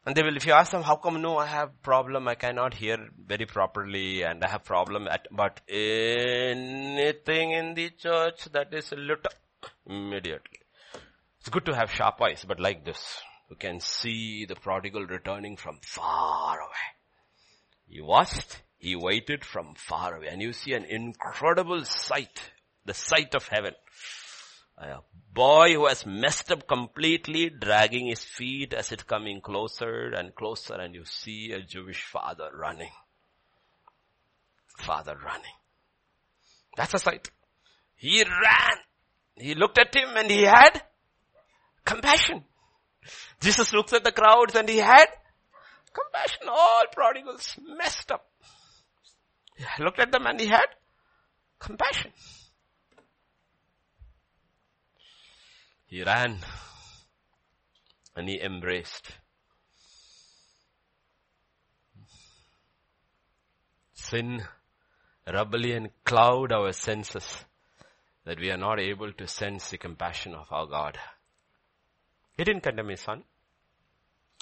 And 0.04 0.14
they 0.14 0.22
will, 0.22 0.36
if 0.36 0.46
you 0.46 0.52
ask 0.52 0.70
them, 0.70 0.84
how 0.84 0.96
come 0.96 1.20
no, 1.20 1.36
I 1.36 1.46
have 1.46 1.82
problem, 1.82 2.28
I 2.28 2.36
cannot 2.36 2.74
hear 2.74 3.08
very 3.26 3.44
properly 3.44 4.22
and 4.22 4.42
I 4.44 4.50
have 4.50 4.64
problem 4.64 5.08
at, 5.08 5.26
but 5.32 5.60
anything 5.68 7.50
in 7.50 7.74
the 7.74 7.90
church 7.90 8.44
that 8.52 8.72
is 8.72 8.92
little, 8.92 9.32
immediately. 9.84 10.60
It's 11.40 11.48
good 11.48 11.66
to 11.66 11.74
have 11.74 11.90
sharp 11.90 12.22
eyes, 12.22 12.44
but 12.46 12.60
like 12.60 12.84
this. 12.84 13.20
you 13.50 13.56
can 13.56 13.80
see 13.80 14.46
the 14.46 14.54
prodigal 14.54 15.06
returning 15.06 15.56
from 15.56 15.78
far 15.82 16.60
away. 16.60 16.86
He 17.88 18.00
watched, 18.00 18.62
he 18.78 18.94
waited 18.94 19.44
from 19.44 19.74
far 19.74 20.16
away 20.16 20.28
and 20.28 20.40
you 20.40 20.52
see 20.52 20.72
an 20.74 20.84
incredible 20.84 21.84
sight, 21.84 22.40
the 22.84 22.94
sight 22.94 23.34
of 23.34 23.48
heaven. 23.48 23.74
A 24.78 24.98
boy 25.32 25.72
who 25.72 25.86
has 25.86 26.04
messed 26.04 26.52
up 26.52 26.66
completely, 26.66 27.48
dragging 27.48 28.08
his 28.08 28.22
feet 28.22 28.74
as 28.74 28.92
it 28.92 29.06
coming 29.06 29.40
closer 29.40 30.12
and 30.14 30.34
closer 30.34 30.74
and 30.74 30.94
you 30.94 31.04
see 31.04 31.52
a 31.52 31.62
Jewish 31.62 32.02
father 32.04 32.50
running. 32.54 32.90
Father 34.78 35.16
running. 35.16 35.56
That's 36.76 36.94
a 36.94 36.98
sight. 36.98 37.30
He 37.94 38.22
ran. 38.22 38.76
He 39.36 39.54
looked 39.54 39.78
at 39.78 39.94
him 39.94 40.10
and 40.16 40.30
he 40.30 40.42
had 40.42 40.82
compassion. 41.84 42.44
Jesus 43.40 43.72
looks 43.72 43.94
at 43.94 44.04
the 44.04 44.12
crowds 44.12 44.54
and 44.54 44.68
he 44.68 44.78
had 44.78 45.06
compassion. 45.92 46.48
All 46.50 46.84
prodigals 46.92 47.56
messed 47.66 48.10
up. 48.10 48.26
He 49.56 49.64
looked 49.82 50.00
at 50.00 50.12
them 50.12 50.26
and 50.26 50.38
he 50.38 50.46
had 50.46 50.66
compassion. 51.58 52.12
He 55.86 56.02
ran 56.02 56.38
and 58.16 58.28
he 58.28 58.40
embraced. 58.40 59.10
Sin, 63.94 64.42
rebellion 65.26 65.90
cloud 66.04 66.52
our 66.52 66.72
senses 66.72 67.44
that 68.24 68.40
we 68.40 68.50
are 68.50 68.56
not 68.56 68.80
able 68.80 69.12
to 69.12 69.26
sense 69.26 69.70
the 69.70 69.78
compassion 69.78 70.34
of 70.34 70.46
our 70.50 70.66
God. 70.66 70.98
He 72.36 72.44
didn't 72.44 72.62
condemn 72.62 72.88
his 72.88 73.00
son, 73.00 73.24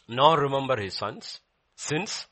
nor 0.08 0.40
remember 0.40 0.80
his 0.80 0.94
son's 0.94 1.40
sins. 1.76 2.26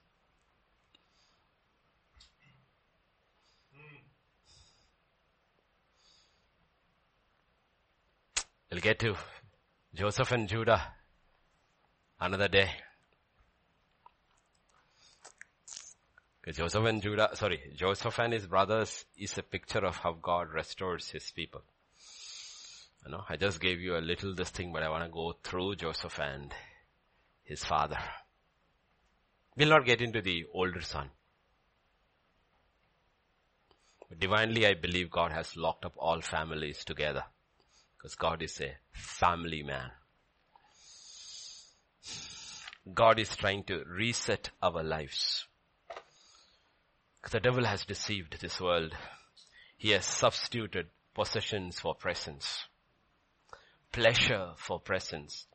We'll 8.72 8.80
get 8.80 9.00
to 9.00 9.14
Joseph 9.94 10.32
and 10.32 10.48
Judah 10.48 10.80
another 12.18 12.48
day. 12.48 12.70
Joseph 16.50 16.86
and 16.86 17.02
Judah, 17.02 17.28
sorry, 17.34 17.60
Joseph 17.76 18.18
and 18.18 18.32
his 18.32 18.46
brothers 18.46 19.04
is 19.14 19.36
a 19.36 19.42
picture 19.42 19.84
of 19.84 19.98
how 19.98 20.12
God 20.14 20.54
restores 20.54 21.10
his 21.10 21.30
people. 21.32 21.60
You 23.04 23.12
know, 23.12 23.24
I 23.28 23.36
just 23.36 23.60
gave 23.60 23.78
you 23.78 23.98
a 23.98 24.00
little 24.00 24.34
this 24.34 24.48
thing, 24.48 24.72
but 24.72 24.82
I 24.82 24.88
want 24.88 25.04
to 25.04 25.10
go 25.10 25.34
through 25.44 25.76
Joseph 25.76 26.18
and 26.18 26.50
his 27.44 27.62
father. 27.62 27.98
We'll 29.54 29.68
not 29.68 29.84
get 29.84 30.00
into 30.00 30.22
the 30.22 30.46
older 30.50 30.80
son. 30.80 31.10
But 34.08 34.18
divinely, 34.18 34.66
I 34.66 34.72
believe 34.72 35.10
God 35.10 35.30
has 35.30 35.58
locked 35.58 35.84
up 35.84 35.92
all 35.98 36.22
families 36.22 36.86
together. 36.86 37.24
Because 38.02 38.16
God 38.16 38.42
is 38.42 38.60
a 38.60 38.74
family 38.92 39.62
man. 39.62 39.90
God 42.92 43.20
is 43.20 43.36
trying 43.36 43.62
to 43.64 43.84
reset 43.84 44.50
our 44.60 44.82
lives. 44.82 45.46
The 47.30 47.38
devil 47.38 47.64
has 47.64 47.84
deceived 47.84 48.40
this 48.40 48.60
world. 48.60 48.92
He 49.78 49.90
has 49.90 50.04
substituted 50.04 50.88
possessions 51.14 51.78
for 51.78 51.94
presence 51.94 52.64
pleasure 53.92 54.52
for 54.56 54.80
presence, 54.80 55.46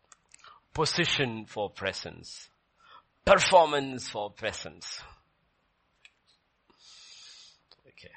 position 0.73 1.45
for 1.47 1.69
presence, 1.71 2.49
performance 3.25 4.07
for 4.09 4.31
presence. 4.31 5.01
Okay. 7.87 8.13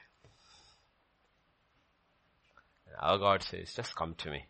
Our 3.01 3.18
God 3.18 3.43
says, 3.43 3.72
just 3.74 3.97
come 3.97 4.14
to 4.18 4.31
me. 4.31 4.44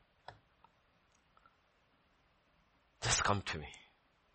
Just 3.01 3.25
come 3.25 3.43
to 3.43 3.59
me. 3.59 3.69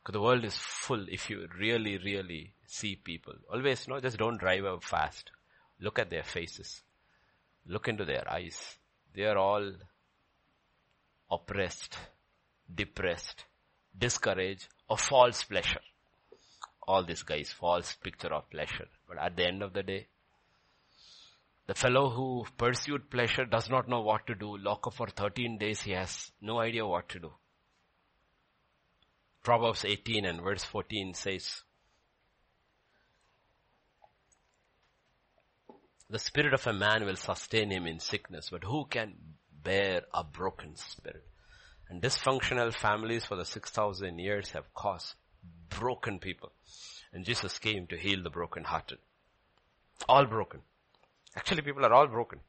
Because 0.02 0.14
the 0.14 0.22
world 0.22 0.46
is 0.46 0.56
full 0.56 1.06
if 1.10 1.30
you 1.30 1.48
really, 1.60 1.98
really 1.98 2.54
see 2.66 2.96
people. 2.96 3.34
Always, 3.52 3.88
no, 3.88 4.00
just 4.00 4.18
don't 4.18 4.40
drive 4.40 4.66
up 4.66 4.84
fast. 4.84 5.32
Look 5.80 6.00
at 6.00 6.10
their 6.10 6.24
faces. 6.24 6.82
Look 7.68 7.88
into 7.88 8.06
their 8.06 8.24
eyes. 8.32 8.78
They 9.14 9.24
are 9.26 9.38
all 9.38 9.74
oppressed, 11.30 11.98
depressed, 12.74 13.46
discouraged, 13.98 14.68
or 14.88 14.98
false 14.98 15.44
pleasure. 15.44 15.82
All 16.88 17.04
these 17.04 17.24
guys 17.24 17.52
false 17.52 17.96
picture 17.96 18.34
of 18.34 18.50
pleasure. 18.50 18.88
But 19.08 19.18
at 19.18 19.36
the 19.36 19.48
end 19.48 19.64
of 19.64 19.74
the 19.74 19.84
day, 19.84 20.08
the 21.68 21.74
fellow 21.74 22.10
who 22.10 22.46
pursued 22.58 23.10
pleasure 23.10 23.46
does 23.46 23.70
not 23.70 23.90
know 23.90 24.02
what 24.02 24.28
to 24.28 24.36
do. 24.36 24.58
Lock 24.58 24.86
up 24.86 24.94
for 24.94 25.08
13 25.08 25.58
days, 25.58 25.82
he 25.82 25.92
has 25.92 26.32
no 26.42 26.60
idea 26.60 26.86
what 26.86 27.10
to 27.10 27.20
do. 27.20 27.32
Proverbs 29.44 29.86
18 29.86 30.26
and 30.26 30.42
verse 30.42 30.64
14 30.64 31.14
says, 31.14 31.62
The 36.10 36.20
spirit 36.20 36.54
of 36.54 36.66
a 36.68 36.74
man 36.74 37.04
will 37.06 37.16
sustain 37.16 37.72
him 37.72 37.88
in 37.88 38.00
sickness, 38.00 38.50
but 38.52 38.64
who 38.64 38.86
can 38.86 39.16
bear 39.64 40.04
a 40.14 40.24
broken 40.24 40.76
spirit. 40.76 41.26
And 41.90 42.02
dysfunctional 42.02 42.74
families 42.74 43.26
for 43.26 43.36
the 43.36 43.46
6,000 43.46 44.20
years 44.20 44.52
have 44.52 44.74
caused 44.74 45.16
broken 45.70 46.20
people. 46.20 46.52
And 47.12 47.26
Jesus 47.26 47.58
came 47.58 47.88
to 47.88 47.98
heal 47.98 48.22
the 48.22 48.30
broken-hearted. 48.30 49.00
All 50.08 50.26
broken. 50.26 50.62
Actually, 51.36 51.62
people 51.62 51.86
are 51.86 51.94
all 51.94 52.08
broken. 52.08 52.40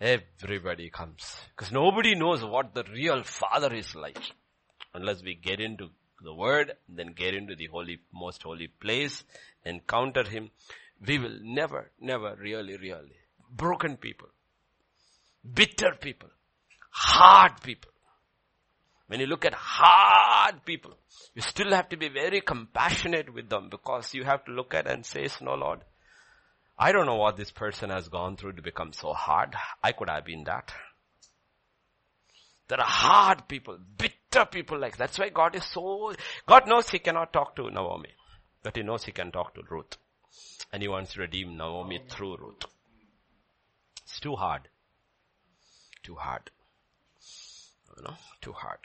Everybody 0.00 0.90
comes. 0.90 1.36
Because 1.56 1.72
nobody 1.72 2.14
knows 2.14 2.44
what 2.44 2.74
the 2.74 2.84
real 2.92 3.22
Father 3.22 3.72
is 3.72 3.94
like. 3.94 4.18
Unless 4.94 5.22
we 5.22 5.34
get 5.34 5.60
into 5.60 5.90
the 6.22 6.34
Word, 6.34 6.72
then 6.88 7.12
get 7.14 7.34
into 7.34 7.54
the 7.54 7.66
holy, 7.66 8.00
most 8.12 8.42
holy 8.42 8.68
place, 8.68 9.24
encounter 9.64 10.24
Him. 10.24 10.50
We 11.06 11.18
will 11.18 11.38
never, 11.42 11.90
never 12.00 12.36
really, 12.36 12.76
really. 12.76 13.16
Broken 13.50 13.96
people 13.96 14.28
bitter 15.42 15.92
people, 16.00 16.28
hard 16.90 17.60
people. 17.62 17.90
When 19.08 19.20
you 19.20 19.26
look 19.26 19.44
at 19.44 19.54
hard 19.54 20.64
people, 20.64 20.94
you 21.34 21.42
still 21.42 21.72
have 21.72 21.88
to 21.90 21.96
be 21.96 22.08
very 22.08 22.40
compassionate 22.40 23.32
with 23.32 23.48
them 23.48 23.68
because 23.68 24.14
you 24.14 24.24
have 24.24 24.44
to 24.46 24.52
look 24.52 24.74
at 24.74 24.86
and 24.86 25.04
say, 25.04 25.28
no 25.40 25.54
Lord, 25.54 25.80
I 26.78 26.92
don't 26.92 27.06
know 27.06 27.16
what 27.16 27.36
this 27.36 27.50
person 27.50 27.90
has 27.90 28.08
gone 28.08 28.36
through 28.36 28.54
to 28.54 28.62
become 28.62 28.92
so 28.92 29.12
hard. 29.12 29.54
I 29.82 29.92
could 29.92 30.10
have 30.10 30.24
been 30.24 30.44
that. 30.44 30.72
There 32.68 32.80
are 32.80 32.86
hard 32.86 33.48
people, 33.48 33.78
bitter 33.96 34.46
people 34.46 34.78
like 34.78 34.96
that's 34.96 35.18
why 35.18 35.28
God 35.28 35.54
is 35.54 35.64
so, 35.64 36.12
God 36.46 36.66
knows 36.66 36.88
he 36.88 36.98
cannot 36.98 37.32
talk 37.32 37.54
to 37.56 37.70
Naomi, 37.70 38.08
but 38.62 38.76
he 38.76 38.82
knows 38.82 39.04
he 39.04 39.12
can 39.12 39.30
talk 39.30 39.54
to 39.54 39.62
Ruth. 39.68 39.96
And 40.72 40.82
he 40.82 40.88
wants 40.88 41.12
to 41.12 41.20
redeem 41.20 41.56
Naomi 41.56 42.00
through 42.08 42.38
Ruth. 42.38 42.64
It's 44.04 44.20
too 44.20 44.36
hard 44.36 44.68
too 46.02 46.16
hard. 46.16 46.50
You 47.96 48.04
know, 48.04 48.14
too 48.40 48.52
hard. 48.52 48.78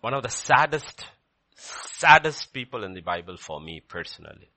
One 0.00 0.14
of 0.14 0.22
the 0.22 0.28
saddest, 0.28 1.06
saddest 1.64 2.52
people 2.52 2.84
in 2.84 2.94
the 2.94 3.00
Bible 3.00 3.36
for 3.36 3.60
me 3.60 3.80
personally. 3.80 4.50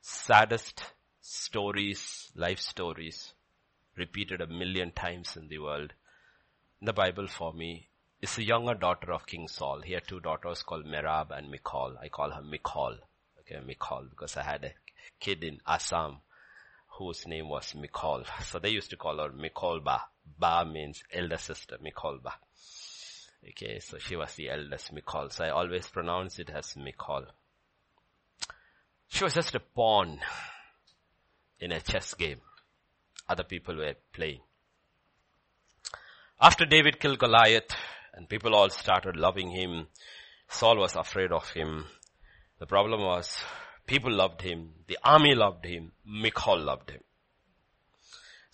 Saddest 0.00 0.84
stories, 1.20 2.30
life 2.34 2.58
stories, 2.58 3.32
repeated 3.96 4.40
a 4.40 4.46
million 4.46 4.92
times 4.92 5.36
in 5.36 5.48
the 5.48 5.58
world. 5.58 5.92
In 6.80 6.86
the 6.86 6.92
Bible 6.92 7.28
for 7.28 7.52
me 7.52 7.88
is 8.20 8.36
the 8.36 8.44
younger 8.44 8.74
daughter 8.74 9.12
of 9.12 9.26
King 9.26 9.48
Saul. 9.48 9.80
He 9.80 9.94
had 9.94 10.06
two 10.06 10.20
daughters 10.20 10.62
called 10.62 10.84
Merab 10.86 11.30
and 11.30 11.50
Michal. 11.50 11.96
I 12.02 12.08
call 12.08 12.30
her 12.30 12.42
Michal. 12.42 12.98
Okay, 13.40 13.60
Michal 13.64 14.06
because 14.10 14.36
I 14.36 14.42
had 14.42 14.64
a 14.64 14.72
kid 15.20 15.44
in 15.44 15.60
Assam 15.66 16.18
whose 16.98 17.26
name 17.26 17.48
was 17.48 17.74
Michal. 17.74 18.24
So 18.44 18.58
they 18.58 18.70
used 18.70 18.90
to 18.90 18.96
call 18.96 19.18
her 19.18 19.30
Michalba. 19.30 20.00
Ba 20.38 20.64
means 20.64 21.02
elder 21.12 21.38
sister, 21.38 21.78
Michalba. 21.82 22.32
Okay, 23.48 23.78
so 23.78 23.98
she 23.98 24.16
was 24.16 24.34
the 24.34 24.50
eldest 24.50 24.92
Michal. 24.92 25.30
So 25.30 25.44
I 25.44 25.50
always 25.50 25.86
pronounce 25.86 26.38
it 26.38 26.50
as 26.50 26.76
Michal. 26.76 27.26
She 29.08 29.24
was 29.24 29.34
just 29.34 29.54
a 29.54 29.60
pawn 29.60 30.20
in 31.60 31.72
a 31.72 31.80
chess 31.80 32.14
game. 32.14 32.40
Other 33.28 33.44
people 33.44 33.76
were 33.76 33.94
playing. 34.12 34.40
After 36.40 36.64
David 36.64 37.00
killed 37.00 37.18
Goliath 37.18 37.76
and 38.14 38.28
people 38.28 38.54
all 38.54 38.70
started 38.70 39.16
loving 39.16 39.50
him, 39.50 39.86
Saul 40.48 40.78
was 40.78 40.96
afraid 40.96 41.32
of 41.32 41.48
him. 41.50 41.84
The 42.58 42.66
problem 42.66 43.00
was 43.00 43.38
People 43.86 44.12
loved 44.12 44.40
him. 44.40 44.70
The 44.86 44.98
army 45.04 45.34
loved 45.34 45.66
him. 45.66 45.92
Michal 46.06 46.58
loved 46.58 46.90
him. 46.90 47.00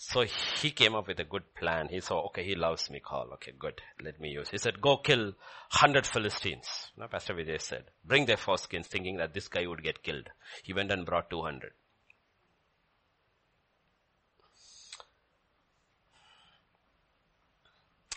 So 0.03 0.25
he 0.63 0.71
came 0.71 0.95
up 0.95 1.09
with 1.09 1.21
a 1.21 1.25
good 1.25 1.55
plan. 1.55 1.89
He 1.91 2.01
saw, 2.01 2.25
okay, 2.29 2.43
he 2.43 2.55
loves 2.55 2.89
Michal. 2.89 3.29
Okay, 3.35 3.53
good. 3.59 3.83
Let 4.03 4.19
me 4.19 4.31
use. 4.31 4.49
He 4.49 4.57
said, 4.57 4.81
go 4.81 4.97
kill 4.97 5.35
hundred 5.69 6.07
Philistines. 6.07 6.91
Now, 6.97 7.09
Pastor 7.09 7.35
Vijay 7.35 7.61
said, 7.61 7.85
bring 8.03 8.25
their 8.25 8.39
foreskins 8.39 8.87
thinking 8.87 9.19
that 9.19 9.35
this 9.35 9.49
guy 9.49 9.67
would 9.67 9.83
get 9.83 10.03
killed. 10.03 10.31
He 10.63 10.73
went 10.73 10.91
and 10.91 11.05
brought 11.05 11.29
200. 11.29 11.73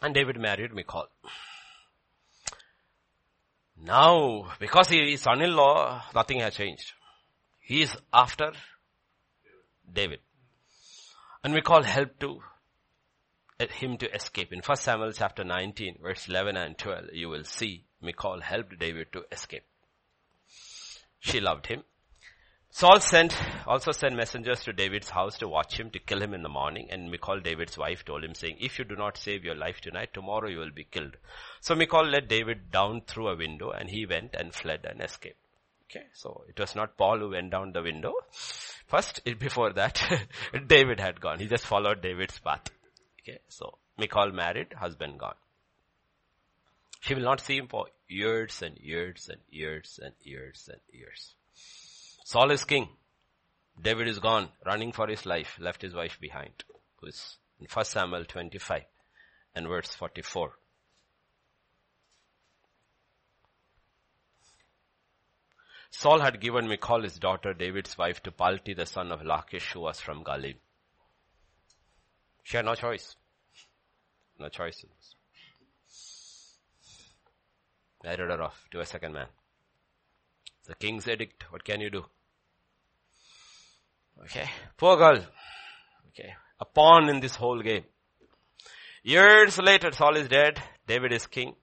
And 0.02 0.14
David 0.14 0.40
married 0.40 0.74
Michal. 0.74 1.10
Now, 3.76 4.54
because 4.58 4.88
he 4.88 5.12
is 5.12 5.20
son-in-law, 5.20 6.02
nothing 6.16 6.40
has 6.40 6.56
changed. 6.56 6.94
He 7.60 7.82
is 7.82 7.94
after 8.14 8.54
David. 9.92 10.20
And 11.44 11.54
we 11.54 11.62
call 11.62 11.84
help 11.84 12.20
to 12.20 12.42
eh, 13.60 13.68
him 13.68 13.98
to 13.98 14.16
escape. 14.16 14.54
In 14.54 14.62
1 14.62 14.78
Samuel 14.78 15.12
chapter 15.12 15.44
19, 15.44 15.98
verse 16.02 16.30
11 16.30 16.56
and 16.56 16.78
12, 16.78 17.06
you 17.14 17.28
will 17.28 17.44
see 17.44 17.86
Michal 18.02 18.40
helped 18.40 18.80
David 18.80 19.08
to 19.12 19.24
escape. 19.32 19.66
She 21.20 21.42
loved 21.42 21.68
him. 21.68 21.84
Saul 22.70 23.00
sent, 23.02 23.38
also 23.68 23.92
sent 23.92 24.16
messengers 24.16 24.64
to 24.64 24.74
David's 24.74 25.10
house 25.10 25.38
to 25.38 25.48
watch 25.48 25.80
him, 25.80 25.92
to 25.92 26.00
kill 26.00 26.24
him 26.24 26.34
in 26.34 26.42
the 26.42 26.50
morning. 26.50 26.88
And 26.90 27.12
Michal, 27.12 27.40
David's 27.40 27.78
wife, 27.78 28.04
told 28.04 28.24
him 28.24 28.34
saying, 28.34 28.58
if 28.60 28.80
you 28.80 28.86
do 28.86 28.96
not 28.96 29.18
save 29.18 29.44
your 29.44 29.54
life 29.54 29.80
tonight, 29.80 30.10
tomorrow 30.14 30.50
you 30.50 30.58
will 30.58 30.72
be 30.72 30.86
killed. 30.86 31.18
So 31.62 31.76
Michal 31.76 32.08
let 32.08 32.28
David 32.28 32.72
down 32.72 33.02
through 33.06 33.28
a 33.28 33.38
window 33.38 33.70
and 33.70 33.90
he 33.90 34.06
went 34.06 34.34
and 34.34 34.56
fled 34.56 34.88
and 34.90 35.04
escaped. 35.04 35.43
Okay, 35.90 36.06
so 36.14 36.44
it 36.48 36.60
was 36.60 36.76
not 36.76 36.98
Paul 36.98 37.20
who 37.20 37.30
went 37.30 37.52
down 37.52 37.72
the 37.72 37.84
window. 37.84 38.14
First, 38.88 39.22
before 39.40 39.74
that, 39.74 40.02
David 40.68 41.00
had 41.00 41.22
gone. 41.22 41.40
He 41.40 41.48
just 41.48 41.66
followed 41.66 42.02
David's 42.02 42.40
path. 42.40 42.70
Okay, 43.22 43.40
so 43.48 43.78
Michal 43.98 44.32
married, 44.32 44.74
husband 44.74 45.20
gone. 45.20 45.36
She 47.02 47.16
will 47.16 47.24
not 47.24 47.42
see 47.42 47.58
him 47.58 47.68
for 47.68 47.88
years 48.08 48.62
and 48.62 48.78
years 48.78 49.30
and 49.30 49.42
years 49.50 50.00
and 50.02 50.14
years 50.22 50.70
and 50.72 50.82
years. 50.92 51.36
Saul 52.24 52.52
is 52.52 52.64
king. 52.64 52.88
David 53.82 54.08
is 54.08 54.20
gone, 54.20 54.50
running 54.66 54.92
for 54.92 55.08
his 55.08 55.26
life, 55.26 55.58
left 55.60 55.82
his 55.82 55.94
wife 55.94 56.18
behind. 56.22 56.64
Who 56.98 57.08
is 57.08 57.38
in 57.60 57.68
1 57.72 57.86
Samuel 57.86 58.26
25 58.26 58.84
and 59.56 59.68
verse 59.68 59.90
44. 59.90 60.54
Saul 65.96 66.22
had 66.22 66.42
given 66.42 66.68
Michal 66.68 67.04
his 67.04 67.20
daughter, 67.20 67.54
David's 67.54 67.98
wife, 67.98 68.22
to 68.24 68.32
Palti, 68.32 68.74
the 68.74 68.86
son 68.86 69.12
of 69.12 69.24
Lachish, 69.24 69.74
who 69.74 69.82
was 69.82 70.00
from 70.00 70.24
Gallim. 70.24 70.56
She 72.42 72.58
had 72.58 72.66
no 72.66 72.74
choice. 72.74 73.16
No 74.40 74.50
choice. 74.50 74.84
Married 78.04 78.20
her 78.20 78.42
off 78.42 78.66
to 78.72 78.80
a 78.80 78.86
second 78.86 79.14
man. 79.14 79.28
The 80.66 80.76
king's 80.76 81.08
edict. 81.08 81.46
What 81.52 81.64
can 81.64 81.80
you 81.80 81.92
do? 81.92 82.04
Okay. 84.24 84.50
Poor 84.78 84.98
girl. 84.98 85.24
Okay. 86.10 86.34
A 86.60 86.66
pawn 86.66 87.08
in 87.08 87.20
this 87.20 87.36
whole 87.36 87.62
game. 87.62 87.84
Years 89.04 89.60
later, 89.60 89.92
Saul 89.92 90.18
is 90.18 90.28
dead. 90.28 90.62
David 90.88 91.14
is 91.14 91.28
king. 91.28 91.56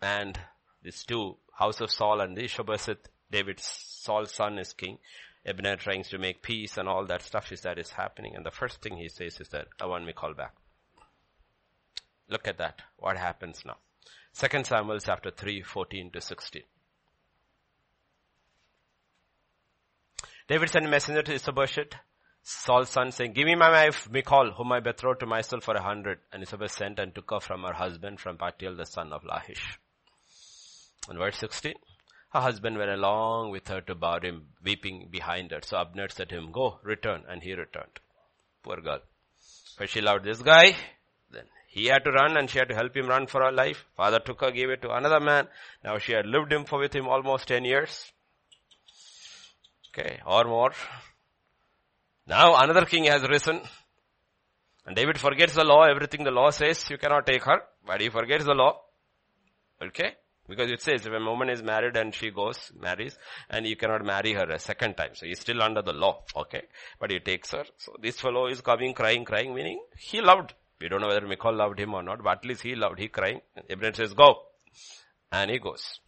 And 0.00 0.38
these 0.82 1.02
two, 1.02 1.36
House 1.52 1.80
of 1.80 1.90
Saul 1.90 2.20
and 2.20 2.36
the 2.36 2.44
Ishbosheth, 2.44 3.08
David's 3.34 3.64
Saul's 3.64 4.32
son 4.32 4.60
is 4.60 4.72
king. 4.72 4.98
Abner 5.44 5.74
trying 5.74 6.04
to 6.04 6.18
make 6.18 6.40
peace 6.40 6.78
and 6.78 6.88
all 6.88 7.04
that 7.06 7.20
stuff 7.20 7.50
is 7.50 7.62
that 7.62 7.80
is 7.80 7.90
happening. 7.90 8.36
And 8.36 8.46
the 8.46 8.52
first 8.52 8.80
thing 8.80 8.96
he 8.96 9.08
says 9.08 9.40
is 9.40 9.48
that, 9.48 9.66
I 9.80 9.86
want 9.86 10.06
Michal 10.06 10.34
back. 10.34 10.54
Look 12.28 12.46
at 12.46 12.58
that. 12.58 12.80
What 12.96 13.16
happens 13.18 13.62
now? 13.66 13.78
Second 14.32 14.66
Samuel 14.66 15.00
chapter 15.00 15.32
3, 15.32 15.62
14 15.62 16.12
to 16.12 16.20
16. 16.20 16.62
David 20.46 20.70
sent 20.70 20.86
a 20.86 20.88
messenger 20.88 21.22
to 21.22 21.34
Ishbosheth, 21.34 21.94
Saul's 22.44 22.90
son, 22.90 23.10
saying, 23.10 23.32
Give 23.32 23.46
me 23.46 23.56
my 23.56 23.70
wife 23.70 24.08
Michal, 24.12 24.52
whom 24.52 24.70
I 24.70 24.78
betrothed 24.78 25.20
to 25.20 25.26
myself 25.26 25.64
for 25.64 25.74
a 25.74 25.82
hundred. 25.82 26.20
And 26.32 26.44
Ishbosheth 26.44 26.70
sent 26.70 26.98
and 27.00 27.12
took 27.12 27.32
her 27.32 27.40
from 27.40 27.64
her 27.64 27.72
husband, 27.72 28.20
from 28.20 28.38
Paltiel, 28.38 28.76
the 28.76 28.86
son 28.86 29.12
of 29.12 29.24
Lachish. 29.24 29.80
In 31.10 31.18
verse 31.18 31.38
16, 31.38 31.74
her 32.34 32.40
husband 32.40 32.76
went 32.76 32.90
along 32.90 33.52
with 33.52 33.68
her 33.68 33.80
to 33.80 33.94
him, 34.22 34.48
weeping 34.62 35.08
behind 35.10 35.52
her. 35.52 35.60
So 35.62 35.78
Abner 35.78 36.08
said 36.08 36.28
to 36.30 36.36
him, 36.36 36.50
Go, 36.50 36.80
return. 36.82 37.22
And 37.28 37.42
he 37.42 37.54
returned. 37.54 38.00
Poor 38.64 38.80
girl. 38.80 38.98
But 39.78 39.88
she 39.88 40.00
loved 40.00 40.24
this 40.24 40.42
guy. 40.42 40.76
Then 41.30 41.44
he 41.68 41.86
had 41.86 42.02
to 42.04 42.10
run 42.10 42.36
and 42.36 42.50
she 42.50 42.58
had 42.58 42.68
to 42.70 42.74
help 42.74 42.96
him 42.96 43.06
run 43.06 43.28
for 43.28 43.40
her 43.44 43.52
life. 43.52 43.84
Father 43.96 44.18
took 44.18 44.40
her, 44.40 44.50
gave 44.50 44.68
it 44.70 44.82
to 44.82 44.90
another 44.90 45.20
man. 45.20 45.46
Now 45.84 45.98
she 45.98 46.12
had 46.12 46.26
lived 46.26 46.52
him 46.52 46.64
for 46.64 46.80
with 46.80 46.94
him 46.94 47.06
almost 47.06 47.46
10 47.46 47.64
years. 47.64 48.10
Okay, 49.90 50.18
or 50.26 50.44
more. 50.44 50.72
Now 52.26 52.56
another 52.56 52.84
king 52.84 53.04
has 53.04 53.22
risen. 53.22 53.60
And 54.86 54.96
David 54.96 55.20
forgets 55.20 55.54
the 55.54 55.64
law, 55.64 55.84
everything 55.84 56.24
the 56.24 56.32
law 56.32 56.50
says, 56.50 56.84
you 56.90 56.98
cannot 56.98 57.26
take 57.26 57.44
her, 57.44 57.62
but 57.86 58.00
he 58.00 58.08
forgets 58.08 58.44
the 58.44 58.54
law. 58.54 58.80
Okay? 59.80 60.14
Because 60.48 60.70
it 60.70 60.82
says 60.82 61.06
if 61.06 61.12
a 61.12 61.24
woman 61.24 61.48
is 61.48 61.62
married 61.62 61.96
and 61.96 62.14
she 62.14 62.30
goes, 62.30 62.70
marries, 62.78 63.16
and 63.48 63.66
you 63.66 63.76
cannot 63.76 64.04
marry 64.04 64.34
her 64.34 64.44
a 64.44 64.58
second 64.58 64.94
time. 64.94 65.14
So 65.14 65.24
he's 65.24 65.40
still 65.40 65.62
under 65.62 65.80
the 65.80 65.94
law. 65.94 66.22
Okay? 66.36 66.62
But 67.00 67.10
he 67.10 67.18
takes 67.18 67.52
her. 67.52 67.64
So 67.78 67.94
this 68.00 68.20
fellow 68.20 68.46
is 68.46 68.60
coming, 68.60 68.92
crying, 68.92 69.24
crying, 69.24 69.54
meaning 69.54 69.82
he 69.98 70.20
loved. 70.20 70.52
We 70.80 70.88
don't 70.88 71.00
know 71.00 71.08
whether 71.08 71.26
Michal 71.26 71.54
loved 71.54 71.80
him 71.80 71.94
or 71.94 72.02
not, 72.02 72.22
but 72.22 72.38
at 72.38 72.44
least 72.44 72.62
he 72.62 72.74
loved. 72.74 72.98
He 72.98 73.08
crying. 73.08 73.40
Abraham 73.70 73.94
says, 73.94 74.12
go. 74.12 74.42
And 75.32 75.50
he 75.50 75.58
goes. 75.58 75.98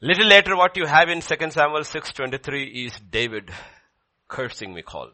Little 0.00 0.26
later 0.26 0.56
what 0.56 0.76
you 0.76 0.86
have 0.86 1.10
in 1.10 1.20
2 1.20 1.50
Samuel 1.50 1.82
6.23 1.82 2.86
is 2.86 2.98
David 2.98 3.50
cursing 4.26 4.74
Michal. 4.74 5.12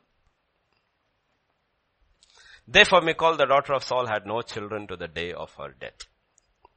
Therefore 2.67 3.03
Michal, 3.03 3.37
the 3.37 3.47
daughter 3.47 3.75
of 3.75 3.85
Saul, 3.85 4.07
had 4.07 4.27
no 4.27 4.43
children 4.43 4.87
to 4.87 4.97
the 4.97 5.09
day 5.09 5.33
of 5.33 5.53
her 5.55 5.75
death. 5.79 6.07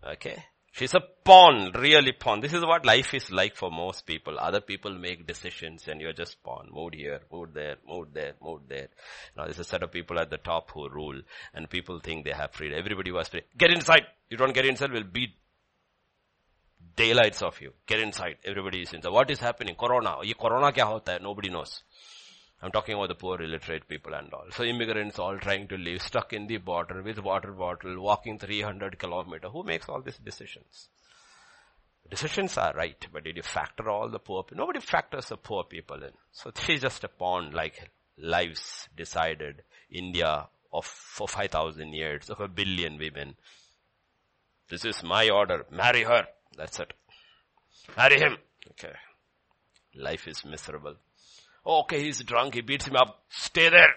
Okay. 0.06 0.44
She's 0.72 0.94
a 0.94 1.02
pawn, 1.24 1.72
really 1.74 2.12
pawn. 2.12 2.42
This 2.42 2.54
is 2.54 2.64
what 2.64 2.86
life 2.86 3.14
is 3.14 3.32
like 3.32 3.56
for 3.56 3.72
most 3.72 4.06
people. 4.06 4.40
Other 4.40 4.62
people 4.62 4.94
make 4.98 5.26
decisions 5.26 5.88
and 5.88 6.00
you're 6.00 6.14
just 6.14 6.42
pawn. 6.44 6.70
Move 6.72 6.94
here, 6.94 7.22
move 7.32 7.54
there, 7.54 7.78
move 7.88 8.14
there, 8.14 8.34
move 8.42 8.62
there. 8.68 8.88
Now 9.36 9.46
there's 9.46 9.60
a 9.60 9.64
set 9.64 9.84
of 9.84 9.92
people 9.92 10.20
at 10.20 10.30
the 10.30 10.38
top 10.38 10.70
who 10.72 10.88
rule 10.88 11.22
and 11.54 11.70
people 11.70 12.00
think 12.00 12.24
they 12.24 12.32
have 12.32 12.52
freedom. 12.52 12.78
Everybody 12.80 13.12
was 13.12 13.28
free. 13.28 13.42
Get 13.58 13.72
inside. 13.72 14.04
You 14.30 14.38
don't 14.38 14.54
get 14.54 14.66
inside, 14.66 14.92
we'll 14.92 15.04
beat 15.04 15.32
daylights 16.96 17.42
of 17.42 17.60
you. 17.62 17.74
Get 17.88 18.00
inside. 18.00 18.38
Everybody 18.46 18.82
is 18.82 18.94
inside. 18.94 19.12
What 19.12 19.32
is 19.32 19.40
happening? 19.40 19.76
Corona. 19.76 20.18
Ye 20.24 20.34
corona 20.34 20.72
kya 20.72 20.84
hota 20.84 21.14
hai? 21.14 21.18
Nobody 21.22 21.50
knows. 21.50 21.84
I'm 22.62 22.72
talking 22.72 22.96
about 22.96 23.08
the 23.08 23.16
poor 23.16 23.42
illiterate 23.42 23.88
people 23.88 24.14
and 24.14 24.34
all. 24.34 24.46
So 24.52 24.64
immigrants 24.64 25.18
all 25.18 25.38
trying 25.38 25.68
to 25.70 25.78
live 25.78 26.02
stuck 26.02 26.34
in 26.34 26.48
the 26.48 26.58
border 26.58 27.02
with 27.02 27.20
water 27.20 27.52
bottle, 27.54 28.02
walking 28.02 28.38
300 28.38 29.00
kilometers. 29.00 29.52
Who 29.54 29.64
makes 29.64 29.88
all 29.88 30.02
these 30.02 30.18
decisions? 30.18 30.90
Decisions 32.10 32.58
are 32.58 32.74
right, 32.74 33.08
but 33.14 33.24
did 33.24 33.38
you 33.38 33.44
factor 33.44 33.90
all 33.90 34.10
the 34.10 34.20
poor 34.20 34.44
people? 34.44 34.58
Nobody 34.58 34.80
factors 34.80 35.28
the 35.28 35.38
poor 35.38 35.64
people 35.64 36.04
in. 36.04 36.12
So 36.32 36.52
she's 36.66 36.82
just 36.82 37.04
a 37.04 37.08
pawn 37.08 37.52
like 37.52 37.92
lives 38.18 38.90
decided 38.96 39.64
India 39.90 40.48
of 40.74 40.86
for 40.86 41.28
5,000 41.28 41.94
years 41.94 42.30
of 42.30 42.42
a 42.42 42.48
billion 42.48 42.98
women. 42.98 43.36
This 44.70 44.86
is 44.86 45.04
my 45.04 45.30
order. 45.30 45.66
Marry 45.72 46.04
her. 46.04 46.28
That's 46.58 46.80
it. 46.80 46.94
Marry 47.96 48.20
him. 48.20 48.38
Okay. 48.72 48.94
Life 49.96 50.28
is 50.28 50.44
miserable. 50.46 50.96
Okay, 51.70 52.02
he's 52.02 52.24
drunk. 52.24 52.56
He 52.56 52.62
beats 52.62 52.88
him 52.88 52.96
up. 52.96 53.22
Stay 53.30 53.70
there. 53.70 53.94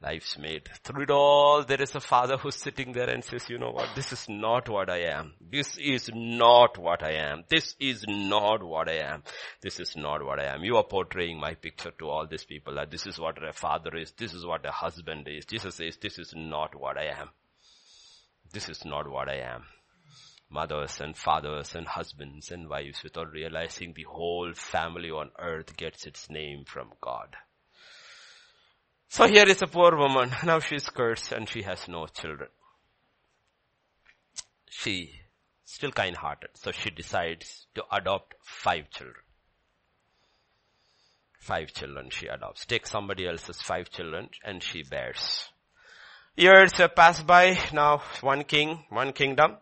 Life's 0.00 0.38
made. 0.38 0.70
Through 0.82 1.02
it 1.02 1.10
all, 1.10 1.62
there 1.62 1.80
is 1.80 1.94
a 1.94 2.00
father 2.00 2.38
who's 2.38 2.56
sitting 2.56 2.92
there 2.92 3.10
and 3.10 3.22
says, 3.22 3.50
you 3.50 3.58
know 3.58 3.70
what? 3.70 3.90
This 3.94 4.14
is 4.14 4.26
not 4.30 4.70
what 4.70 4.88
I 4.88 5.00
am. 5.10 5.34
This 5.40 5.76
is 5.76 6.10
not 6.14 6.78
what 6.78 7.02
I 7.02 7.12
am. 7.16 7.44
This 7.50 7.76
is 7.78 8.02
not 8.08 8.64
what 8.64 8.88
I 8.88 9.00
am. 9.12 9.24
This 9.60 9.78
is 9.78 9.94
not 9.94 10.24
what 10.24 10.40
I 10.40 10.54
am. 10.54 10.64
You 10.64 10.78
are 10.78 10.84
portraying 10.84 11.38
my 11.38 11.52
picture 11.54 11.92
to 11.98 12.08
all 12.08 12.26
these 12.26 12.44
people 12.44 12.76
that 12.76 12.90
this 12.90 13.06
is 13.06 13.20
what 13.20 13.36
a 13.46 13.52
father 13.52 13.94
is. 13.94 14.10
This 14.12 14.32
is 14.32 14.46
what 14.46 14.64
a 14.64 14.72
husband 14.72 15.28
is. 15.28 15.44
Jesus 15.44 15.74
says, 15.74 15.98
this 16.00 16.18
is 16.18 16.32
not 16.34 16.74
what 16.74 16.96
I 16.96 17.08
am. 17.20 17.28
This 18.54 18.70
is 18.70 18.86
not 18.86 19.06
what 19.06 19.28
I 19.28 19.40
am 19.40 19.64
mothers 20.52 21.00
and 21.00 21.16
fathers 21.16 21.74
and 21.74 21.86
husbands 21.86 22.50
and 22.50 22.68
wives 22.68 23.02
without 23.02 23.32
realizing 23.32 23.92
the 23.94 24.04
whole 24.04 24.52
family 24.54 25.10
on 25.10 25.30
earth 25.38 25.76
gets 25.76 26.06
its 26.06 26.28
name 26.28 26.64
from 26.66 26.92
God. 27.00 27.36
So 29.08 29.26
here 29.26 29.46
is 29.46 29.60
a 29.62 29.66
poor 29.66 29.96
woman. 29.96 30.30
Now 30.44 30.60
she's 30.60 30.88
cursed 30.88 31.32
and 31.32 31.48
she 31.48 31.62
has 31.62 31.86
no 31.88 32.06
children. 32.06 32.48
She 34.70 35.12
still 35.64 35.92
kind 35.92 36.16
hearted. 36.16 36.50
So 36.54 36.70
she 36.72 36.90
decides 36.90 37.66
to 37.74 37.84
adopt 37.92 38.34
five 38.42 38.90
children. 38.90 39.24
Five 41.38 41.72
children 41.72 42.08
she 42.10 42.26
adopts. 42.26 42.64
Take 42.64 42.86
somebody 42.86 43.26
else's 43.26 43.60
five 43.60 43.90
children 43.90 44.30
and 44.44 44.62
she 44.62 44.82
bears. 44.82 45.48
Years 46.36 46.72
have 46.78 46.94
passed 46.94 47.26
by. 47.26 47.58
Now 47.72 48.02
one 48.22 48.44
king, 48.44 48.84
one 48.88 49.12
kingdom. 49.12 49.56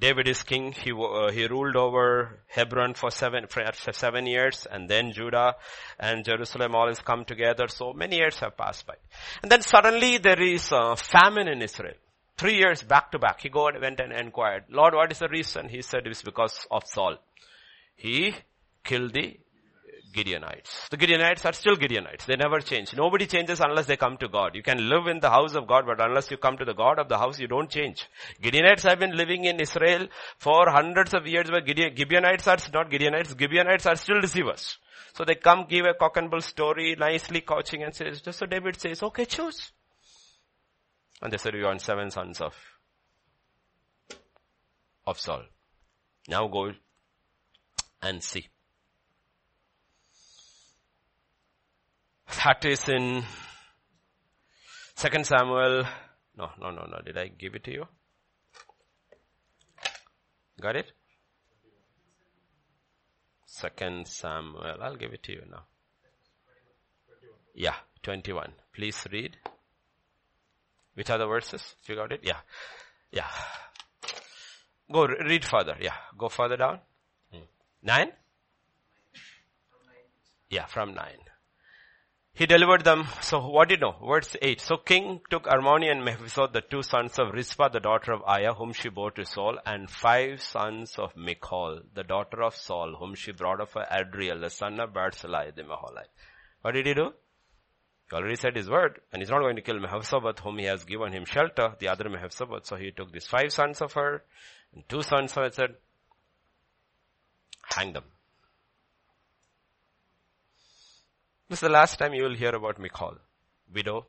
David 0.00 0.28
is 0.28 0.42
king. 0.44 0.72
He, 0.72 0.92
uh, 0.92 1.30
he 1.32 1.46
ruled 1.46 1.76
over 1.76 2.40
Hebron 2.46 2.94
for 2.94 3.10
seven, 3.10 3.46
for 3.48 3.92
seven 3.92 4.26
years 4.26 4.66
and 4.70 4.88
then 4.88 5.12
Judah 5.12 5.56
and 5.98 6.24
Jerusalem 6.24 6.74
all 6.74 6.86
has 6.86 7.00
come 7.00 7.24
together. 7.24 7.66
So 7.68 7.92
many 7.92 8.16
years 8.16 8.38
have 8.38 8.56
passed 8.56 8.86
by. 8.86 8.94
And 9.42 9.50
then 9.50 9.62
suddenly 9.62 10.18
there 10.18 10.40
is 10.40 10.70
a 10.72 10.94
famine 10.96 11.48
in 11.48 11.62
Israel. 11.62 11.94
Three 12.36 12.54
years 12.54 12.82
back 12.82 13.10
to 13.12 13.18
back. 13.18 13.40
He 13.40 13.48
go 13.48 13.66
and 13.66 13.80
went 13.80 13.98
and 13.98 14.12
inquired, 14.12 14.64
Lord, 14.70 14.94
what 14.94 15.10
is 15.10 15.18
the 15.18 15.28
reason? 15.28 15.68
He 15.68 15.82
said 15.82 16.02
it 16.04 16.08
was 16.08 16.22
because 16.22 16.66
of 16.70 16.86
Saul. 16.86 17.16
He 17.96 18.36
killed 18.84 19.12
the 19.12 19.36
Gibeonites. 20.18 20.88
The 20.90 20.98
Gibeonites 20.98 21.44
are 21.44 21.52
still 21.52 21.76
Gibeonites. 21.76 22.24
They 22.24 22.36
never 22.36 22.60
change. 22.60 22.94
Nobody 22.96 23.26
changes 23.26 23.60
unless 23.60 23.86
they 23.86 23.96
come 23.96 24.16
to 24.18 24.28
God. 24.28 24.54
You 24.54 24.62
can 24.62 24.88
live 24.88 25.06
in 25.06 25.20
the 25.20 25.30
house 25.30 25.54
of 25.54 25.66
God, 25.66 25.84
but 25.86 26.00
unless 26.00 26.30
you 26.30 26.36
come 26.36 26.56
to 26.58 26.64
the 26.64 26.74
God 26.74 26.98
of 26.98 27.08
the 27.08 27.18
house, 27.18 27.38
you 27.38 27.46
don't 27.46 27.70
change. 27.70 28.06
Gibeonites 28.42 28.82
have 28.82 28.98
been 28.98 29.16
living 29.16 29.44
in 29.44 29.60
Israel 29.60 30.08
for 30.38 30.68
hundreds 30.70 31.14
of 31.14 31.26
years, 31.26 31.48
but 31.50 31.66
Gibeonites 31.66 32.48
are 32.48 32.58
not 32.72 32.90
Gideonites. 32.90 33.38
Gibeonites 33.38 33.86
are 33.86 33.96
still 33.96 34.20
deceivers. 34.20 34.78
So 35.14 35.24
they 35.24 35.36
come, 35.36 35.66
give 35.68 35.86
a 35.86 35.94
cock 35.94 36.16
and 36.16 36.30
bull 36.30 36.40
story, 36.40 36.96
nicely 36.98 37.40
couching 37.40 37.82
and 37.82 37.94
says, 37.94 38.20
just 38.20 38.38
so 38.38 38.46
David 38.46 38.80
says, 38.80 39.02
okay, 39.02 39.24
choose. 39.24 39.72
And 41.22 41.32
they 41.32 41.38
said, 41.38 41.54
you 41.54 41.64
want 41.64 41.80
seven 41.80 42.10
sons 42.10 42.40
of, 42.40 42.54
of 45.06 45.18
Saul. 45.18 45.42
Now 46.28 46.46
go 46.46 46.72
and 48.02 48.22
see. 48.22 48.48
That 52.36 52.64
is 52.64 52.88
in 52.88 53.24
Second 54.94 55.26
Samuel. 55.26 55.84
No, 56.36 56.50
no, 56.60 56.70
no, 56.70 56.84
no. 56.84 57.00
Did 57.04 57.18
I 57.18 57.28
give 57.28 57.54
it 57.54 57.64
to 57.64 57.72
you? 57.72 57.84
Got 60.60 60.76
it? 60.76 60.92
Second 63.46 64.06
Samuel. 64.06 64.76
I'll 64.82 64.96
give 64.96 65.12
it 65.12 65.22
to 65.24 65.32
you 65.32 65.42
now. 65.50 65.64
Yeah, 67.54 67.74
21. 68.02 68.52
Please 68.74 69.06
read. 69.10 69.36
Which 70.94 71.10
are 71.10 71.18
the 71.18 71.26
verses? 71.26 71.74
You 71.86 71.94
got 71.96 72.12
it? 72.12 72.20
Yeah. 72.22 72.38
Yeah. 73.10 73.26
Go 74.92 75.06
read 75.06 75.44
further. 75.44 75.76
Yeah. 75.80 75.94
Go 76.16 76.28
further 76.28 76.56
down. 76.56 76.80
Hmm. 77.32 77.44
Nine? 77.82 78.12
Yeah, 80.50 80.66
from 80.66 80.94
nine. 80.94 81.27
He 82.38 82.46
delivered 82.46 82.84
them. 82.84 83.08
So 83.20 83.44
what 83.44 83.68
did 83.68 83.80
you 83.80 83.86
know? 83.88 83.96
Verse 84.06 84.36
8. 84.40 84.60
So 84.60 84.76
king 84.76 85.20
took 85.28 85.46
Armoni 85.46 85.90
and 85.90 86.04
Mephibosheth, 86.04 86.52
the 86.52 86.60
two 86.60 86.84
sons 86.84 87.18
of 87.18 87.32
Rizpah, 87.32 87.70
the 87.70 87.80
daughter 87.80 88.12
of 88.12 88.22
Aiah, 88.22 88.54
whom 88.56 88.72
she 88.72 88.90
bore 88.90 89.10
to 89.10 89.24
Saul, 89.26 89.58
and 89.66 89.90
five 89.90 90.40
sons 90.40 90.94
of 91.00 91.16
Michal, 91.16 91.80
the 91.94 92.04
daughter 92.04 92.44
of 92.44 92.54
Saul, 92.54 92.94
whom 92.96 93.16
she 93.16 93.32
brought 93.32 93.60
up 93.60 93.70
for 93.70 93.84
Adriel, 93.90 94.38
the 94.38 94.50
son 94.50 94.78
of 94.78 94.92
Barzillai 94.92 95.50
the 95.56 95.64
Meholite. 95.64 96.14
What 96.62 96.74
did 96.74 96.86
he 96.86 96.94
do? 96.94 97.12
He 98.08 98.16
already 98.16 98.36
said 98.36 98.54
his 98.54 98.70
word, 98.70 99.00
and 99.12 99.20
he's 99.20 99.30
not 99.30 99.40
going 99.40 99.56
to 99.56 99.62
kill 99.62 99.80
Mephibosheth, 99.80 100.38
whom 100.38 100.58
he 100.58 100.66
has 100.66 100.84
given 100.84 101.12
him 101.12 101.24
shelter, 101.24 101.74
the 101.80 101.88
other 101.88 102.08
Mephibosheth. 102.08 102.66
So 102.66 102.76
he 102.76 102.92
took 102.92 103.10
these 103.10 103.26
five 103.26 103.52
sons 103.52 103.82
of 103.82 103.94
her, 103.94 104.22
and 104.72 104.88
two 104.88 105.02
sons 105.02 105.32
of 105.32 105.42
her 105.42 105.50
said, 105.50 105.74
hang 107.74 107.94
them. 107.94 108.04
This 111.48 111.58
is 111.58 111.62
the 111.62 111.68
last 111.70 111.98
time 111.98 112.12
you 112.12 112.24
will 112.24 112.34
hear 112.34 112.54
about 112.54 112.78
Michal. 112.78 113.16
Widow, 113.72 114.06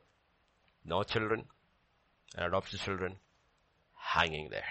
no 0.84 1.02
children, 1.02 1.44
and 2.36 2.46
adopted 2.46 2.80
children, 2.80 3.16
hanging 3.96 4.50
there. 4.50 4.64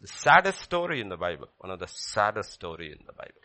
The 0.00 0.08
saddest 0.08 0.60
story 0.60 1.00
in 1.00 1.08
the 1.08 1.16
Bible. 1.16 1.48
One 1.58 1.72
of 1.72 1.80
the 1.80 1.88
saddest 1.88 2.52
story 2.52 2.92
in 2.92 2.98
the 3.06 3.12
Bible. 3.12 3.40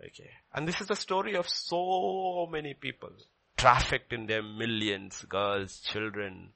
Okay. 0.00 0.30
And 0.54 0.66
this 0.66 0.80
is 0.80 0.86
the 0.86 0.96
story 0.96 1.36
of 1.36 1.48
so 1.48 2.48
many 2.50 2.74
people. 2.74 3.10
Trafficked 3.56 4.12
in 4.12 4.26
their 4.26 4.42
millions, 4.42 5.24
girls, 5.28 5.80
children, 5.80 6.50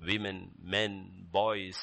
women, 0.00 0.50
men, 0.62 1.26
boys, 1.30 1.76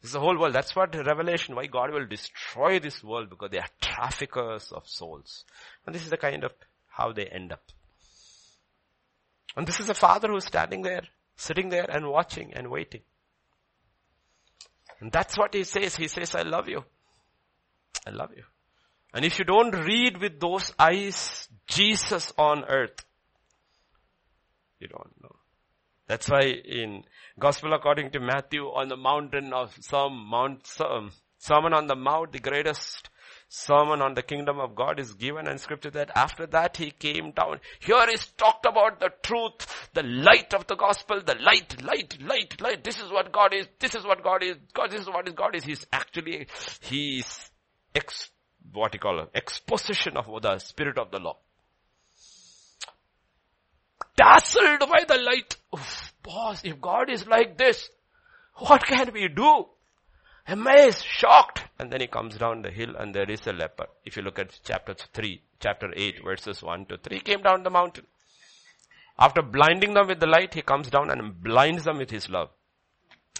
this 0.00 0.10
is 0.10 0.12
the 0.12 0.20
whole 0.20 0.38
world. 0.38 0.54
That's 0.54 0.76
what 0.76 0.94
Revelation, 0.94 1.56
why 1.56 1.66
God 1.66 1.92
will 1.92 2.06
destroy 2.06 2.78
this 2.78 3.02
world 3.02 3.30
because 3.30 3.50
they 3.50 3.58
are 3.58 3.68
traffickers 3.80 4.70
of 4.70 4.88
souls. 4.88 5.44
And 5.84 5.94
this 5.94 6.04
is 6.04 6.10
the 6.10 6.16
kind 6.16 6.44
of 6.44 6.52
how 6.88 7.12
they 7.12 7.26
end 7.26 7.52
up. 7.52 7.62
And 9.56 9.66
this 9.66 9.80
is 9.80 9.88
a 9.88 9.94
father 9.94 10.28
who's 10.28 10.44
standing 10.44 10.82
there, 10.82 11.02
sitting 11.36 11.68
there 11.68 11.90
and 11.90 12.08
watching 12.08 12.52
and 12.54 12.70
waiting. 12.70 13.00
And 15.00 15.10
that's 15.10 15.36
what 15.36 15.54
he 15.54 15.64
says. 15.64 15.96
He 15.96 16.06
says, 16.06 16.34
I 16.34 16.42
love 16.42 16.68
you. 16.68 16.84
I 18.06 18.10
love 18.10 18.30
you. 18.36 18.44
And 19.12 19.24
if 19.24 19.38
you 19.38 19.44
don't 19.44 19.72
read 19.72 20.20
with 20.20 20.38
those 20.38 20.72
eyes, 20.78 21.48
Jesus 21.66 22.32
on 22.38 22.64
earth, 22.64 23.04
you 24.78 24.86
don't 24.86 25.12
know. 25.22 25.37
That's 26.08 26.28
why 26.28 26.40
in 26.40 27.04
Gospel 27.38 27.74
according 27.74 28.10
to 28.12 28.20
Matthew 28.20 28.64
on 28.64 28.88
the 28.88 28.96
mountain 28.96 29.52
of 29.52 29.76
some 29.80 30.26
Mount 30.26 30.66
some, 30.66 30.86
um, 30.86 31.12
Sermon 31.36 31.74
on 31.74 31.86
the 31.86 31.94
Mount, 31.94 32.32
the 32.32 32.38
greatest 32.38 33.10
sermon 33.50 34.00
on 34.00 34.14
the 34.14 34.22
kingdom 34.22 34.58
of 34.58 34.74
God 34.74 34.98
is 34.98 35.12
given 35.14 35.46
and 35.46 35.60
scripture 35.60 35.90
that 35.90 36.10
after 36.14 36.46
that 36.46 36.78
he 36.78 36.90
came 36.90 37.30
down. 37.32 37.60
Here 37.80 38.06
is 38.10 38.26
talked 38.38 38.66
about 38.66 39.00
the 39.00 39.10
truth, 39.22 39.90
the 39.92 40.02
light 40.02 40.54
of 40.54 40.66
the 40.66 40.76
gospel, 40.76 41.20
the 41.24 41.34
light, 41.34 41.82
light, 41.82 42.20
light, 42.22 42.60
light. 42.60 42.84
This 42.84 42.98
is 42.98 43.10
what 43.10 43.30
God 43.30 43.54
is. 43.54 43.66
This 43.78 43.94
is 43.94 44.04
what 44.04 44.24
God 44.24 44.42
is. 44.42 44.56
God, 44.74 44.90
this 44.90 45.02
is 45.02 45.08
what 45.08 45.28
is 45.28 45.34
God 45.34 45.54
is. 45.54 45.64
He's 45.64 45.86
actually, 45.92 46.46
he's 46.80 47.50
ex, 47.94 48.30
what 48.72 48.94
you 48.94 49.00
call 49.00 49.20
it, 49.20 49.30
exposition 49.34 50.16
of 50.16 50.26
the 50.42 50.58
spirit 50.58 50.98
of 50.98 51.10
the 51.10 51.18
law 51.18 51.36
dazzled 54.18 54.80
by 54.80 55.04
the 55.06 55.20
light. 55.22 55.56
Oof, 55.74 56.12
boss, 56.22 56.64
if 56.64 56.80
God 56.80 57.10
is 57.10 57.26
like 57.26 57.56
this, 57.56 57.88
what 58.54 58.84
can 58.84 59.10
we 59.12 59.28
do? 59.28 59.66
Amazed, 60.46 61.04
shocked. 61.04 61.62
And 61.78 61.92
then 61.92 62.00
he 62.00 62.06
comes 62.06 62.36
down 62.36 62.62
the 62.62 62.70
hill 62.70 62.96
and 62.98 63.14
there 63.14 63.30
is 63.30 63.46
a 63.46 63.52
leper. 63.52 63.86
If 64.04 64.16
you 64.16 64.22
look 64.22 64.38
at 64.38 64.58
chapter 64.64 64.94
3, 64.94 65.40
chapter 65.60 65.92
8 65.94 66.24
verses 66.24 66.62
1 66.62 66.86
to 66.86 66.98
3, 66.98 67.20
came 67.20 67.42
down 67.42 67.62
the 67.62 67.70
mountain. 67.70 68.06
After 69.18 69.42
blinding 69.42 69.94
them 69.94 70.06
with 70.08 70.20
the 70.20 70.26
light, 70.26 70.54
he 70.54 70.62
comes 70.62 70.88
down 70.88 71.10
and 71.10 71.42
blinds 71.42 71.84
them 71.84 71.98
with 71.98 72.10
his 72.10 72.28
love. 72.30 72.50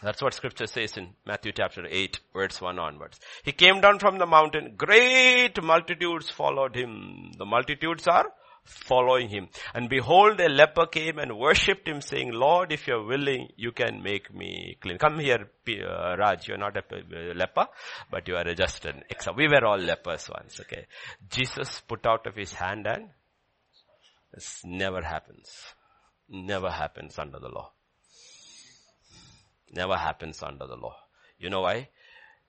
That's 0.03 0.23
what 0.23 0.35
scripture 0.35 0.67
says 0.67 0.97
in 0.97 1.15
Matthew 1.27 1.53
chapter 1.53 1.85
8 1.89 2.21
verse 2.33 2.61
1 2.61 2.79
onwards. 2.79 3.19
He 3.43 3.53
came 3.53 3.81
down 3.81 3.99
from 3.99 4.19
the 4.19 4.27
mountain. 4.27 4.75
Great 4.77 5.61
multitudes 5.63 6.31
followed 6.31 6.77
him. 6.77 7.33
The 7.37 7.45
multitudes 7.45 8.07
are 8.07 8.27
following 8.69 9.28
him. 9.28 9.49
And 9.74 9.89
behold, 9.89 10.40
a 10.40 10.49
leper 10.49 10.86
came 10.86 11.19
and 11.19 11.39
worshipped 11.39 11.89
him 11.89 12.01
saying, 12.01 12.32
Lord, 12.32 12.73
if 12.73 12.86
you're 12.86 13.05
willing, 13.05 13.49
you 13.57 13.73
can 13.73 14.03
make 14.03 14.32
me 14.32 14.77
clean. 14.81 14.99
Come 14.99 15.19
here, 15.19 15.49
uh, 15.69 16.16
Raj, 16.16 16.49
you're 16.49 16.59
not 16.59 16.77
a 16.77 16.82
leper, 17.35 17.66
but 18.11 18.28
you 18.28 18.36
are 18.36 18.55
just 18.55 18.85
an 18.85 19.03
example. 19.09 19.43
We 19.43 19.49
were 19.49 19.65
all 19.65 19.78
lepers 19.78 20.28
once, 20.28 20.61
okay. 20.61 20.86
Jesus 21.31 21.81
put 21.81 22.07
out 22.07 22.27
of 22.27 22.36
his 22.36 22.53
hand 22.53 22.86
and 22.86 23.09
this 24.32 24.62
never 24.65 25.03
happens. 25.03 25.51
Never 26.28 26.70
happens 26.70 27.19
under 27.19 27.39
the 27.39 27.49
law. 27.49 27.73
Never 29.73 29.97
happens 29.97 30.43
under 30.43 30.66
the 30.66 30.77
law. 30.77 30.97
You 31.39 31.51
know 31.51 31.62
why? 31.62 31.89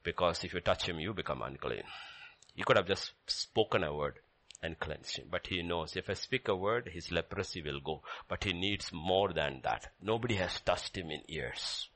Because 0.04 0.44
if 0.44 0.54
you 0.54 0.60
touch 0.62 0.88
him, 0.88 1.00
you 1.00 1.14
become 1.14 1.42
unclean. 1.42 1.84
He 2.56 2.64
could 2.64 2.78
have 2.78 2.88
just 2.88 3.14
spoken 3.28 3.84
a 3.84 3.94
word 3.94 4.20
and 4.62 4.80
cleanse 4.80 5.16
him. 5.16 5.28
But 5.32 5.48
he 5.48 5.62
knows 5.62 5.96
if 5.96 6.10
I 6.10 6.14
speak 6.14 6.48
a 6.48 6.56
word, 6.56 6.90
his 6.92 7.12
leprosy 7.12 7.62
will 7.62 7.80
go. 7.80 8.02
But 8.28 8.44
he 8.44 8.54
needs 8.54 8.92
more 8.92 9.32
than 9.34 9.62
that. 9.64 9.92
Nobody 10.02 10.36
has 10.36 10.60
touched 10.62 10.98
him 10.98 11.12
in 11.12 11.22
years. 11.28 11.90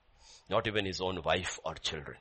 Not 0.50 0.68
even 0.68 0.86
his 0.86 1.02
own 1.02 1.22
wife 1.24 1.60
or 1.64 1.76
children. 1.76 2.18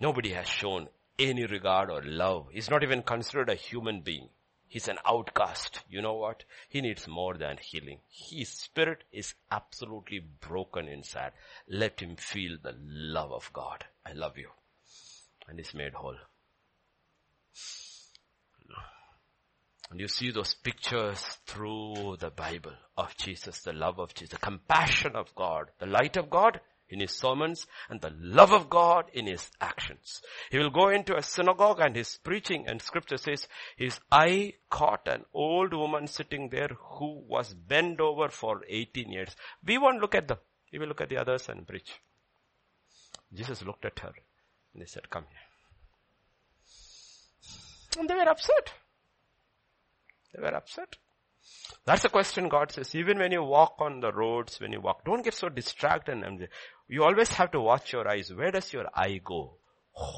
Nobody 0.00 0.32
has 0.32 0.48
shown 0.48 0.88
any 1.18 1.46
regard 1.46 1.90
or 1.90 2.02
love. 2.02 2.48
He's 2.52 2.70
not 2.70 2.82
even 2.82 3.02
considered 3.02 3.48
a 3.48 3.54
human 3.54 4.00
being. 4.00 4.28
He's 4.66 4.88
an 4.88 4.98
outcast. 5.06 5.80
You 5.88 6.02
know 6.02 6.14
what? 6.14 6.44
He 6.68 6.80
needs 6.80 7.06
more 7.06 7.34
than 7.34 7.58
healing. 7.58 8.00
His 8.10 8.48
spirit 8.48 9.04
is 9.12 9.34
absolutely 9.52 10.20
broken 10.40 10.88
inside. 10.88 11.30
Let 11.68 12.00
him 12.00 12.16
feel 12.16 12.56
the 12.60 12.74
love 12.76 13.32
of 13.32 13.52
God. 13.52 13.84
I 14.04 14.12
love 14.14 14.36
you. 14.36 14.48
And 15.48 15.58
he's 15.58 15.74
made 15.74 15.94
whole. 15.94 16.16
And 19.90 20.00
you 20.00 20.08
see 20.08 20.30
those 20.30 20.54
pictures 20.54 21.20
through 21.46 22.16
the 22.18 22.30
Bible 22.30 22.72
of 22.96 23.16
Jesus, 23.16 23.60
the 23.60 23.72
love 23.72 23.98
of 23.98 24.14
Jesus, 24.14 24.30
the 24.30 24.38
compassion 24.38 25.14
of 25.14 25.34
God, 25.34 25.70
the 25.78 25.86
light 25.86 26.16
of 26.16 26.30
God. 26.30 26.60
in 26.88 27.00
his 27.00 27.12
sermons 27.12 27.66
and 27.88 28.00
the 28.00 28.12
love 28.20 28.52
of 28.52 28.68
God 28.70 29.06
in 29.12 29.26
his 29.26 29.50
actions. 29.60 30.22
He 30.50 30.58
will 30.58 30.70
go 30.70 30.88
into 30.88 31.16
a 31.16 31.22
synagogue 31.22 31.80
and 31.80 31.96
his 31.96 32.18
preaching 32.22 32.66
and 32.66 32.80
scripture 32.80 33.16
says 33.16 33.48
his 33.76 33.98
eye 34.10 34.54
caught 34.70 35.08
an 35.08 35.24
old 35.32 35.72
woman 35.72 36.06
sitting 36.06 36.48
there 36.50 36.70
who 36.98 37.24
was 37.26 37.54
bent 37.54 38.00
over 38.00 38.28
for 38.28 38.62
18 38.68 39.10
years. 39.10 39.34
We 39.64 39.78
won't 39.78 40.00
look 40.00 40.14
at 40.14 40.28
them. 40.28 40.38
He 40.66 40.78
will 40.78 40.88
look 40.88 41.00
at 41.00 41.08
the 41.08 41.18
others 41.18 41.48
and 41.48 41.66
preach. 41.66 41.92
Jesus 43.32 43.62
looked 43.62 43.84
at 43.84 43.98
her 44.00 44.12
and 44.72 44.82
he 44.82 44.86
said, 44.86 45.10
come 45.10 45.24
here. 45.28 45.40
And 47.98 48.08
they 48.08 48.14
were 48.14 48.28
upset. 48.28 48.72
They 50.34 50.42
were 50.42 50.54
upset. 50.54 50.96
That's 51.84 52.02
the 52.02 52.08
question 52.08 52.48
God 52.48 52.72
says. 52.72 52.94
Even 52.94 53.18
when 53.18 53.32
you 53.32 53.42
walk 53.42 53.76
on 53.78 54.00
the 54.00 54.12
roads, 54.12 54.58
when 54.60 54.72
you 54.72 54.80
walk, 54.80 55.04
don't 55.04 55.22
get 55.22 55.34
so 55.34 55.48
distracted. 55.48 56.22
And 56.22 56.48
you 56.88 57.04
always 57.04 57.28
have 57.30 57.50
to 57.52 57.60
watch 57.60 57.92
your 57.92 58.08
eyes. 58.08 58.32
Where 58.32 58.50
does 58.50 58.72
your 58.72 58.86
eye 58.94 59.20
go? 59.22 59.58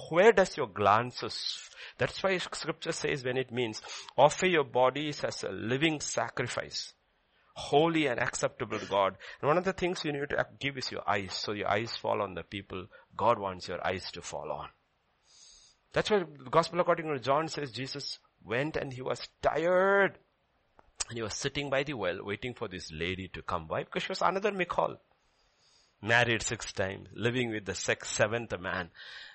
Where 0.09 0.33
does 0.33 0.57
your 0.57 0.69
glances? 0.69 1.69
That's 1.99 2.23
why 2.23 2.39
scripture 2.39 2.93
says 2.93 3.25
when 3.25 3.37
it 3.37 3.53
means 3.53 3.83
offer 4.17 4.47
your 4.47 4.65
bodies 4.65 5.23
as 5.23 5.43
a 5.43 5.51
living 5.51 6.01
sacrifice, 6.01 6.95
holy 7.55 8.07
and 8.07 8.21
acceptable 8.21 8.79
to 8.79 8.87
God. 8.87 9.17
And 9.41 9.49
one 9.49 9.59
of 9.59 9.65
the 9.65 9.73
things 9.73 10.05
you 10.05 10.13
need 10.13 10.31
to 10.31 10.47
give 10.59 10.79
is 10.79 10.91
your 10.91 11.09
eyes. 11.09 11.35
So 11.35 11.53
your 11.53 11.69
eyes 11.69 11.95
fall 11.97 12.23
on 12.23 12.35
the 12.35 12.43
people 12.43 12.87
God 13.17 13.39
wants 13.39 13.69
your 13.69 13.85
eyes 13.87 14.11
to 14.13 14.23
fall 14.23 14.51
on. 14.51 14.69
That's 15.93 16.11
why 16.11 16.21
the 16.21 16.51
gospel 16.51 16.81
according 16.81 17.07
to 17.07 17.19
John 17.19 17.49
says 17.49 17.73
Jesus 17.73 18.19
went 18.47 18.77
and 18.77 18.93
he 18.93 19.03
was 19.03 19.29
tired. 19.43 20.19
And 21.09 21.17
he 21.17 21.23
was 21.23 21.35
sitting 21.35 21.71
by 21.71 21.83
the 21.83 21.95
well 21.95 22.19
waiting 22.23 22.55
for 22.55 22.69
this 22.69 22.91
lady 22.93 23.29
to 23.29 23.43
come. 23.43 23.69
Why? 23.69 23.85
Because 23.85 24.05
she 24.05 24.11
was 24.11 24.23
another 24.23 24.53
Michal. 24.53 24.97
Married 26.03 26.43
six 26.43 26.73
times, 26.73 27.09
living 27.15 27.51
with 27.51 27.65
the 27.65 27.75
sixth, 27.75 28.13
seventh 28.13 28.59
man. 28.61 28.91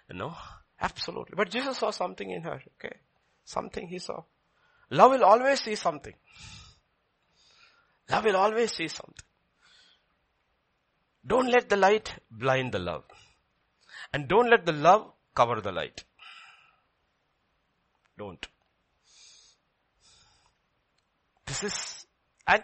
You 0.09 0.17
know? 0.17 0.35
Absolutely. 0.79 1.33
But 1.35 1.49
Jesus 1.49 1.77
saw 1.77 1.91
something 1.91 2.29
in 2.29 2.41
her. 2.43 2.61
Okay? 2.79 2.95
Something 3.43 3.87
he 3.87 3.99
saw. 3.99 4.23
Love 4.89 5.11
will 5.11 5.23
always 5.23 5.61
see 5.61 5.75
something. 5.75 6.13
Love 8.09 8.25
will 8.25 8.35
always 8.35 8.73
see 8.73 8.87
something. 8.87 9.25
Don't 11.25 11.47
let 11.47 11.69
the 11.69 11.77
light 11.77 12.13
blind 12.29 12.73
the 12.73 12.79
love. 12.79 13.03
And 14.13 14.27
don't 14.27 14.49
let 14.49 14.65
the 14.65 14.73
love 14.73 15.13
cover 15.33 15.61
the 15.61 15.71
light. 15.71 16.03
Don't. 18.17 18.45
This 21.51 21.63
is, 21.63 22.05
and 22.47 22.63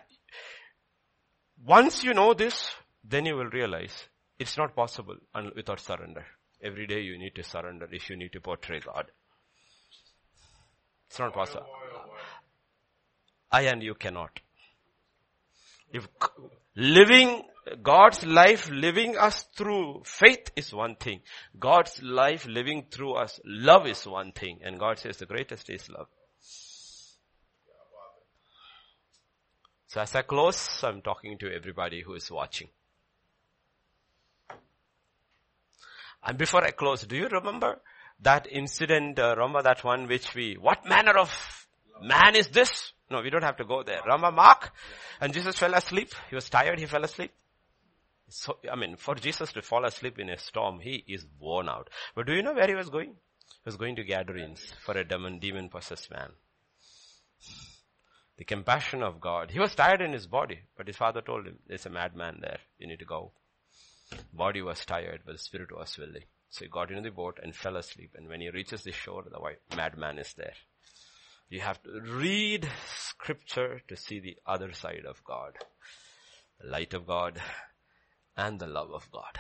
once 1.66 2.06
you 2.06 2.14
know 2.14 2.34
this, 2.34 2.72
then 3.04 3.26
you 3.26 3.36
will 3.36 3.50
realize 3.50 3.92
it's 4.40 4.58
not 4.58 4.78
possible 4.78 5.18
without 5.58 5.82
surrender. 5.82 6.26
Every 6.64 6.88
day 6.88 7.02
you 7.02 7.18
need 7.18 7.36
to 7.36 7.44
surrender 7.44 7.90
if 7.92 8.10
you 8.10 8.16
need 8.16 8.32
to 8.32 8.40
portray 8.40 8.80
God. 8.80 9.08
It's 11.10 11.20
not 11.20 11.34
possible. 11.34 11.68
I 13.52 13.64
and 13.64 13.84
you 13.84 13.94
cannot. 13.94 14.40
If 15.92 16.08
living 16.78 17.44
God's 17.84 18.26
life 18.26 18.70
living 18.70 19.18
us 19.18 19.44
through 19.58 20.04
faith 20.06 20.50
is 20.56 20.74
one 20.74 20.96
thing. 20.96 21.24
God's 21.60 22.02
life 22.02 22.48
living 22.48 22.86
through 22.90 23.16
us, 23.16 23.42
love 23.44 23.86
is 23.86 24.08
one 24.08 24.32
thing. 24.32 24.60
And 24.64 24.80
God 24.80 25.00
says 25.00 25.18
the 25.18 25.26
greatest 25.26 25.70
is 25.70 25.90
love. 25.90 26.08
So 29.88 30.02
as 30.02 30.14
I 30.16 30.22
close, 30.22 30.84
I'm 30.84 31.02
talking 31.02 31.38
to 31.40 31.54
everybody 31.54 32.02
who 32.02 32.14
is 32.14 32.30
watching. 32.30 32.68
And 36.24 36.38
before 36.38 36.64
I 36.64 36.72
close, 36.72 37.04
do 37.04 37.16
you 37.16 37.28
remember 37.30 37.80
that 38.22 38.48
incident, 38.52 39.18
uh, 39.18 39.36
remember 39.38 39.62
that 39.62 39.84
one 39.84 40.08
which 40.08 40.36
we, 40.36 40.56
what 40.56 40.86
manner 40.86 41.18
of 41.18 41.32
man 42.02 42.36
is 42.36 42.50
this? 42.50 42.92
No, 43.10 43.22
we 43.22 43.30
don't 43.30 43.44
have 43.44 43.58
to 43.58 43.66
go 43.66 43.84
there. 43.84 44.02
Remember 44.04 44.32
Mark? 44.32 44.74
And 45.22 45.34
Jesus 45.34 45.58
fell 45.58 45.74
asleep. 45.74 46.10
He 46.30 46.36
was 46.36 46.50
tired, 46.50 46.80
he 46.80 46.86
fell 46.86 47.06
asleep. 47.06 47.32
So, 48.28 48.58
I 48.70 48.76
mean, 48.76 48.98
for 48.98 49.16
Jesus 49.16 49.54
to 49.54 49.62
fall 49.62 49.86
asleep 49.86 50.20
in 50.20 50.30
a 50.30 50.38
storm, 50.38 50.80
he 50.82 51.06
is 51.08 51.26
worn 51.40 51.70
out. 51.70 51.90
But 52.14 52.28
do 52.28 52.34
you 52.34 52.44
know 52.44 52.54
where 52.54 52.68
he 52.68 52.76
was 52.76 52.90
going? 52.90 53.12
He 53.12 53.62
was 53.64 53.78
going 53.78 53.96
to 53.96 54.04
Gadarenes 54.04 54.74
for 54.86 54.98
a 54.98 55.06
demon, 55.06 55.40
demon 55.40 55.70
possessed 55.70 56.12
man. 56.12 56.32
The 58.38 58.46
compassion 58.46 59.02
of 59.02 59.20
God. 59.20 59.52
He 59.52 59.60
was 59.60 59.74
tired 59.74 60.02
in 60.02 60.14
his 60.14 60.28
body, 60.28 60.60
but 60.78 60.88
his 60.88 60.96
father 60.96 61.22
told 61.22 61.48
him, 61.48 61.58
there's 61.68 61.86
a 61.86 61.90
madman 61.90 62.40
there. 62.42 62.60
You 62.78 62.88
need 62.88 63.00
to 63.00 63.06
go. 63.06 63.32
Body 64.32 64.62
was 64.62 64.86
tired, 64.86 65.22
but 65.26 65.34
the 65.34 65.38
spirit 65.40 65.76
was 65.76 65.98
willing. 65.98 66.24
So 66.50 66.66
he 66.66 66.70
got 66.70 66.92
into 66.92 67.02
the 67.02 67.16
boat 67.16 67.40
and 67.42 67.56
fell 67.56 67.76
asleep. 67.76 68.12
And 68.16 68.30
when 68.30 68.42
he 68.42 68.50
reaches 68.50 68.84
the 68.84 68.92
shore, 68.92 69.24
the 69.30 69.40
white 69.40 69.60
madman 69.76 70.20
is 70.20 70.34
there. 70.38 70.54
You 71.50 71.62
have 71.62 71.82
to 71.84 72.00
read 72.02 72.70
scripture 72.88 73.82
to 73.88 73.96
see 73.96 74.20
the 74.20 74.38
other 74.46 74.72
side 74.74 75.06
of 75.08 75.24
God. 75.24 75.54
The 76.62 76.70
light 76.70 76.94
of 76.94 77.08
God, 77.08 77.42
and 78.36 78.60
the 78.60 78.68
love 78.68 78.92
of 78.92 79.10
God. 79.12 79.40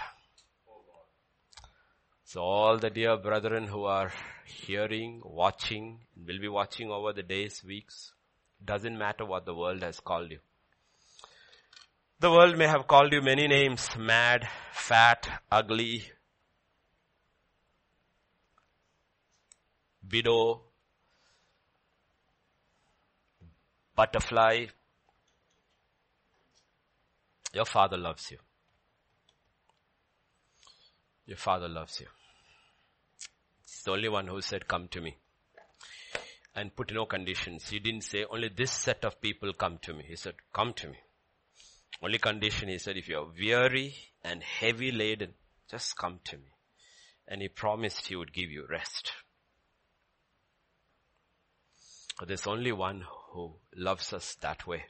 So 2.23 2.41
all 2.41 2.77
the 2.77 2.89
dear 2.89 3.15
brethren 3.17 3.67
who 3.67 3.85
are 3.85 4.11
hearing, 4.45 5.21
watching, 5.23 6.01
will 6.15 6.39
be 6.39 6.47
watching 6.47 6.91
over 6.91 7.13
the 7.13 7.23
days, 7.23 7.63
weeks, 7.63 8.11
doesn't 8.63 8.97
matter 8.97 9.25
what 9.25 9.45
the 9.45 9.53
world 9.55 9.81
has 9.83 9.99
called 9.99 10.31
you. 10.31 10.39
The 12.19 12.31
world 12.31 12.57
may 12.57 12.67
have 12.67 12.87
called 12.87 13.13
you 13.13 13.21
many 13.21 13.47
names, 13.47 13.89
mad, 13.97 14.47
fat, 14.71 15.43
ugly, 15.51 16.03
widow, 20.11 20.63
butterfly. 23.95 24.65
Your 27.53 27.65
father 27.65 27.97
loves 27.97 28.31
you. 28.31 28.37
Your 31.25 31.37
father 31.37 31.67
loves 31.67 31.99
you. 31.99 32.07
He's 33.61 33.83
the 33.83 33.91
only 33.91 34.09
one 34.09 34.27
who 34.27 34.41
said, 34.41 34.67
come 34.67 34.87
to 34.89 35.01
me. 35.01 35.17
And 36.57 36.75
put 36.75 36.91
no 36.91 37.05
conditions. 37.05 37.69
He 37.69 37.77
didn't 37.77 38.01
say, 38.01 38.25
only 38.31 38.49
this 38.49 38.71
set 38.71 39.05
of 39.05 39.21
people 39.21 39.53
come 39.53 39.77
to 39.83 39.93
me. 39.93 40.03
He 40.07 40.15
said, 40.15 40.33
come 40.51 40.73
to 40.73 40.87
me. 40.87 40.97
Only 42.01 42.17
condition, 42.17 42.67
he 42.67 42.79
said, 42.79 42.97
if 42.97 43.07
you're 43.07 43.29
weary 43.39 43.93
and 44.23 44.41
heavy 44.41 44.91
laden, 44.91 45.35
just 45.69 45.95
come 45.95 46.19
to 46.23 46.35
me. 46.35 46.49
And 47.27 47.43
he 47.43 47.47
promised 47.47 48.07
he 48.07 48.15
would 48.15 48.33
give 48.33 48.49
you 48.49 48.65
rest. 48.67 49.11
But 52.17 52.27
there's 52.27 52.47
only 52.47 52.71
one 52.71 53.03
who 53.33 53.53
loves 53.75 54.11
us 54.11 54.35
that 54.41 54.65
way. 54.65 54.85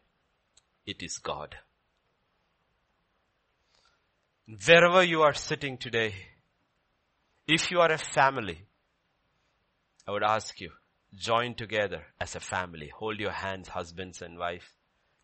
It 0.85 1.03
is 1.03 1.18
God. 1.18 1.57
Wherever 4.65 5.03
you 5.03 5.23
are 5.23 5.34
sitting 5.34 5.77
today, 5.77 6.14
if 7.45 7.72
you 7.72 7.81
are 7.81 7.91
a 7.91 7.98
family, 7.98 8.61
I 10.07 10.11
would 10.11 10.23
ask 10.23 10.61
you, 10.61 10.72
join 11.16 11.56
together 11.56 12.06
as 12.20 12.36
a 12.36 12.40
family. 12.40 12.90
Hold 12.90 13.20
your 13.20 13.32
hands, 13.32 13.70
husbands 13.70 14.22
and 14.22 14.38
wife, 14.38 14.74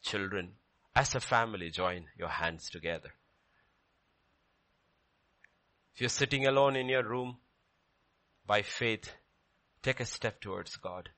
children. 0.01 0.53
As 0.95 1.15
a 1.15 1.19
family, 1.19 1.69
join 1.69 2.05
your 2.18 2.30
hands 2.30 2.69
together. 2.69 3.14
If 5.93 6.01
you're 6.01 6.10
sitting 6.10 6.47
alone 6.47 6.76
in 6.76 6.89
your 6.89 7.03
room, 7.03 7.38
by 8.45 8.61
faith, 8.61 9.14
take 9.81 9.99
a 9.99 10.05
step 10.05 10.41
towards 10.41 10.76
God. 10.76 11.10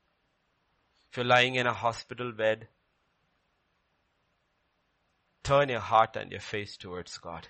If 1.10 1.18
you're 1.18 1.26
lying 1.26 1.56
in 1.56 1.68
a 1.68 1.74
hospital 1.74 2.32
bed, 2.32 2.68
turn 5.44 5.70
your 5.70 5.80
heart 5.80 6.16
and 6.16 6.32
your 6.32 6.42
face 6.42 6.76
towards 6.76 7.18
God. 7.18 7.48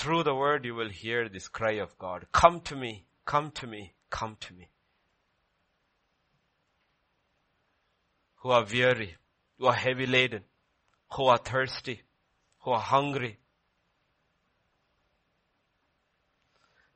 Through 0.00 0.22
the 0.22 0.34
word 0.34 0.64
you 0.64 0.74
will 0.74 0.88
hear 0.88 1.28
this 1.28 1.46
cry 1.46 1.72
of 1.72 1.98
God. 1.98 2.24
Come 2.32 2.60
to 2.60 2.74
me, 2.74 3.04
come 3.26 3.50
to 3.50 3.66
me, 3.66 3.92
come 4.08 4.34
to 4.40 4.54
me. 4.54 4.70
Who 8.36 8.48
are 8.48 8.64
weary, 8.64 9.16
who 9.58 9.66
are 9.66 9.74
heavy 9.74 10.06
laden, 10.06 10.44
who 11.12 11.26
are 11.26 11.36
thirsty, 11.36 12.00
who 12.60 12.70
are 12.70 12.80
hungry. 12.80 13.40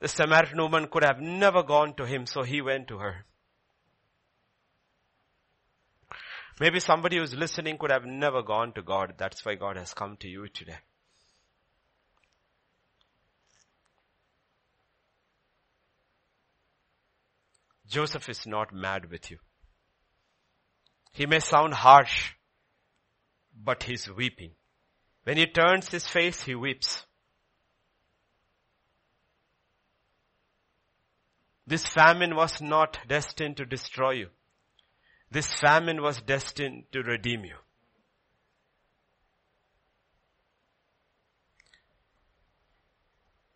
The 0.01 0.09
Samaritan 0.09 0.63
woman 0.63 0.87
could 0.87 1.05
have 1.05 1.21
never 1.21 1.63
gone 1.63 1.93
to 1.97 2.07
him, 2.07 2.25
so 2.25 2.43
he 2.43 2.63
went 2.63 2.89
to 2.89 3.01
her. 3.01 3.27
Maybe 6.59 6.81
somebody 6.81 7.19
who's 7.19 7.35
listening 7.35 7.77
could 7.77 7.91
have 7.91 8.07
never 8.07 8.41
gone 8.41 8.73
to 8.73 8.81
God. 8.81 9.17
That's 9.19 9.45
why 9.45 9.57
God 9.57 9.77
has 9.77 9.93
come 9.93 10.17
to 10.21 10.27
you 10.27 10.49
today. 10.49 10.79
Joseph 17.95 18.29
is 18.29 18.45
not 18.45 18.75
mad 18.75 19.09
with 19.09 19.31
you. 19.31 19.39
He 21.13 21.27
may 21.27 21.39
sound 21.39 21.75
harsh, 21.75 22.33
but 23.55 23.85
he's 23.85 24.11
weeping. 24.11 24.51
When 25.23 25.37
he 25.37 25.47
turns 25.47 25.91
his 25.91 26.05
face, 26.05 26.43
he 26.43 26.57
weeps. 26.57 27.05
This 31.69 31.87
famine 31.87 32.35
was 32.35 32.61
not 32.61 32.99
destined 33.07 33.59
to 33.59 33.65
destroy 33.65 34.11
you. 34.15 34.31
This 35.31 35.55
famine 35.55 36.03
was 36.03 36.21
destined 36.21 36.87
to 36.91 37.01
redeem 37.01 37.45
you. 37.45 37.59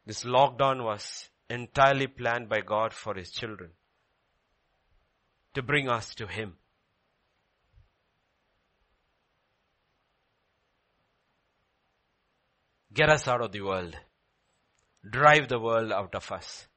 This 0.07 0.23
lockdown 0.23 0.85
was 0.85 1.29
entirely 1.51 2.07
planned 2.07 2.49
by 2.49 2.61
God 2.61 2.93
for 2.93 3.15
His 3.15 3.33
children 3.33 3.71
to 5.59 5.63
bring 5.65 5.89
us 5.89 6.15
to 6.15 6.25
Him. 6.29 6.53
Get 12.95 13.11
us 13.11 13.27
out 13.27 13.41
of 13.41 13.51
the 13.51 13.63
world. 13.63 13.97
Drive 15.11 15.49
the 15.49 15.59
world 15.59 15.91
out 15.91 16.15
of 16.15 16.31
us. 16.31 16.69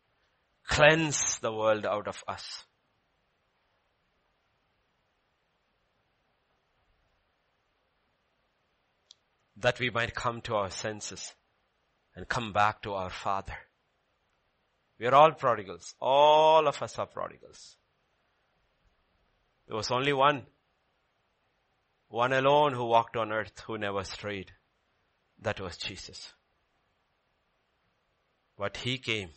Cleanse 0.67 1.37
the 1.37 1.53
world 1.53 1.85
out 1.85 2.07
of 2.07 2.23
us. 2.27 2.63
That 9.57 9.79
we 9.79 9.91
might 9.91 10.15
come 10.15 10.41
to 10.41 10.55
our 10.55 10.71
senses 10.71 11.35
and 12.15 12.27
come 12.27 12.51
back 12.51 12.81
to 12.81 12.93
our 12.93 13.11
Father. 13.11 13.59
We 14.99 15.05
are 15.05 15.13
all 15.13 15.33
prodigals. 15.33 15.93
All 16.01 16.67
of 16.67 16.81
us 16.81 16.97
are 16.97 17.05
prodigals. 17.05 17.77
There 19.71 19.77
was 19.77 19.89
only 19.89 20.11
one, 20.11 20.45
one 22.09 22.33
alone 22.33 22.73
who 22.73 22.83
walked 22.83 23.15
on 23.15 23.31
earth 23.31 23.57
who 23.65 23.77
never 23.77 24.03
strayed. 24.03 24.51
That 25.39 25.61
was 25.61 25.77
Jesus. 25.77 26.33
But 28.57 28.75
he 28.75 28.97
came 28.97 29.29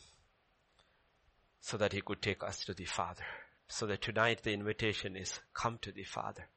so 1.60 1.76
that 1.76 1.92
he 1.92 2.00
could 2.00 2.20
take 2.20 2.42
us 2.42 2.64
to 2.64 2.74
the 2.74 2.84
Father. 2.84 3.22
So 3.68 3.86
that 3.86 4.02
tonight 4.02 4.42
the 4.42 4.52
invitation 4.52 5.14
is 5.14 5.38
come 5.52 5.78
to 5.82 5.92
the 5.92 6.02
Father. 6.02 6.48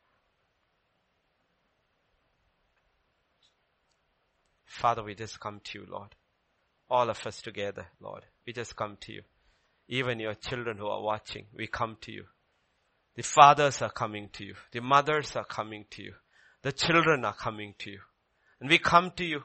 Father, 4.66 5.04
we 5.04 5.14
just 5.14 5.40
come 5.40 5.62
to 5.66 5.82
you, 5.82 5.86
Lord. 5.88 6.16
All 6.90 7.12
of 7.12 7.28
us 7.28 7.44
together, 7.44 7.86
Lord. 8.00 8.26
We 8.44 8.54
just 8.54 8.76
come 8.76 8.98
to 9.02 9.14
you. 9.14 9.22
Even 9.88 10.20
your 10.20 10.34
children 10.34 10.80
who 10.80 10.88
are 10.88 11.04
watching, 11.04 11.46
we 11.54 11.68
come 11.68 11.98
to 12.02 12.12
you. 12.12 12.26
The 13.18 13.24
fathers 13.24 13.82
are 13.82 13.90
coming 13.90 14.30
to 14.34 14.46
you. 14.46 14.54
The 14.72 14.80
mothers 14.80 15.36
are 15.36 15.44
coming 15.44 15.86
to 15.90 16.04
you. 16.04 16.14
The 16.62 16.72
children 16.72 17.26
are 17.26 17.34
coming 17.34 17.74
to 17.80 17.90
you. 17.90 18.00
And 18.62 18.70
we 18.70 18.78
come 18.78 19.12
to 19.18 19.26
you 19.26 19.42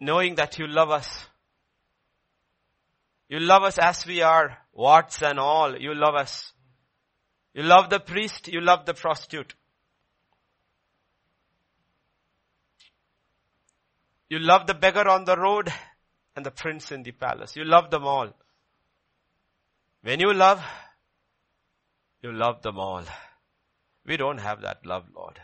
knowing 0.00 0.36
that 0.36 0.58
you 0.58 0.66
love 0.66 0.90
us. 0.90 1.26
You 3.28 3.38
love 3.38 3.64
us 3.64 3.76
as 3.78 4.06
we 4.06 4.22
are, 4.22 4.56
warts 4.72 5.22
and 5.22 5.38
all. 5.38 5.76
You 5.78 5.94
love 5.94 6.14
us. 6.14 6.54
You 7.52 7.64
love 7.64 7.90
the 7.90 8.00
priest, 8.00 8.48
you 8.48 8.62
love 8.62 8.86
the 8.86 8.94
prostitute. 8.94 9.54
You 14.30 14.38
love 14.38 14.66
the 14.66 14.74
beggar 14.74 15.06
on 15.06 15.26
the 15.26 15.36
road 15.36 15.70
and 16.34 16.46
the 16.46 16.50
prince 16.50 16.92
in 16.92 17.02
the 17.02 17.12
palace. 17.12 17.56
You 17.56 17.64
love 17.64 17.90
them 17.90 18.04
all. 18.06 18.30
When 20.02 20.20
you 20.20 20.32
love, 20.32 20.64
you 22.22 22.32
love 22.32 22.62
them 22.62 22.78
all. 22.78 23.04
We 24.04 24.16
don't 24.16 24.38
have 24.38 24.62
that 24.62 24.84
love, 24.84 25.04
Lord. 25.14 25.40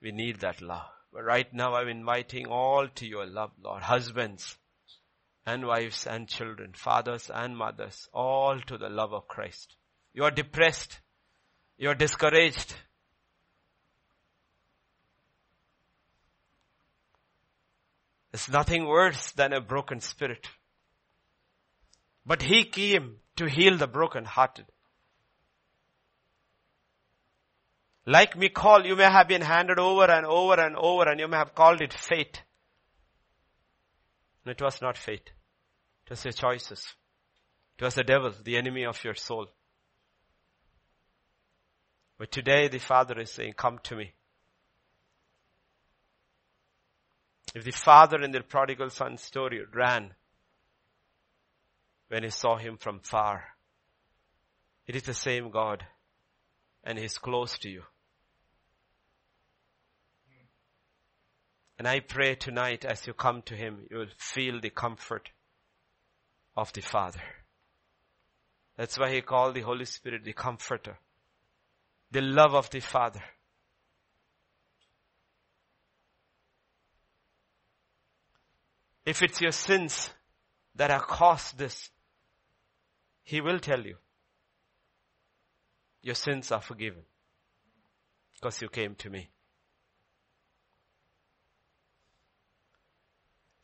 We 0.00 0.12
need 0.12 0.40
that 0.40 0.62
love. 0.62 0.86
But 1.12 1.24
right 1.24 1.52
now 1.52 1.74
I'm 1.74 1.88
inviting 1.88 2.46
all 2.46 2.86
to 2.86 3.06
your 3.06 3.26
love, 3.26 3.52
Lord. 3.62 3.82
Husbands 3.82 4.56
and 5.46 5.66
wives 5.66 6.06
and 6.06 6.28
children, 6.28 6.72
fathers 6.74 7.30
and 7.32 7.56
mothers, 7.56 8.08
all 8.12 8.60
to 8.60 8.76
the 8.76 8.90
love 8.90 9.12
of 9.12 9.28
Christ. 9.28 9.76
You 10.12 10.24
are 10.24 10.30
depressed. 10.30 11.00
You 11.78 11.88
are 11.88 11.94
discouraged. 11.94 12.74
There's 18.30 18.48
nothing 18.48 18.86
worse 18.86 19.32
than 19.32 19.52
a 19.52 19.60
broken 19.60 20.00
spirit. 20.00 20.48
But 22.26 22.42
he 22.42 22.64
came 22.64 23.16
to 23.36 23.46
heal 23.46 23.78
the 23.78 23.86
broken 23.86 24.24
hearted. 24.24 24.66
Like 28.08 28.38
Michal, 28.38 28.86
you 28.86 28.96
may 28.96 29.04
have 29.04 29.28
been 29.28 29.42
handed 29.42 29.78
over 29.78 30.10
and 30.10 30.24
over 30.24 30.58
and 30.58 30.74
over 30.76 31.10
and 31.10 31.20
you 31.20 31.28
may 31.28 31.36
have 31.36 31.54
called 31.54 31.82
it 31.82 31.92
fate. 31.92 32.42
And 34.42 34.52
it 34.52 34.62
was 34.62 34.80
not 34.80 34.96
fate. 34.96 35.30
It 36.06 36.10
was 36.10 36.24
your 36.24 36.32
choices. 36.32 36.94
It 37.78 37.84
was 37.84 37.96
the 37.96 38.04
devil, 38.04 38.32
the 38.42 38.56
enemy 38.56 38.86
of 38.86 39.04
your 39.04 39.14
soul. 39.14 39.48
But 42.16 42.32
today 42.32 42.68
the 42.68 42.78
Father 42.78 43.20
is 43.20 43.30
saying, 43.30 43.52
come 43.58 43.78
to 43.82 43.96
me. 43.96 44.14
If 47.54 47.64
the 47.64 47.72
father 47.72 48.22
in 48.22 48.30
the 48.30 48.40
prodigal 48.40 48.88
son 48.88 49.18
story 49.18 49.60
ran 49.74 50.14
when 52.08 52.22
he 52.22 52.30
saw 52.30 52.56
him 52.56 52.78
from 52.78 53.00
far, 53.00 53.44
it 54.86 54.96
is 54.96 55.02
the 55.02 55.12
same 55.12 55.50
God 55.50 55.84
and 56.82 56.98
he's 56.98 57.18
close 57.18 57.58
to 57.58 57.68
you. 57.68 57.82
And 61.78 61.86
I 61.86 62.00
pray 62.00 62.34
tonight 62.34 62.84
as 62.84 63.06
you 63.06 63.12
come 63.14 63.42
to 63.42 63.54
Him, 63.54 63.86
you 63.88 63.98
will 63.98 64.06
feel 64.16 64.60
the 64.60 64.70
comfort 64.70 65.30
of 66.56 66.72
the 66.72 66.80
Father. 66.80 67.22
That's 68.76 68.98
why 68.98 69.14
He 69.14 69.20
called 69.20 69.54
the 69.54 69.60
Holy 69.60 69.84
Spirit 69.84 70.24
the 70.24 70.32
Comforter. 70.32 70.98
The 72.10 72.20
love 72.20 72.54
of 72.54 72.68
the 72.70 72.80
Father. 72.80 73.22
If 79.06 79.22
it's 79.22 79.40
your 79.40 79.52
sins 79.52 80.10
that 80.74 80.90
have 80.90 81.06
caused 81.06 81.58
this, 81.58 81.90
He 83.22 83.40
will 83.40 83.60
tell 83.60 83.80
you. 83.80 83.96
Your 86.02 86.16
sins 86.16 86.50
are 86.50 86.60
forgiven. 86.60 87.02
Because 88.34 88.60
you 88.60 88.68
came 88.68 88.96
to 88.96 89.10
me. 89.10 89.30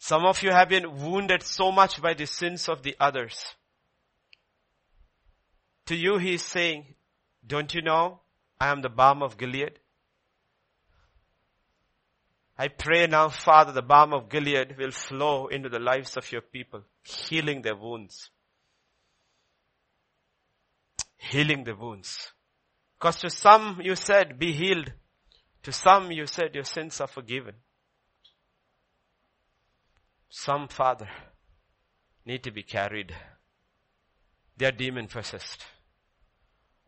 Some 0.06 0.26
of 0.26 0.43
you 0.43 0.51
have 0.51 0.68
been 0.68 1.02
wounded 1.02 1.43
so 1.43 1.72
much 1.72 2.02
by 2.02 2.12
the 2.12 2.26
sins 2.26 2.68
of 2.68 2.82
the 2.82 2.94
others. 3.01 3.55
To 5.86 5.97
you 5.97 6.18
he 6.18 6.35
is 6.35 6.43
saying, 6.43 6.94
don't 7.47 7.72
you 7.74 7.81
know 7.81 8.20
I 8.60 8.68
am 8.68 8.82
the 8.82 8.90
balm 8.90 9.22
of 9.22 9.39
Gilead? 9.39 9.78
I 12.59 12.68
pray 12.68 13.06
now, 13.06 13.31
Father, 13.31 13.72
the 13.72 13.81
balm 13.81 14.12
of 14.12 14.28
Gilead 14.28 14.76
will 14.76 14.90
flow 14.90 15.47
into 15.47 15.70
the 15.70 15.78
lives 15.78 16.18
of 16.18 16.31
your 16.31 16.43
people, 16.43 16.82
healing 17.02 17.62
their 17.62 17.74
wounds. 17.74 18.28
Healing 21.16 21.64
the 21.64 21.74
wounds. 21.74 22.31
Because 22.98 23.20
to 23.20 23.31
some 23.31 23.81
you 23.82 23.97
said, 23.97 24.39
be 24.39 24.52
healed. 24.52 24.93
To 25.62 25.72
some 25.72 26.12
you 26.12 26.26
said, 26.26 26.55
your 26.55 26.64
sins 26.64 27.01
are 27.01 27.06
forgiven. 27.06 27.55
Some 30.36 30.66
father 30.66 31.09
need 32.27 32.43
to 32.43 32.51
be 32.51 32.65
carried. 32.65 33.15
They 34.56 34.66
are 34.66 34.73
demon 34.73 35.06
possessed. 35.06 35.65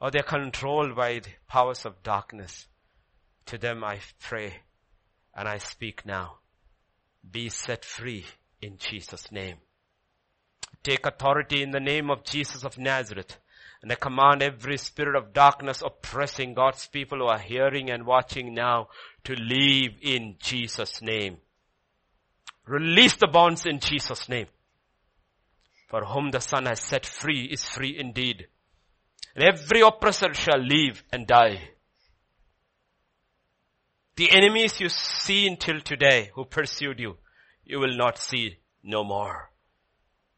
Or 0.01 0.10
they 0.10 0.18
are 0.18 0.24
controlled 0.24 0.97
by 0.97 1.20
the 1.20 1.31
powers 1.47 1.86
of 1.86 2.02
darkness. 2.02 2.66
To 3.47 3.56
them 3.56 3.85
I 3.85 4.01
pray 4.18 4.62
and 5.32 5.48
I 5.48 5.59
speak 5.59 6.05
now. 6.05 6.39
Be 7.31 7.48
set 7.48 7.85
free 7.85 8.27
in 8.60 8.78
Jesus 8.78 9.31
name. 9.31 9.59
Take 10.82 11.06
authority 11.06 11.62
in 11.62 11.70
the 11.70 11.78
name 11.78 12.10
of 12.10 12.24
Jesus 12.24 12.64
of 12.64 12.78
Nazareth. 12.78 13.39
And 13.81 13.93
I 13.93 13.94
command 13.94 14.43
every 14.43 14.77
spirit 14.77 15.14
of 15.14 15.32
darkness 15.32 15.85
oppressing 15.86 16.55
God's 16.55 16.89
people 16.89 17.18
who 17.18 17.27
are 17.27 17.39
hearing 17.39 17.90
and 17.90 18.06
watching 18.06 18.55
now 18.55 18.89
to 19.23 19.35
leave 19.35 19.98
in 20.02 20.35
Jesus 20.40 21.01
name. 21.01 21.39
Release 22.66 23.14
the 23.16 23.28
bonds 23.28 23.64
in 23.64 23.80
Jesus' 23.80 24.28
name. 24.28 24.48
For 25.88 26.05
whom 26.05 26.30
the 26.30 26.40
Son 26.40 26.66
has 26.66 26.80
set 26.80 27.06
free 27.06 27.44
is 27.44 27.64
free 27.64 27.97
indeed. 27.98 28.48
And 29.34 29.44
every 29.44 29.82
oppressor 29.82 30.34
shall 30.34 30.60
leave 30.60 31.05
and 31.12 31.26
die. 31.26 31.60
The 34.16 34.30
enemies 34.30 34.80
you 34.80 34.88
see 34.88 35.47
until 35.47 35.80
today 35.80 36.30
who 36.34 36.44
pursued 36.44 36.98
you, 36.98 37.18
you 37.64 37.78
will 37.78 37.97
not 37.97 38.18
see 38.18 38.59
no 38.82 39.05
more. 39.05 39.51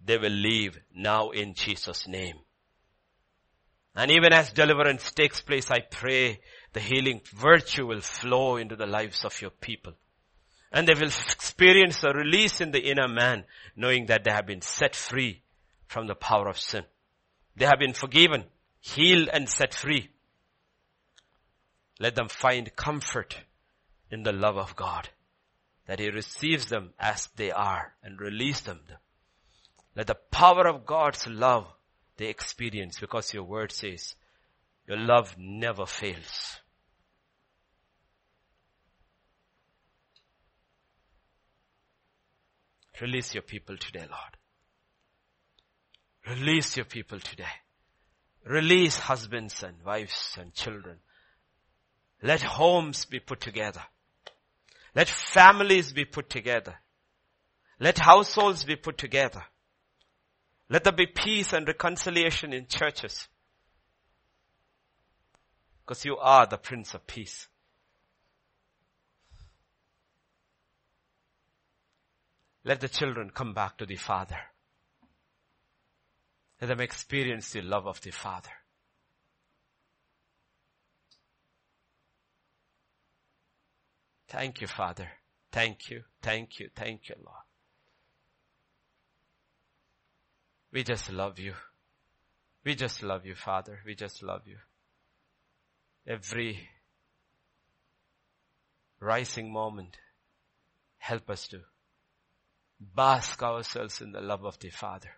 They 0.04 0.18
will 0.18 0.30
leave 0.30 0.78
now 0.94 1.30
in 1.30 1.54
Jesus' 1.54 2.08
name. 2.08 2.38
And 3.94 4.10
even 4.10 4.32
as 4.32 4.52
deliverance 4.52 5.10
takes 5.12 5.40
place, 5.40 5.70
I 5.70 5.80
pray 5.80 6.40
the 6.72 6.80
healing 6.80 7.20
virtue 7.34 7.86
will 7.86 8.00
flow 8.00 8.56
into 8.56 8.76
the 8.76 8.86
lives 8.86 9.24
of 9.24 9.40
your 9.40 9.50
people. 9.50 9.94
And 10.70 10.86
they 10.86 10.94
will 10.94 11.06
experience 11.06 12.02
a 12.02 12.12
release 12.12 12.60
in 12.60 12.72
the 12.72 12.90
inner 12.90 13.08
man, 13.08 13.44
knowing 13.74 14.06
that 14.06 14.24
they 14.24 14.30
have 14.30 14.46
been 14.46 14.60
set 14.60 14.94
free 14.94 15.42
from 15.86 16.06
the 16.06 16.14
power 16.14 16.48
of 16.48 16.58
sin. 16.58 16.84
They 17.56 17.64
have 17.64 17.78
been 17.78 17.94
forgiven, 17.94 18.44
healed 18.80 19.28
and 19.32 19.48
set 19.48 19.74
free. 19.74 20.10
Let 21.98 22.14
them 22.14 22.28
find 22.28 22.74
comfort 22.76 23.38
in 24.10 24.22
the 24.22 24.32
love 24.32 24.56
of 24.56 24.76
God, 24.76 25.08
that 25.86 25.98
He 25.98 26.10
receives 26.10 26.66
them 26.66 26.90
as 26.98 27.28
they 27.36 27.50
are 27.50 27.94
and 28.02 28.20
release 28.20 28.60
them. 28.60 28.80
Let 29.96 30.06
the 30.06 30.14
power 30.30 30.68
of 30.68 30.86
God's 30.86 31.26
love 31.26 31.66
they 32.18 32.26
experience 32.26 33.00
because 33.00 33.32
your 33.32 33.44
word 33.44 33.72
says 33.72 34.14
your 34.86 34.98
love 34.98 35.36
never 35.38 35.86
fails. 35.86 36.60
Release 43.00 43.34
your 43.34 43.42
people 43.42 43.76
today, 43.76 44.06
Lord. 44.10 44.36
Release 46.38 46.76
your 46.76 46.84
people 46.84 47.20
today. 47.20 47.44
Release 48.44 48.98
husbands 48.98 49.62
and 49.62 49.76
wives 49.84 50.36
and 50.40 50.52
children. 50.52 50.98
Let 52.22 52.42
homes 52.42 53.04
be 53.04 53.20
put 53.20 53.40
together. 53.40 53.82
Let 54.94 55.08
families 55.08 55.92
be 55.92 56.04
put 56.04 56.28
together. 56.28 56.74
Let 57.78 57.98
households 57.98 58.64
be 58.64 58.76
put 58.76 58.98
together. 58.98 59.44
Let 60.68 60.84
there 60.84 60.92
be 60.92 61.06
peace 61.06 61.52
and 61.52 61.66
reconciliation 61.66 62.52
in 62.52 62.66
churches. 62.66 63.28
Because 65.86 66.04
you 66.04 66.16
are 66.18 66.46
the 66.46 66.58
Prince 66.58 66.94
of 66.94 67.06
Peace. 67.06 67.48
Let 72.68 72.80
the 72.80 72.88
children 72.90 73.30
come 73.30 73.54
back 73.54 73.78
to 73.78 73.86
the 73.86 73.96
Father. 73.96 74.36
Let 76.60 76.66
them 76.66 76.82
experience 76.82 77.50
the 77.50 77.62
love 77.62 77.86
of 77.86 77.98
the 78.02 78.10
Father. 78.10 78.50
Thank 84.28 84.60
you, 84.60 84.66
Father. 84.66 85.08
Thank 85.50 85.88
you, 85.88 86.02
thank 86.20 86.60
you, 86.60 86.68
thank 86.76 87.08
you, 87.08 87.14
Lord. 87.24 87.46
We 90.70 90.82
just 90.82 91.10
love 91.10 91.38
you. 91.38 91.54
We 92.66 92.74
just 92.74 93.02
love 93.02 93.24
you, 93.24 93.34
Father. 93.34 93.78
We 93.86 93.94
just 93.94 94.22
love 94.22 94.42
you. 94.44 94.58
Every 96.06 96.68
rising 99.00 99.50
moment, 99.50 99.96
help 100.98 101.30
us 101.30 101.48
to 101.48 101.60
bask 102.80 103.42
ourselves 103.42 104.00
in 104.00 104.12
the 104.12 104.20
love 104.20 104.44
of 104.44 104.58
the 104.58 104.70
Father. 104.70 105.10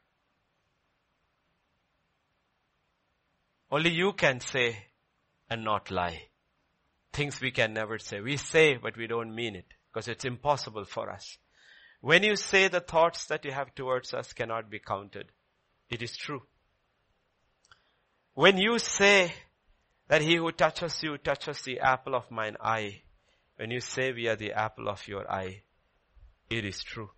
Only 3.71 3.91
you 3.91 4.13
can 4.13 4.41
say 4.41 4.77
and 5.49 5.65
not 5.65 5.91
lie. 5.91 6.29
Things 7.13 7.41
we 7.41 7.51
can 7.51 7.73
never 7.73 7.99
say. 7.99 8.21
We 8.21 8.37
say, 8.37 8.77
but 8.77 8.97
we 8.97 9.07
don't 9.07 9.35
mean 9.35 9.57
it 9.57 9.67
because 9.93 10.09
it's 10.09 10.25
impossible 10.25 10.85
for 10.85 11.11
us. 11.11 11.39
When 12.01 12.23
you 12.23 12.37
say 12.37 12.69
the 12.69 12.81
thoughts 12.81 13.27
that 13.27 13.45
you 13.45 13.53
have 13.53 13.75
towards 13.75 14.15
us 14.15 14.33
cannot 14.33 14.71
be 14.71 14.79
counted, 14.79 15.31
it 15.89 16.03
is 16.03 16.17
true. 16.17 16.43
When 18.35 18.57
you 18.57 18.79
say 18.79 19.35
that 20.09 20.23
he 20.23 20.37
who 20.37 20.51
touches 20.53 21.03
you 21.03 21.19
touches 21.19 21.61
the 21.63 21.81
apple 21.81 22.15
of 22.15 22.31
mine 22.31 22.57
eye, 22.61 23.03
when 23.57 23.71
you 23.71 23.81
say 23.81 24.13
we 24.13 24.29
are 24.29 24.37
the 24.37 24.53
apple 24.53 24.89
of 24.89 25.07
your 25.07 25.31
eye, 25.31 25.63
it 26.49 26.65
is 26.65 26.83
true. 26.83 27.11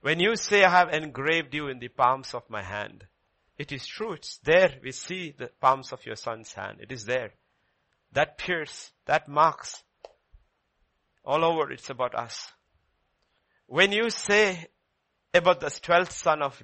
When 0.00 0.20
you 0.20 0.36
say 0.36 0.64
I 0.64 0.70
have 0.70 0.92
engraved 0.92 1.54
you 1.54 1.68
in 1.68 1.78
the 1.80 1.88
palms 1.88 2.34
of 2.34 2.48
my 2.48 2.62
hand, 2.62 3.04
it 3.56 3.72
is 3.72 3.86
true. 3.86 4.12
It's 4.12 4.38
there. 4.38 4.74
We 4.82 4.92
see 4.92 5.34
the 5.36 5.50
palms 5.60 5.92
of 5.92 6.06
your 6.06 6.14
son's 6.14 6.52
hand. 6.52 6.78
It 6.80 6.92
is 6.92 7.04
there. 7.04 7.32
That 8.12 8.38
pierce, 8.38 8.92
that 9.06 9.28
marks, 9.28 9.82
all 11.24 11.44
over 11.44 11.70
it's 11.70 11.90
about 11.90 12.14
us. 12.14 12.50
When 13.66 13.92
you 13.92 14.08
say 14.08 14.68
about 15.34 15.60
the 15.60 15.70
twelfth 15.70 16.12
son 16.12 16.42
of 16.42 16.62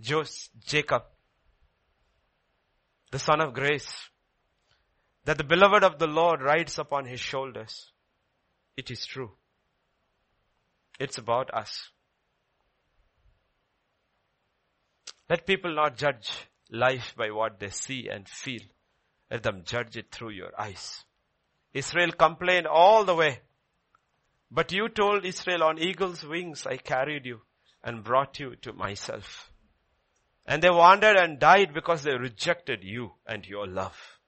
Joseph, 0.00 0.50
Jacob, 0.64 1.02
the 3.10 3.18
son 3.18 3.40
of 3.40 3.54
grace, 3.54 3.92
that 5.24 5.38
the 5.38 5.44
beloved 5.44 5.82
of 5.82 5.98
the 5.98 6.06
Lord 6.06 6.42
rides 6.42 6.78
upon 6.78 7.06
his 7.06 7.20
shoulders, 7.20 7.90
it 8.76 8.90
is 8.90 9.04
true. 9.04 9.32
It's 10.98 11.18
about 11.18 11.52
us. 11.52 11.90
Let 15.28 15.46
people 15.46 15.74
not 15.74 15.96
judge 15.96 16.30
life 16.70 17.14
by 17.16 17.30
what 17.30 17.58
they 17.58 17.70
see 17.70 18.08
and 18.08 18.28
feel. 18.28 18.62
Let 19.30 19.42
them 19.42 19.62
judge 19.64 19.96
it 19.96 20.10
through 20.10 20.30
your 20.30 20.52
eyes. 20.60 21.04
Israel 21.72 22.12
complained 22.12 22.66
all 22.66 23.04
the 23.04 23.14
way. 23.14 23.40
But 24.50 24.72
you 24.72 24.90
told 24.90 25.24
Israel 25.24 25.62
on 25.62 25.78
eagle's 25.78 26.22
wings 26.22 26.66
I 26.66 26.76
carried 26.76 27.24
you 27.24 27.40
and 27.82 28.04
brought 28.04 28.38
you 28.38 28.56
to 28.56 28.72
myself. 28.74 29.50
And 30.46 30.62
they 30.62 30.70
wandered 30.70 31.16
and 31.16 31.38
died 31.38 31.72
because 31.72 32.02
they 32.02 32.14
rejected 32.14 32.82
you 32.82 33.12
and 33.26 33.46
your 33.46 33.66
love. 33.66 34.18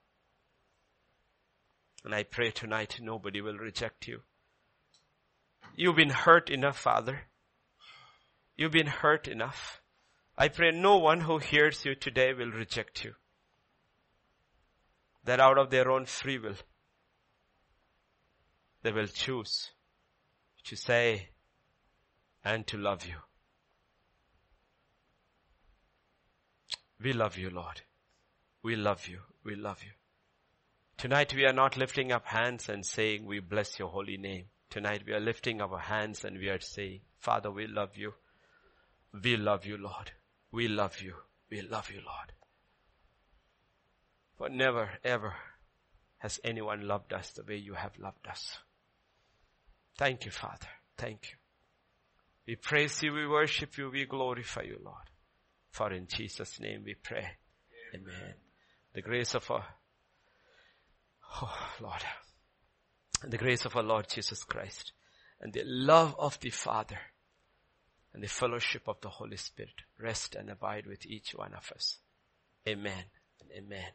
And 2.05 2.15
I 2.15 2.23
pray 2.23 2.51
tonight 2.51 2.99
nobody 3.01 3.41
will 3.41 3.59
reject 3.59 4.09
you. 4.09 4.23
You've 5.77 5.97
been 5.97 6.11
hurt 6.11 6.51
enough, 6.51 6.79
Father. 6.79 7.23
You've 8.57 8.73
been 8.73 8.87
hurt 8.87 9.27
enough. 9.27 9.81
I 10.39 10.49
pray 10.49 10.71
no 10.71 10.99
one 10.99 11.23
who 11.23 11.39
hears 11.39 11.85
you 11.85 11.95
today 11.95 12.33
will 12.33 12.51
reject 12.51 13.05
you. 13.05 13.15
That 15.25 15.41
out 15.41 15.59
of 15.59 15.71
their 15.71 15.91
own 15.91 16.07
free 16.07 16.39
will, 16.39 16.57
they 18.83 18.93
will 18.93 19.07
choose 19.07 19.71
to 20.65 20.77
say 20.77 21.31
and 22.45 22.67
to 22.67 22.77
love 22.77 23.07
you. 23.07 23.17
We 27.03 27.13
love 27.13 27.37
you, 27.37 27.51
Lord. 27.51 27.83
We 28.63 28.77
love 28.77 29.09
you. 29.09 29.21
We 29.45 29.57
love 29.57 29.83
you. 29.83 29.91
Tonight 30.97 31.35
we 31.35 31.45
are 31.45 31.53
not 31.53 31.77
lifting 31.77 32.13
up 32.13 32.27
hands 32.27 32.69
and 32.69 32.85
saying 32.87 33.27
we 33.27 33.41
bless 33.41 33.79
your 33.79 33.89
holy 33.89 34.17
name. 34.17 34.47
Tonight 34.75 35.05
we 35.07 35.13
are 35.13 35.21
lifting 35.21 35.61
our 35.61 35.79
hands 35.79 36.25
and 36.25 36.37
we 36.37 36.49
are 36.49 36.59
saying, 36.59 36.99
Father, 37.21 37.49
we 37.49 37.69
love 37.69 37.97
you. 37.97 38.13
We 39.23 39.37
love 39.37 39.65
you, 39.65 39.77
Lord. 39.77 40.11
We 40.51 40.67
love 40.67 41.01
you. 41.01 41.15
We 41.49 41.63
love 41.63 41.93
you, 41.93 42.01
Lord. 42.05 42.33
For 44.37 44.49
never, 44.49 44.91
ever 45.05 45.33
has 46.19 46.41
anyone 46.43 46.89
loved 46.89 47.13
us 47.13 47.31
the 47.31 47.45
way 47.45 47.55
you 47.55 47.75
have 47.75 47.97
loved 48.01 48.27
us. 48.27 48.59
Thank 49.97 50.25
you, 50.25 50.33
Father. 50.33 50.67
Thank 50.99 51.29
you. 51.31 51.37
We 52.49 52.57
praise 52.57 53.01
you, 53.01 53.13
we 53.13 53.29
worship 53.29 53.79
you, 53.79 53.91
we 53.91 54.07
glorify 54.07 54.63
you, 54.63 54.81
Lord. 54.85 55.09
For 55.71 55.93
in 55.93 56.09
Jesus' 56.09 56.59
name 56.59 56.83
we 56.85 56.95
pray. 56.95 57.29
Amen. 57.95 58.07
Amen. 58.13 58.35
The 58.93 59.03
grace 59.03 59.37
of 59.37 59.49
our, 59.53 59.65
oh 61.43 61.57
Lord, 61.81 62.03
the 63.23 63.39
grace 63.39 63.65
of 63.65 63.77
our 63.77 63.83
Lord 63.83 64.09
Jesus 64.09 64.45
Christ 64.45 64.93
and 65.41 65.53
the 65.53 65.65
love 65.65 66.15
of 66.19 66.39
the 66.41 66.51
Father 66.51 66.99
and 68.13 68.23
the 68.23 68.29
fellowship 68.29 68.83
of 68.87 69.01
the 69.01 69.09
Holy 69.09 69.37
Spirit 69.37 69.83
rest 69.99 70.35
and 70.35 70.51
abide 70.51 70.87
with 70.87 71.05
each 71.07 71.35
one 71.35 71.53
of 71.55 71.71
us. 71.75 71.99
Amen 72.69 73.05
and 73.41 73.51
amen. 73.53 73.91